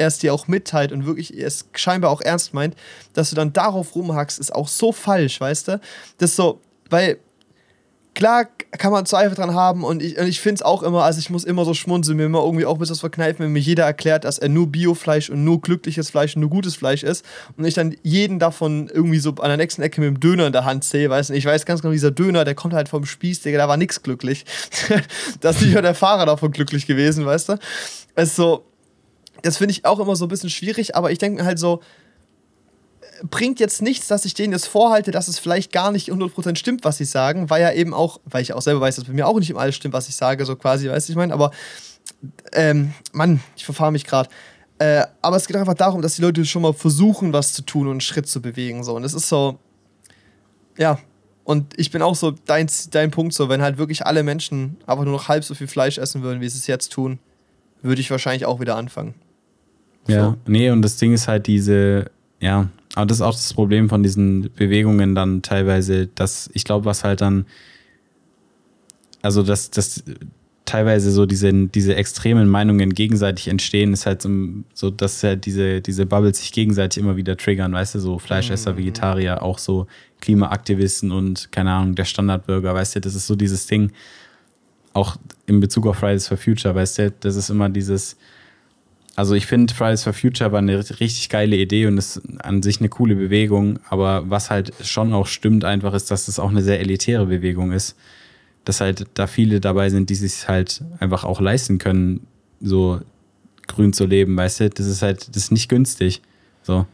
er 0.00 0.08
es 0.08 0.18
dir 0.18 0.34
auch 0.34 0.48
mitteilt 0.48 0.92
und 0.92 1.06
wirklich 1.06 1.38
es 1.38 1.66
scheinbar 1.74 2.10
auch 2.10 2.22
ernst 2.22 2.54
meint, 2.54 2.74
dass 3.12 3.30
du 3.30 3.36
dann 3.36 3.52
darauf 3.52 3.94
rumhackst, 3.94 4.40
ist 4.40 4.54
auch 4.54 4.66
so 4.66 4.92
falsch, 4.92 5.40
weißt 5.40 5.68
du? 5.68 5.80
Das 6.18 6.30
ist 6.30 6.36
so, 6.36 6.60
weil 6.88 7.18
klar 8.14 8.46
kann 8.72 8.92
man 8.92 9.06
Zweifel 9.06 9.36
dran 9.36 9.54
haben 9.54 9.84
und 9.84 10.02
ich, 10.02 10.16
ich 10.16 10.40
finde 10.40 10.56
es 10.56 10.62
auch 10.62 10.82
immer, 10.82 11.04
also 11.04 11.18
ich 11.18 11.30
muss 11.30 11.44
immer 11.44 11.64
so 11.64 11.74
schmunzeln, 11.74 12.16
mir 12.16 12.24
immer 12.24 12.42
irgendwie 12.42 12.64
auch 12.64 12.78
bis 12.78 12.88
das 12.88 13.00
verkneifen, 13.00 13.44
wenn 13.44 13.52
mir 13.52 13.60
jeder 13.60 13.84
erklärt, 13.84 14.24
dass 14.24 14.38
er 14.38 14.48
nur 14.48 14.68
Biofleisch 14.68 15.28
und 15.28 15.44
nur 15.44 15.60
glückliches 15.60 16.10
Fleisch 16.10 16.34
und 16.34 16.40
nur 16.40 16.50
gutes 16.50 16.76
Fleisch 16.76 17.02
ist 17.02 17.24
und 17.56 17.64
ich 17.64 17.74
dann 17.74 17.94
jeden 18.02 18.38
davon 18.38 18.88
irgendwie 18.92 19.18
so 19.18 19.30
an 19.30 19.48
der 19.48 19.56
nächsten 19.58 19.82
Ecke 19.82 20.00
mit 20.00 20.08
dem 20.08 20.20
Döner 20.20 20.46
in 20.46 20.52
der 20.52 20.64
Hand 20.64 20.84
sehe, 20.84 21.10
weißt 21.10 21.30
du, 21.30 21.34
ich 21.34 21.44
weiß 21.44 21.66
ganz 21.66 21.82
genau, 21.82 21.92
dieser 21.92 22.10
Döner, 22.10 22.44
der 22.44 22.54
kommt 22.54 22.74
halt 22.74 22.88
vom 22.88 23.04
Spieß, 23.04 23.42
Digga, 23.42 23.58
da 23.58 23.68
war 23.68 23.76
nichts 23.76 24.02
glücklich. 24.02 24.44
da 25.40 25.50
ist 25.50 25.60
nicht 25.60 25.72
nur 25.72 25.82
der 25.82 25.94
Fahrer 25.94 26.26
davon 26.26 26.52
glücklich 26.52 26.86
gewesen, 26.86 27.26
weißt 27.26 27.50
du? 27.50 27.58
Es 28.14 28.30
ist 28.30 28.36
so, 28.36 28.64
das 29.42 29.58
finde 29.58 29.72
ich 29.72 29.84
auch 29.84 30.00
immer 30.00 30.16
so 30.16 30.26
ein 30.26 30.28
bisschen 30.28 30.50
schwierig, 30.50 30.96
aber 30.96 31.10
ich 31.10 31.18
denke 31.18 31.44
halt 31.44 31.58
so, 31.58 31.80
bringt 33.28 33.60
jetzt 33.60 33.82
nichts, 33.82 34.08
dass 34.08 34.24
ich 34.24 34.34
denen 34.34 34.52
das 34.52 34.66
vorhalte, 34.66 35.10
dass 35.10 35.28
es 35.28 35.38
vielleicht 35.38 35.72
gar 35.72 35.92
nicht 35.92 36.10
100% 36.10 36.56
stimmt, 36.56 36.84
was 36.84 36.96
sie 36.96 37.04
sagen, 37.04 37.50
weil 37.50 37.62
ja 37.62 37.72
eben 37.72 37.92
auch, 37.92 38.20
weil 38.24 38.42
ich 38.42 38.52
auch 38.52 38.62
selber 38.62 38.80
weiß, 38.80 38.96
dass 38.96 39.04
bei 39.04 39.12
mir 39.12 39.26
auch 39.26 39.38
nicht 39.38 39.50
immer 39.50 39.60
alles 39.60 39.76
stimmt, 39.76 39.94
was 39.94 40.08
ich 40.08 40.16
sage, 40.16 40.44
so 40.44 40.56
quasi, 40.56 40.88
weißt 40.88 41.08
du, 41.08 41.12
ich 41.12 41.16
meine, 41.16 41.34
aber 41.34 41.50
ähm, 42.52 42.94
Mann, 43.12 43.40
ich 43.56 43.64
verfahre 43.64 43.92
mich 43.92 44.06
gerade. 44.06 44.30
Äh, 44.78 45.04
aber 45.20 45.36
es 45.36 45.46
geht 45.46 45.56
einfach 45.56 45.74
darum, 45.74 46.00
dass 46.00 46.16
die 46.16 46.22
Leute 46.22 46.44
schon 46.46 46.62
mal 46.62 46.72
versuchen, 46.72 47.32
was 47.32 47.52
zu 47.52 47.62
tun 47.62 47.86
und 47.86 47.92
einen 47.92 48.00
Schritt 48.00 48.26
zu 48.28 48.40
bewegen, 48.40 48.82
so. 48.82 48.94
Und 48.94 49.04
es 49.04 49.12
ist 49.12 49.28
so, 49.28 49.58
ja, 50.78 50.98
und 51.44 51.78
ich 51.78 51.90
bin 51.90 52.00
auch 52.00 52.14
so 52.14 52.30
dein, 52.30 52.68
dein 52.90 53.10
Punkt, 53.10 53.34
so, 53.34 53.48
wenn 53.48 53.60
halt 53.60 53.76
wirklich 53.76 54.06
alle 54.06 54.22
Menschen 54.22 54.78
einfach 54.86 55.04
nur 55.04 55.12
noch 55.12 55.28
halb 55.28 55.44
so 55.44 55.54
viel 55.54 55.66
Fleisch 55.66 55.98
essen 55.98 56.22
würden, 56.22 56.40
wie 56.40 56.48
sie 56.48 56.58
es 56.58 56.66
jetzt 56.66 56.92
tun, 56.92 57.18
würde 57.82 58.00
ich 58.00 58.10
wahrscheinlich 58.10 58.46
auch 58.46 58.60
wieder 58.60 58.76
anfangen. 58.76 59.14
Ja, 60.06 60.30
so. 60.30 60.36
nee, 60.46 60.70
und 60.70 60.82
das 60.82 60.96
Ding 60.96 61.12
ist 61.12 61.28
halt 61.28 61.46
diese, 61.46 62.10
ja, 62.40 62.68
aber 62.94 63.06
das 63.06 63.18
ist 63.18 63.22
auch 63.22 63.32
das 63.32 63.54
Problem 63.54 63.88
von 63.88 64.02
diesen 64.02 64.50
Bewegungen 64.54 65.14
dann 65.14 65.42
teilweise, 65.42 66.08
dass 66.08 66.50
ich 66.54 66.64
glaube, 66.64 66.84
was 66.86 67.04
halt 67.04 67.20
dann, 67.20 67.46
also 69.22 69.42
dass, 69.42 69.70
dass 69.70 70.02
teilweise 70.64 71.10
so 71.10 71.26
diese, 71.26 71.52
diese 71.52 71.96
extremen 71.96 72.48
Meinungen 72.48 72.94
gegenseitig 72.94 73.48
entstehen, 73.48 73.92
ist 73.92 74.06
halt 74.06 74.26
so, 74.74 74.90
dass 74.90 75.22
ja 75.22 75.36
diese, 75.36 75.80
diese 75.80 76.06
Bubbles 76.06 76.38
sich 76.38 76.52
gegenseitig 76.52 77.02
immer 77.02 77.16
wieder 77.16 77.36
triggern, 77.36 77.72
weißt 77.72 77.96
du, 77.96 78.00
so 78.00 78.18
Fleischesser, 78.18 78.74
mhm. 78.74 78.78
Vegetarier, 78.78 79.42
auch 79.42 79.58
so 79.58 79.86
Klimaaktivisten 80.20 81.10
und 81.10 81.50
keine 81.52 81.72
Ahnung, 81.72 81.94
der 81.94 82.04
Standardbürger, 82.04 82.74
weißt 82.74 82.96
du, 82.96 83.00
das 83.00 83.14
ist 83.14 83.26
so 83.26 83.34
dieses 83.34 83.66
Ding, 83.66 83.92
auch 84.92 85.16
in 85.46 85.60
Bezug 85.60 85.86
auf 85.86 85.98
Fridays 85.98 86.28
for 86.28 86.36
Future, 86.36 86.74
weißt 86.74 86.98
du, 86.98 87.10
das 87.18 87.36
ist 87.36 87.50
immer 87.50 87.68
dieses, 87.68 88.16
also 89.20 89.34
ich 89.34 89.44
finde 89.44 89.74
Fridays 89.74 90.02
for 90.02 90.14
Future 90.14 90.50
war 90.50 90.60
eine 90.60 90.78
richtig 90.98 91.28
geile 91.28 91.54
Idee 91.54 91.84
und 91.84 91.98
ist 91.98 92.22
an 92.38 92.62
sich 92.62 92.80
eine 92.80 92.88
coole 92.88 93.14
Bewegung, 93.14 93.78
aber 93.90 94.30
was 94.30 94.48
halt 94.48 94.72
schon 94.82 95.12
auch 95.12 95.26
stimmt 95.26 95.62
einfach 95.62 95.92
ist, 95.92 96.10
dass 96.10 96.20
es 96.20 96.26
das 96.26 96.38
auch 96.38 96.48
eine 96.48 96.62
sehr 96.62 96.80
elitäre 96.80 97.26
Bewegung 97.26 97.72
ist. 97.72 97.96
Dass 98.64 98.80
halt 98.80 99.08
da 99.12 99.26
viele 99.26 99.60
dabei 99.60 99.90
sind, 99.90 100.08
die 100.08 100.14
sich 100.14 100.48
halt 100.48 100.82
einfach 101.00 101.24
auch 101.24 101.38
leisten 101.38 101.76
können, 101.76 102.26
so 102.62 103.02
grün 103.66 103.92
zu 103.92 104.06
leben, 104.06 104.38
weißt 104.38 104.60
du? 104.60 104.70
Das 104.70 104.86
ist 104.86 105.02
halt, 105.02 105.28
das 105.28 105.36
ist 105.44 105.52
nicht 105.52 105.68
günstig. 105.68 106.22
So. 106.62 106.86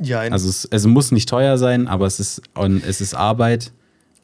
Ja, 0.00 0.20
also 0.20 0.48
es, 0.48 0.66
es 0.70 0.86
muss 0.86 1.10
nicht 1.10 1.28
teuer 1.28 1.58
sein, 1.58 1.88
aber 1.88 2.06
es 2.06 2.20
ist, 2.20 2.42
es 2.86 3.00
ist 3.00 3.14
Arbeit 3.14 3.72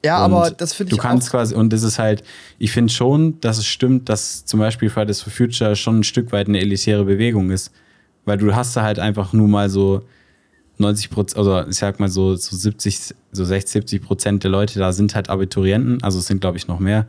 ja, 0.05 0.25
und 0.25 0.33
aber 0.33 0.51
das 0.51 0.75
finde 0.75 0.93
ich. 0.93 0.97
Du 0.97 1.03
kannst 1.03 1.31
quasi, 1.31 1.55
und 1.55 1.73
das 1.73 1.83
ist 1.83 1.99
halt, 1.99 2.23
ich 2.59 2.73
finde 2.73 2.93
schon, 2.93 3.41
dass 3.41 3.59
es 3.59 3.67
stimmt, 3.67 4.09
dass 4.09 4.45
zum 4.45 4.61
Beispiel 4.61 4.91
Fridays 4.91 5.23
for 5.23 5.33
Future 5.33 5.75
schon 5.77 6.01
ein 6.01 6.05
Stück 6.05 6.31
weit 6.31 6.49
eine 6.49 6.61
elitäre 6.61 7.05
Bewegung 7.05 7.51
ist. 7.51 7.73
Weil 8.27 8.39
du 8.39 8.55
hast 8.55 8.77
da 8.77 8.83
halt 8.83 8.99
einfach 8.99 9.33
nur 9.33 9.49
mal 9.49 9.69
so 9.69 10.03
90 10.79 11.11
Prozent, 11.11 11.39
also 11.39 11.69
ich 11.69 11.77
sag 11.77 12.01
mal 12.01 12.09
so, 12.09 12.37
so 12.37 12.57
70, 12.57 13.15
so 13.33 13.45
60, 13.45 13.73
70 13.73 14.03
Prozent 14.03 14.45
der 14.45 14.51
Leute 14.51 14.79
da 14.79 14.93
sind 14.93 15.15
halt 15.15 15.29
Abiturienten, 15.29 16.03
also 16.03 16.19
es 16.19 16.27
sind 16.27 16.41
glaube 16.41 16.57
ich 16.57 16.67
noch 16.67 16.81
mehr. 16.81 17.07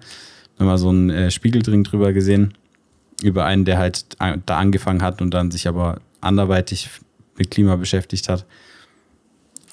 Wenn 0.58 0.68
mal 0.68 0.78
so 0.78 0.90
einen 0.90 1.10
äh, 1.10 1.32
Spiegeldring 1.32 1.84
drüber 1.84 2.14
gesehen, 2.14 2.54
über 3.24 3.46
einen, 3.46 3.66
der 3.66 3.78
halt 3.78 4.06
da 4.46 4.58
angefangen 4.58 5.02
hat 5.02 5.22
und 5.22 5.34
dann 5.34 5.52
sich 5.52 5.68
aber 5.68 6.00
anderweitig 6.22 6.90
mit 7.38 7.52
Klima 7.52 7.76
beschäftigt 7.76 8.30
hat. 8.30 8.46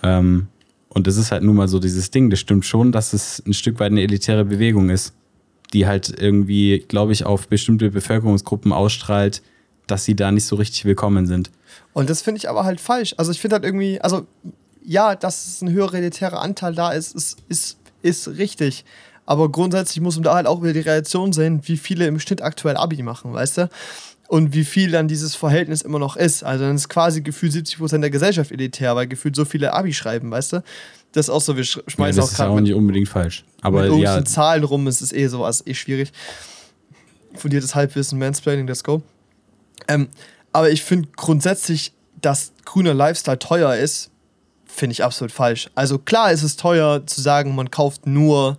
Ähm, 0.03 0.49
und 0.95 1.07
das 1.07 1.17
ist 1.17 1.33
halt 1.33 1.43
nun 1.43 1.57
mal 1.57 1.69
so 1.69 1.79
dieses 1.79 2.11
Ding. 2.11 2.29
Das 2.29 2.39
stimmt 2.39 2.67
schon, 2.67 2.93
dass 2.93 3.15
es 3.15 3.43
ein 3.47 3.55
Stück 3.55 3.81
weit 3.81 3.93
eine 3.93 4.03
elitäre 4.03 4.45
Bewegung 4.45 4.91
ist, 4.91 5.15
die 5.73 5.87
halt 5.87 6.13
irgendwie, 6.21 6.85
glaube 6.87 7.13
ich, 7.13 7.25
auf 7.25 7.49
bestimmte 7.49 7.91
Bevölkerungsgruppen 7.91 8.73
ausstrahlt, 8.73 9.43
dass 9.87 10.05
sie 10.05 10.15
da 10.15 10.31
nicht 10.31 10.45
so 10.45 10.57
richtig 10.57 10.85
willkommen 10.85 11.27
sind. 11.27 11.51
Und 11.95 12.11
das 12.11 12.21
finde 12.21 12.39
ich 12.39 12.49
aber 12.51 12.65
halt 12.65 12.79
falsch. 12.79 13.15
Also 13.17 13.33
ich 13.33 13.41
finde 13.41 13.55
halt 13.55 13.65
irgendwie, 13.65 14.03
also 14.03 14.27
ja, 14.85 15.15
dass 15.15 15.63
ein 15.63 15.71
höherer 15.71 15.95
elitärer 15.95 16.43
Anteil 16.43 16.75
da 16.75 16.93
ist, 16.93 17.15
ist, 17.15 17.39
ist, 17.49 17.79
ist 18.03 18.29
richtig. 18.29 18.85
Aber 19.25 19.51
grundsätzlich 19.51 20.03
muss 20.03 20.17
man 20.17 20.25
da 20.25 20.35
halt 20.35 20.47
auch 20.47 20.63
wieder 20.63 20.75
die 20.75 20.81
Reaktion 20.81 21.33
sehen, 21.33 21.63
wie 21.65 21.79
viele 21.79 22.07
im 22.07 22.19
Schnitt 22.19 22.43
aktuell 22.43 22.77
Abi 22.77 23.03
machen, 23.03 23.33
weißt 23.33 23.59
du? 23.59 23.71
Und 24.33 24.55
wie 24.55 24.65
viel 24.65 24.91
dann 24.91 25.09
dieses 25.09 25.35
Verhältnis 25.35 25.83
immer 25.83 25.99
noch 25.99 26.17
ist. 26.17 26.43
Also 26.43 26.65
dann 26.65 26.77
ist 26.77 26.89
quasi 26.89 27.21
gefühlt 27.21 27.53
70% 27.53 27.99
der 27.99 28.09
Gesellschaft 28.09 28.51
elitär, 28.51 28.97
weil 28.97 29.07
gefühlt 29.07 29.37
so 29.37 29.45
viele 29.45 29.75
Abi 29.75 29.93
schreiben, 29.93 30.31
weißt 30.31 30.55
du? 30.55 30.63
Das 31.13 31.27
ist 31.27 31.31
auch 31.31 31.43
so, 31.43 31.55
wir 31.55 31.65
schmeißen 31.65 31.99
ja, 31.99 32.07
das 32.07 32.17
auch 32.17 32.17
gerade. 32.17 32.25
Das 32.25 32.31
ist 32.31 32.41
auch 32.41 32.61
nicht 32.61 32.73
unbedingt 32.73 33.11
falsch. 33.11 33.45
Aber 33.61 33.83
mit 33.83 34.01
ja. 34.01 34.25
Zahlen 34.25 34.65
rum 34.65 34.87
ist 34.87 35.03
es 35.03 35.13
eh 35.13 35.27
sowas, 35.27 35.63
eh 35.67 35.75
schwierig. 35.75 36.13
Fundiertes 37.35 37.75
Halbwissen, 37.75 38.19
Mansplaining, 38.19 38.67
let's 38.67 38.83
go. 38.83 39.03
Ähm, 39.87 40.09
aber 40.51 40.71
ich 40.71 40.83
finde 40.83 41.11
grundsätzlich, 41.15 41.93
dass 42.23 42.53
grüner 42.65 42.95
Lifestyle 42.95 43.39
teuer 43.39 43.75
ist, 43.75 44.11
finde 44.65 44.95
ich 44.95 45.05
absolut 45.05 45.31
falsch. 45.31 45.69
Also 45.75 45.99
klar 45.99 46.33
ist 46.33 46.43
es 46.43 46.57
teuer 46.57 47.07
zu 47.07 47.21
sagen, 47.21 47.55
man 47.55 47.71
kauft 47.71 48.07
nur 48.07 48.57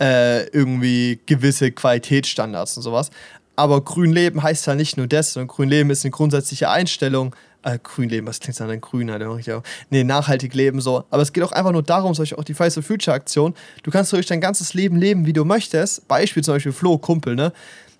äh, 0.00 0.46
irgendwie 0.50 1.18
gewisse 1.24 1.72
Qualitätsstandards 1.72 2.76
und 2.76 2.82
sowas. 2.82 3.10
Aber 3.58 3.80
grün 3.80 4.12
leben 4.12 4.40
heißt 4.40 4.68
ja 4.68 4.76
nicht 4.76 4.96
nur 4.96 5.08
das, 5.08 5.32
sondern 5.32 5.48
grün 5.48 5.68
leben 5.68 5.90
ist 5.90 6.04
eine 6.04 6.12
grundsätzliche 6.12 6.70
Einstellung. 6.70 7.34
Äh, 7.64 7.80
grün 7.82 8.08
leben, 8.08 8.28
was 8.28 8.38
klingt 8.38 8.60
dann 8.60 8.80
grün? 8.80 9.10
Alter? 9.10 9.64
Nee, 9.90 10.04
nachhaltig 10.04 10.54
leben 10.54 10.80
so. 10.80 11.02
Aber 11.10 11.22
es 11.22 11.32
geht 11.32 11.42
auch 11.42 11.50
einfach 11.50 11.72
nur 11.72 11.82
darum, 11.82 12.14
solche 12.14 12.38
auch 12.38 12.44
die 12.44 12.54
for 12.54 12.70
Future 12.70 13.16
Aktion. 13.16 13.54
Du 13.82 13.90
kannst 13.90 14.12
durch 14.12 14.26
dein 14.26 14.40
ganzes 14.40 14.74
Leben 14.74 14.96
leben, 14.96 15.26
wie 15.26 15.32
du 15.32 15.44
möchtest. 15.44 16.06
Beispiel 16.06 16.44
zum 16.44 16.54
Beispiel 16.54 16.70
Flo, 16.70 16.98
Kumpel, 16.98 17.34
ne? 17.34 17.52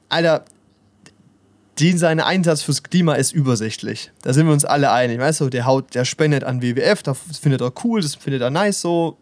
Alter, 0.09 0.45
Dean, 1.81 1.99
sein 1.99 2.21
Einsatz 2.21 2.63
fürs 2.63 2.85
Klima 2.85 3.15
ist 3.15 3.33
übersichtlich. 3.33 4.13
Da 4.23 4.33
sind 4.33 4.47
wir 4.47 4.53
uns 4.53 4.65
alle 4.65 4.93
einig. 4.93 5.19
Weißt 5.19 5.41
du, 5.41 5.49
der 5.49 5.67
haut, 5.67 5.93
der 5.93 6.05
spendet 6.05 6.45
an 6.45 6.63
WWF, 6.63 7.03
das 7.03 7.19
findet 7.43 7.63
er 7.63 7.73
cool, 7.83 8.01
das 8.01 8.15
findet 8.15 8.43
er 8.43 8.51
nice 8.51 8.81
so. 8.81 9.19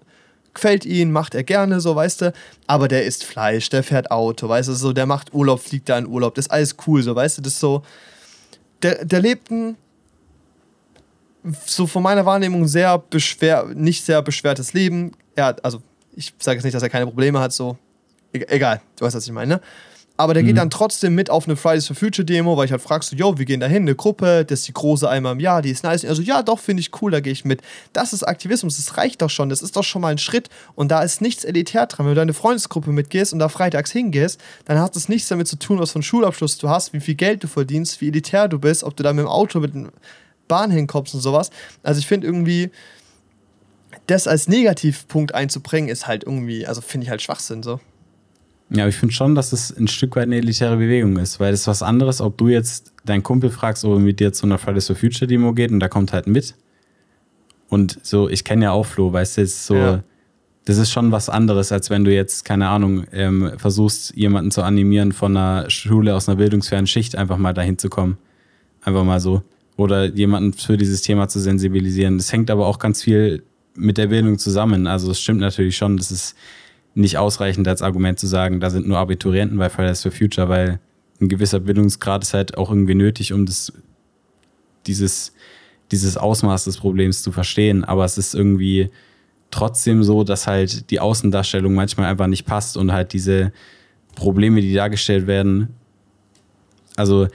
Gefällt 0.57 0.87
ihn, 0.87 1.13
macht 1.13 1.35
er 1.35 1.45
gerne, 1.45 1.83
so, 1.83 1.95
weißt 1.95 2.23
du. 2.23 2.33
Aber 2.67 2.89
der 2.89 3.05
isst 3.05 3.25
Fleisch, 3.25 3.69
der 3.69 3.83
fährt 3.83 4.11
Auto, 4.11 4.49
weißt 4.49 4.71
du, 4.71 4.73
so, 4.73 4.95
der 4.95 5.05
macht 5.05 5.35
Urlaub, 5.35 5.61
fliegt 5.61 5.91
da 5.91 5.99
in 5.99 6.07
Urlaub, 6.07 6.35
das 6.35 6.47
ist 6.47 6.51
alles 6.51 6.77
cool, 6.87 7.03
so, 7.03 7.15
weißt 7.15 7.37
du, 7.37 7.43
das 7.43 7.53
ist 7.53 7.61
so. 7.61 7.83
Der, 8.81 9.05
der 9.05 9.21
lebt 9.21 9.51
ein, 9.51 9.77
so 11.67 11.87
von 11.87 12.03
meiner 12.03 12.25
Wahrnehmung, 12.25 12.67
sehr 12.67 12.97
beschwer, 12.97 13.67
nicht 13.75 14.03
sehr 14.03 14.23
beschwertes 14.23 14.73
Leben. 14.73 15.13
Er 15.35 15.45
hat, 15.45 15.63
also, 15.63 15.83
ich 16.15 16.33
sage 16.39 16.57
jetzt 16.57 16.65
nicht, 16.65 16.75
dass 16.75 16.83
er 16.83 16.89
keine 16.89 17.05
Probleme 17.05 17.39
hat, 17.39 17.53
so. 17.53 17.77
E 18.33 18.39
egal, 18.49 18.81
du 18.97 19.05
weißt, 19.05 19.15
was 19.15 19.27
ich 19.27 19.33
meine, 19.33 19.57
ne? 19.57 19.61
Aber 20.17 20.35
der 20.35 20.43
mhm. 20.43 20.49
geht 20.49 20.57
dann 20.57 20.71
trotzdem 20.71 21.15
mit 21.15 21.29
auf 21.29 21.47
eine 21.47 21.57
Fridays 21.57 21.87
for 21.87 21.97
Future 21.97 22.25
Demo, 22.25 22.57
weil 22.57 22.67
ich 22.67 22.73
halt 22.73 22.81
fragst 22.81 23.11
so, 23.11 23.17
yo, 23.17 23.39
wir 23.39 23.45
gehen 23.45 23.61
da 23.61 23.67
hin, 23.67 23.83
eine 23.83 23.95
Gruppe, 23.95 24.45
das 24.45 24.61
ist 24.61 24.69
die 24.69 24.73
große 24.73 25.09
einmal 25.09 25.33
im 25.33 25.41
Jahr, 25.41 25.63
die 25.63 25.71
ist 25.71 25.85
nice. 25.85 26.05
Also 26.05 26.23
ja, 26.23 26.43
doch, 26.43 26.59
finde 26.59 26.81
ich 26.81 26.91
cool, 27.03 27.11
da 27.11 27.21
gehe 27.21 27.33
ich 27.33 27.45
mit. 27.45 27.61
Das 27.93 28.13
ist 28.13 28.23
Aktivismus, 28.23 28.77
das 28.77 28.97
reicht 28.97 29.23
doch 29.23 29.31
schon, 29.31 29.49
das 29.49 29.63
ist 29.63 29.77
doch 29.77 29.85
schon 29.85 30.03
mal 30.03 30.09
ein 30.09 30.19
Schritt 30.19 30.49
und 30.75 30.91
da 30.91 31.03
ist 31.03 31.21
nichts 31.21 31.45
elitär 31.45 31.87
dran. 31.87 32.07
Wenn 32.07 32.15
du 32.15 32.21
deine 32.21 32.35
Freundesgruppe 32.35 32.93
mitgehst 32.93 33.33
und 33.33 33.41
da 33.41 33.49
freitags 33.49 33.93
hingehst, 33.93 34.41
dann 34.65 34.79
hat 34.79 34.97
das 34.97 35.09
nichts 35.09 35.29
damit 35.29 35.49
zu 35.49 35.59
tun, 35.59 35.79
was 35.79 35.93
für 35.93 35.97
einen 35.97 36.03
Schulabschluss 36.03 36.59
du 36.59 36.69
hast, 36.69 36.93
wie 36.93 37.01
viel 37.01 37.15
Geld 37.15 37.45
du 37.45 37.49
verdienst, 37.49 38.01
wie 38.01 38.09
elitär 38.09 38.49
du 38.49 38.59
bist, 38.59 38.85
ob 38.85 38.97
du 38.97 39.03
da 39.03 39.13
mit 39.13 39.25
dem 39.25 39.29
Auto 39.29 39.61
mit 39.61 39.75
der 39.75 39.89
Bahn 40.49 40.71
hinkommst 40.71 41.15
und 41.15 41.21
sowas. 41.21 41.51
Also 41.83 41.99
ich 41.99 42.07
finde 42.07 42.27
irgendwie, 42.27 42.71
das 44.07 44.27
als 44.27 44.49
Negativpunkt 44.49 45.35
einzubringen, 45.35 45.89
ist 45.89 46.07
halt 46.07 46.25
irgendwie, 46.25 46.67
also 46.67 46.81
finde 46.81 47.05
ich 47.05 47.11
halt 47.11 47.23
Schwachsinn 47.23 47.63
so. 47.63 47.81
Ja, 48.71 48.83
aber 48.83 48.89
ich 48.89 48.97
finde 48.97 49.15
schon, 49.15 49.35
dass 49.35 49.53
es 49.53 49.77
ein 49.77 49.87
Stück 49.87 50.17
weit 50.17 50.25
eine 50.25 50.37
elitäre 50.37 50.77
Bewegung 50.77 51.17
ist, 51.19 51.39
weil 51.39 51.53
es 51.53 51.61
ist 51.61 51.67
was 51.69 51.83
anderes, 51.83 52.21
ob 52.21 52.37
du 52.37 52.49
jetzt 52.49 52.93
deinen 53.05 53.23
Kumpel 53.23 53.51
fragst, 53.51 53.85
ob 53.85 53.93
er 53.93 53.99
mit 54.01 54.19
dir 54.19 54.33
zu 54.33 54.47
einer 54.47 54.59
Fridays 54.59 54.89
for 54.89 54.97
Future 54.97 55.27
Demo 55.27 55.53
geht 55.53 55.71
und 55.71 55.79
da 55.79 55.89
kommt 55.89 56.13
halt 56.13 56.27
mit. 56.27 56.55
Und 57.69 57.99
so, 58.03 58.29
ich 58.29 58.45
kenne 58.45 58.65
ja 58.65 58.73
auch 58.73 58.87
Flo, 58.87 59.13
weißt 59.13 59.37
du, 59.39 59.43
ist 59.43 59.67
so, 59.67 59.77
ja. 59.77 60.03
das 60.65 60.79
ist 60.79 60.91
schon 60.91 61.13
was 61.13 61.29
anderes, 61.29 61.71
als 61.71 61.91
wenn 61.91 62.05
du 62.05 62.13
jetzt, 62.13 62.45
keine 62.45 62.69
Ahnung, 62.69 63.07
ähm, 63.13 63.53
versuchst, 63.57 64.17
jemanden 64.17 64.51
zu 64.51 64.63
animieren 64.63 65.13
von 65.13 65.37
einer 65.37 65.71
Schule 65.71 66.15
aus 66.15 66.29
einer 66.29 66.37
bildungsfernen 66.37 66.87
Schicht 66.89 67.17
einfach 67.17 67.39
mal 67.39 67.55
dahin 67.55 67.79
zu 67.79 67.89
kommen. 67.89 68.19
Einfach 68.83 69.05
mal 69.05 69.21
so. 69.21 69.43
Oder 69.77 70.07
jemanden 70.07 70.53
für 70.53 70.77
dieses 70.77 71.03
Thema 71.03 71.29
zu 71.29 71.39
sensibilisieren. 71.39 72.19
Das 72.19 72.33
hängt 72.33 72.51
aber 72.51 72.67
auch 72.67 72.79
ganz 72.79 73.03
viel 73.03 73.43
mit 73.75 73.99
der 73.99 74.07
Bildung 74.07 74.39
zusammen. 74.39 74.87
Also 74.87 75.11
es 75.11 75.21
stimmt 75.21 75.41
natürlich 75.41 75.77
schon, 75.77 75.97
dass 75.97 76.11
es 76.11 76.35
nicht 76.97 77.19
ausreichend 77.19 77.69
als 77.69 77.83
Argument 77.83 78.19
zu 78.19 78.27
sagen, 78.27 78.59
da 78.59 78.71
sind 78.71 78.89
nur 78.89 78.99
Abiturienten 78.99 79.59
bei 79.59 79.69
Fridays 79.69 80.03
for 80.03 80.11
Future, 80.11 80.49
weil 80.49 80.81
ein 81.21 81.29
gewisser 81.29 81.61
Bildungsgrad 81.61 82.23
ist 82.23 82.35
halt 82.35 82.57
auch 82.57 82.71
irgendwie 82.71 82.95
nötig, 82.95 83.33
um 83.33 83.45
das, 83.45 83.73
dieses, 84.87 85.35
dieses 85.93 86.17
Ausmaß 86.17 86.65
des 86.65 86.79
Problems 86.79 87.23
zu 87.23 87.33
verstehen. 87.33 87.85
Aber 87.85 88.05
es 88.05 88.17
ist 88.17 88.35
irgendwie 88.35 88.91
trotzdem 89.51 90.03
so, 90.03 90.25
dass 90.25 90.47
halt 90.47 90.91
die 90.91 90.99
Außendarstellung 90.99 91.75
manchmal 91.75 92.07
einfach 92.07 92.27
nicht 92.29 92.47
passt 92.47 92.79
und 92.79 92.93
halt 92.93 93.13
diese 93.13 93.53
Probleme, 94.15 94.63
die 94.63 94.73
dargestellt 94.73 95.27
werden, 95.27 95.69
also 96.97 97.29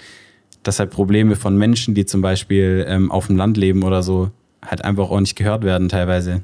dass 0.64 0.80
halt 0.80 0.90
Probleme 0.90 1.36
von 1.36 1.56
Menschen, 1.56 1.94
die 1.94 2.06
zum 2.06 2.22
Beispiel 2.22 2.84
ähm, 2.88 3.12
auf 3.12 3.28
dem 3.28 3.38
Land 3.38 3.58
leben 3.58 3.84
oder 3.84 4.02
so, 4.02 4.32
halt 4.64 4.84
einfach 4.84 5.10
auch 5.10 5.20
nicht 5.20 5.36
gehört 5.36 5.64
werden 5.64 5.88
teilweise 5.88 6.42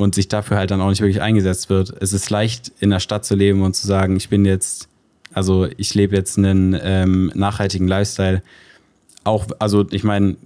und 0.00 0.14
sich 0.14 0.28
dafür 0.28 0.56
halt 0.56 0.70
dann 0.70 0.80
auch 0.80 0.88
nicht 0.88 1.02
wirklich 1.02 1.20
eingesetzt 1.20 1.68
wird. 1.68 1.92
Es 2.00 2.14
ist 2.14 2.30
leicht, 2.30 2.72
in 2.80 2.88
der 2.88 3.00
Stadt 3.00 3.26
zu 3.26 3.34
leben 3.34 3.60
und 3.60 3.76
zu 3.76 3.86
sagen, 3.86 4.16
ich 4.16 4.30
bin 4.30 4.46
jetzt, 4.46 4.88
also 5.34 5.68
ich 5.76 5.94
lebe 5.94 6.16
jetzt 6.16 6.38
einen 6.38 6.74
ähm, 6.82 7.30
nachhaltigen 7.34 7.86
Lifestyle. 7.86 8.42
Auch, 9.24 9.46
also 9.58 9.86
ich 9.90 10.02
meine, 10.02 10.36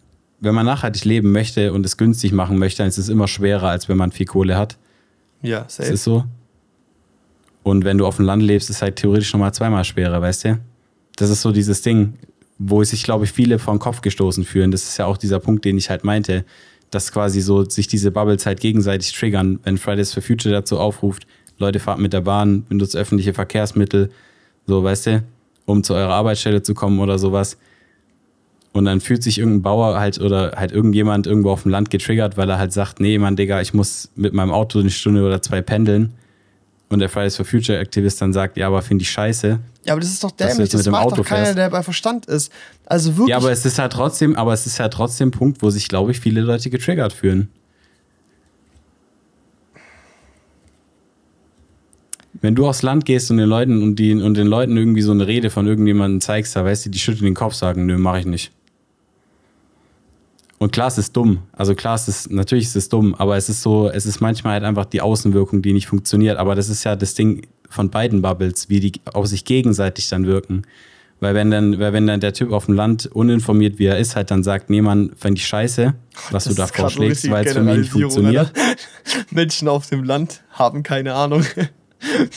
wenn 0.40 0.56
man 0.56 0.66
nachhaltig 0.66 1.04
leben 1.04 1.30
möchte 1.30 1.72
und 1.72 1.86
es 1.86 1.96
günstig 1.96 2.32
machen 2.32 2.58
möchte, 2.58 2.78
dann 2.78 2.88
ist 2.88 2.98
es 2.98 3.08
immer 3.08 3.28
schwerer, 3.28 3.68
als 3.68 3.88
wenn 3.88 3.96
man 3.96 4.10
viel 4.10 4.26
Kohle 4.26 4.58
hat. 4.58 4.76
Ja, 5.40 5.66
safe. 5.68 5.82
Das 5.82 6.00
ist 6.00 6.04
so. 6.04 6.24
Und 7.62 7.84
wenn 7.84 7.96
du 7.96 8.06
auf 8.06 8.16
dem 8.16 8.24
Land 8.24 8.42
lebst, 8.42 8.70
ist 8.70 8.76
es 8.76 8.82
halt 8.82 8.96
theoretisch 8.96 9.32
nochmal 9.32 9.54
zweimal 9.54 9.84
schwerer, 9.84 10.20
weißt 10.20 10.46
du? 10.46 10.58
Das 11.14 11.30
ist 11.30 11.42
so 11.42 11.52
dieses 11.52 11.80
Ding, 11.80 12.14
wo 12.58 12.82
sich, 12.82 13.04
glaube 13.04 13.24
ich, 13.24 13.30
viele 13.30 13.60
vor 13.60 13.72
den 13.72 13.78
Kopf 13.78 14.00
gestoßen 14.00 14.44
fühlen. 14.44 14.72
Das 14.72 14.82
ist 14.82 14.98
ja 14.98 15.06
auch 15.06 15.16
dieser 15.16 15.38
Punkt, 15.38 15.64
den 15.64 15.78
ich 15.78 15.90
halt 15.90 16.02
meinte 16.02 16.44
dass 16.94 17.12
quasi 17.12 17.40
so 17.40 17.64
sich 17.64 17.88
diese 17.88 18.10
Bubbles 18.10 18.46
halt 18.46 18.60
gegenseitig 18.60 19.12
triggern, 19.12 19.58
wenn 19.64 19.78
Fridays 19.78 20.12
for 20.12 20.22
Future 20.22 20.54
dazu 20.54 20.78
aufruft, 20.78 21.26
Leute 21.58 21.80
fahrt 21.80 21.98
mit 21.98 22.12
der 22.12 22.20
Bahn, 22.20 22.64
benutzt 22.68 22.96
öffentliche 22.96 23.34
Verkehrsmittel, 23.34 24.10
so 24.66 24.82
weißt 24.82 25.06
du, 25.06 25.24
um 25.66 25.82
zu 25.82 25.94
eurer 25.94 26.14
Arbeitsstelle 26.14 26.62
zu 26.62 26.74
kommen 26.74 27.00
oder 27.00 27.18
sowas. 27.18 27.58
Und 28.72 28.86
dann 28.86 29.00
fühlt 29.00 29.22
sich 29.22 29.38
irgendein 29.38 29.62
Bauer 29.62 30.00
halt 30.00 30.20
oder 30.20 30.54
halt 30.56 30.72
irgendjemand 30.72 31.28
irgendwo 31.28 31.50
auf 31.50 31.62
dem 31.62 31.70
Land 31.70 31.90
getriggert, 31.90 32.36
weil 32.36 32.50
er 32.50 32.58
halt 32.58 32.72
sagt, 32.72 32.98
nee, 32.98 33.18
Mann, 33.18 33.36
Digga, 33.36 33.60
ich 33.60 33.72
muss 33.72 34.10
mit 34.16 34.34
meinem 34.34 34.50
Auto 34.50 34.80
eine 34.80 34.90
Stunde 34.90 35.24
oder 35.24 35.40
zwei 35.42 35.62
pendeln 35.62 36.12
und 36.88 36.98
der 36.98 37.08
Fridays 37.08 37.36
for 37.36 37.44
Future 37.44 37.78
Aktivist 37.78 38.20
dann 38.20 38.32
sagt, 38.32 38.56
ja, 38.56 38.66
aber 38.66 38.82
finde 38.82 39.02
ich 39.02 39.10
scheiße. 39.10 39.60
Ja, 39.84 39.92
aber 39.92 40.00
das 40.00 40.10
ist 40.10 40.24
doch 40.24 40.30
dämlich, 40.30 40.70
das 40.70 40.86
macht 40.86 41.04
Auto 41.04 41.16
doch 41.16 41.24
keiner, 41.24 41.44
fährst. 41.44 41.58
der 41.58 41.70
bei 41.70 41.82
Verstand 41.82 42.26
ist. 42.26 42.50
Also 42.86 43.16
wirklich. 43.16 43.28
Ja, 43.28 43.36
aber 43.36 43.52
es 43.52 43.64
ist 43.66 43.78
halt 43.78 43.92
trotzdem, 43.92 44.36
aber 44.36 44.52
es 44.52 44.66
ist 44.66 44.80
halt 44.80 44.92
trotzdem 44.92 45.28
ein 45.28 45.30
Punkt, 45.32 45.62
wo 45.62 45.70
sich, 45.70 45.88
glaube 45.88 46.12
ich, 46.12 46.20
viele 46.20 46.40
Leute 46.40 46.70
getriggert 46.70 47.12
fühlen. 47.12 47.48
Wenn 52.40 52.54
du 52.54 52.66
aufs 52.66 52.82
Land 52.82 53.04
gehst 53.04 53.30
und 53.30 53.38
den 53.38 53.48
Leuten 53.48 53.82
und, 53.82 53.96
die, 53.96 54.12
und 54.14 54.34
den 54.34 54.46
Leuten 54.46 54.76
irgendwie 54.76 55.02
so 55.02 55.12
eine 55.12 55.26
Rede 55.26 55.50
von 55.50 55.66
irgendjemandem 55.66 56.20
zeigst, 56.20 56.56
da 56.56 56.64
weißt 56.64 56.86
du, 56.86 56.90
die 56.90 56.98
schütteln 56.98 57.24
den 57.24 57.34
Kopf, 57.34 57.54
sagen, 57.54 57.86
nö, 57.86 57.96
mach 57.96 58.18
ich 58.18 58.26
nicht. 58.26 58.52
Und 60.64 60.70
klar, 60.72 60.88
es 60.88 60.96
ist 60.96 61.14
dumm. 61.14 61.42
Also 61.52 61.74
klar, 61.74 61.94
es 61.94 62.08
ist, 62.08 62.30
natürlich 62.30 62.64
ist 62.64 62.74
es 62.74 62.88
dumm, 62.88 63.14
aber 63.14 63.36
es 63.36 63.50
ist 63.50 63.60
so, 63.60 63.90
es 63.90 64.06
ist 64.06 64.22
manchmal 64.22 64.54
halt 64.54 64.64
einfach 64.64 64.86
die 64.86 65.02
Außenwirkung, 65.02 65.60
die 65.60 65.74
nicht 65.74 65.86
funktioniert. 65.86 66.38
Aber 66.38 66.54
das 66.54 66.70
ist 66.70 66.84
ja 66.84 66.96
das 66.96 67.12
Ding 67.12 67.46
von 67.68 67.90
beiden 67.90 68.22
Bubbles, 68.22 68.70
wie 68.70 68.80
die 68.80 68.92
auf 69.12 69.26
sich 69.26 69.44
gegenseitig 69.44 70.08
dann 70.08 70.24
wirken. 70.26 70.62
Weil 71.20 71.34
wenn 71.34 71.50
dann, 71.50 71.78
weil 71.78 71.92
wenn 71.92 72.06
dann 72.06 72.20
der 72.20 72.32
Typ 72.32 72.50
auf 72.50 72.64
dem 72.64 72.76
Land 72.76 73.04
uninformiert 73.04 73.78
wie 73.78 73.84
er 73.84 73.98
ist, 73.98 74.16
halt 74.16 74.30
dann 74.30 74.42
sagt, 74.42 74.70
nee, 74.70 74.80
man, 74.80 75.12
fand 75.18 75.38
ich 75.38 75.46
scheiße, 75.46 75.92
was 76.30 76.44
das 76.44 76.54
du 76.54 76.62
da 76.62 76.66
vorschlägst, 76.66 77.30
weil 77.30 77.44
es 77.44 77.52
für 77.52 77.60
mich 77.60 77.76
nicht 77.76 77.92
funktioniert. 77.92 78.50
Menschen 79.30 79.68
auf 79.68 79.86
dem 79.90 80.02
Land 80.02 80.44
haben 80.48 80.82
keine 80.82 81.12
Ahnung. 81.12 81.44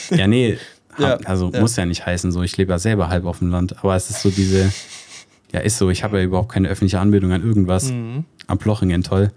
ja, 0.09 0.27
nee, 0.27 0.57
ja, 0.99 1.15
also 1.23 1.49
ja. 1.53 1.61
muss 1.61 1.77
ja 1.77 1.85
nicht 1.85 2.05
heißen 2.05 2.33
so. 2.33 2.43
Ich 2.43 2.57
lebe 2.57 2.73
ja 2.73 2.77
selber 2.77 3.07
halb 3.07 3.23
auf 3.23 3.39
dem 3.39 3.51
Land, 3.51 3.77
aber 3.79 3.95
es 3.95 4.09
ist 4.09 4.21
so 4.21 4.29
diese, 4.29 4.69
Ja, 5.53 5.61
ist 5.61 5.77
so. 5.77 5.89
Ich 5.89 6.03
habe 6.03 6.17
ja 6.19 6.23
überhaupt 6.23 6.51
keine 6.51 6.67
öffentliche 6.67 6.99
Anbindung 6.99 7.31
an 7.31 7.43
irgendwas. 7.43 7.91
Mhm. 7.91 8.25
Am 8.47 8.57
Plochingen, 8.57 9.03
toll. 9.03 9.31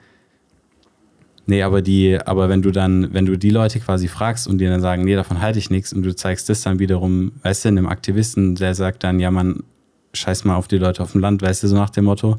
Nee, 1.47 1.63
aber 1.63 1.83
die, 1.83 2.19
aber 2.25 2.49
wenn 2.49 2.63
du 2.63 2.71
dann, 2.71 3.13
wenn 3.13 3.27
du 3.27 3.37
die 3.37 3.51
Leute 3.51 3.81
quasi 3.81 4.07
fragst 4.07 4.47
und 4.47 4.59
die 4.59 4.67
dann 4.67 4.81
sagen, 4.81 5.03
nee, 5.05 5.17
davon 5.17 5.41
halte 5.41 5.59
ich 5.59 5.71
nichts 5.71 5.93
und 5.93 6.03
du 6.03 6.15
zeigst 6.15 6.49
das 6.49 6.63
dann 6.63 6.79
wiederum, 6.79 7.33
weißt 7.43 7.65
du, 7.65 7.71
einem 7.71 7.87
Aktivisten, 7.87 8.55
der 8.55 8.75
sagt 8.75 9.03
dann, 9.03 9.19
ja, 9.19 9.31
man, 9.31 9.65
scheiß 10.13 10.45
mal 10.45 10.55
auf 10.57 10.69
die 10.69 10.79
Leute 10.79 11.03
auf 11.03 11.13
dem 11.13 11.21
Land, 11.21 11.43
weißt 11.43 11.63
du, 11.63 11.69
so 11.69 11.75
nach 11.77 11.91
dem 11.91 12.05
Motto. 12.05 12.39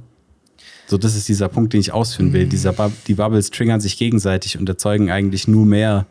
So, 0.88 0.98
das 0.98 1.16
ist 1.16 1.28
dieser 1.30 1.50
Punkt, 1.50 1.74
den 1.74 1.82
ich 1.82 1.94
ausführen 1.94 2.34
will. 2.34 2.48
Dieser 2.48 2.74
Bub 2.74 2.92
die 3.08 3.14
Bubbles 3.14 3.50
triggern 3.50 3.80
sich 3.80 3.98
gegenseitig 3.98 4.58
und 4.58 4.68
erzeugen 4.68 5.10
eigentlich 5.10 5.48
nur 5.48 5.66
mehr 5.66 6.06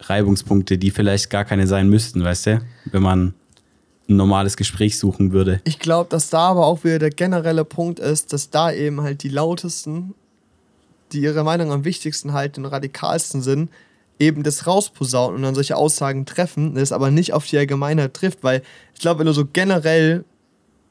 Reibungspunkte, 0.00 0.78
die 0.78 0.90
vielleicht 0.90 1.30
gar 1.30 1.44
keine 1.44 1.66
sein 1.66 1.88
müssten, 1.88 2.24
weißt 2.24 2.46
du? 2.46 2.60
Wenn 2.90 3.02
man 3.02 3.34
ein 4.08 4.16
normales 4.16 4.56
Gespräch 4.56 4.98
suchen 4.98 5.32
würde. 5.32 5.60
Ich 5.64 5.78
glaube, 5.78 6.10
dass 6.10 6.30
da 6.30 6.50
aber 6.50 6.66
auch 6.66 6.84
wieder 6.84 6.98
der 6.98 7.10
generelle 7.10 7.64
Punkt 7.64 8.00
ist, 8.00 8.32
dass 8.32 8.50
da 8.50 8.72
eben 8.72 9.00
halt 9.00 9.22
die 9.22 9.28
lautesten, 9.28 10.14
die 11.12 11.20
ihre 11.20 11.44
Meinung 11.44 11.72
am 11.72 11.84
wichtigsten 11.84 12.32
halten 12.32 12.64
und 12.64 12.72
radikalsten 12.72 13.40
sind, 13.40 13.70
eben 14.18 14.42
das 14.42 14.66
rausposaunen 14.66 15.36
und 15.36 15.42
dann 15.42 15.54
solche 15.54 15.76
Aussagen 15.76 16.26
treffen, 16.26 16.74
das 16.74 16.92
aber 16.92 17.10
nicht 17.10 17.32
auf 17.32 17.46
die 17.46 17.58
Allgemeinheit 17.58 18.14
trifft, 18.14 18.42
weil 18.42 18.62
ich 18.94 19.00
glaube, 19.00 19.20
wenn 19.20 19.26
du 19.26 19.32
so 19.32 19.44
generell, 19.44 20.24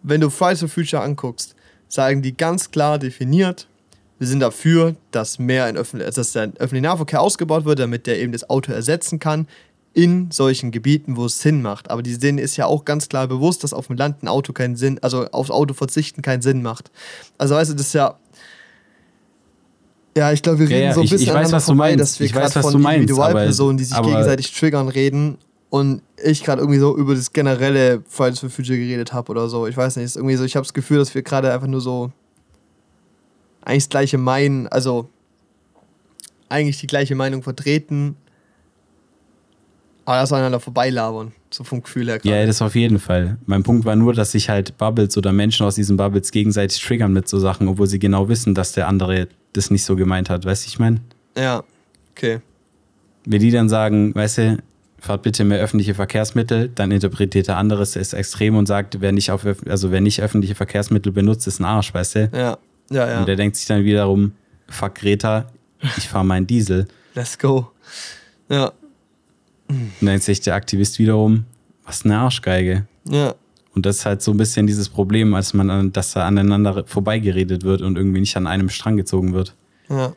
wenn 0.01 0.21
du 0.21 0.29
Fridays 0.29 0.59
for 0.59 0.69
Future 0.69 1.01
anguckst, 1.01 1.55
sagen 1.87 2.21
die 2.21 2.35
ganz 2.35 2.71
klar 2.71 2.99
definiert, 2.99 3.67
wir 4.19 4.27
sind 4.27 4.39
dafür, 4.39 4.95
dass 5.11 5.39
mehr 5.39 5.67
in 5.69 5.77
öffentlich, 5.77 6.13
dass 6.13 6.31
der 6.31 6.53
öffentliche 6.57 6.83
Nahverkehr 6.83 7.21
ausgebaut 7.21 7.65
wird, 7.65 7.79
damit 7.79 8.07
der 8.07 8.19
eben 8.19 8.31
das 8.31 8.49
Auto 8.49 8.71
ersetzen 8.71 9.19
kann 9.19 9.47
in 9.93 10.31
solchen 10.31 10.71
Gebieten, 10.71 11.17
wo 11.17 11.25
es 11.25 11.39
Sinn 11.39 11.61
macht. 11.61 11.91
Aber 11.91 12.01
die 12.01 12.17
denen 12.17 12.39
ist 12.39 12.57
ja 12.57 12.65
auch 12.65 12.83
ganz 12.83 13.09
klar 13.09 13.27
bewusst, 13.27 13.63
dass 13.63 13.73
auf 13.73 13.87
dem 13.87 13.95
Land 13.97 14.23
ein 14.23 14.27
Auto 14.27 14.51
keinen 14.53 14.75
Sinn, 14.75 14.97
also 15.03 15.25
aufs 15.31 15.51
Auto 15.51 15.73
verzichten 15.75 16.21
keinen 16.23 16.41
Sinn 16.41 16.61
macht. 16.63 16.89
Also 17.37 17.55
weißt 17.55 17.71
du, 17.71 17.75
das 17.75 17.87
ist 17.87 17.93
ja 17.93 18.17
ja, 20.15 20.31
ich 20.31 20.43
glaube, 20.43 20.59
wir 20.59 20.67
Ja, 20.67 20.75
reden 20.75 20.87
ja, 20.89 20.93
so 20.93 20.99
ein 21.01 21.05
ich- 21.05 21.11
bisschen 21.11 21.27
ich 21.29 21.33
weiß, 21.33 21.51
was 21.51 21.65
du 21.65 21.71
vorbei, 21.71 21.89
meinst. 21.89 22.01
dass 22.01 22.19
wir 22.19 22.25
Ich 22.27 22.35
weiß, 22.35 22.41
gerade 22.53 22.55
was 22.55 22.65
von 22.65 22.73
du 22.73 22.79
meinst, 22.79 23.01
Individualpersonen, 23.01 23.77
die 23.77 23.83
sich 23.83 23.95
aber- 23.95 24.09
gegenseitig 24.09 24.53
triggern, 24.53 24.87
reden 24.87 25.37
und 25.71 26.03
ich 26.23 26.43
gerade 26.43 26.61
irgendwie 26.61 26.79
so 26.79 26.95
über 26.95 27.15
das 27.15 27.33
generelle 27.33 28.03
Fridays 28.07 28.39
for 28.39 28.49
Future 28.51 28.77
geredet 28.77 29.11
habe 29.11 29.31
oder 29.31 29.49
so. 29.49 29.65
Ich 29.65 29.75
weiß 29.75 29.95
nicht, 29.95 30.05
ist 30.05 30.15
irgendwie 30.15 30.35
so, 30.35 30.43
ich 30.43 30.55
habe 30.55 30.63
das 30.65 30.73
Gefühl, 30.75 30.99
dass 30.99 31.15
wir 31.15 31.23
gerade 31.23 31.51
einfach 31.51 31.65
nur 31.67 31.81
so 31.81 32.11
eigentlich 33.63 33.85
das 33.85 33.89
gleiche 33.89 34.17
meinen, 34.19 34.67
also 34.67 35.09
eigentlich 36.49 36.79
die 36.79 36.87
gleiche 36.87 37.15
Meinung 37.15 37.41
vertreten, 37.41 38.15
aber 40.05 40.17
das 40.17 40.31
aneinander 40.33 40.59
vorbeilabern, 40.59 41.31
so 41.49 41.63
vom 41.63 41.81
Gefühl 41.81 42.07
her 42.07 42.19
Ja, 42.23 42.45
das 42.45 42.61
auf 42.61 42.75
jeden 42.75 42.99
Fall. 42.99 43.37
Mein 43.45 43.63
Punkt 43.63 43.85
war 43.85 43.95
nur, 43.95 44.13
dass 44.13 44.31
sich 44.31 44.49
halt 44.49 44.77
Bubbles 44.77 45.17
oder 45.17 45.31
Menschen 45.31 45.65
aus 45.65 45.75
diesen 45.75 45.97
Bubbles 45.97 46.31
gegenseitig 46.31 46.83
triggern 46.83 47.13
mit 47.13 47.27
so 47.27 47.39
Sachen, 47.39 47.67
obwohl 47.67 47.87
sie 47.87 47.99
genau 47.99 48.27
wissen, 48.29 48.53
dass 48.53 48.73
der 48.73 48.87
andere 48.87 49.27
das 49.53 49.71
nicht 49.71 49.83
so 49.83 49.95
gemeint 49.95 50.29
hat. 50.29 50.45
Weißt 50.45 50.65
du, 50.65 50.67
ich 50.67 50.79
meine? 50.79 50.99
Ja, 51.37 51.63
okay. 52.11 52.41
Wenn 53.25 53.39
die 53.39 53.51
dann 53.51 53.69
sagen, 53.69 54.13
weißt 54.13 54.37
du, 54.39 54.57
fahrt 54.99 55.21
bitte 55.21 55.43
mehr 55.43 55.59
öffentliche 55.59 55.93
Verkehrsmittel, 55.93 56.69
dann 56.73 56.91
interpretiert 56.91 57.47
der 57.47 57.57
andere 57.57 57.83
es 57.83 57.95
ist 57.95 58.13
extrem 58.13 58.55
und 58.55 58.67
sagt, 58.67 59.01
wer 59.01 59.11
nicht, 59.11 59.31
auf, 59.31 59.45
also 59.67 59.91
wer 59.91 60.01
nicht 60.01 60.21
öffentliche 60.21 60.55
Verkehrsmittel 60.55 61.11
benutzt, 61.11 61.45
ist 61.47 61.59
ein 61.59 61.65
Arsch, 61.65 61.93
weißt 61.93 62.15
du? 62.15 62.29
Ja, 62.33 62.57
ja, 62.89 63.09
ja. 63.09 63.19
Und 63.19 63.27
der 63.27 63.35
denkt 63.35 63.57
sich 63.57 63.65
dann 63.67 63.83
wiederum, 63.83 64.33
fuck 64.69 64.95
Greta, 64.95 65.47
ich 65.97 66.07
fahre 66.07 66.25
meinen 66.25 66.47
Diesel. 66.47 66.87
Let's 67.15 67.37
go. 67.37 67.71
Ja, 68.49 68.71
Und 69.69 69.91
dann 70.01 70.07
denkt 70.07 70.23
sich 70.23 70.41
der 70.41 70.55
Aktivist 70.55 70.99
wiederum, 70.99 71.45
was 71.85 72.05
eine 72.05 72.17
Arschgeige. 72.17 72.85
ja. 73.09 73.35
Und 73.75 73.87
das 73.87 73.97
ist 73.97 74.05
halt 74.05 74.21
so 74.21 74.31
ein 74.31 74.37
bisschen 74.37 74.67
dieses 74.67 74.87
Problem, 74.87 75.33
als 75.33 75.53
man 75.53 75.69
an, 75.71 75.91
dass 75.91 76.13
da 76.13 76.27
aneinander 76.27 76.83
vorbeigeredet 76.85 77.63
wird 77.63 77.81
und 77.81 77.97
irgendwie 77.97 78.19
nicht 78.19 78.37
an 78.37 78.45
einem 78.45 78.69
Strang 78.69 78.97
gezogen 78.97 79.33
wird. 79.33 79.55
Ja. 79.89 80.13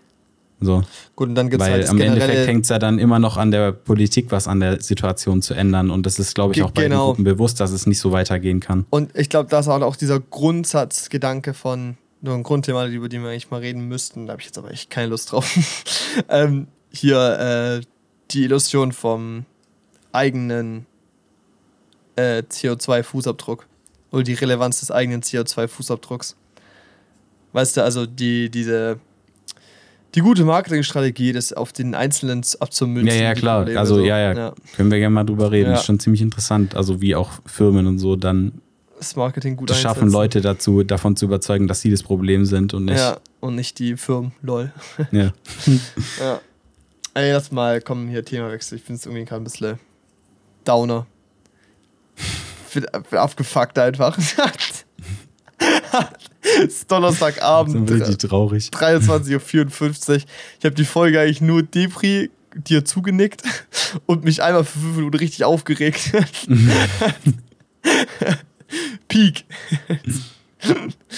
So. 0.61 0.83
Gut, 1.17 1.29
und 1.29 1.35
dann 1.35 1.51
gibt 1.51 1.63
es 1.63 1.69
Weil 1.69 1.81
halt 1.81 1.89
am 1.89 2.01
Endeffekt 2.01 2.47
hängt 2.47 2.65
es 2.65 2.71
ja 2.71 2.79
dann 2.79 2.99
immer 2.99 3.19
noch 3.19 3.37
an 3.37 3.51
der 3.51 3.73
Politik, 3.73 4.31
was 4.31 4.49
an 4.49 4.61
der 4.61 4.81
Situation 4.81 5.43
zu 5.43 5.55
ändern. 5.55 5.91
Und 5.91 6.07
das 6.07 6.19
ist, 6.19 6.35
glaube 6.35 6.55
ich, 6.55 6.63
auch 6.63 6.71
bei 6.71 6.83
den 6.83 6.93
genau. 6.93 7.09
Gruppen 7.09 7.25
bewusst, 7.25 7.61
dass 7.61 7.73
es 7.73 7.87
nicht 7.87 7.99
so 7.99 8.13
weitergehen 8.13 8.61
kann. 8.61 8.87
Und 8.91 9.17
ich 9.17 9.29
glaube, 9.29 9.51
das 9.51 9.67
ist 9.67 9.73
auch 9.73 9.97
dieser 9.97 10.21
Grundsatzgedanke 10.21 11.53
von, 11.53 11.99
nur 12.23 12.35
ein 12.35 12.43
Grundthema, 12.43 12.87
über 12.87 13.09
den 13.09 13.23
wir 13.23 13.31
eigentlich 13.31 13.51
mal 13.51 13.61
reden 13.61 13.87
müssten, 13.89 14.27
da 14.27 14.33
habe 14.33 14.41
ich 14.41 14.47
jetzt 14.47 14.59
aber 14.59 14.71
echt 14.71 14.89
keine 14.91 15.09
Lust 15.09 15.33
drauf. 15.33 15.55
ähm, 16.31 16.69
hier 16.91 17.81
äh, 17.81 17.87
die 18.31 18.45
Illustration 18.45 18.93
vom 18.93 19.45
eigenen 20.13 20.87
äh, 22.17 22.43
CO2-Fußabdruck. 22.43 23.61
Oder 24.13 24.23
die 24.23 24.35
Relevanz 24.35 24.81
des 24.81 24.91
eigenen 24.91 25.23
CO2-Fußabdrucks. 25.23 26.35
Weißt 27.53 27.77
du, 27.77 27.83
also 27.83 28.07
die, 28.07 28.51
diese, 28.51 28.99
die 30.15 30.21
gute 30.21 30.45
Marketingstrategie, 30.45 31.33
das 31.33 31.53
auf 31.53 31.73
den 31.73 31.95
Einzelnen 31.95 32.43
abzumünzen. 32.61 33.17
Ja, 33.17 33.25
ja, 33.25 33.35
klar. 33.35 33.61
Probleme 33.61 33.81
Also, 33.81 33.97
so. 33.97 34.05
ja, 34.05 34.19
ja, 34.19 34.33
ja. 34.33 34.55
Können 34.77 34.91
wir 34.91 34.99
gerne 34.99 35.15
mal 35.15 35.25
drüber 35.25 35.51
reden. 35.51 35.71
Ja. 35.71 35.77
Ist 35.77 35.85
schon 35.85 35.99
ziemlich 35.99 36.23
interessant. 36.23 36.75
Also, 36.75 37.01
wie 37.01 37.15
auch 37.15 37.33
Firmen 37.47 37.87
und 37.87 37.99
so 37.99 38.17
dann 38.17 38.61
Das 38.99 39.17
Marketing 39.17 39.57
gut 39.57 39.71
das 39.71 39.81
schaffen, 39.81 40.05
einsetzen. 40.05 40.13
Leute 40.13 40.41
dazu, 40.41 40.83
davon 40.83 41.17
zu 41.17 41.27
überzeugen, 41.27 41.67
dass 41.67 41.81
sie 41.81 41.91
das 41.91 42.03
Problem 42.03 42.45
sind 42.45 42.73
und 42.75 42.87
nicht. 42.87 42.99
Ja, 42.99 43.19
und 43.41 43.55
nicht 43.57 43.79
die 43.79 43.97
Firmen, 43.97 44.33
lol. 44.43 44.73
Ja. 45.13 45.33
Ja. 46.21 46.41
Ey, 47.17 47.33
lass 47.33 47.51
mal, 47.51 47.81
komm, 47.81 48.09
hier 48.09 48.23
Themawechsel. 48.23 48.77
Ich 48.77 48.85
finde 48.85 48.99
es 48.99 49.07
irgendwie 49.07 49.25
gerade 49.25 49.41
ein 49.41 49.45
bisschen 49.45 49.79
Downer. 50.67 51.07
Ich 52.69 52.75
bin, 52.75 52.87
bin 53.09 53.19
abgefuckt 53.19 53.79
einfach. 53.79 54.19
es 54.19 54.35
ist 56.53 56.93
Donnerstagabend, 56.93 57.89
ist 57.89 58.03
richtig 58.03 58.29
traurig. 58.29 58.69
23.54 58.71 60.11
Uhr. 60.11 60.17
Ich 60.59 60.65
habe 60.67 60.75
die 60.75 60.85
Folge 60.85 61.19
eigentlich 61.19 61.41
nur 61.41 61.63
Depri 61.63 62.31
dir 62.55 62.85
zugenickt 62.85 63.45
und 64.05 64.25
mich 64.25 64.43
einmal 64.43 64.65
für 64.65 64.79
fünf 64.79 64.97
Minuten 64.97 65.17
richtig 65.17 65.43
aufgeregt. 65.43 66.13
Peak. 69.09 69.47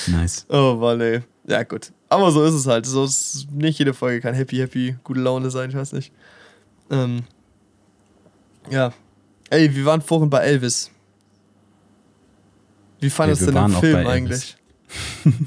Nice. 0.06 0.46
Oh 0.48 0.76
Mann, 0.78 1.00
ey. 1.00 1.22
Ja, 1.48 1.64
gut. 1.64 1.90
Aber 2.08 2.30
so 2.30 2.42
ist 2.44 2.54
es 2.54 2.66
halt. 2.66 2.86
So 2.86 3.04
ist 3.04 3.50
nicht 3.52 3.78
jede 3.78 3.94
Folge 3.94 4.20
kann 4.20 4.34
happy, 4.34 4.56
happy, 4.56 4.96
gute 5.04 5.20
Laune 5.20 5.50
sein, 5.50 5.70
ich 5.70 5.76
weiß 5.76 5.92
nicht. 5.92 6.12
Ähm, 6.90 7.22
ja. 8.70 8.92
Ey, 9.50 9.74
wir 9.74 9.84
waren 9.84 10.00
vorhin 10.00 10.30
bei 10.30 10.40
Elvis. 10.40 10.90
Wie 13.00 13.10
fandest 13.10 13.42
du 13.42 13.52
den 13.52 13.70
Film 13.70 13.96
Elvis. 13.96 14.08
eigentlich? 14.10 14.56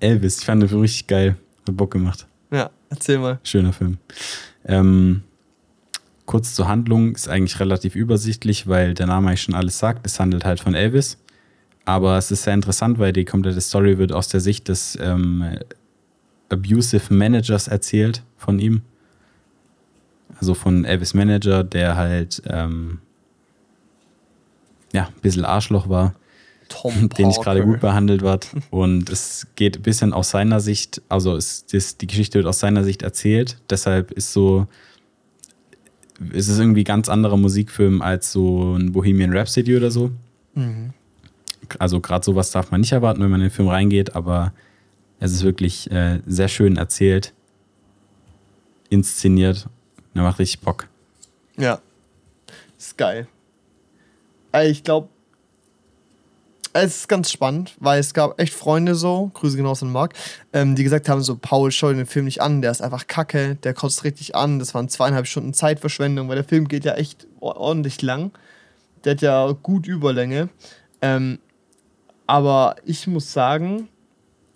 Elvis, 0.00 0.38
ich 0.38 0.44
fand 0.44 0.62
den 0.62 0.68
Film 0.68 0.80
richtig 0.80 1.06
geil. 1.06 1.36
Hat 1.66 1.76
Bock 1.76 1.90
gemacht. 1.90 2.26
Ja, 2.50 2.70
erzähl 2.90 3.18
mal. 3.18 3.40
Schöner 3.44 3.72
Film. 3.72 3.98
Ähm, 4.64 5.22
kurz 6.26 6.54
zur 6.54 6.68
Handlung 6.68 7.14
ist 7.14 7.28
eigentlich 7.28 7.58
relativ 7.60 7.94
übersichtlich, 7.94 8.66
weil 8.66 8.94
der 8.94 9.06
Name 9.06 9.28
eigentlich 9.28 9.42
schon 9.42 9.54
alles 9.54 9.78
sagt. 9.78 10.06
Es 10.06 10.18
handelt 10.18 10.44
halt 10.44 10.60
von 10.60 10.74
Elvis. 10.74 11.18
Aber 11.84 12.16
es 12.16 12.30
ist 12.30 12.44
sehr 12.44 12.54
interessant, 12.54 12.98
weil 12.98 13.12
die 13.12 13.24
komplette 13.24 13.60
Story 13.60 13.98
wird 13.98 14.12
aus 14.12 14.28
der 14.28 14.40
Sicht 14.40 14.68
des 14.68 14.96
ähm, 15.00 15.58
Abusive 16.48 17.12
Managers 17.12 17.68
erzählt 17.68 18.22
von 18.36 18.58
ihm. 18.58 18.82
Also 20.38 20.54
von 20.54 20.84
Elvis 20.84 21.14
Manager, 21.14 21.64
der 21.64 21.96
halt 21.96 22.42
ähm, 22.46 22.98
ja, 24.92 25.06
ein 25.06 25.20
bisschen 25.22 25.44
Arschloch 25.44 25.88
war 25.88 26.14
Tom 26.72 27.08
den 27.18 27.30
ich 27.30 27.40
gerade 27.40 27.62
gut 27.62 27.80
behandelt 27.80 28.22
wird. 28.22 28.48
Und 28.70 29.10
es 29.10 29.46
geht 29.56 29.76
ein 29.76 29.82
bisschen 29.82 30.12
aus 30.12 30.30
seiner 30.30 30.60
Sicht, 30.60 31.02
also 31.08 31.36
es, 31.36 31.66
das, 31.66 31.96
die 31.98 32.06
Geschichte 32.06 32.38
wird 32.38 32.46
aus 32.46 32.60
seiner 32.60 32.84
Sicht 32.84 33.02
erzählt. 33.02 33.58
Deshalb 33.70 34.10
ist 34.12 34.32
so, 34.32 34.66
ist 36.32 36.48
es 36.48 36.58
irgendwie 36.58 36.84
ganz 36.84 37.08
anderer 37.08 37.36
Musikfilm 37.36 38.02
als 38.02 38.32
so 38.32 38.74
ein 38.76 38.92
Bohemian 38.92 39.36
Rhapsody 39.36 39.76
oder 39.76 39.90
so. 39.90 40.10
Mhm. 40.54 40.92
Also 41.78 42.00
gerade 42.00 42.24
sowas 42.24 42.50
darf 42.50 42.70
man 42.70 42.80
nicht 42.80 42.92
erwarten, 42.92 43.20
wenn 43.22 43.30
man 43.30 43.40
in 43.40 43.48
den 43.48 43.52
Film 43.52 43.68
reingeht, 43.68 44.14
aber 44.14 44.52
es 45.20 45.32
ist 45.32 45.42
wirklich 45.42 45.90
äh, 45.90 46.20
sehr 46.26 46.48
schön 46.48 46.76
erzählt, 46.76 47.32
inszeniert. 48.88 49.68
Er 50.14 50.22
macht 50.22 50.38
richtig 50.38 50.60
Bock. 50.60 50.88
Ja. 51.56 51.80
Ist 52.78 52.98
geil. 52.98 53.26
Ich 54.64 54.84
glaube, 54.84 55.08
es 56.74 56.96
ist 56.96 57.08
ganz 57.08 57.30
spannend, 57.30 57.74
weil 57.80 58.00
es 58.00 58.14
gab 58.14 58.40
echt 58.40 58.54
Freunde 58.54 58.94
so, 58.94 59.30
Grüße 59.34 59.56
genauso 59.56 59.86
an 59.86 59.92
Marc, 59.92 60.14
ähm, 60.52 60.74
die 60.74 60.82
gesagt 60.82 61.08
haben: 61.08 61.22
so, 61.22 61.36
Paul, 61.36 61.70
schau 61.70 61.88
dir 61.90 61.96
den 61.96 62.06
Film 62.06 62.24
nicht 62.24 62.40
an, 62.40 62.62
der 62.62 62.70
ist 62.70 62.82
einfach 62.82 63.06
kacke, 63.06 63.56
der 63.56 63.74
kotzt 63.74 64.04
richtig 64.04 64.34
an. 64.34 64.58
Das 64.58 64.74
waren 64.74 64.88
zweieinhalb 64.88 65.26
Stunden 65.26 65.54
Zeitverschwendung, 65.54 66.28
weil 66.28 66.36
der 66.36 66.44
Film 66.44 66.68
geht 66.68 66.84
ja 66.84 66.94
echt 66.94 67.26
or- 67.40 67.56
ordentlich 67.56 68.00
lang. 68.02 68.32
Der 69.04 69.12
hat 69.12 69.22
ja 69.22 69.52
gut 69.52 69.86
Überlänge. 69.86 70.48
Ähm, 71.02 71.38
aber 72.32 72.76
ich 72.86 73.06
muss 73.06 73.30
sagen, 73.30 73.88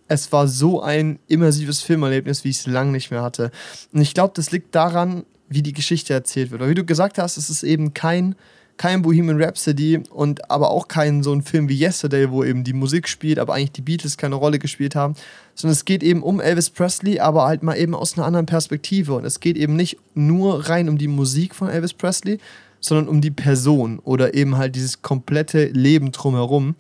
es 0.09 0.33
war 0.33 0.49
so 0.49 0.81
ein 0.81 1.19
immersives 1.27 1.83
Filmerlebnis, 1.83 2.43
wie 2.43 2.49
ich 2.49 2.61
es 2.61 2.67
lange 2.67 2.91
nicht 2.91 3.11
mehr 3.11 3.21
hatte. 3.21 3.51
Und 3.93 4.01
ich 4.01 4.15
glaube, 4.15 4.33
das 4.35 4.51
liegt 4.51 4.75
daran, 4.75 5.27
wie 5.51 5.61
die 5.61 5.75
Geschichte 5.75 6.15
erzählt 6.15 6.51
wird. 6.51 6.63
Aber 6.63 6.71
wie 6.71 6.75
du 6.75 6.87
gesagt 6.87 7.19
hast, 7.19 7.37
es 7.37 7.51
ist 7.51 7.63
eben 7.63 7.93
kein 7.93 8.35
kein 8.79 9.03
Bohemian 9.03 9.43
Rhapsody 9.43 10.03
und 10.11 10.51
aber 10.51 10.71
auch 10.71 10.89
kein 10.89 11.23
so 11.23 11.35
ein 11.35 11.43
Film 11.43 11.69
wie 11.69 11.79
Yesterday, 11.79 12.31
wo 12.31 12.45
eben 12.45 12.65
die 12.65 12.73
Musik 12.73 13.09
spielt, 13.09 13.39
aber 13.39 13.53
eigentlich 13.53 13.73
die 13.73 13.83
Beatles 13.83 14.17
keine 14.17 14.37
Rolle 14.37 14.59
gespielt 14.59 14.95
haben, 14.95 15.15
sondern 15.55 15.73
es 15.73 15.85
geht 15.85 16.03
eben 16.03 16.23
um 16.23 16.41
Elvis 16.41 16.71
Presley, 16.71 17.21
aber 17.21 17.45
halt 17.45 17.63
mal 17.63 17.77
eben 17.77 17.95
aus 17.95 18.17
einer 18.17 18.27
anderen 18.27 18.47
Perspektive 18.47 19.15
und 19.15 19.25
es 19.27 19.41
geht 19.41 19.57
eben 19.59 19.77
nicht 19.77 19.99
nur 20.15 20.69
rein 20.69 20.89
um 20.89 20.97
die 20.97 21.09
Musik 21.09 21.55
von 21.55 21.69
Elvis 21.69 21.93
Presley, 21.93 22.39
sondern 22.81 23.09
um 23.09 23.21
die 23.21 23.31
Person 23.31 23.99
oder 23.99 24.35
eben 24.35 24.57
halt 24.57 24.77
dieses 24.77 25.03
komplette 25.03 25.67
Leben 25.67 26.13
drumherum. 26.13 26.75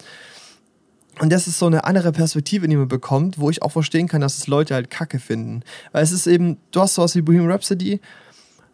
Und 1.19 1.33
das 1.33 1.47
ist 1.47 1.59
so 1.59 1.67
eine 1.67 1.85
andere 1.85 2.13
Perspektive, 2.13 2.69
die 2.69 2.77
man 2.77 2.89
bekommt, 2.89 3.39
wo 3.39 3.49
ich 3.49 3.63
auch 3.63 3.73
verstehen 3.73 4.07
kann, 4.07 4.21
dass 4.21 4.37
es 4.37 4.47
Leute 4.47 4.75
halt 4.75 4.91
kacke 4.91 5.19
finden. 5.19 5.63
Weil 5.93 6.03
es 6.03 6.13
ist 6.13 6.27
eben, 6.27 6.59
du 6.73 6.81
hast 6.81 6.95
sowas 6.95 7.15
wie 7.15 7.23
Bohemian 7.23 7.51
Rhapsody, 7.51 8.01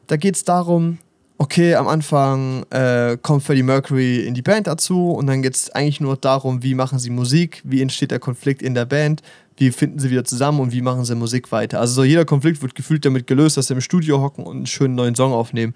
da 0.09 0.17
geht 0.17 0.35
es 0.35 0.45
darum, 0.45 0.99
okay, 1.39 1.75
am 1.75 1.89
Anfang 1.89 2.65
äh, 2.71 3.17
kommt 3.21 3.43
Freddie 3.43 3.63
Mercury 3.63 4.21
in 4.21 4.35
die 4.35 4.43
Band 4.43 4.67
dazu 4.67 5.11
und 5.11 5.27
dann 5.27 5.43
geht 5.43 5.55
es 5.55 5.71
eigentlich 5.71 6.01
nur 6.01 6.17
darum, 6.17 6.63
wie 6.63 6.75
machen 6.75 6.99
sie 6.99 7.11
Musik, 7.11 7.63
wie 7.65 7.81
entsteht 7.81 8.11
der 8.11 8.19
Konflikt 8.19 8.61
in 8.61 8.75
der 8.75 8.87
Band, 8.87 9.23
wie 9.57 9.71
finden 9.71 9.99
sie 9.99 10.11
wieder 10.11 10.25
zusammen 10.25 10.61
und 10.61 10.73
wie 10.73 10.83
machen 10.83 11.05
sie 11.05 11.15
Musik 11.15 11.53
weiter. 11.53 11.81
Also 11.81 11.95
so 11.95 12.05
jeder 12.05 12.25
Konflikt 12.25 12.63
wird 12.63 12.75
gefühlt 12.75 13.05
damit 13.05 13.27
gelöst, 13.27 13.57
dass 13.57 13.69
sie 13.69 13.75
im 13.75 13.81
Studio 13.81 14.21
hocken 14.21 14.45
und 14.45 14.57
einen 14.57 14.67
schönen 14.67 14.95
neuen 14.95 15.15
Song 15.15 15.33
aufnehmen. 15.33 15.75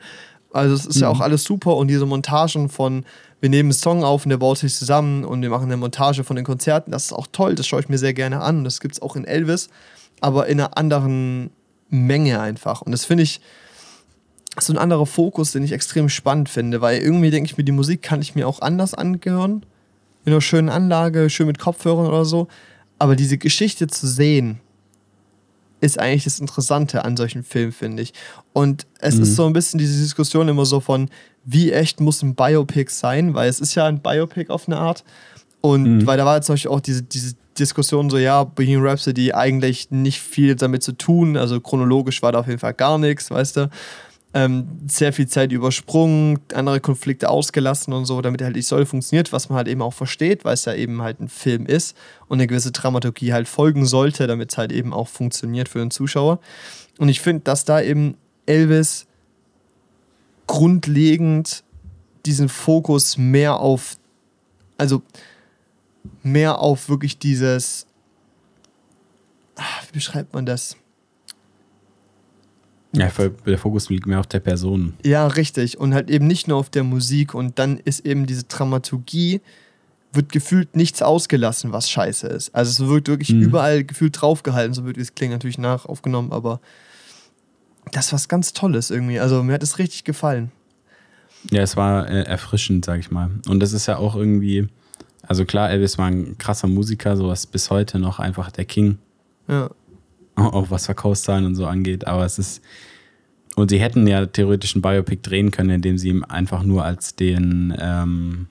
Also 0.52 0.74
es 0.74 0.86
ist 0.86 0.96
mhm. 0.96 1.02
ja 1.02 1.08
auch 1.08 1.20
alles 1.20 1.44
super 1.44 1.76
und 1.76 1.88
diese 1.88 2.06
Montagen 2.06 2.68
von, 2.68 3.04
wir 3.40 3.50
nehmen 3.50 3.68
einen 3.68 3.72
Song 3.72 4.02
auf 4.02 4.24
und 4.24 4.30
der 4.30 4.38
baut 4.38 4.58
sich 4.58 4.74
zusammen 4.74 5.24
und 5.24 5.42
wir 5.42 5.50
machen 5.50 5.64
eine 5.64 5.76
Montage 5.76 6.24
von 6.24 6.36
den 6.36 6.44
Konzerten, 6.44 6.90
das 6.90 7.06
ist 7.06 7.12
auch 7.12 7.26
toll, 7.30 7.54
das 7.54 7.66
schaue 7.66 7.80
ich 7.80 7.88
mir 7.88 7.98
sehr 7.98 8.14
gerne 8.14 8.40
an. 8.40 8.64
Das 8.64 8.80
gibt 8.80 8.94
es 8.94 9.02
auch 9.02 9.16
in 9.16 9.24
Elvis, 9.24 9.68
aber 10.20 10.46
in 10.46 10.60
einer 10.60 10.76
anderen 10.78 11.50
Menge 11.90 12.40
einfach. 12.40 12.82
Und 12.82 12.92
das 12.92 13.04
finde 13.04 13.24
ich, 13.24 13.40
so 14.58 14.72
ein 14.72 14.78
anderer 14.78 15.04
Fokus, 15.04 15.52
den 15.52 15.62
ich 15.62 15.72
extrem 15.72 16.08
spannend 16.08 16.48
finde, 16.48 16.80
weil 16.80 17.00
irgendwie 17.00 17.30
denke 17.30 17.50
ich 17.50 17.58
mir, 17.58 17.64
die 17.64 17.72
Musik 17.72 18.02
kann 18.02 18.22
ich 18.22 18.34
mir 18.34 18.48
auch 18.48 18.62
anders 18.62 18.94
angehören. 18.94 19.66
In 20.24 20.32
einer 20.32 20.40
schönen 20.40 20.70
Anlage, 20.70 21.28
schön 21.28 21.46
mit 21.46 21.58
Kopfhörern 21.58 22.06
oder 22.06 22.24
so. 22.24 22.48
Aber 22.98 23.16
diese 23.16 23.36
Geschichte 23.36 23.86
zu 23.86 24.06
sehen, 24.06 24.60
ist 25.80 26.00
eigentlich 26.00 26.24
das 26.24 26.40
Interessante 26.40 27.04
an 27.04 27.16
solchen 27.16 27.42
Filmen, 27.42 27.72
finde 27.72 28.02
ich. 28.02 28.14
Und 28.54 28.86
es 28.98 29.16
mhm. 29.16 29.22
ist 29.22 29.36
so 29.36 29.46
ein 29.46 29.52
bisschen 29.52 29.78
diese 29.78 30.00
Diskussion 30.00 30.48
immer 30.48 30.64
so 30.64 30.80
von, 30.80 31.10
wie 31.46 31.72
echt 31.72 32.00
muss 32.00 32.22
ein 32.22 32.34
Biopic 32.34 32.90
sein, 32.90 33.34
weil 33.34 33.48
es 33.48 33.60
ist 33.60 33.74
ja 33.74 33.86
ein 33.86 34.00
Biopic 34.00 34.50
auf 34.50 34.68
eine 34.68 34.76
Art. 34.76 35.04
Und 35.62 35.82
mhm. 35.84 36.06
weil 36.06 36.18
da 36.18 36.26
war 36.26 36.36
jetzt 36.36 36.46
zum 36.46 36.52
Beispiel 36.54 36.70
auch 36.70 36.80
diese, 36.80 37.02
diese 37.02 37.34
Diskussion 37.58 38.10
so, 38.10 38.18
ja, 38.18 38.44
Bohemian 38.44 38.86
Rhapsody 38.86 39.32
eigentlich 39.32 39.90
nicht 39.90 40.20
viel 40.20 40.54
damit 40.54 40.82
zu 40.82 40.92
tun. 40.92 41.36
Also 41.36 41.60
chronologisch 41.60 42.22
war 42.22 42.32
da 42.32 42.40
auf 42.40 42.46
jeden 42.46 42.58
Fall 42.58 42.74
gar 42.74 42.98
nichts, 42.98 43.30
weißt 43.30 43.56
du 43.56 43.70
ähm, 44.36 44.66
sehr 44.86 45.14
viel 45.14 45.26
Zeit 45.26 45.50
übersprungen, 45.50 46.40
andere 46.52 46.78
Konflikte 46.78 47.30
ausgelassen 47.30 47.94
und 47.94 48.04
so, 48.04 48.20
damit 48.20 48.42
halt 48.42 48.54
die 48.54 48.60
Story 48.60 48.84
funktioniert, 48.84 49.32
was 49.32 49.48
man 49.48 49.56
halt 49.56 49.66
eben 49.66 49.80
auch 49.80 49.94
versteht, 49.94 50.44
weil 50.44 50.52
es 50.52 50.66
ja 50.66 50.74
eben 50.74 51.00
halt 51.00 51.20
ein 51.20 51.30
Film 51.30 51.64
ist 51.64 51.96
und 52.28 52.36
eine 52.36 52.46
gewisse 52.46 52.70
Dramaturgie 52.70 53.32
halt 53.32 53.48
folgen 53.48 53.86
sollte, 53.86 54.26
damit 54.26 54.52
es 54.52 54.58
halt 54.58 54.72
eben 54.72 54.92
auch 54.92 55.08
funktioniert 55.08 55.70
für 55.70 55.78
den 55.78 55.90
Zuschauer. 55.90 56.38
Und 56.98 57.08
ich 57.08 57.22
finde, 57.22 57.44
dass 57.44 57.64
da 57.64 57.80
eben 57.80 58.18
Elvis 58.44 59.06
grundlegend 60.46 61.64
diesen 62.24 62.48
Fokus 62.48 63.16
mehr 63.16 63.60
auf, 63.60 63.96
also 64.78 65.02
mehr 66.22 66.58
auf 66.58 66.88
wirklich 66.88 67.18
dieses, 67.18 67.86
ah, 69.56 69.62
wie 69.88 69.94
beschreibt 69.94 70.34
man 70.34 70.46
das? 70.46 70.76
Ja, 72.92 73.10
der 73.46 73.58
Fokus 73.58 73.90
liegt 73.90 74.06
mehr 74.06 74.20
auf 74.20 74.26
der 74.26 74.40
Person. 74.40 74.94
Ja, 75.04 75.26
richtig. 75.26 75.78
Und 75.78 75.92
halt 75.92 76.08
eben 76.10 76.26
nicht 76.26 76.48
nur 76.48 76.56
auf 76.56 76.70
der 76.70 76.82
Musik. 76.82 77.34
Und 77.34 77.58
dann 77.58 77.76
ist 77.78 78.06
eben 78.06 78.26
diese 78.26 78.44
Dramaturgie, 78.44 79.42
wird 80.12 80.32
gefühlt 80.32 80.74
nichts 80.76 81.02
ausgelassen, 81.02 81.72
was 81.72 81.90
scheiße 81.90 82.26
ist. 82.26 82.54
Also 82.54 82.84
es 82.84 82.88
wird 82.88 83.08
wirklich 83.08 83.30
mhm. 83.30 83.42
überall 83.42 83.84
gefühlt 83.84 84.20
draufgehalten. 84.20 84.72
So 84.72 84.86
wird 84.86 84.96
es 84.96 85.14
klingen 85.14 85.32
natürlich 85.32 85.58
nach 85.58 85.84
aufgenommen, 85.84 86.32
aber 86.32 86.60
das 87.92 88.06
ist 88.06 88.12
was 88.12 88.28
ganz 88.28 88.52
Tolles 88.52 88.90
irgendwie. 88.90 89.20
Also 89.20 89.42
mir 89.42 89.52
hat 89.52 89.62
es 89.62 89.78
richtig 89.78 90.04
gefallen. 90.04 90.50
Ja, 91.50 91.62
es 91.62 91.76
war 91.76 92.08
äh, 92.08 92.22
erfrischend, 92.22 92.84
sag 92.84 93.00
ich 93.00 93.10
mal. 93.10 93.30
Und 93.48 93.60
das 93.60 93.72
ist 93.72 93.86
ja 93.86 93.98
auch 93.98 94.16
irgendwie, 94.16 94.68
also 95.22 95.44
klar, 95.44 95.70
Elvis 95.70 95.96
war 95.96 96.06
ein 96.06 96.36
krasser 96.38 96.66
Musiker, 96.66 97.16
sowas 97.16 97.46
bis 97.46 97.70
heute 97.70 97.98
noch 97.98 98.18
einfach 98.18 98.50
der 98.50 98.64
King. 98.64 98.98
Ja 99.48 99.70
auch 100.36 100.70
was 100.70 100.86
Verkaufszahlen 100.86 101.46
und 101.46 101.54
so 101.54 101.66
angeht. 101.66 102.06
Aber 102.06 102.24
es 102.24 102.38
ist. 102.38 102.62
Und 103.56 103.70
sie 103.70 103.80
hätten 103.80 104.06
ja 104.06 104.26
theoretisch 104.26 104.74
einen 104.74 104.82
Biopic 104.82 105.22
drehen 105.22 105.50
können, 105.50 105.70
indem 105.70 105.96
sie 105.96 106.10
ihm 106.10 106.24
einfach 106.24 106.62
nur 106.62 106.84
als 106.84 107.16
den. 107.16 107.74
Ähm, 107.78 108.48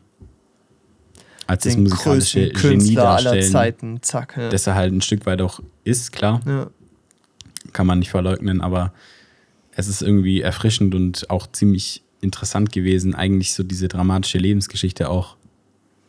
als 1.48 1.64
den 1.64 1.84
das 1.84 1.92
musikalische 1.92 2.50
Genie 2.50 2.96
darstellen. 2.96 3.36
Aller 3.36 3.52
Zeiten. 3.52 4.02
Zack, 4.02 4.36
ja. 4.36 4.50
Dass 4.50 4.66
er 4.66 4.74
halt 4.74 4.94
ein 4.94 5.02
Stück 5.02 5.28
weit 5.28 5.42
auch 5.42 5.60
ist, 5.84 6.12
klar. 6.12 6.42
Ja. 6.48 6.68
Kann 7.72 7.86
man 7.86 8.00
nicht 8.00 8.10
verleugnen, 8.10 8.62
aber 8.62 8.94
es 9.76 9.88
ist 9.88 10.02
irgendwie 10.02 10.42
erfrischend 10.42 10.96
und 10.96 11.30
auch 11.30 11.48
ziemlich 11.52 12.02
interessant 12.22 12.72
gewesen, 12.72 13.14
eigentlich 13.14 13.54
so 13.54 13.64
diese 13.64 13.88
dramatische 13.88 14.38
Lebensgeschichte 14.38 15.10
auch 15.10 15.36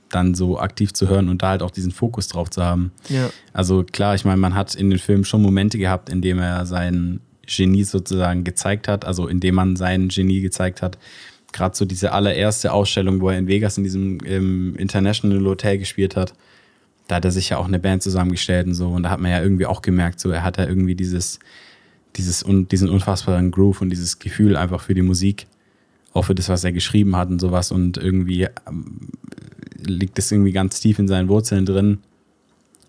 dann 0.09 0.35
so 0.35 0.59
aktiv 0.59 0.93
zu 0.93 1.09
hören 1.09 1.29
und 1.29 1.43
da 1.43 1.49
halt 1.49 1.63
auch 1.63 1.73
diesen 1.73 1.91
Fokus 1.91 2.29
drauf 2.29 2.49
zu 2.49 2.63
haben. 2.63 2.93
Ja. 3.09 3.29
Also 3.53 3.83
klar, 3.83 4.15
ich 4.15 4.25
meine, 4.25 4.37
man 4.37 4.55
hat 4.55 4.75
in 4.77 4.89
den 4.89 5.01
Filmen 5.01 5.25
schon 5.25 5.43
Momente 5.43 5.79
gehabt, 5.79 6.09
in 6.09 6.23
denen 6.23 6.41
er 6.41 6.65
sein 6.65 7.21
Genie 7.45 7.85
sozusagen 7.85 8.45
gezeigt 8.45 8.89
hat, 8.89 9.05
also 9.05 9.27
in 9.27 9.41
dem 9.41 9.57
man 9.57 9.77
sein 9.77 10.09
Genie 10.09 10.41
gezeigt 10.41 10.81
hat. 10.81 10.97
Gerade 11.53 11.77
so 11.77 11.85
diese 11.85 12.13
allererste 12.13 12.73
Ausstellung, 12.73 13.21
wo 13.21 13.31
er 13.31 13.39
in 13.39 13.49
Vegas 13.49 13.79
in 13.79 13.85
diesem 13.85 14.21
International 14.77 15.45
Hotel 15.45 15.79
gespielt 15.79 16.17
hat, 16.17 16.35
da 17.09 17.17
hat 17.17 17.25
er 17.25 17.31
sich 17.31 17.51
ja 17.51 17.59
auch 17.59 17.67
eine 17.67 17.79
Band 17.79 18.03
zusammengestellt 18.03 18.67
und 18.67 18.75
so. 18.75 18.89
Und 18.89 19.05
da 19.05 19.11
hat 19.11 19.21
man 19.21 19.31
ja 19.31 19.43
irgendwie 19.43 19.67
auch 19.67 19.83
gemerkt, 19.83 20.21
so 20.21 20.31
er 20.31 20.43
hat 20.43 20.59
da 20.59 20.67
irgendwie 20.67 20.95
dieses, 20.95 21.39
dieses 22.17 22.43
und 22.43 22.73
diesen 22.73 22.89
unfassbaren 22.89 23.51
Groove 23.51 23.83
und 23.83 23.91
dieses 23.91 24.19
Gefühl 24.19 24.57
einfach 24.57 24.81
für 24.81 24.95
die 24.95 25.03
Musik, 25.03 25.47
auch 26.13 26.25
für 26.25 26.35
das, 26.35 26.49
was 26.49 26.65
er 26.65 26.73
geschrieben 26.73 27.17
hat 27.17 27.29
und 27.29 27.41
sowas. 27.41 27.71
Und 27.71 27.97
irgendwie 27.97 28.49
ähm, 28.67 29.09
liegt 29.79 30.19
es 30.19 30.33
irgendwie 30.33 30.53
ganz 30.53 30.81
tief 30.81 30.99
in 30.99 31.09
seinen 31.09 31.29
Wurzeln 31.29 31.67
drin, 31.67 31.99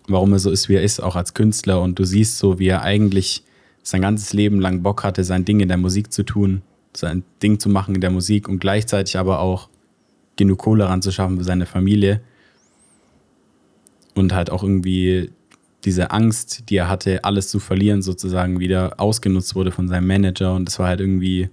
warum 0.06 0.32
er 0.32 0.38
so 0.38 0.50
ist, 0.50 0.68
wie 0.68 0.74
er 0.74 0.82
ist, 0.82 1.00
auch 1.00 1.16
als 1.16 1.34
Künstler. 1.34 1.82
Und 1.82 1.98
du 1.98 2.04
siehst 2.04 2.38
so, 2.38 2.58
wie 2.58 2.68
er 2.68 2.82
eigentlich 2.82 3.44
sein 3.82 4.02
ganzes 4.02 4.32
Leben 4.32 4.60
lang 4.60 4.82
Bock 4.82 5.04
hatte, 5.04 5.24
sein 5.24 5.44
Ding 5.44 5.60
in 5.60 5.68
der 5.68 5.78
Musik 5.78 6.12
zu 6.12 6.22
tun, 6.22 6.62
sein 6.94 7.22
Ding 7.42 7.58
zu 7.60 7.68
machen 7.68 7.94
in 7.94 8.00
der 8.00 8.10
Musik 8.10 8.48
und 8.48 8.58
gleichzeitig 8.58 9.16
aber 9.18 9.40
auch 9.40 9.68
genug 10.36 10.58
Kohle 10.58 10.88
ranzuschaffen 10.88 11.38
für 11.38 11.44
seine 11.44 11.66
Familie. 11.66 12.20
Und 14.14 14.32
halt 14.34 14.50
auch 14.50 14.62
irgendwie 14.62 15.30
diese 15.84 16.10
Angst, 16.10 16.64
die 16.70 16.76
er 16.76 16.88
hatte, 16.88 17.24
alles 17.24 17.48
zu 17.48 17.60
verlieren, 17.60 18.02
sozusagen 18.02 18.58
wieder 18.58 18.94
ausgenutzt 18.98 19.54
wurde 19.54 19.70
von 19.70 19.88
seinem 19.88 20.06
Manager. 20.06 20.54
Und 20.54 20.64
das 20.64 20.78
war 20.78 20.88
halt 20.88 21.00
irgendwie 21.00 21.50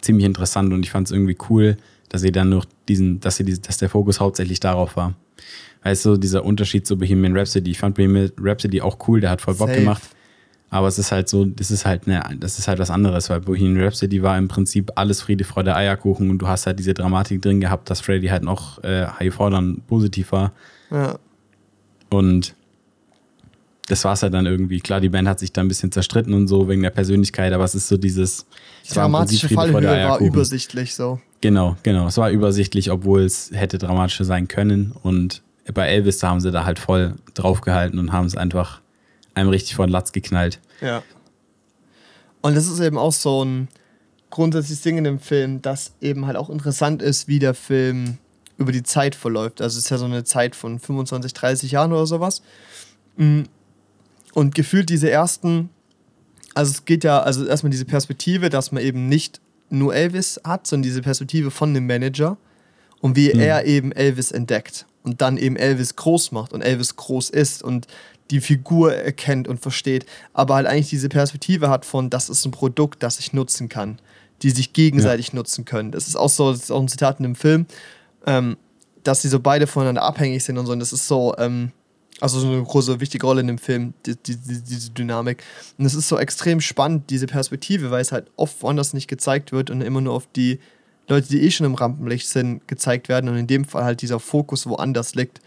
ziemlich 0.00 0.24
interessant 0.24 0.72
und 0.72 0.84
ich 0.84 0.90
fand 0.90 1.08
es 1.08 1.12
irgendwie 1.12 1.36
cool, 1.50 1.76
dass 2.08 2.22
sie 2.22 2.32
dann 2.32 2.48
noch 2.48 2.64
diesen, 2.88 3.20
dass 3.20 3.36
sie 3.36 3.44
dass 3.44 3.78
der 3.78 3.90
Fokus 3.90 4.20
hauptsächlich 4.20 4.60
darauf 4.60 4.96
war. 4.96 5.14
Weißt 5.82 6.04
du, 6.06 6.16
dieser 6.16 6.44
Unterschied 6.44 6.86
zu 6.86 6.98
Bohemian 6.98 7.36
Rhapsody. 7.36 7.70
Ich 7.70 7.78
fand 7.78 7.94
Bohemian 7.94 8.32
Rhapsody 8.40 8.80
auch 8.80 8.96
cool, 9.08 9.20
der 9.20 9.30
hat 9.30 9.40
voll 9.40 9.54
Bock 9.54 9.68
Safe. 9.68 9.80
gemacht. 9.80 10.02
Aber 10.70 10.86
es 10.88 10.98
ist 10.98 11.12
halt 11.12 11.28
so, 11.28 11.44
das 11.46 11.70
ist 11.70 11.86
halt 11.86 12.06
ne, 12.06 12.22
das 12.40 12.58
ist 12.58 12.68
halt 12.68 12.78
was 12.78 12.90
anderes, 12.90 13.30
weil 13.30 13.40
Bohemian 13.40 13.82
Rhapsody 13.82 14.22
war 14.22 14.36
im 14.36 14.48
Prinzip 14.48 14.92
alles 14.96 15.22
Friede, 15.22 15.44
Freude, 15.44 15.74
Eierkuchen 15.74 16.30
und 16.30 16.38
du 16.38 16.48
hast 16.48 16.66
halt 16.66 16.78
diese 16.78 16.94
Dramatik 16.94 17.40
drin 17.40 17.60
gehabt, 17.60 17.88
dass 17.90 18.00
Freddy 18.00 18.28
halt 18.28 18.42
noch 18.42 18.82
äh, 18.82 19.06
HIV 19.18 19.38
dann 19.50 19.82
positiv 19.86 20.32
war. 20.32 20.52
Ja. 20.90 21.18
Und 22.10 22.54
das 23.88 24.04
war 24.04 24.12
es 24.12 24.22
halt 24.22 24.34
dann 24.34 24.46
irgendwie. 24.46 24.80
Klar, 24.80 25.00
die 25.00 25.08
Band 25.08 25.26
hat 25.26 25.38
sich 25.38 25.52
da 25.52 25.62
ein 25.62 25.68
bisschen 25.68 25.90
zerstritten 25.90 26.34
und 26.34 26.46
so 26.46 26.68
wegen 26.68 26.82
der 26.82 26.90
Persönlichkeit, 26.90 27.52
aber 27.52 27.64
es 27.64 27.74
ist 27.74 27.88
so 27.88 27.96
dieses. 27.96 28.46
Die 28.88 28.94
dramatische 28.94 29.48
Fallhöhe 29.48 29.82
war 29.82 30.20
übersichtlich 30.20 30.94
so. 30.94 31.20
Genau, 31.40 31.76
genau. 31.82 32.06
Es 32.06 32.16
war 32.18 32.30
übersichtlich, 32.30 32.90
obwohl 32.90 33.22
es 33.22 33.50
hätte 33.52 33.78
dramatischer 33.78 34.24
sein 34.24 34.46
können. 34.46 34.92
Und 35.02 35.42
bei 35.72 35.88
Elvis, 35.88 36.18
da 36.18 36.30
haben 36.30 36.40
sie 36.40 36.50
da 36.50 36.64
halt 36.64 36.78
voll 36.78 37.14
draufgehalten 37.34 37.98
und 37.98 38.12
haben 38.12 38.26
es 38.26 38.36
einfach 38.36 38.80
einem 39.34 39.50
richtig 39.50 39.76
vor 39.76 39.86
den 39.86 39.92
Latz 39.92 40.12
geknallt. 40.12 40.60
Ja. 40.80 41.02
Und 42.42 42.56
das 42.56 42.66
ist 42.66 42.80
eben 42.80 42.98
auch 42.98 43.12
so 43.12 43.44
ein 43.44 43.68
grundsätzliches 44.30 44.82
Ding 44.82 44.98
in 44.98 45.04
dem 45.04 45.18
Film, 45.18 45.62
das 45.62 45.92
eben 46.00 46.26
halt 46.26 46.36
auch 46.36 46.50
interessant 46.50 47.02
ist, 47.02 47.28
wie 47.28 47.38
der 47.38 47.54
Film 47.54 48.18
über 48.58 48.72
die 48.72 48.82
Zeit 48.82 49.14
verläuft. 49.14 49.62
Also 49.62 49.78
es 49.78 49.84
ist 49.84 49.90
ja 49.90 49.98
so 49.98 50.04
eine 50.04 50.24
Zeit 50.24 50.56
von 50.56 50.78
25, 50.78 51.32
30 51.32 51.70
Jahren 51.72 51.92
oder 51.92 52.06
sowas. 52.06 52.42
Mm. 53.16 53.42
Und 54.34 54.54
gefühlt 54.54 54.90
diese 54.90 55.10
ersten, 55.10 55.70
also 56.54 56.70
es 56.70 56.84
geht 56.84 57.04
ja, 57.04 57.20
also 57.20 57.46
erstmal 57.46 57.70
diese 57.70 57.84
Perspektive, 57.84 58.50
dass 58.50 58.72
man 58.72 58.82
eben 58.82 59.08
nicht 59.08 59.40
nur 59.70 59.94
Elvis 59.94 60.40
hat, 60.44 60.66
sondern 60.66 60.84
diese 60.84 61.02
Perspektive 61.02 61.50
von 61.50 61.74
dem 61.74 61.86
Manager 61.86 62.36
und 63.00 63.16
wie 63.16 63.32
mhm. 63.32 63.40
er 63.40 63.66
eben 63.66 63.92
Elvis 63.92 64.32
entdeckt 64.32 64.86
und 65.02 65.20
dann 65.20 65.36
eben 65.36 65.56
Elvis 65.56 65.96
groß 65.96 66.32
macht 66.32 66.52
und 66.52 66.62
Elvis 66.62 66.96
groß 66.96 67.30
ist 67.30 67.62
und 67.62 67.86
die 68.30 68.40
Figur 68.40 68.94
erkennt 68.94 69.48
und 69.48 69.60
versteht, 69.60 70.04
aber 70.34 70.56
halt 70.56 70.66
eigentlich 70.66 70.90
diese 70.90 71.08
Perspektive 71.08 71.70
hat 71.70 71.84
von, 71.84 72.10
das 72.10 72.28
ist 72.28 72.44
ein 72.44 72.50
Produkt, 72.50 73.02
das 73.02 73.18
ich 73.18 73.32
nutzen 73.32 73.68
kann. 73.68 73.98
die 74.42 74.50
sich 74.50 74.72
gegenseitig 74.72 75.28
ja. 75.28 75.34
nutzen 75.34 75.64
können. 75.64 75.90
Das 75.90 76.06
ist 76.06 76.14
auch 76.14 76.28
so, 76.28 76.52
das 76.52 76.62
ist 76.62 76.70
auch 76.70 76.80
ein 76.80 76.86
Zitat 76.86 77.18
in 77.18 77.24
dem 77.24 77.34
Film, 77.34 77.66
ähm, 78.24 78.56
dass 79.02 79.22
sie 79.22 79.28
so 79.28 79.40
beide 79.40 79.66
voneinander 79.66 80.02
abhängig 80.02 80.44
sind 80.44 80.58
und 80.58 80.66
so. 80.66 80.72
Und 80.72 80.78
das 80.78 80.92
ist 80.92 81.08
so, 81.08 81.34
ähm, 81.38 81.72
also 82.20 82.40
so 82.40 82.48
eine 82.48 82.62
große, 82.62 83.00
wichtige 83.00 83.26
Rolle 83.26 83.40
in 83.40 83.46
dem 83.46 83.58
Film, 83.58 83.94
die, 84.06 84.16
die, 84.16 84.36
die, 84.36 84.62
diese 84.62 84.90
Dynamik. 84.90 85.42
Und 85.78 85.84
es 85.84 85.94
ist 85.94 86.08
so 86.08 86.18
extrem 86.18 86.60
spannend, 86.60 87.10
diese 87.10 87.26
Perspektive, 87.26 87.90
weil 87.90 88.00
es 88.00 88.12
halt 88.12 88.26
oft 88.36 88.62
woanders 88.62 88.92
nicht 88.92 89.08
gezeigt 89.08 89.52
wird 89.52 89.70
und 89.70 89.80
immer 89.80 90.00
nur 90.00 90.14
auf 90.14 90.28
die 90.34 90.58
Leute, 91.08 91.28
die 91.28 91.42
eh 91.42 91.50
schon 91.50 91.66
im 91.66 91.74
Rampenlicht 91.74 92.28
sind, 92.28 92.66
gezeigt 92.68 93.08
werden 93.08 93.30
und 93.30 93.36
in 93.36 93.46
dem 93.46 93.64
Fall 93.64 93.84
halt 93.84 94.02
dieser 94.02 94.20
Fokus 94.20 94.66
woanders 94.66 95.14
liegt. 95.14 95.40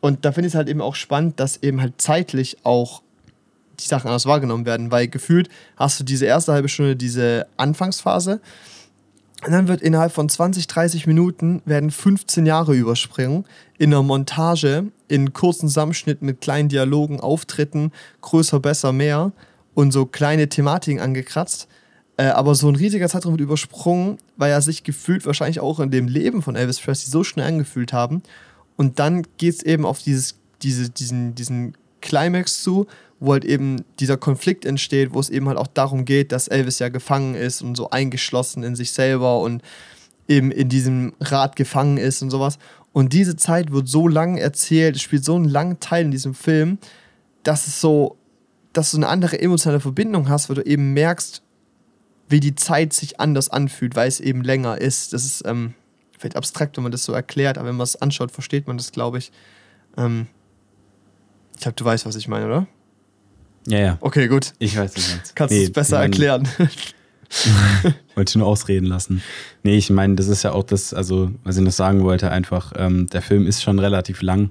Und 0.00 0.24
da 0.24 0.32
finde 0.32 0.48
ich 0.48 0.54
es 0.54 0.56
halt 0.56 0.68
eben 0.68 0.80
auch 0.80 0.94
spannend, 0.94 1.40
dass 1.40 1.62
eben 1.62 1.80
halt 1.80 1.94
zeitlich 2.00 2.58
auch 2.62 3.02
die 3.80 3.88
Sachen 3.88 4.08
anders 4.08 4.26
wahrgenommen 4.26 4.66
werden, 4.66 4.90
weil 4.90 5.08
gefühlt 5.08 5.48
hast 5.76 5.98
du 5.98 6.04
diese 6.04 6.26
erste 6.26 6.52
halbe 6.52 6.68
Stunde 6.68 6.96
diese 6.96 7.46
Anfangsphase 7.56 8.40
und 9.44 9.52
dann 9.52 9.68
wird 9.68 9.80
innerhalb 9.80 10.12
von 10.12 10.28
20, 10.28 10.66
30 10.66 11.06
Minuten 11.06 11.62
werden 11.64 11.90
15 11.90 12.44
Jahre 12.44 12.74
überspringen 12.74 13.46
in 13.78 13.92
einer 13.92 14.02
Montage, 14.02 14.86
in 15.08 15.32
kurzen 15.32 15.68
Zusammenschnitt 15.68 16.20
mit 16.20 16.42
kleinen 16.42 16.68
Dialogen, 16.68 17.20
Auftritten, 17.20 17.92
größer, 18.20 18.60
besser, 18.60 18.92
mehr 18.92 19.32
und 19.72 19.92
so 19.92 20.04
kleine 20.04 20.48
Thematiken 20.48 21.00
angekratzt. 21.00 21.68
Äh, 22.18 22.24
aber 22.24 22.54
so 22.54 22.68
ein 22.68 22.76
riesiger 22.76 23.08
Zeitraum 23.08 23.32
wird 23.32 23.40
übersprungen, 23.40 24.18
weil 24.36 24.50
er 24.50 24.60
sich 24.60 24.84
gefühlt 24.84 25.24
wahrscheinlich 25.24 25.60
auch 25.60 25.80
in 25.80 25.90
dem 25.90 26.06
Leben 26.06 26.42
von 26.42 26.54
Elvis 26.54 26.78
Presley 26.78 27.10
so 27.10 27.24
schnell 27.24 27.46
angefühlt 27.46 27.94
haben. 27.94 28.22
Und 28.76 28.98
dann 28.98 29.26
geht 29.38 29.54
es 29.54 29.62
eben 29.62 29.86
auf 29.86 30.02
dieses, 30.02 30.38
diese, 30.60 30.90
diesen, 30.90 31.34
diesen 31.34 31.76
Climax 32.02 32.62
zu, 32.62 32.86
wo 33.20 33.32
halt 33.32 33.44
eben 33.44 33.84
dieser 34.00 34.16
Konflikt 34.16 34.64
entsteht, 34.64 35.12
wo 35.12 35.20
es 35.20 35.30
eben 35.30 35.46
halt 35.46 35.58
auch 35.58 35.66
darum 35.66 36.06
geht, 36.06 36.32
dass 36.32 36.48
Elvis 36.48 36.78
ja 36.78 36.88
gefangen 36.88 37.34
ist 37.34 37.62
und 37.62 37.76
so 37.76 37.90
eingeschlossen 37.90 38.62
in 38.62 38.74
sich 38.74 38.92
selber 38.92 39.40
und 39.40 39.62
eben 40.26 40.50
in 40.50 40.68
diesem 40.68 41.12
Rad 41.20 41.54
gefangen 41.54 41.98
ist 41.98 42.22
und 42.22 42.30
sowas. 42.30 42.58
Und 42.92 43.12
diese 43.12 43.36
Zeit 43.36 43.70
wird 43.72 43.88
so 43.88 44.08
lang 44.08 44.36
erzählt, 44.36 44.98
spielt 44.98 45.24
so 45.24 45.36
einen 45.36 45.44
langen 45.44 45.80
Teil 45.80 46.06
in 46.06 46.10
diesem 46.10 46.34
Film, 46.34 46.78
dass 47.42 47.66
es 47.66 47.80
so, 47.80 48.16
dass 48.72 48.90
du 48.90 48.96
eine 48.96 49.08
andere 49.08 49.40
emotionale 49.40 49.80
Verbindung 49.80 50.28
hast, 50.28 50.48
weil 50.48 50.56
du 50.56 50.62
eben 50.62 50.92
merkst, 50.94 51.42
wie 52.28 52.40
die 52.40 52.54
Zeit 52.54 52.92
sich 52.92 53.20
anders 53.20 53.48
anfühlt, 53.50 53.96
weil 53.96 54.08
es 54.08 54.20
eben 54.20 54.42
länger 54.42 54.80
ist. 54.80 55.12
Das 55.12 55.24
ist 55.24 55.42
ähm, 55.46 55.74
vielleicht 56.18 56.36
abstrakt, 56.36 56.76
wenn 56.76 56.84
man 56.84 56.92
das 56.92 57.04
so 57.04 57.12
erklärt, 57.12 57.58
aber 57.58 57.68
wenn 57.68 57.76
man 57.76 57.84
es 57.84 58.00
anschaut, 58.00 58.30
versteht 58.30 58.66
man 58.66 58.76
das, 58.76 58.92
glaube 58.92 59.18
ich. 59.18 59.30
Ähm, 59.96 60.26
ich 61.54 61.62
glaube, 61.62 61.76
du 61.76 61.84
weißt, 61.84 62.06
was 62.06 62.16
ich 62.16 62.28
meine, 62.28 62.46
oder? 62.46 62.66
Ja, 63.70 63.78
ja. 63.78 63.98
Okay, 64.00 64.26
gut. 64.28 64.52
Ich 64.58 64.76
weiß 64.76 64.96
nicht 64.96 65.10
ganz. 65.10 65.34
Kannst 65.34 65.52
nee, 65.52 65.60
du 65.60 65.64
es 65.64 65.72
besser 65.72 65.98
mein, 65.98 66.12
erklären? 66.12 66.48
wollte 68.14 68.30
ich 68.30 68.36
nur 68.36 68.46
ausreden 68.46 68.86
lassen. 68.86 69.22
Nee, 69.62 69.76
ich 69.76 69.90
meine, 69.90 70.16
das 70.16 70.28
ist 70.28 70.42
ja 70.42 70.52
auch 70.52 70.64
das, 70.64 70.92
also, 70.92 71.30
was 71.44 71.56
ich 71.56 71.62
noch 71.62 71.70
sagen 71.70 72.02
wollte, 72.02 72.30
einfach, 72.30 72.72
ähm, 72.76 73.06
der 73.06 73.22
Film 73.22 73.46
ist 73.46 73.62
schon 73.62 73.78
relativ 73.78 74.22
lang. 74.22 74.50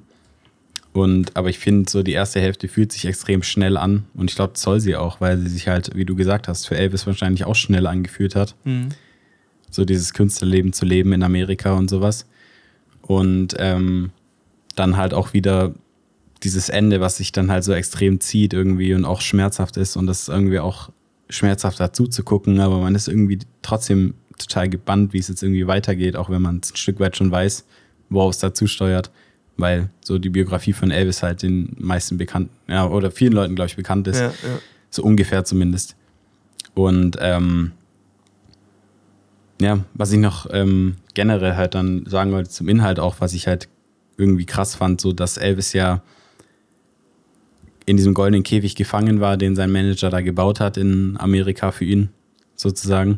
Und, 0.93 1.35
aber 1.35 1.49
ich 1.49 1.59
finde, 1.59 1.89
so 1.89 2.01
die 2.01 2.13
erste 2.13 2.39
Hälfte 2.39 2.67
fühlt 2.67 2.91
sich 2.91 3.05
extrem 3.05 3.43
schnell 3.43 3.77
an. 3.77 4.05
Und 4.13 4.29
ich 4.29 4.35
glaube, 4.35 4.53
das 4.53 4.61
soll 4.61 4.79
sie 4.79 4.95
auch, 4.95 5.21
weil 5.21 5.37
sie 5.37 5.49
sich 5.49 5.67
halt, 5.67 5.95
wie 5.95 6.05
du 6.05 6.15
gesagt 6.15 6.47
hast, 6.47 6.67
für 6.67 6.77
Elvis 6.77 7.05
wahrscheinlich 7.05 7.45
auch 7.45 7.55
schnell 7.55 7.85
angefühlt 7.85 8.35
hat. 8.35 8.55
Mhm. 8.63 8.89
So 9.69 9.85
dieses 9.85 10.13
Künstlerleben 10.13 10.73
zu 10.73 10.85
leben 10.85 11.13
in 11.13 11.21
Amerika 11.21 11.73
und 11.73 11.89
sowas. 11.89 12.25
Und 13.01 13.55
ähm, 13.59 14.11
dann 14.75 14.97
halt 14.97 15.13
auch 15.13 15.33
wieder 15.33 15.73
dieses 16.43 16.69
Ende, 16.69 17.01
was 17.01 17.17
sich 17.17 17.31
dann 17.31 17.51
halt 17.51 17.63
so 17.63 17.73
extrem 17.73 18.19
zieht 18.19 18.53
irgendwie 18.53 18.93
und 18.93 19.05
auch 19.05 19.21
schmerzhaft 19.21 19.77
ist 19.77 19.97
und 19.97 20.07
das 20.07 20.27
irgendwie 20.27 20.59
auch 20.59 20.89
schmerzhaft 21.29 21.79
dazu 21.79 22.07
zu 22.07 22.23
gucken, 22.23 22.59
aber 22.59 22.79
man 22.79 22.95
ist 22.95 23.07
irgendwie 23.07 23.39
trotzdem 23.61 24.15
total 24.37 24.69
gebannt, 24.69 25.13
wie 25.13 25.19
es 25.19 25.27
jetzt 25.27 25.43
irgendwie 25.43 25.67
weitergeht, 25.67 26.15
auch 26.15 26.29
wenn 26.29 26.41
man 26.41 26.59
es 26.63 26.71
ein 26.71 26.77
Stück 26.77 26.99
weit 26.99 27.17
schon 27.17 27.29
weiß, 27.29 27.65
worauf 28.09 28.33
es 28.33 28.39
dazu 28.39 28.67
steuert, 28.67 29.11
weil 29.57 29.89
so 30.03 30.17
die 30.17 30.29
Biografie 30.29 30.73
von 30.73 30.91
Elvis 30.91 31.21
halt 31.21 31.43
den 31.43 31.75
meisten 31.77 32.17
bekannt, 32.17 32.49
ja, 32.67 32.87
oder 32.87 33.11
vielen 33.11 33.33
Leuten, 33.33 33.55
glaube 33.55 33.67
ich, 33.67 33.75
bekannt 33.75 34.07
ist. 34.07 34.19
Ja, 34.19 34.27
ja. 34.27 34.59
So 34.89 35.03
ungefähr 35.03 35.45
zumindest. 35.45 35.95
Und 36.73 37.17
ähm, 37.19 37.73
ja, 39.61 39.83
was 39.93 40.11
ich 40.11 40.19
noch 40.19 40.47
ähm, 40.51 40.95
generell 41.13 41.55
halt 41.55 41.75
dann 41.75 42.05
sagen 42.07 42.31
wollte 42.31 42.49
zum 42.49 42.69
Inhalt 42.69 42.99
auch, 42.99 43.17
was 43.19 43.33
ich 43.33 43.45
halt 43.45 43.67
irgendwie 44.17 44.45
krass 44.45 44.75
fand, 44.75 45.01
so 45.01 45.13
dass 45.13 45.37
Elvis 45.37 45.73
ja 45.73 46.01
in 47.89 47.97
diesem 47.97 48.13
goldenen 48.13 48.43
Käfig 48.43 48.75
gefangen 48.75 49.19
war, 49.19 49.35
den 49.35 49.55
sein 49.55 49.71
Manager 49.71 50.11
da 50.11 50.21
gebaut 50.21 50.59
hat 50.59 50.77
in 50.77 51.17
Amerika 51.17 51.71
für 51.71 51.85
ihn, 51.85 52.09
sozusagen. 52.55 53.17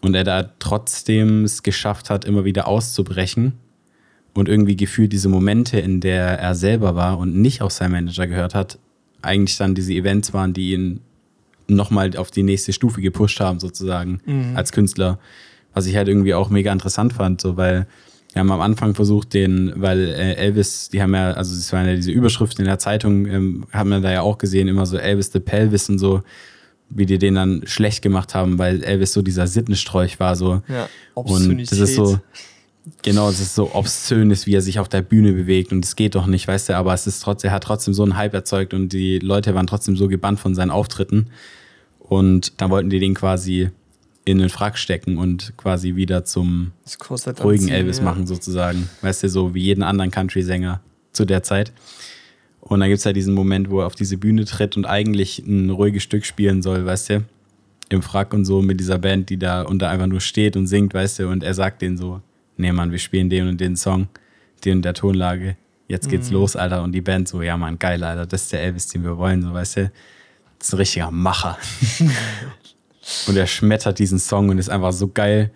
Und 0.00 0.14
er 0.14 0.22
da 0.22 0.52
trotzdem 0.60 1.42
es 1.42 1.64
geschafft 1.64 2.08
hat, 2.08 2.24
immer 2.24 2.44
wieder 2.44 2.68
auszubrechen 2.68 3.54
und 4.34 4.48
irgendwie 4.48 4.76
gefühlt 4.76 5.12
diese 5.12 5.28
Momente, 5.28 5.80
in 5.80 6.00
der 6.00 6.38
er 6.38 6.54
selber 6.54 6.94
war 6.94 7.18
und 7.18 7.34
nicht 7.34 7.62
auf 7.62 7.72
seinen 7.72 7.90
Manager 7.90 8.28
gehört 8.28 8.54
hat, 8.54 8.78
eigentlich 9.22 9.56
dann 9.56 9.74
diese 9.74 9.92
Events 9.92 10.32
waren, 10.32 10.52
die 10.52 10.72
ihn 10.72 11.00
nochmal 11.66 12.16
auf 12.16 12.30
die 12.30 12.44
nächste 12.44 12.72
Stufe 12.72 13.00
gepusht 13.00 13.40
haben, 13.40 13.58
sozusagen, 13.58 14.20
mhm. 14.24 14.56
als 14.56 14.70
Künstler. 14.70 15.18
Was 15.74 15.86
ich 15.86 15.96
halt 15.96 16.06
irgendwie 16.06 16.34
auch 16.34 16.48
mega 16.48 16.72
interessant 16.72 17.12
fand, 17.12 17.40
so 17.40 17.56
weil 17.56 17.88
wir 18.32 18.40
haben 18.40 18.50
am 18.50 18.60
Anfang 18.60 18.94
versucht, 18.94 19.34
den, 19.34 19.72
weil 19.76 20.08
äh, 20.08 20.34
Elvis, 20.34 20.88
die 20.88 21.02
haben 21.02 21.14
ja, 21.14 21.32
also 21.32 21.54
es 21.54 21.72
waren 21.72 21.86
ja 21.86 21.94
diese 21.94 22.10
Überschriften 22.10 22.64
in 22.64 22.68
der 22.68 22.78
Zeitung, 22.78 23.26
ähm, 23.26 23.66
haben 23.72 23.90
wir 23.90 24.00
da 24.00 24.10
ja 24.10 24.22
auch 24.22 24.38
gesehen, 24.38 24.68
immer 24.68 24.86
so 24.86 24.96
Elvis 24.96 25.32
the 25.32 25.40
Pelvis 25.40 25.88
und 25.90 25.98
so, 25.98 26.22
wie 26.88 27.04
die 27.04 27.18
den 27.18 27.34
dann 27.34 27.62
schlecht 27.66 28.02
gemacht 28.02 28.34
haben, 28.34 28.58
weil 28.58 28.82
Elvis 28.82 29.12
so 29.12 29.22
dieser 29.22 29.46
Sittenstrolch 29.46 30.18
war, 30.18 30.36
so. 30.36 30.62
Ja, 30.68 30.88
und 31.14 31.70
das 31.70 31.78
ist 31.78 31.94
so, 31.94 32.18
genau, 33.02 33.28
es 33.28 33.40
ist 33.40 33.54
so 33.54 33.74
obszön 33.74 34.30
ist, 34.30 34.46
wie 34.46 34.54
er 34.54 34.62
sich 34.62 34.78
auf 34.78 34.88
der 34.88 35.02
Bühne 35.02 35.32
bewegt 35.32 35.72
und 35.72 35.84
es 35.84 35.94
geht 35.94 36.14
doch 36.14 36.26
nicht, 36.26 36.48
weißt 36.48 36.70
du, 36.70 36.76
aber 36.76 36.94
es 36.94 37.06
ist 37.06 37.20
trotzdem, 37.20 37.50
er 37.50 37.54
hat 37.54 37.64
trotzdem 37.64 37.92
so 37.92 38.02
einen 38.02 38.16
Hype 38.16 38.34
erzeugt 38.34 38.72
und 38.72 38.94
die 38.94 39.18
Leute 39.18 39.54
waren 39.54 39.66
trotzdem 39.66 39.96
so 39.96 40.08
gebannt 40.08 40.40
von 40.40 40.54
seinen 40.54 40.70
Auftritten 40.70 41.28
und 41.98 42.60
dann 42.60 42.70
wollten 42.70 42.88
die 42.88 42.98
den 42.98 43.14
quasi 43.14 43.70
in 44.24 44.38
den 44.38 44.48
Frack 44.48 44.78
stecken 44.78 45.18
und 45.18 45.52
quasi 45.56 45.96
wieder 45.96 46.24
zum 46.24 46.72
ruhigen 47.42 47.64
anziehen, 47.64 47.68
Elvis 47.70 47.98
ja. 47.98 48.04
machen, 48.04 48.26
sozusagen. 48.26 48.88
Weißt 49.00 49.22
du, 49.24 49.28
so 49.28 49.54
wie 49.54 49.62
jeden 49.62 49.82
anderen 49.82 50.10
Country-Sänger 50.10 50.80
zu 51.12 51.24
der 51.24 51.42
Zeit. 51.42 51.72
Und 52.60 52.80
dann 52.80 52.88
gibt 52.88 52.98
es 52.98 53.04
ja 53.04 53.12
diesen 53.12 53.34
Moment, 53.34 53.70
wo 53.70 53.80
er 53.80 53.86
auf 53.86 53.96
diese 53.96 54.16
Bühne 54.16 54.44
tritt 54.44 54.76
und 54.76 54.86
eigentlich 54.86 55.40
ein 55.40 55.70
ruhiges 55.70 56.04
Stück 56.04 56.24
spielen 56.24 56.62
soll, 56.62 56.86
weißt 56.86 57.10
du? 57.10 57.24
Im 57.88 58.02
Frack 58.02 58.32
und 58.32 58.44
so 58.44 58.62
mit 58.62 58.78
dieser 58.80 58.98
Band, 58.98 59.28
die 59.28 59.38
da 59.38 59.62
unter 59.62 59.90
einfach 59.90 60.06
nur 60.06 60.20
steht 60.20 60.56
und 60.56 60.66
singt, 60.66 60.94
weißt 60.94 61.18
du? 61.18 61.28
Und 61.28 61.42
er 61.42 61.54
sagt 61.54 61.82
denen 61.82 61.98
so: 61.98 62.22
Nee, 62.56 62.72
Mann, 62.72 62.92
wir 62.92 62.98
spielen 62.98 63.28
den 63.28 63.48
und 63.48 63.60
den 63.60 63.76
Song, 63.76 64.08
den 64.64 64.76
und 64.76 64.84
der 64.84 64.94
Tonlage. 64.94 65.56
Jetzt 65.88 66.08
geht's 66.08 66.28
mhm. 66.28 66.36
los, 66.36 66.56
Alter. 66.56 66.82
Und 66.84 66.92
die 66.92 67.02
Band 67.02 67.28
so: 67.28 67.42
Ja, 67.42 67.56
Mann, 67.56 67.78
geil, 67.78 68.02
Alter. 68.02 68.24
Das 68.24 68.44
ist 68.44 68.52
der 68.52 68.62
Elvis, 68.62 68.86
den 68.86 69.02
wir 69.02 69.18
wollen, 69.18 69.42
so, 69.42 69.52
weißt 69.52 69.76
du? 69.78 69.92
Das 70.58 70.68
ist 70.68 70.74
ein 70.74 70.76
richtiger 70.78 71.10
Macher. 71.10 71.58
Und 73.26 73.36
er 73.36 73.46
schmettert 73.46 73.98
diesen 73.98 74.18
Song 74.18 74.48
und 74.48 74.58
ist 74.58 74.68
einfach 74.68 74.92
so 74.92 75.08
geil, 75.08 75.50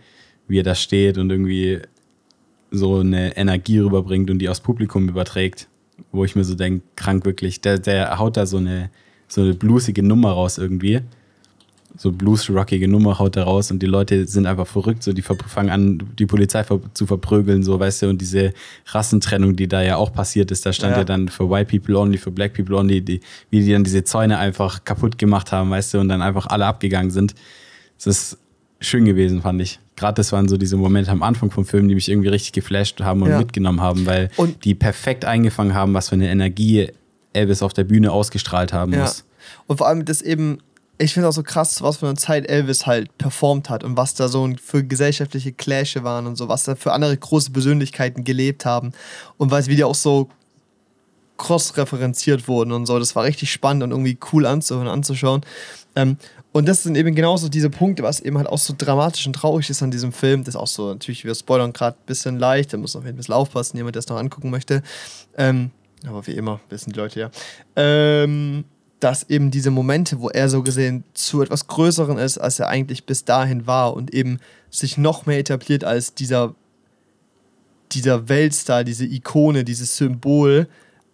wie 0.49 0.61
er 0.61 0.65
da 0.65 0.75
steht 0.75 1.19
und 1.19 1.31
irgendwie 1.31 1.81
so 2.71 2.99
eine 2.99 3.37
Energie 3.37 3.79
rüberbringt 3.79 4.31
und 4.31 4.39
die 4.39 4.49
aufs 4.49 4.61
Publikum 4.61 5.09
überträgt. 5.09 5.69
Wo 6.13 6.25
ich 6.25 6.37
mir 6.37 6.45
so 6.45 6.55
denke, 6.55 6.85
krank 6.97 7.25
wirklich. 7.25 7.61
Der, 7.61 7.79
der 7.79 8.19
haut 8.19 8.37
da 8.37 8.47
so 8.47 8.59
eine, 8.59 8.91
so 9.29 9.41
eine 9.41 9.55
bluesige 9.55 10.03
Nummer 10.03 10.33
raus 10.33 10.59
irgendwie 10.59 11.03
so 11.97 12.13
blues-rockige 12.13 12.89
Nummer 12.89 13.19
haut 13.19 13.37
er 13.37 13.45
raus 13.45 13.71
und 13.71 13.83
die 13.83 13.87
Leute 13.87 14.27
sind 14.27 14.47
einfach 14.47 14.67
verrückt, 14.67 15.03
so 15.03 15.13
die 15.13 15.23
fangen 15.23 15.71
an, 15.71 16.03
die 16.19 16.27
Polizei 16.27 16.65
zu 16.95 17.07
verprügeln, 17.07 17.63
so 17.63 17.79
weißt 17.79 18.03
du, 18.03 18.09
und 18.09 18.21
diese 18.21 18.53
Rassentrennung, 18.87 19.57
die 19.57 19.69
da 19.69 19.83
ja 19.83 19.97
auch 19.97 20.13
passiert 20.13 20.51
ist, 20.51 20.67
da 20.67 20.73
stand 20.73 20.93
ja, 20.93 20.99
ja 20.99 21.05
dann 21.05 21.29
für 21.29 21.51
White 21.51 21.71
People 21.71 21.99
only, 21.99 22.19
für 22.19 22.31
Black 22.31 22.55
People 22.55 22.77
only, 22.77 23.01
die, 23.01 23.21
wie 23.51 23.65
die 23.65 23.73
dann 23.73 23.85
diese 23.85 24.05
Zäune 24.05 24.39
einfach 24.39 24.85
kaputt 24.85 25.19
gemacht 25.19 25.53
haben, 25.53 25.71
weißt 25.71 25.95
du, 25.95 25.99
und 25.99 26.09
dann 26.09 26.23
einfach 26.23 26.47
alle 26.47 26.67
abgegangen 26.67 27.11
sind. 27.11 27.35
Das 27.97 28.07
ist 28.07 28.39
schön 28.81 29.05
gewesen, 29.05 29.43
fand 29.43 29.61
ich. 29.63 29.81
Gerade 29.97 30.17
das 30.17 30.33
waren 30.33 30.49
so 30.49 30.59
diese 30.59 30.77
Momente 30.77 31.11
am 31.11 31.23
Anfang 31.23 31.51
vom 31.51 31.65
Film, 31.65 31.89
die 31.89 31.95
mich 31.95 32.11
irgendwie 32.11 32.29
richtig 32.29 32.53
geflasht 32.53 33.01
haben 33.01 33.23
und 33.23 33.31
ja. 33.31 33.39
mitgenommen 33.39 33.81
haben, 33.81 34.05
weil 34.05 34.29
und 34.37 34.65
die 34.65 34.75
perfekt 34.75 35.25
eingefangen 35.25 35.75
haben, 35.75 35.95
was 35.95 36.11
für 36.11 36.17
eine 36.17 36.29
Energie 36.29 36.89
Elvis 37.33 37.63
auf 37.63 37.73
der 37.73 37.85
Bühne 37.85 38.13
ausgestrahlt 38.13 38.73
haben 38.73 38.93
ja. 38.93 39.01
muss. 39.01 39.25
Und 39.67 39.79
vor 39.79 39.89
allem 39.89 40.05
das 40.05 40.23
eben 40.23 40.59
ich 40.99 41.13
finde 41.13 41.29
auch 41.29 41.33
so 41.33 41.43
krass, 41.43 41.83
was 41.83 41.99
für 41.99 42.07
eine 42.07 42.17
Zeit 42.17 42.49
Elvis 42.49 42.87
halt 42.87 43.17
performt 43.19 43.69
hat 43.69 43.85
und 43.85 43.97
was 43.97 44.15
da 44.15 44.29
so 44.29 44.51
für 44.63 44.83
gesellschaftliche 44.83 45.53
Clashe 45.53 46.05
waren 46.05 46.27
und 46.27 46.37
so, 46.37 46.49
was 46.49 46.65
da 46.65 46.75
für 46.75 46.93
andere 46.93 47.17
große 47.17 47.51
Persönlichkeiten 47.51 48.25
gelebt 48.25 48.65
haben 48.65 48.93
und 49.37 49.51
was 49.51 49.69
wie 49.69 49.77
die 49.77 49.85
auch 49.85 49.95
so 49.95 50.29
cross-referenziert 51.37 52.49
wurden 52.49 52.73
und 52.73 52.87
so. 52.87 52.99
Das 52.99 53.15
war 53.15 53.25
richtig 53.25 53.53
spannend 53.53 53.83
und 53.83 53.91
irgendwie 53.91 54.19
cool 54.33 54.47
anzuhören, 54.47 54.89
anzuschauen. 54.89 55.43
Ähm, 55.95 56.17
und 56.53 56.67
das 56.67 56.83
sind 56.83 56.97
eben 56.97 57.15
genauso 57.15 57.51
diese 57.51 57.69
Punkte, 57.69 58.03
was 58.03 58.21
eben 58.21 58.39
halt 58.39 58.49
auch 58.49 58.59
so 58.59 58.75
dramatisch 58.77 59.27
und 59.27 59.35
traurig 59.35 59.69
ist 59.69 59.83
an 59.83 59.91
diesem 59.91 60.13
Film. 60.13 60.45
Das 60.45 60.55
ist 60.55 60.61
auch 60.61 60.67
so, 60.67 60.89
natürlich, 60.89 61.27
wir 61.27 61.35
spoilern 61.35 61.75
gerade 61.75 61.99
ein 61.99 62.07
bisschen 62.07 62.39
leicht, 62.39 62.73
da 62.73 62.79
muss 62.79 62.95
man 62.95 63.03
auf 63.03 63.07
jeden 63.07 63.23
Fall 63.23 63.37
aufpassen, 63.37 63.77
jemand, 63.77 63.97
der 63.97 64.01
es 64.01 64.09
noch 64.09 64.17
angucken 64.17 64.49
möchte. 64.49 64.83
Ähm, 65.37 65.71
aber 66.07 66.27
wie 66.27 66.33
immer, 66.33 66.61
wissen 66.71 66.93
die 66.93 66.99
Leute 66.99 67.21
ja. 67.21 67.31
Ähm, 67.75 68.65
dass 69.01 69.29
eben 69.29 69.51
diese 69.51 69.71
Momente, 69.71 70.21
wo 70.21 70.31
er 70.31 70.49
so 70.49 70.63
gesehen 70.63 71.05
zu 71.13 71.43
etwas 71.43 71.67
Größeren 71.67 72.19
ist, 72.19 72.39
als 72.39 72.59
er 72.59 72.69
eigentlich 72.69 73.05
bis 73.05 73.25
dahin 73.25 73.67
war 73.67 73.95
und 73.95 74.15
eben 74.15 74.39
sich 74.71 74.97
noch 74.97 75.27
mehr 75.27 75.39
etabliert 75.39 75.85
als 75.85 76.15
dieser, 76.15 76.55
dieser 77.93 78.29
Weltstar, 78.29 78.85
diese 78.85 79.05
Ikone, 79.05 79.65
dieses 79.65 79.97
Symbol, 79.97 80.69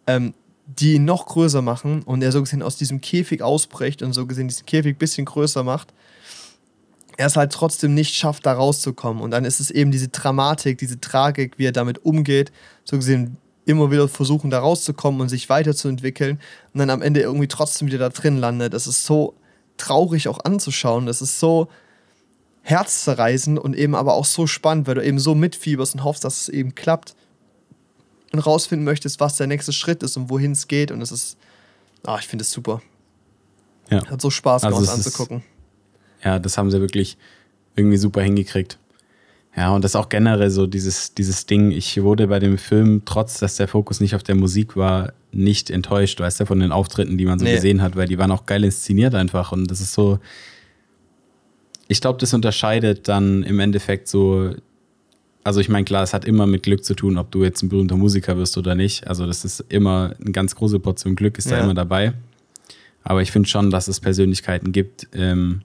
ähm, 0.06 0.34
die 0.66 0.94
ihn 0.94 1.04
noch 1.04 1.26
größer 1.26 1.60
machen 1.60 2.02
und 2.02 2.22
er 2.22 2.32
so 2.32 2.40
gesehen 2.40 2.62
aus 2.62 2.76
diesem 2.76 3.00
Käfig 3.00 3.42
ausbricht 3.42 4.02
und 4.02 4.12
so 4.12 4.26
gesehen 4.26 4.48
diesen 4.48 4.64
Käfig 4.64 4.94
ein 4.94 4.98
bisschen 4.98 5.24
größer 5.24 5.64
macht, 5.64 5.92
er 7.16 7.26
es 7.26 7.36
halt 7.36 7.52
trotzdem 7.52 7.94
nicht 7.94 8.14
schafft, 8.14 8.46
da 8.46 8.52
rauszukommen. 8.52 9.22
Und 9.22 9.32
dann 9.32 9.44
ist 9.44 9.60
es 9.60 9.70
eben 9.70 9.90
diese 9.90 10.08
Dramatik, 10.08 10.78
diese 10.78 11.00
Tragik, 11.00 11.58
wie 11.58 11.66
er 11.66 11.72
damit 11.72 12.04
umgeht, 12.04 12.52
so 12.84 12.96
gesehen 12.96 13.36
immer 13.64 13.90
wieder 13.90 14.08
versuchen, 14.08 14.50
da 14.50 14.58
rauszukommen 14.60 15.20
und 15.20 15.28
sich 15.28 15.48
weiterzuentwickeln 15.48 16.40
und 16.72 16.78
dann 16.78 16.90
am 16.90 17.02
Ende 17.02 17.20
irgendwie 17.20 17.48
trotzdem 17.48 17.86
wieder 17.88 17.98
da 17.98 18.08
drin 18.08 18.36
landet. 18.38 18.74
Das 18.74 18.86
ist 18.86 19.04
so 19.04 19.34
traurig 19.76 20.28
auch 20.28 20.40
anzuschauen. 20.44 21.06
Das 21.06 21.22
ist 21.22 21.38
so 21.38 21.68
herzzerreißend 22.62 23.58
und 23.58 23.74
eben 23.76 23.94
aber 23.94 24.14
auch 24.14 24.24
so 24.24 24.46
spannend, 24.46 24.86
weil 24.86 24.94
du 24.96 25.04
eben 25.04 25.18
so 25.18 25.34
mitfieberst 25.34 25.94
und 25.94 26.04
hoffst, 26.04 26.24
dass 26.24 26.42
es 26.42 26.48
eben 26.48 26.74
klappt 26.74 27.14
und 28.32 28.38
rausfinden 28.40 28.84
möchtest, 28.84 29.20
was 29.20 29.36
der 29.36 29.46
nächste 29.46 29.72
Schritt 29.72 30.02
ist 30.02 30.16
und 30.16 30.30
wohin 30.30 30.52
es 30.52 30.68
geht. 30.68 30.90
Und 30.90 31.02
es 31.02 31.12
ist, 31.12 31.36
ah, 32.04 32.18
ich 32.20 32.26
finde 32.28 32.42
es 32.42 32.50
super. 32.52 32.80
Ja. 33.90 34.06
Hat 34.08 34.20
so 34.22 34.30
Spaß 34.30 34.64
Also 34.64 34.78
gemacht 34.78 34.92
es 34.98 35.00
ist- 35.00 35.06
anzugucken. 35.06 35.42
Ja, 36.24 36.38
das 36.38 36.56
haben 36.56 36.70
sie 36.70 36.80
wirklich 36.80 37.18
irgendwie 37.74 37.96
super 37.96 38.22
hingekriegt. 38.22 38.78
Ja, 39.54 39.74
und 39.74 39.84
das 39.84 39.96
auch 39.96 40.08
generell 40.08 40.48
so 40.50 40.66
dieses, 40.66 41.12
dieses 41.14 41.44
Ding. 41.44 41.72
Ich 41.72 42.02
wurde 42.02 42.26
bei 42.26 42.38
dem 42.38 42.56
Film, 42.56 43.02
trotz 43.04 43.38
dass 43.38 43.56
der 43.56 43.68
Fokus 43.68 44.00
nicht 44.00 44.14
auf 44.14 44.22
der 44.22 44.34
Musik 44.34 44.76
war, 44.76 45.12
nicht 45.30 45.68
enttäuscht, 45.70 46.18
weißt 46.20 46.40
du, 46.40 46.46
von 46.46 46.58
den 46.60 46.72
Auftritten, 46.72 47.18
die 47.18 47.26
man 47.26 47.38
so 47.38 47.44
Nee. 47.44 47.54
gesehen 47.54 47.82
hat, 47.82 47.94
weil 47.94 48.08
die 48.08 48.16
waren 48.18 48.30
auch 48.30 48.46
geil 48.46 48.64
inszeniert 48.64 49.14
einfach. 49.14 49.52
Und 49.52 49.70
das 49.70 49.80
ist 49.80 49.92
so. 49.92 50.18
Ich 51.88 52.00
glaube, 52.00 52.18
das 52.18 52.32
unterscheidet 52.32 53.08
dann 53.08 53.42
im 53.42 53.60
Endeffekt 53.60 54.08
so. 54.08 54.54
Also, 55.44 55.60
ich 55.60 55.68
meine, 55.68 55.84
klar, 55.84 56.02
es 56.04 56.14
hat 56.14 56.24
immer 56.24 56.46
mit 56.46 56.62
Glück 56.62 56.84
zu 56.84 56.94
tun, 56.94 57.18
ob 57.18 57.30
du 57.32 57.42
jetzt 57.42 57.62
ein 57.62 57.68
berühmter 57.68 57.96
Musiker 57.96 58.36
wirst 58.38 58.56
oder 58.56 58.74
nicht. 58.74 59.06
Also, 59.08 59.26
das 59.26 59.44
ist 59.44 59.60
immer 59.68 60.14
eine 60.20 60.32
ganz 60.32 60.54
große 60.54 60.78
Portion 60.78 61.16
Glück, 61.16 61.36
ist 61.36 61.50
da 61.50 61.56
Ja. 61.58 61.64
immer 61.64 61.74
dabei. 61.74 62.14
Aber 63.02 63.20
ich 63.20 63.32
finde 63.32 63.48
schon, 63.48 63.70
dass 63.70 63.88
es 63.88 63.98
Persönlichkeiten 64.00 64.70
gibt, 64.72 65.08
ähm, 65.12 65.62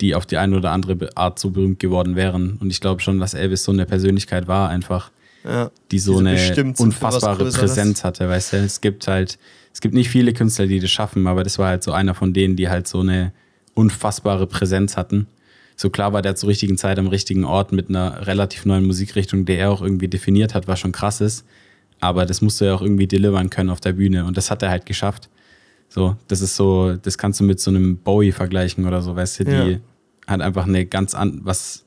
die 0.00 0.14
auf 0.14 0.26
die 0.26 0.36
eine 0.36 0.56
oder 0.56 0.70
andere 0.70 1.16
Art 1.16 1.38
so 1.38 1.50
berühmt 1.50 1.78
geworden 1.80 2.16
wären. 2.16 2.56
Und 2.60 2.70
ich 2.70 2.80
glaube 2.80 3.00
schon, 3.02 3.18
dass 3.18 3.34
Elvis 3.34 3.64
so 3.64 3.72
eine 3.72 3.86
Persönlichkeit 3.86 4.46
war, 4.48 4.68
einfach, 4.68 5.10
Ja. 5.44 5.70
die 5.90 5.98
so 5.98 6.18
eine 6.18 6.36
unfassbare. 6.78 7.50
Präsenz 7.50 8.04
hatte, 8.04 8.28
weißt 8.28 8.52
du? 8.52 8.56
Es 8.58 8.80
gibt 8.80 9.08
halt, 9.08 9.38
es 9.72 9.80
gibt 9.80 9.94
nicht 9.94 10.08
viele 10.10 10.32
Künstler, 10.32 10.66
die 10.66 10.80
das 10.80 10.90
schaffen, 10.90 11.26
aber 11.26 11.42
das 11.42 11.58
war 11.58 11.68
halt 11.68 11.82
so 11.82 11.92
einer 11.92 12.14
von 12.14 12.32
denen, 12.32 12.56
die 12.56 12.68
halt 12.68 12.86
so 12.88 13.00
eine 13.00 13.32
unfassbare 13.74 14.46
Präsenz 14.46 14.96
hatten. 14.96 15.26
So 15.76 15.90
klar 15.90 16.12
war 16.12 16.22
der 16.22 16.34
zur 16.34 16.48
richtigen 16.48 16.76
Zeit 16.76 16.98
am 16.98 17.06
richtigen 17.06 17.44
Ort 17.44 17.70
mit 17.72 17.88
einer 17.88 18.26
relativ 18.26 18.66
neuen 18.66 18.84
Musikrichtung, 18.84 19.44
die 19.44 19.54
er 19.54 19.70
auch 19.70 19.80
irgendwie 19.82 20.08
definiert 20.08 20.54
hat, 20.54 20.66
was 20.66 20.80
schon 20.80 20.90
krass 20.92 21.20
ist. 21.20 21.44
Aber 22.00 22.26
das 22.26 22.40
musst 22.42 22.60
du 22.60 22.64
ja 22.64 22.74
auch 22.74 22.82
irgendwie 22.82 23.06
delivern 23.06 23.50
können 23.50 23.70
auf 23.70 23.80
der 23.80 23.92
Bühne. 23.92 24.24
Und 24.24 24.36
das 24.36 24.50
hat 24.50 24.62
er 24.62 24.70
halt 24.70 24.86
geschafft. 24.86 25.28
So, 25.88 26.16
das 26.28 26.40
ist 26.42 26.56
so, 26.56 26.94
das 26.96 27.16
kannst 27.18 27.40
du 27.40 27.44
mit 27.44 27.60
so 27.60 27.70
einem 27.70 27.96
Bowie 27.98 28.32
vergleichen 28.32 28.86
oder 28.86 29.00
so, 29.02 29.16
weißt 29.16 29.40
du, 29.40 29.44
die 29.44 29.50
Ja. 29.72 29.78
halt 30.26 30.42
einfach 30.42 30.66
eine 30.66 30.84
ganz 30.86 31.14
an, 31.14 31.40
was 31.44 31.84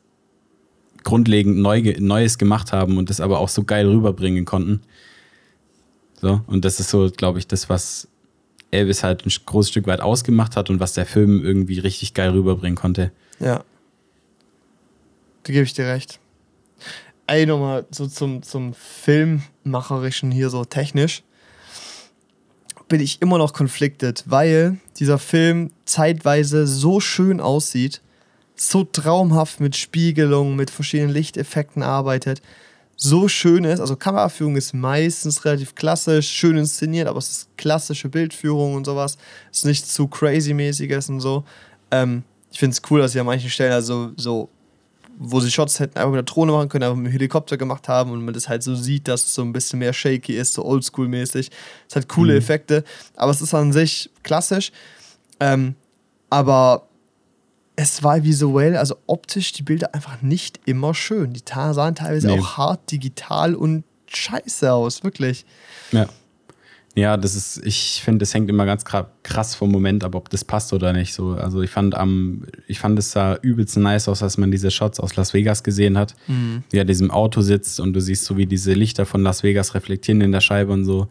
grundlegend 1.03 1.57
neu, 1.57 1.95
Neues 1.99 2.37
gemacht 2.37 2.71
haben 2.73 2.97
und 2.97 3.09
das 3.09 3.21
aber 3.21 3.39
auch 3.39 3.49
so 3.49 3.63
geil 3.63 3.87
rüberbringen 3.87 4.45
konnten. 4.45 4.81
So, 6.19 6.41
und 6.47 6.65
das 6.65 6.79
ist 6.79 6.89
so, 6.89 7.09
glaube 7.15 7.39
ich, 7.39 7.47
das, 7.47 7.69
was 7.69 8.07
Elvis 8.71 9.03
halt 9.03 9.25
ein 9.25 9.31
großes 9.45 9.71
Stück 9.71 9.87
weit 9.87 10.01
ausgemacht 10.01 10.55
hat 10.55 10.69
und 10.69 10.79
was 10.79 10.93
der 10.93 11.05
Film 11.05 11.43
irgendwie 11.43 11.79
richtig 11.79 12.13
geil 12.13 12.29
rüberbringen 12.31 12.75
konnte. 12.75 13.11
Ja. 13.39 13.63
Da 15.43 15.53
gebe 15.53 15.63
ich 15.63 15.73
dir 15.73 15.87
recht. 15.87 16.19
Ey, 17.27 17.45
nochmal 17.45 17.85
so 17.91 18.07
zum, 18.07 18.43
zum 18.43 18.73
Filmmacherischen 18.73 20.31
hier 20.31 20.49
so 20.49 20.65
technisch 20.65 21.23
bin 22.91 22.99
ich 22.99 23.21
immer 23.21 23.37
noch 23.37 23.53
conflicted, 23.53 24.25
weil 24.27 24.77
dieser 24.97 25.17
Film 25.17 25.71
zeitweise 25.85 26.67
so 26.67 26.99
schön 26.99 27.39
aussieht, 27.39 28.01
so 28.57 28.83
traumhaft 28.83 29.61
mit 29.61 29.77
Spiegelungen, 29.77 30.57
mit 30.57 30.69
verschiedenen 30.69 31.09
Lichteffekten 31.09 31.83
arbeitet, 31.83 32.41
so 32.97 33.29
schön 33.29 33.63
ist. 33.63 33.79
Also 33.79 33.95
Kameraführung 33.95 34.57
ist 34.57 34.73
meistens 34.73 35.45
relativ 35.45 35.73
klassisch, 35.73 36.27
schön 36.27 36.57
inszeniert, 36.57 37.07
aber 37.07 37.19
es 37.19 37.29
ist 37.29 37.57
klassische 37.57 38.09
Bildführung 38.09 38.75
und 38.75 38.85
sowas. 38.85 39.17
Es 39.53 39.59
ist 39.59 39.65
nicht 39.65 39.87
zu 39.87 40.09
crazy-mäßiges 40.09 41.09
und 41.09 41.21
so. 41.21 41.45
Ähm, 41.91 42.23
ich 42.51 42.59
finde 42.59 42.73
es 42.73 42.81
cool, 42.91 42.99
dass 42.99 43.13
sie 43.13 43.21
an 43.21 43.25
manchen 43.25 43.49
Stellen 43.49 43.71
also 43.71 44.11
so, 44.17 44.49
wo 45.23 45.39
sie 45.39 45.51
Shots 45.51 45.79
hätten 45.79 45.97
einfach 45.99 46.09
mit 46.11 46.17
der 46.17 46.23
Drohne 46.33 46.51
machen 46.51 46.67
können, 46.69 46.83
einfach 46.83 46.97
mit 46.97 47.07
dem 47.07 47.11
Helikopter 47.11 47.55
gemacht 47.57 47.87
haben 47.87 48.09
und 48.11 48.25
man 48.25 48.33
das 48.33 48.49
halt 48.49 48.63
so 48.63 48.73
sieht, 48.73 49.07
dass 49.07 49.23
es 49.25 49.35
so 49.35 49.43
ein 49.43 49.53
bisschen 49.53 49.77
mehr 49.79 49.93
shaky 49.93 50.33
ist, 50.35 50.53
so 50.53 50.65
oldschool-mäßig. 50.65 51.51
Es 51.87 51.95
hat 51.95 52.09
coole 52.09 52.33
Mhm. 52.33 52.39
Effekte, 52.39 52.83
aber 53.15 53.29
es 53.31 53.39
ist 53.41 53.53
an 53.53 53.71
sich 53.71 54.09
klassisch. 54.23 54.71
Ähm, 55.39 55.75
aber 56.31 56.87
es 57.75 58.03
war 58.03 58.23
visuell, 58.23 58.75
also 58.77 58.95
optisch, 59.05 59.53
die 59.53 59.63
Bilder 59.63 59.93
einfach 59.93 60.21
nicht 60.21 60.59
immer 60.65 60.93
schön. 60.93 61.33
Die 61.33 61.41
sahen 61.47 61.95
teilweise 61.95 62.27
Nee. 62.27 62.39
auch 62.39 62.57
hart 62.57 62.91
digital 62.91 63.53
und 63.55 63.83
scheiße 64.07 64.73
aus, 64.73 65.03
wirklich. 65.03 65.45
Ja. 65.91 66.07
Ja, 66.95 67.15
das 67.15 67.35
ist, 67.35 67.65
ich 67.65 68.01
finde, 68.03 68.19
das 68.19 68.33
hängt 68.33 68.49
immer 68.49 68.65
ganz 68.65 68.83
krass 69.23 69.55
vom 69.55 69.71
Moment 69.71 70.03
ab, 70.03 70.13
ob 70.13 70.29
das 70.29 70.43
passt 70.43 70.73
oder 70.73 70.91
nicht. 70.91 71.13
So, 71.13 71.31
also 71.35 71.61
ich 71.61 71.69
fand 71.69 71.95
am, 71.95 72.43
ich 72.67 72.79
fand 72.79 72.99
es 72.99 73.11
sah 73.11 73.35
übelst 73.41 73.77
nice 73.77 74.09
aus, 74.09 74.21
als 74.21 74.37
man 74.37 74.51
diese 74.51 74.71
Shots 74.71 74.99
aus 74.99 75.15
Las 75.15 75.33
Vegas 75.33 75.63
gesehen 75.63 75.97
hat, 75.97 76.15
wie 76.69 76.77
er 76.77 76.81
in 76.81 76.87
diesem 76.87 77.09
Auto 77.09 77.39
sitzt 77.41 77.79
und 77.79 77.93
du 77.93 78.01
siehst 78.01 78.25
so, 78.25 78.35
wie 78.35 78.45
diese 78.45 78.73
Lichter 78.73 79.05
von 79.05 79.23
Las 79.23 79.41
Vegas 79.43 79.73
reflektieren 79.73 80.19
in 80.19 80.33
der 80.33 80.41
Scheibe 80.41 80.73
und 80.73 80.83
so. 80.83 81.07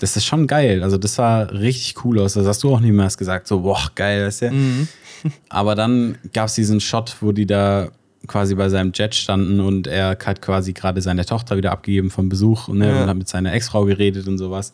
Das 0.00 0.16
ist 0.16 0.24
schon 0.24 0.48
geil. 0.48 0.82
Also 0.82 0.98
das 0.98 1.14
sah 1.14 1.42
richtig 1.42 2.04
cool 2.04 2.18
aus. 2.18 2.32
Das 2.34 2.44
hast 2.44 2.64
du 2.64 2.74
auch 2.74 2.82
erst 2.82 3.18
gesagt, 3.18 3.46
so, 3.46 3.60
boah, 3.60 3.92
geil, 3.94 4.26
weißt 4.26 4.42
du? 4.42 4.50
Aber 5.48 5.76
dann 5.76 6.18
gab 6.32 6.48
es 6.48 6.54
diesen 6.56 6.80
Shot, 6.80 7.18
wo 7.20 7.30
die 7.30 7.46
da 7.46 7.92
quasi 8.26 8.56
bei 8.56 8.68
seinem 8.68 8.90
Jet 8.92 9.14
standen 9.14 9.60
und 9.60 9.86
er 9.86 10.16
hat 10.24 10.42
quasi 10.42 10.72
gerade 10.72 11.00
seine 11.00 11.24
Tochter 11.24 11.56
wieder 11.56 11.70
abgegeben 11.70 12.10
vom 12.10 12.28
Besuch 12.28 12.66
ne, 12.68 12.88
Ja. 12.88 13.02
und 13.02 13.08
hat 13.08 13.16
mit 13.16 13.28
seiner 13.28 13.52
Ex-Frau 13.52 13.84
geredet 13.84 14.26
und 14.26 14.38
sowas. 14.38 14.72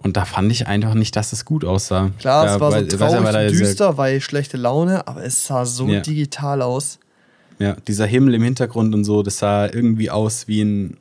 Und 0.00 0.16
da 0.16 0.24
fand 0.24 0.50
ich 0.52 0.66
einfach 0.68 0.94
nicht, 0.94 1.16
dass 1.16 1.32
es 1.32 1.44
gut 1.44 1.64
aussah. 1.64 2.10
Klar, 2.20 2.46
da, 2.46 2.54
es 2.54 2.60
war 2.60 2.70
so 2.70 2.76
weil- 2.76 2.88
traurig 2.88 3.24
weil 3.24 3.32
da 3.32 3.40
und 3.42 3.50
dieser- 3.50 3.64
düster, 3.66 3.96
weil 3.98 4.20
schlechte 4.20 4.56
Laune, 4.56 5.06
aber 5.08 5.24
es 5.24 5.46
sah 5.46 5.64
so 5.66 5.86
Ja. 5.88 6.00
digital 6.00 6.62
aus. 6.62 6.98
Ja, 7.58 7.74
dieser 7.88 8.06
Himmel 8.06 8.34
im 8.34 8.42
Hintergrund 8.44 8.94
und 8.94 9.02
so, 9.04 9.24
das 9.24 9.38
sah 9.38 9.66
irgendwie 9.66 10.10
aus 10.10 10.46
wie 10.46 10.62
ein, 10.62 10.96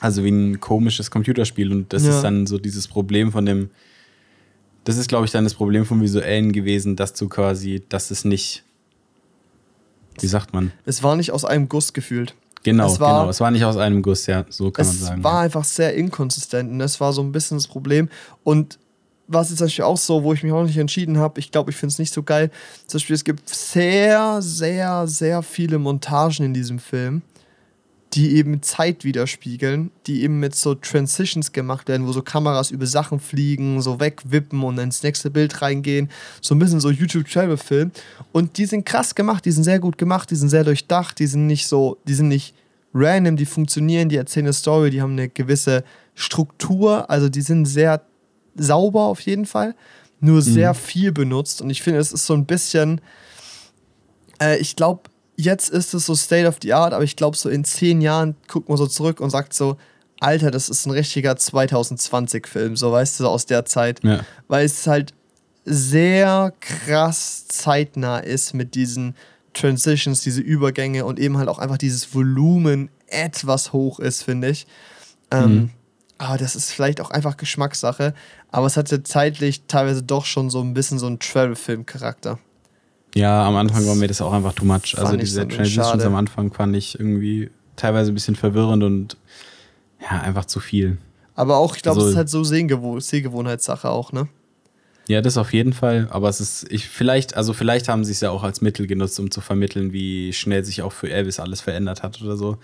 also 0.00 0.24
wie 0.24 0.30
ein 0.30 0.60
komisches 0.60 1.10
Computerspiel. 1.10 1.70
Und 1.70 1.92
das 1.92 2.04
Ja. 2.04 2.16
ist 2.16 2.22
dann 2.22 2.46
so 2.46 2.56
dieses 2.56 2.88
Problem 2.88 3.30
von 3.32 3.44
dem, 3.44 3.68
das 4.84 4.96
ist, 4.96 5.08
glaube 5.08 5.26
ich, 5.26 5.30
dann 5.32 5.44
das 5.44 5.52
Problem 5.54 5.84
vom 5.84 6.00
Visuellen 6.00 6.52
gewesen, 6.52 6.96
dass 6.96 7.12
du 7.12 7.28
quasi, 7.28 7.82
dass 7.90 8.10
es 8.10 8.24
nicht, 8.24 8.64
wie 10.20 10.26
sagt 10.26 10.54
man? 10.54 10.72
Es 10.86 11.02
war 11.02 11.16
nicht 11.16 11.32
aus 11.32 11.44
einem 11.44 11.68
Guss 11.68 11.92
gefühlt. 11.92 12.34
Genau, 12.64 12.86
Es 12.86 12.98
war- 12.98 13.20
genau. 13.20 13.30
Es 13.30 13.40
war 13.40 13.50
nicht 13.52 13.64
aus 13.64 13.76
einem 13.76 14.02
Guss, 14.02 14.26
ja, 14.26 14.44
so 14.48 14.70
kann 14.72 14.86
man 14.86 14.94
es 14.94 15.00
sagen. 15.02 15.22
war 15.22 15.34
ja. 15.34 15.40
einfach 15.40 15.64
sehr 15.64 15.94
inkonsistent 15.94 16.70
und 16.72 16.78
das 16.80 16.98
war 17.00 17.12
so 17.12 17.22
ein 17.22 17.30
bisschen 17.30 17.56
das 17.58 17.68
Problem. 17.68 18.08
Und 18.42 18.78
was 19.28 19.50
ist 19.50 19.58
zum 19.58 19.66
Beispiel 19.66 19.84
auch 19.84 19.96
so, 19.96 20.22
wo 20.22 20.32
ich 20.32 20.42
mich 20.42 20.52
auch 20.52 20.64
nicht 20.64 20.76
entschieden 20.76 21.18
habe, 21.18 21.40
ich 21.40 21.50
glaube, 21.50 21.70
ich 21.70 21.76
finde 21.76 21.92
es 21.92 21.98
nicht 21.98 22.12
so 22.12 22.22
geil. 22.22 22.50
Zum 22.86 22.98
Beispiel, 22.98 23.14
es 23.14 23.24
gibt 23.24 23.48
sehr, 23.48 24.42
sehr, 24.42 25.06
sehr 25.06 25.42
viele 25.42 25.78
Montagen 25.78 26.44
in 26.44 26.52
diesem 26.54 26.78
Film, 26.78 27.22
die 28.14 28.36
eben 28.36 28.62
Zeit 28.62 29.02
widerspiegeln, 29.02 29.90
die 30.06 30.22
eben 30.22 30.38
mit 30.38 30.54
so 30.54 30.76
Transitions 30.76 31.50
gemacht 31.50 31.88
werden, 31.88 32.06
wo 32.06 32.12
so 32.12 32.22
Kameras 32.22 32.70
über 32.70 32.86
Sachen 32.86 33.18
fliegen, 33.18 33.82
so 33.82 33.98
wegwippen 33.98 34.62
und 34.62 34.78
ins 34.78 35.02
nächste 35.02 35.30
Bild 35.30 35.60
reingehen. 35.60 36.08
So 36.40 36.54
ein 36.54 36.60
bisschen 36.60 36.78
so 36.78 36.90
YouTube-Travel-Film. 36.90 37.90
Und 38.30 38.56
die 38.56 38.66
sind 38.66 38.86
krass 38.86 39.16
gemacht, 39.16 39.44
die 39.44 39.50
sind 39.50 39.64
sehr 39.64 39.80
gut 39.80 39.98
gemacht, 39.98 40.30
die 40.30 40.36
sind 40.36 40.48
sehr 40.48 40.62
durchdacht, 40.62 41.18
die 41.18 41.26
sind 41.26 41.48
nicht 41.48 41.66
so, 41.66 41.98
die 42.06 42.14
sind 42.14 42.28
nicht 42.28 42.54
random, 42.94 43.36
die 43.36 43.46
funktionieren, 43.46 44.08
die 44.08 44.16
erzählen 44.16 44.46
eine 44.46 44.52
Story, 44.52 44.90
die 44.90 45.02
haben 45.02 45.12
eine 45.12 45.28
gewisse 45.28 45.82
Struktur, 46.14 47.10
also 47.10 47.28
die 47.28 47.42
sind 47.42 47.66
sehr 47.66 48.02
sauber 48.54 49.06
auf 49.06 49.20
jeden 49.20 49.46
Fall, 49.46 49.74
nur 50.20 50.40
sehr 50.40 50.72
viel 50.74 51.10
benutzt. 51.10 51.60
Und 51.60 51.70
ich 51.70 51.82
finde, 51.82 51.98
es 51.98 52.12
ist 52.12 52.26
so 52.26 52.34
ein 52.34 52.46
bisschen, 52.46 53.00
äh, 54.40 54.56
ich 54.58 54.76
glaube, 54.76 55.10
jetzt 55.36 55.70
ist 55.70 55.94
es 55.94 56.06
so 56.06 56.14
State 56.14 56.46
of 56.46 56.56
the 56.62 56.72
Art, 56.72 56.92
aber 56.92 57.04
ich 57.04 57.16
glaube, 57.16 57.36
so 57.36 57.48
in 57.48 57.64
zehn 57.64 58.00
Jahren 58.00 58.36
guckt 58.48 58.68
man 58.68 58.78
so 58.78 58.86
zurück 58.86 59.20
und 59.20 59.30
sagt 59.30 59.54
so, 59.54 59.76
Alter, 60.20 60.50
das 60.50 60.68
ist 60.68 60.86
ein 60.86 60.92
richtiger 60.92 61.32
2020-Film, 61.32 62.76
so 62.76 62.92
weißt 62.92 63.18
du, 63.18 63.24
so 63.24 63.30
aus 63.30 63.46
der 63.46 63.64
Zeit. 63.64 64.02
Ja. 64.02 64.24
Weil 64.48 64.64
es 64.64 64.86
halt 64.86 65.12
sehr 65.64 66.52
krass 66.60 67.46
zeitnah 67.48 68.18
ist 68.18 68.54
mit 68.54 68.74
diesen 68.74 69.16
Transitions, 69.54 70.20
diese 70.20 70.40
Übergänge 70.40 71.04
und 71.04 71.18
eben 71.18 71.38
halt 71.38 71.48
auch 71.48 71.58
einfach 71.58 71.78
dieses 71.78 72.14
Volumen 72.14 72.90
etwas 73.06 73.72
hoch 73.72 74.00
ist, 74.00 74.22
finde 74.22 74.50
ich. 74.50 74.66
Ähm, 75.30 75.70
aber 76.18 76.38
das 76.38 76.56
ist 76.56 76.70
vielleicht 76.70 77.00
auch 77.00 77.10
einfach 77.10 77.36
Geschmackssache. 77.36 78.14
Aber 78.50 78.66
es 78.66 78.76
hatte 78.76 79.02
zeitlich 79.02 79.62
teilweise 79.66 80.02
doch 80.02 80.24
schon 80.24 80.50
so 80.50 80.60
ein 80.60 80.74
bisschen 80.74 80.98
so 80.98 81.06
einen 81.06 81.18
Travel-Film-Charakter. 81.18 82.38
Ja, 83.14 83.46
am 83.46 83.56
Anfang 83.56 83.86
war 83.86 83.94
mir 83.94 84.08
das 84.08 84.20
auch 84.20 84.32
einfach 84.32 84.52
too 84.52 84.64
much. 84.64 84.98
Also 84.98 85.16
diese 85.16 85.42
so 85.42 85.46
Transitions 85.46 85.88
schade. 85.88 86.06
am 86.06 86.16
Anfang 86.16 86.52
fand 86.52 86.76
ich 86.76 86.98
irgendwie 86.98 87.50
teilweise 87.76 88.10
ein 88.12 88.14
bisschen 88.14 88.36
verwirrend 88.36 88.82
und 88.82 89.16
ja, 90.00 90.20
einfach 90.20 90.44
zu 90.44 90.60
viel. 90.60 90.98
Aber 91.34 91.56
auch, 91.56 91.76
ich 91.76 91.82
glaube, 91.82 91.96
also, 91.96 92.06
es 92.06 92.12
ist 92.12 92.16
halt 92.16 92.28
so 92.28 92.44
Sehgewoh 92.44 93.00
Sehgewohnheitssache 93.00 93.88
auch, 93.88 94.12
ne? 94.12 94.28
Ja, 95.06 95.20
das 95.20 95.36
auf 95.36 95.52
jeden 95.52 95.74
Fall. 95.74 96.08
Aber 96.10 96.30
es 96.30 96.40
ist, 96.40 96.66
ich, 96.72 96.88
vielleicht, 96.88 97.36
also 97.36 97.52
vielleicht 97.52 97.88
haben 97.88 98.04
sie 98.04 98.12
es 98.12 98.20
ja 98.20 98.30
auch 98.30 98.42
als 98.42 98.62
Mittel 98.62 98.86
genutzt, 98.86 99.20
um 99.20 99.30
zu 99.30 99.42
vermitteln, 99.42 99.92
wie 99.92 100.32
schnell 100.32 100.64
sich 100.64 100.80
auch 100.80 100.92
für 100.92 101.10
Elvis 101.10 101.40
alles 101.40 101.60
verändert 101.60 102.02
hat 102.02 102.22
oder 102.22 102.36
so. 102.36 102.56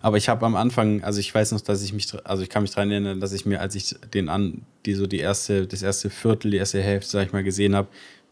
Aber 0.00 0.16
ich 0.16 0.28
habe 0.28 0.46
am 0.46 0.54
Anfang, 0.54 1.02
also 1.02 1.18
ich 1.18 1.34
weiß 1.34 1.50
noch, 1.52 1.60
dass 1.60 1.82
ich 1.82 1.92
mich, 1.92 2.06
also 2.24 2.42
ich 2.44 2.50
kann 2.50 2.62
mich 2.62 2.70
daran 2.70 2.92
erinnern, 2.92 3.20
dass 3.20 3.32
ich 3.32 3.46
mir, 3.46 3.60
als 3.60 3.74
ich 3.74 3.96
den 4.14 4.28
an, 4.28 4.62
die 4.86 4.94
so 4.94 5.08
die 5.08 5.18
erste, 5.18 5.66
das 5.66 5.82
erste 5.82 6.08
Viertel, 6.08 6.52
die 6.52 6.58
erste 6.58 6.80
Hälfte, 6.80 7.10
sag 7.10 7.26
ich 7.26 7.32
mal, 7.32 7.42
gesehen 7.42 7.74
habe, 7.74 7.88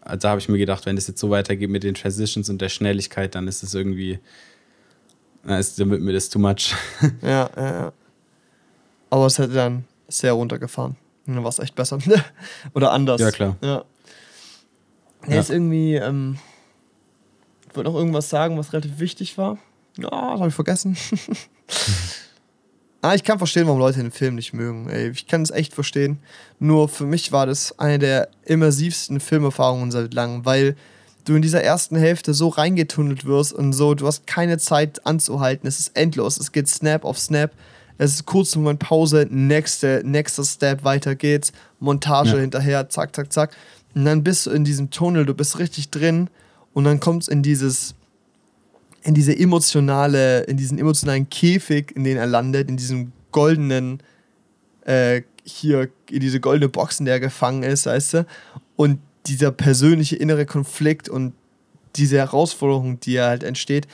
da 0.07 0.31
habe 0.31 0.41
ich 0.41 0.49
mir 0.49 0.59
gedacht, 0.59 0.87
wenn 0.87 0.97
es 0.97 1.07
jetzt 1.07 1.21
so 1.21 1.31
weitergeht 1.31 1.71
mit 1.71 1.83
den 1.83 1.95
Transitions 1.95 2.49
und 2.49 2.61
der 2.61 2.69
Schnelligkeit, 2.69 3.35
dann 3.35 3.49
ist 3.49 3.63
es 3.63 3.75
irgendwie, 3.75 4.19
dann, 5.45 5.59
ist, 5.59 5.81
dann 5.81 5.91
wird 5.91 6.03
mir 6.03 6.13
das 6.13 6.29
too 6.29 6.39
much. 6.39 6.75
Ja, 7.23 7.51
ja, 7.57 7.73
ja. 7.73 7.93
Aber 9.11 9.27
es 9.27 9.39
hätte 9.39 9.55
dann 9.55 9.85
sehr 10.09 10.33
runtergefahren. 10.33 10.97
Dann 11.27 11.43
war 11.43 11.49
es 11.49 11.59
echt 11.59 11.75
besser. 11.75 11.99
Oder 12.75 12.93
anders. 12.93 13.21
Ja, 13.21 13.31
klar. 13.31 13.57
Ja. 13.63 13.85
Er 15.23 15.35
ja. 15.35 15.41
ist 15.41 15.51
irgendwie, 15.51 15.95
ähm, 15.95 16.39
ich 17.69 17.77
wollte 17.77 17.91
noch 17.91 17.99
irgendwas 17.99 18.29
sagen, 18.29 18.57
was 18.59 18.73
relativ 18.73 19.01
wichtig 19.01 19.37
war. 19.39 19.59
Ja, 19.97 20.11
das 20.11 20.41
habe 20.41 20.49
ich 20.49 20.55
vergessen. 20.55 20.97
ah, 23.11 23.15
ich 23.15 23.25
kann 23.25 23.39
verstehen, 23.39 23.67
warum 23.67 23.81
Leute 23.81 24.01
den 24.01 24.11
Film 24.11 24.35
nicht 24.35 24.53
mögen. 24.53 24.89
Ey, 24.89 25.11
ich 25.11 25.27
kann 25.27 25.43
es 25.43 25.51
echt 25.51 25.75
verstehen. 25.75 26.19
Nur 26.59 26.89
für 26.89 27.07
mich 27.07 27.33
war 27.33 27.47
das 27.47 27.79
eine 27.79 27.99
der 27.99 28.29
immersivsten 28.45 29.21
Filmerfahrungen 29.21 29.91
seit 29.91 30.15
langem, 30.15 30.45
weil 30.45 30.77
du 31.25 31.35
in 31.35 31.43
dieser 31.43 31.63
ersten 31.63 31.97
Hälfte 31.97 32.35
so 32.35 32.49
reingetunnelt 32.49 33.25
wirst 33.25 33.53
und 33.53 33.73
so, 33.73 33.95
du 33.95 34.07
hast 34.07 34.27
keine 34.27 34.59
Zeit 34.59 35.05
anzuhalten. 35.07 35.67
Es 35.67 35.79
ist 35.79 35.97
endlos. 35.97 36.39
Es 36.39 36.53
geht 36.53 36.69
Snap 36.69 37.05
auf 37.05 37.19
Snap 37.19 37.53
es 37.99 38.15
ist 38.15 38.27
kurz 38.27 38.55
Moment 38.57 38.81
Pause, 38.81 39.27
nächste, 39.31 40.03
nächster 40.05 40.45
Step, 40.45 40.85
weiter 40.85 41.15
geht's, 41.15 41.53
Montage 41.81 42.31
ja. 42.31 42.39
hinterher, 42.39 42.89
zack, 42.89 43.15
zack, 43.15 43.33
zack. 43.33 43.57
Und 43.95 44.05
dann 44.05 44.23
bist 44.23 44.47
du 44.47 44.51
in 44.51 44.65
diesem 44.65 44.91
Tunnel, 44.91 45.25
du 45.25 45.35
bist 45.35 45.59
richtig 45.59 45.91
drin 45.91 46.29
und 46.75 46.85
dann 46.85 47.01
kommt 47.01 47.23
es 47.23 47.29
in 47.29 47.43
dieses, 47.43 47.95
in 49.07 49.15
diese 49.15 49.39
emotionale, 49.39 50.41
in 50.43 50.57
diesen 50.57 50.79
emotionalen 50.79 51.31
Käfig, 51.31 51.93
in 51.95 52.03
den 52.03 52.17
er 52.17 52.27
landet, 52.27 52.69
in 52.69 52.77
diesem 52.77 53.13
goldenen, 53.31 54.03
äh, 54.85 55.23
hier, 55.45 55.89
in 56.11 56.19
diese 56.19 56.41
goldene 56.41 56.69
Box, 56.69 56.99
in 56.99 57.07
der 57.07 57.15
er 57.15 57.21
gefangen 57.21 57.63
ist, 57.63 57.87
weißt 57.87 58.15
du? 58.15 58.27
Und 58.75 58.99
dieser 59.27 59.53
persönliche 59.53 60.17
innere 60.17 60.45
Konflikt 60.45 61.09
und 61.09 61.35
diese 61.95 62.17
Herausforderung, 62.17 62.99
die 62.99 63.15
er 63.15 63.29
halt 63.29 63.45
entsteht, 63.45 63.87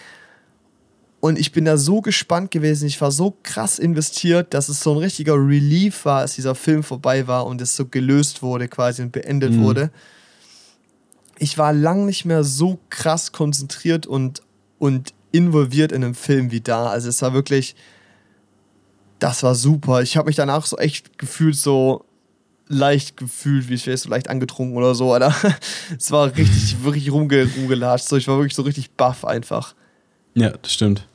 und 1.20 1.39
ich 1.39 1.52
bin 1.52 1.66
da 1.66 1.76
so 1.76 2.01
gespannt 2.01 2.51
gewesen, 2.51 2.86
ich 2.86 3.01
war 3.01 3.12
so 3.12 3.36
krass 3.44 3.78
investiert, 3.78 4.55
dass 4.55 4.68
es 4.68 4.80
so 4.80 4.93
ein 4.93 4.98
richtiger 4.98 5.34
Relief 5.34 6.05
war, 6.05 6.20
als 6.20 6.34
dieser 6.34 6.56
Film 6.56 6.82
vorbei 6.82 7.28
war 7.28 7.47
und 7.47 7.60
es 7.60 7.76
so 7.76 7.86
gelöst 7.86 8.43
wurde 8.43 8.66
quasi 8.66 9.02
und 9.02 9.12
beendet 9.12 9.52
mhm. 9.52 9.62
wurde. 9.62 9.90
Ich 11.39 11.59
war 11.59 11.72
lang 11.72 12.06
nicht 12.06 12.24
mehr 12.24 12.43
so 12.43 12.80
krass 12.90 13.30
konzentriert 13.30 14.05
und, 14.05 14.43
und 14.82 15.14
involviert 15.30 15.92
in 15.92 16.02
einem 16.02 16.16
Film 16.16 16.50
wie 16.50 16.60
da. 16.60 16.88
Also 16.88 17.09
es 17.09 17.22
war 17.22 17.32
wirklich, 17.32 17.76
das 19.20 19.44
war 19.44 19.54
super. 19.54 20.02
Ich 20.02 20.16
habe 20.16 20.26
mich 20.26 20.34
danach 20.34 20.66
so 20.66 20.76
echt 20.76 21.18
gefühlt, 21.18 21.54
so 21.54 22.04
leicht 22.66 23.16
gefühlt, 23.16 23.68
wie 23.68 23.74
ich 23.74 23.86
wäre 23.86 23.96
so 23.96 24.09
leicht 24.09 24.28
angetrunken 24.28 24.76
oder 24.76 24.96
so, 24.96 25.12
Alter. 25.12 25.32
es 25.96 26.10
war 26.10 26.36
richtig, 26.36 26.78
wirklich 26.82 27.12
rumgelatscht. 27.12 28.09
So, 28.09 28.16
ich 28.16 28.26
war 28.26 28.38
wirklich 28.38 28.56
so 28.56 28.62
richtig 28.62 28.90
baff 28.90 29.24
einfach. 29.24 29.76
Ja, 30.34 30.50
das 30.50 30.72
stimmt. 30.72 31.06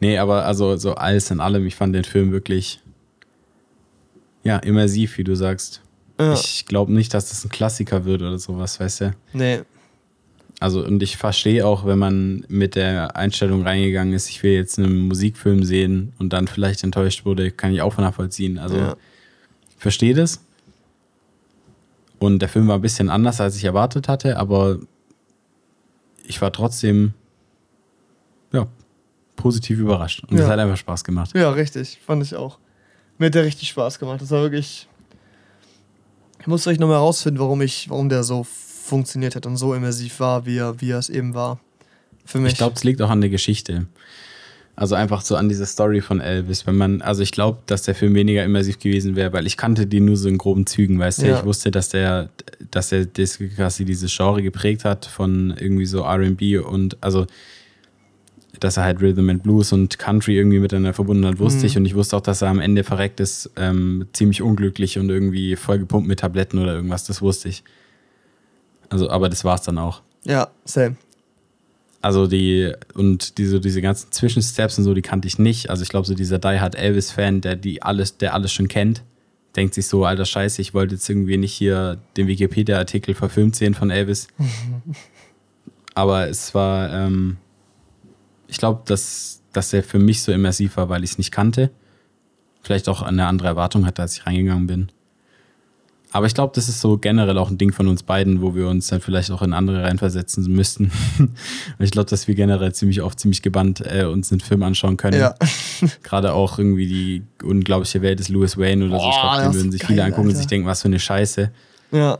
Nee, 0.00 0.16
aber 0.16 0.46
also 0.46 0.78
so 0.78 0.94
alles 0.94 1.30
in 1.30 1.40
allem, 1.40 1.66
ich 1.66 1.76
fand 1.76 1.94
den 1.94 2.04
Film 2.04 2.32
wirklich 2.32 2.80
ja, 4.44 4.56
immersiv, 4.56 5.18
wie 5.18 5.24
du 5.24 5.34
sagst. 5.34 5.82
Ja. 6.18 6.32
Ich 6.32 6.64
glaube 6.64 6.90
nicht, 6.94 7.12
dass 7.12 7.28
das 7.28 7.44
ein 7.44 7.50
Klassiker 7.50 8.06
wird 8.06 8.22
oder 8.22 8.38
sowas, 8.38 8.80
weißt 8.80 9.00
du? 9.02 9.14
Nee. 9.34 9.60
Also, 10.60 10.84
und 10.84 11.02
ich 11.02 11.16
verstehe 11.16 11.64
auch, 11.64 11.86
wenn 11.86 11.98
man 11.98 12.44
mit 12.48 12.74
der 12.74 13.16
Einstellung 13.16 13.62
reingegangen 13.62 14.12
ist, 14.12 14.28
ich 14.28 14.42
will 14.42 14.52
jetzt 14.52 14.78
einen 14.78 15.06
Musikfilm 15.06 15.62
sehen 15.62 16.12
und 16.18 16.32
dann 16.32 16.48
vielleicht 16.48 16.82
enttäuscht 16.82 17.24
wurde, 17.24 17.52
kann 17.52 17.72
ich 17.72 17.80
auch 17.80 17.96
nachvollziehen. 17.96 18.58
Also, 18.58 18.76
ja. 18.76 18.96
ich 19.76 19.82
verstehe 19.82 20.14
das. 20.14 20.40
Und 22.18 22.40
der 22.40 22.48
Film 22.48 22.66
war 22.66 22.76
ein 22.76 22.80
bisschen 22.80 23.08
anders, 23.08 23.40
als 23.40 23.56
ich 23.56 23.64
erwartet 23.64 24.08
hatte, 24.08 24.36
aber 24.36 24.78
ich 26.26 26.42
war 26.42 26.52
trotzdem, 26.52 27.14
ja, 28.52 28.66
positiv 29.36 29.78
überrascht. 29.78 30.24
Und 30.24 30.32
ja. 30.32 30.38
das 30.42 30.50
hat 30.50 30.58
einfach 30.58 30.76
Spaß 30.76 31.04
gemacht. 31.04 31.30
Ja, 31.34 31.50
richtig. 31.50 32.00
Fand 32.04 32.22
ich 32.24 32.34
auch. 32.34 32.58
Mir 33.18 33.26
hat 33.26 33.34
der 33.34 33.44
richtig 33.44 33.68
Spaß 33.68 33.98
gemacht. 33.98 34.20
Das 34.20 34.30
war 34.30 34.42
wirklich. 34.42 34.88
Ich 36.40 36.46
muss 36.46 36.66
euch 36.66 36.78
nochmal 36.78 36.96
herausfinden, 36.96 37.40
warum 37.40 37.60
ich, 37.62 37.88
warum 37.90 38.08
der 38.08 38.24
so 38.24 38.44
funktioniert 38.88 39.36
hat 39.36 39.46
und 39.46 39.56
so 39.56 39.74
immersiv 39.74 40.20
war, 40.20 40.46
wie 40.46 40.58
er, 40.58 40.80
wie 40.80 40.90
er 40.90 40.98
es 40.98 41.08
eben 41.08 41.34
war. 41.34 41.60
Für 42.24 42.38
mich. 42.38 42.52
Ich 42.52 42.58
glaube, 42.58 42.74
es 42.76 42.84
liegt 42.84 43.00
auch 43.00 43.10
an 43.10 43.20
der 43.20 43.30
Geschichte. 43.30 43.86
Also 44.76 44.94
einfach 44.94 45.22
so 45.22 45.34
an 45.34 45.48
dieser 45.48 45.66
Story 45.66 46.00
von 46.00 46.20
Elvis. 46.20 46.66
Wenn 46.66 46.76
man, 46.76 47.02
also 47.02 47.22
ich 47.22 47.32
glaube, 47.32 47.58
dass 47.66 47.82
der 47.82 47.96
Film 47.96 48.14
weniger 48.14 48.44
immersiv 48.44 48.78
gewesen 48.78 49.16
wäre, 49.16 49.32
weil 49.32 49.46
ich 49.46 49.56
kannte 49.56 49.86
die 49.86 49.98
nur 49.98 50.16
so 50.16 50.28
in 50.28 50.38
groben 50.38 50.66
Zügen, 50.66 51.00
weißt 51.00 51.22
du. 51.22 51.26
Ja. 51.26 51.38
Ich 51.38 51.44
wusste, 51.44 51.72
dass 51.72 51.88
der, 51.88 52.28
dass 52.70 52.92
er 52.92 53.06
das 53.06 53.38
quasi 53.56 53.84
dieses 53.84 54.16
Genre 54.16 54.40
geprägt 54.40 54.84
hat 54.84 55.06
von 55.06 55.52
irgendwie 55.58 55.86
so 55.86 56.04
RB 56.04 56.64
und 56.64 56.96
also 57.00 57.26
dass 58.60 58.76
er 58.76 58.84
halt 58.84 59.00
Rhythm 59.00 59.30
and 59.30 59.42
Blues 59.42 59.72
und 59.72 59.98
Country 59.98 60.36
irgendwie 60.36 60.58
miteinander 60.58 60.94
verbunden 60.94 61.26
hat, 61.26 61.38
wusste 61.38 61.60
mhm. 61.60 61.66
ich. 61.66 61.76
Und 61.76 61.84
ich 61.84 61.94
wusste 61.94 62.16
auch, 62.16 62.20
dass 62.20 62.42
er 62.42 62.48
am 62.48 62.60
Ende 62.60 62.84
verreckt 62.84 63.20
ist, 63.20 63.50
ähm, 63.56 64.06
ziemlich 64.12 64.42
unglücklich 64.42 64.98
und 64.98 65.10
irgendwie 65.10 65.56
vollgepumpt 65.56 66.06
mit 66.06 66.20
Tabletten 66.20 66.58
oder 66.58 66.74
irgendwas. 66.74 67.04
Das 67.04 67.22
wusste 67.22 67.48
ich. 67.48 67.64
Also, 68.90 69.10
aber 69.10 69.28
das 69.28 69.44
war's 69.44 69.62
dann 69.62 69.78
auch. 69.78 70.02
Ja, 70.24 70.48
same. 70.64 70.96
Also 72.00 72.26
die, 72.26 72.72
und 72.94 73.38
diese, 73.38 73.60
diese 73.60 73.82
ganzen 73.82 74.12
Zwischensteps 74.12 74.78
und 74.78 74.84
so, 74.84 74.94
die 74.94 75.02
kannte 75.02 75.26
ich 75.26 75.38
nicht. 75.38 75.68
Also 75.68 75.82
ich 75.82 75.88
glaube, 75.88 76.06
so 76.06 76.14
dieser 76.14 76.38
Die 76.38 76.60
Hard 76.60 76.76
Elvis-Fan, 76.76 77.40
der 77.40 77.56
die 77.56 77.82
alles, 77.82 78.18
der 78.18 78.34
alles 78.34 78.52
schon 78.52 78.68
kennt, 78.68 79.02
denkt 79.56 79.74
sich 79.74 79.88
so, 79.88 80.04
alter 80.04 80.24
Scheiße, 80.24 80.62
ich 80.62 80.74
wollte 80.74 80.94
jetzt 80.94 81.08
irgendwie 81.08 81.36
nicht 81.36 81.52
hier 81.52 81.98
den 82.16 82.28
Wikipedia-Artikel 82.28 83.14
verfilmt 83.14 83.56
sehen 83.56 83.74
von 83.74 83.90
Elvis. 83.90 84.28
aber 85.94 86.28
es 86.28 86.54
war, 86.54 86.92
ähm, 86.92 87.38
ich 88.46 88.58
glaube, 88.58 88.82
dass, 88.86 89.42
dass 89.52 89.72
er 89.72 89.82
für 89.82 89.98
mich 89.98 90.22
so 90.22 90.30
immersiv 90.30 90.76
war, 90.76 90.88
weil 90.88 91.02
ich 91.02 91.12
es 91.12 91.18
nicht 91.18 91.32
kannte. 91.32 91.70
Vielleicht 92.62 92.88
auch 92.88 93.02
eine 93.02 93.26
andere 93.26 93.48
Erwartung 93.48 93.86
hatte, 93.86 94.02
als 94.02 94.16
ich 94.16 94.26
reingegangen 94.26 94.68
bin. 94.68 94.92
Aber 96.10 96.26
ich 96.26 96.34
glaube, 96.34 96.52
das 96.54 96.68
ist 96.68 96.80
so 96.80 96.96
generell 96.96 97.36
auch 97.36 97.50
ein 97.50 97.58
Ding 97.58 97.72
von 97.72 97.86
uns 97.86 98.02
beiden, 98.02 98.40
wo 98.40 98.54
wir 98.54 98.66
uns 98.68 98.86
dann 98.86 99.00
vielleicht 99.00 99.30
auch 99.30 99.42
in 99.42 99.52
andere 99.52 99.82
reinversetzen 99.82 100.50
müssten. 100.50 100.90
ich 101.78 101.90
glaube, 101.90 102.08
dass 102.08 102.26
wir 102.28 102.34
generell 102.34 102.72
ziemlich 102.72 103.02
oft 103.02 103.20
ziemlich 103.20 103.42
gebannt 103.42 103.82
äh, 103.84 104.04
uns 104.04 104.32
einen 104.32 104.40
Film 104.40 104.62
anschauen 104.62 104.96
können. 104.96 105.20
Ja. 105.20 105.34
Gerade 106.02 106.32
auch 106.32 106.58
irgendwie 106.58 106.86
die 106.86 107.22
unglaubliche 107.44 108.00
Welt 108.00 108.20
des 108.20 108.30
Louis 108.30 108.56
Wayne 108.56 108.86
oder 108.86 108.96
Boah, 108.96 109.02
so. 109.02 109.08
Ich 109.10 109.20
glaube, 109.20 109.42
den 109.42 109.54
würden 109.54 109.72
sich 109.72 109.80
geil, 109.82 109.88
viele 109.88 110.04
angucken 110.04 110.28
Alter. 110.28 110.30
und 110.30 110.36
sich 110.36 110.46
denken, 110.46 110.66
was 110.66 110.82
für 110.82 110.88
eine 110.88 110.98
Scheiße. 110.98 111.50
Ja. 111.92 112.18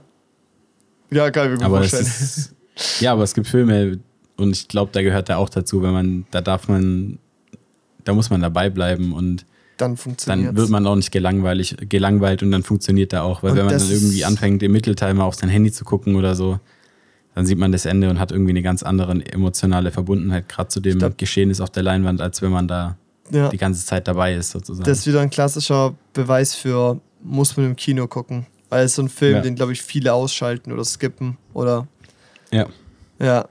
Ja, 1.10 1.30
geil, 1.30 1.58
wir 1.58 1.64
aber 1.64 1.82
ist, 1.82 2.54
Ja, 3.00 3.12
aber 3.12 3.22
es 3.22 3.32
gibt 3.32 3.46
Filme, 3.46 3.98
und 4.38 4.52
ich 4.52 4.68
glaube, 4.68 4.90
da 4.92 5.02
gehört 5.02 5.28
er 5.28 5.38
auch 5.38 5.48
dazu, 5.48 5.82
wenn 5.82 5.92
man, 5.92 6.26
da 6.30 6.40
darf 6.40 6.68
man, 6.68 7.18
da 8.04 8.12
muss 8.12 8.30
man 8.30 8.40
dabei 8.40 8.70
bleiben 8.70 9.12
und 9.12 9.46
dann 9.80 9.96
funktioniert 9.96 10.48
Dann 10.48 10.56
wird 10.56 10.68
man 10.68 10.86
auch 10.86 10.96
nicht 10.96 11.10
gelangweilig, 11.10 11.76
gelangweilt 11.88 12.42
und 12.42 12.50
dann 12.50 12.62
funktioniert 12.62 13.12
er 13.12 13.24
auch. 13.24 13.42
Weil 13.42 13.52
und 13.52 13.56
wenn 13.58 13.66
man 13.66 13.78
dann 13.78 13.90
irgendwie 13.90 14.24
anfängt, 14.24 14.62
im 14.62 14.72
Mittelteil 14.72 15.14
mal 15.14 15.24
auf 15.24 15.34
sein 15.34 15.48
Handy 15.48 15.72
zu 15.72 15.84
gucken 15.84 16.16
oder 16.16 16.34
so, 16.34 16.60
dann 17.34 17.46
sieht 17.46 17.58
man 17.58 17.72
das 17.72 17.84
Ende 17.84 18.10
und 18.10 18.18
hat 18.18 18.32
irgendwie 18.32 18.50
eine 18.50 18.62
ganz 18.62 18.82
andere 18.82 19.24
emotionale 19.32 19.90
Verbundenheit, 19.90 20.48
gerade 20.48 20.68
zu 20.68 20.80
dem 20.80 20.98
glaub, 20.98 21.16
Geschehnis 21.16 21.60
auf 21.60 21.70
der 21.70 21.84
Leinwand, 21.84 22.20
als 22.20 22.42
wenn 22.42 22.50
man 22.50 22.66
da 22.66 22.96
ja. 23.30 23.48
die 23.48 23.58
ganze 23.58 23.86
Zeit 23.86 24.08
dabei 24.08 24.34
ist, 24.34 24.50
sozusagen. 24.50 24.84
Das 24.84 24.98
ist 24.98 25.06
wieder 25.06 25.20
ein 25.20 25.30
klassischer 25.30 25.94
Beweis 26.12 26.54
für, 26.54 27.00
muss 27.22 27.56
man 27.56 27.66
im 27.66 27.76
Kino 27.76 28.06
gucken. 28.06 28.46
Weil 28.70 28.84
es 28.84 28.96
so 28.96 29.02
ein 29.02 29.08
Film, 29.08 29.36
ja. 29.36 29.40
den, 29.40 29.54
glaube 29.54 29.72
ich, 29.72 29.82
viele 29.82 30.12
ausschalten 30.12 30.72
oder 30.72 30.84
skippen 30.84 31.38
oder. 31.54 31.86
Ja. 32.50 32.66
Ja. 33.18 33.48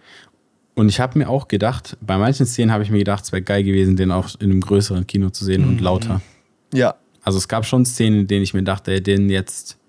Und 0.77 0.89
ich 0.89 0.99
habe 0.99 1.17
mir 1.17 1.27
auch 1.27 1.47
gedacht, 1.47 1.97
bei 2.01 2.19
manchen 2.19 2.45
Szenen 2.45 2.71
habe 2.71 2.83
ich 2.83 2.91
mir 2.91 2.99
gedacht, 2.99 3.23
es 3.23 3.31
wäre 3.31 3.41
geil 3.41 3.63
gewesen, 3.63 3.95
den 3.95 4.11
auch 4.11 4.29
in 4.39 4.51
einem 4.51 4.61
größeren 4.61 5.07
Kino 5.07 5.31
zu 5.31 5.43
sehen 5.43 5.63
mhm. 5.63 5.69
und 5.69 5.81
lauter. 5.81 6.21
Ja. 6.71 6.93
Also 7.23 7.39
es 7.39 7.47
gab 7.47 7.65
schon 7.65 7.83
Szenen, 7.83 8.19
in 8.19 8.27
denen 8.27 8.43
ich 8.43 8.53
mir 8.53 8.61
dachte, 8.61 9.01
den 9.01 9.27
jetzt 9.31 9.79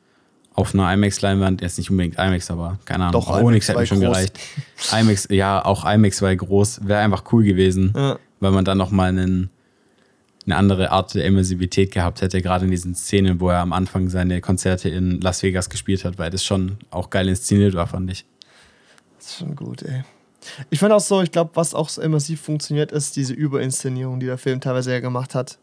auf 0.55 0.73
einer 0.73 0.91
IMAX-Leinwand, 0.91 1.61
jetzt 1.61 1.77
nicht 1.77 1.91
unbedingt 1.91 2.15
IMAX, 2.15 2.51
aber 2.51 2.79
keine 2.87 3.05
Ahnung, 3.05 3.21
Doch, 3.21 3.29
auch 3.29 3.43
Onyx 3.43 3.69
hätte 3.69 3.81
mir 3.81 3.87
schon 3.87 4.01
groß. 4.01 4.09
gereicht. 4.09 4.39
IMAX, 4.91 5.29
ja, 5.31 5.63
auch 5.63 5.85
IMAX 5.85 6.23
war 6.23 6.35
groß, 6.35 6.89
wäre 6.89 7.01
einfach 7.01 7.23
cool 7.33 7.45
gewesen, 7.45 7.93
ja. 7.95 8.19
weil 8.41 8.53
man 8.53 8.65
dann 8.65 8.79
nochmal 8.79 9.11
einen, 9.11 9.51
eine 10.47 10.57
andere 10.57 10.91
Art 10.91 11.15
der 11.15 11.27
Immersivität 11.27 11.93
gehabt 11.93 12.23
hätte, 12.23 12.41
gerade 12.41 12.65
in 12.65 12.71
diesen 12.71 12.95
Szenen, 12.95 13.41
wo 13.41 13.51
er 13.51 13.59
am 13.59 13.75
Anfang 13.75 14.09
seine 14.09 14.41
Konzerte 14.41 14.89
in 14.89 15.21
Las 15.21 15.43
Vegas 15.43 15.69
gespielt 15.69 16.07
hat, 16.07 16.19
weil 16.19 16.31
das 16.31 16.47
schon 16.47 16.79
auch 16.91 17.11
geil 17.11 17.29
inszeniert 17.29 17.75
war, 17.75 17.89
fand 17.89 18.11
ich. 18.11 18.25
Das 19.19 19.27
ist 19.27 19.37
schon 19.37 19.55
gut, 19.55 19.83
ey. 19.83 20.03
Ich 20.71 20.79
fand 20.79 20.93
auch 20.93 21.01
so, 21.01 21.23
ich 21.23 21.31
glaube, 21.31 21.51
was 21.55 21.75
auch 21.75 21.89
so 21.89 22.03
immersiv 22.03 22.41
funktioniert, 22.41 22.93
ist 22.93 23.17
diese 23.17 23.35
Überinszenierung, 23.35 24.21
die 24.21 24.27
der 24.27 24.39
Film 24.39 24.61
teilweise 24.61 24.93
ja 24.93 25.01
gemacht 25.01 25.35
hat. 25.35 25.59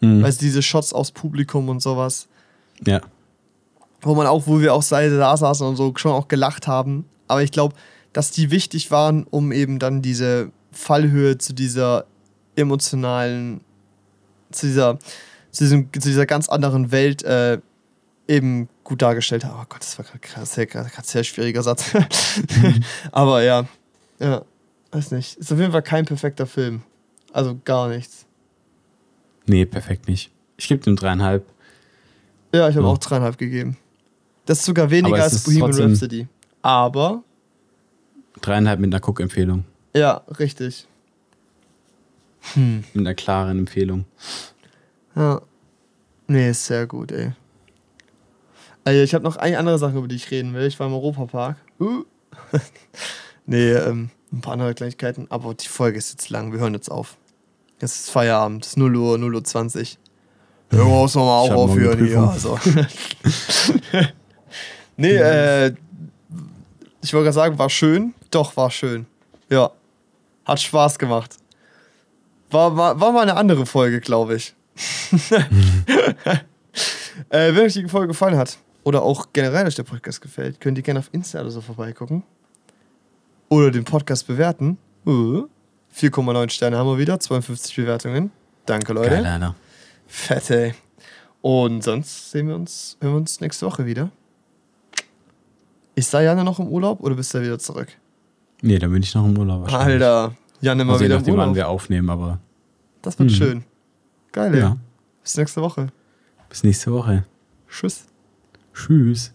Mhm. 0.00 0.22
Weißt 0.22 0.40
diese 0.40 0.62
Shots 0.62 0.92
aus 0.92 1.12
Publikum 1.12 1.68
und 1.68 1.80
sowas. 1.80 2.28
Ja. 2.86 3.00
Wo 4.00 4.14
man 4.14 4.26
auch, 4.26 4.46
wo 4.46 4.60
wir 4.60 4.74
auch 4.74 4.84
da 4.84 5.36
saßen 5.36 5.66
und 5.66 5.76
so 5.76 5.92
schon 5.96 6.12
auch 6.12 6.28
gelacht 6.28 6.66
haben. 6.66 7.06
Aber 7.28 7.42
ich 7.42 7.52
glaube, 7.52 7.74
dass 8.12 8.30
die 8.30 8.50
wichtig 8.50 8.90
waren, 8.90 9.26
um 9.30 9.52
eben 9.52 9.78
dann 9.78 10.02
diese 10.02 10.50
Fallhöhe 10.72 11.38
zu 11.38 11.52
dieser 11.52 12.06
emotionalen, 12.56 13.60
zu 14.50 14.66
dieser, 14.66 14.98
zu, 15.50 15.64
diesem, 15.64 15.92
zu 15.92 16.08
dieser 16.08 16.26
ganz 16.26 16.48
anderen 16.48 16.92
Welt 16.92 17.22
äh, 17.24 17.58
eben 18.28 18.68
gut 18.84 19.02
dargestellt 19.02 19.44
haben. 19.44 19.58
Oh 19.60 19.66
Gott, 19.68 19.80
das 19.80 19.98
war 19.98 20.04
gerade 20.20 20.46
sehr, 20.46 20.66
sehr 21.02 21.24
schwieriger 21.24 21.62
Satz. 21.62 21.92
Mhm. 22.56 22.82
Aber 23.12 23.42
ja, 23.42 23.66
ja, 24.18 24.44
weiß 24.92 25.12
nicht. 25.12 25.36
Ist 25.36 25.52
auf 25.52 25.58
jeden 25.58 25.72
Fall 25.72 25.82
kein 25.82 26.04
perfekter 26.04 26.46
Film. 26.46 26.82
Also 27.32 27.58
gar 27.64 27.88
nichts. 27.88 28.26
Nee, 29.46 29.66
perfekt 29.66 30.08
nicht. 30.08 30.30
Ich 30.56 30.68
gebe 30.68 30.82
dem 30.82 30.96
dreieinhalb. 30.96 31.44
Ja, 32.54 32.68
ich 32.68 32.76
habe 32.76 32.86
oh. 32.86 32.90
auch 32.90 32.98
dreieinhalb 32.98 33.36
gegeben. 33.38 33.76
Das 34.46 34.60
ist 34.60 34.66
sogar 34.66 34.90
weniger 34.90 35.22
als 35.22 35.42
Bohemian 35.44 35.72
Rhapsody. 35.72 36.28
Aber. 36.62 37.22
Dreieinhalb 38.40 38.80
mit 38.80 38.94
einer 38.94 39.06
Cook-Empfehlung. 39.06 39.64
Ja, 39.96 40.22
richtig. 40.38 40.86
Hm. 42.54 42.84
Mit 42.92 43.06
einer 43.06 43.14
klaren 43.14 43.58
Empfehlung. 43.60 44.04
Ja. 45.16 45.40
Nee, 46.26 46.50
ist 46.50 46.66
sehr 46.66 46.86
gut, 46.86 47.12
ey. 47.12 47.32
Also 48.84 49.00
ich 49.00 49.14
habe 49.14 49.24
noch 49.24 49.36
eine 49.36 49.58
andere 49.58 49.78
Sache, 49.78 49.96
über 49.96 50.08
die 50.08 50.16
ich 50.16 50.30
reden 50.30 50.52
will. 50.54 50.66
Ich 50.66 50.78
war 50.78 50.86
im 50.86 50.92
Europapark. 50.92 51.56
Uh. 51.80 52.04
nee, 53.46 53.72
ähm, 53.72 54.10
ein 54.32 54.40
paar 54.40 54.54
andere 54.54 54.74
Kleinigkeiten. 54.74 55.26
Aber 55.30 55.54
die 55.54 55.68
Folge 55.68 55.98
ist 55.98 56.12
jetzt 56.12 56.30
lang. 56.30 56.52
Wir 56.52 56.60
hören 56.60 56.74
jetzt 56.74 56.90
auf. 56.90 57.16
Es 57.80 58.00
ist 58.00 58.10
Feierabend. 58.10 58.64
Es 58.64 58.72
ist 58.72 58.76
0 58.78 58.96
Uhr, 58.96 59.18
0 59.18 59.34
Uhr 59.34 59.44
20. 59.44 59.98
Ja, 60.72 60.84
muss 60.84 61.14
man 61.14 61.24
mal 61.24 61.38
auch 61.38 61.52
aufhören 61.52 62.04
hier. 62.04 62.20
Also. 62.20 62.58
nee, 64.96 65.14
äh, 65.14 65.74
ich 67.02 67.12
wollte 67.12 67.24
gerade 67.24 67.32
sagen, 67.32 67.58
war 67.58 67.70
schön. 67.70 68.14
Doch, 68.30 68.56
war 68.56 68.70
schön. 68.70 69.06
Ja. 69.50 69.70
Hat 70.44 70.60
Spaß 70.60 70.98
gemacht. 70.98 71.36
War, 72.50 72.76
war, 72.76 73.00
war 73.00 73.12
mal 73.12 73.22
eine 73.22 73.36
andere 73.36 73.66
Folge, 73.66 74.00
glaube 74.00 74.36
ich. 74.36 74.54
äh, 77.30 77.54
wenn 77.54 77.66
euch 77.66 77.74
die 77.74 77.88
Folge 77.88 78.08
gefallen 78.08 78.36
hat 78.36 78.58
oder 78.82 79.02
auch 79.02 79.28
generell 79.32 79.66
euch 79.66 79.74
der 79.74 79.84
Podcast 79.84 80.20
gefällt, 80.20 80.60
könnt 80.60 80.78
ihr 80.78 80.82
gerne 80.82 81.00
auf 81.00 81.08
Insta 81.12 81.40
oder 81.40 81.50
so 81.50 81.60
vorbeigucken. 81.60 82.24
Oder 83.54 83.70
den 83.70 83.84
Podcast 83.84 84.26
bewerten. 84.26 84.78
Uh, 85.06 85.46
4,9 85.96 86.50
Sterne 86.50 86.76
haben 86.76 86.88
wir 86.88 86.98
wieder, 86.98 87.20
52 87.20 87.76
Bewertungen. 87.76 88.32
Danke, 88.66 88.92
Leute. 88.92 89.10
Geil, 89.10 89.24
Alter. 89.24 89.54
Fett, 90.08 90.50
ey. 90.50 90.74
Und 91.40 91.84
sonst 91.84 92.32
sehen 92.32 92.48
wir 92.48 92.56
uns, 92.56 92.96
hören 93.00 93.12
wir 93.12 93.18
uns 93.18 93.40
nächste 93.40 93.66
Woche 93.66 93.86
wieder. 93.86 94.10
Ist 95.94 96.12
da 96.12 96.20
Janne 96.20 96.42
noch 96.42 96.58
im 96.58 96.66
Urlaub 96.66 97.00
oder 97.00 97.14
bist 97.14 97.32
du 97.32 97.42
wieder 97.42 97.60
zurück? 97.60 97.96
Nee, 98.60 98.80
dann 98.80 98.90
bin 98.90 99.04
ich 99.04 99.14
noch 99.14 99.24
im 99.24 99.38
Urlaub. 99.38 99.72
Alter, 99.72 100.34
Janne 100.60 100.84
mal 100.84 100.94
also 100.94 101.04
wieder 101.04 101.18
im 101.18 101.22
Urlaub. 101.22 101.38
wann 101.38 101.54
wir 101.54 101.68
aufnehmen, 101.68 102.10
aber. 102.10 102.40
Das 103.02 103.16
wird 103.20 103.30
hm. 103.30 103.36
schön. 103.36 103.64
Geil, 104.32 104.52
ey. 104.52 104.60
Ja. 104.62 104.76
Bis 105.22 105.36
nächste 105.36 105.62
Woche. 105.62 105.92
Bis 106.48 106.64
nächste 106.64 106.90
Woche. 106.92 107.24
Tschüss. 107.68 108.06
Tschüss. 108.74 109.33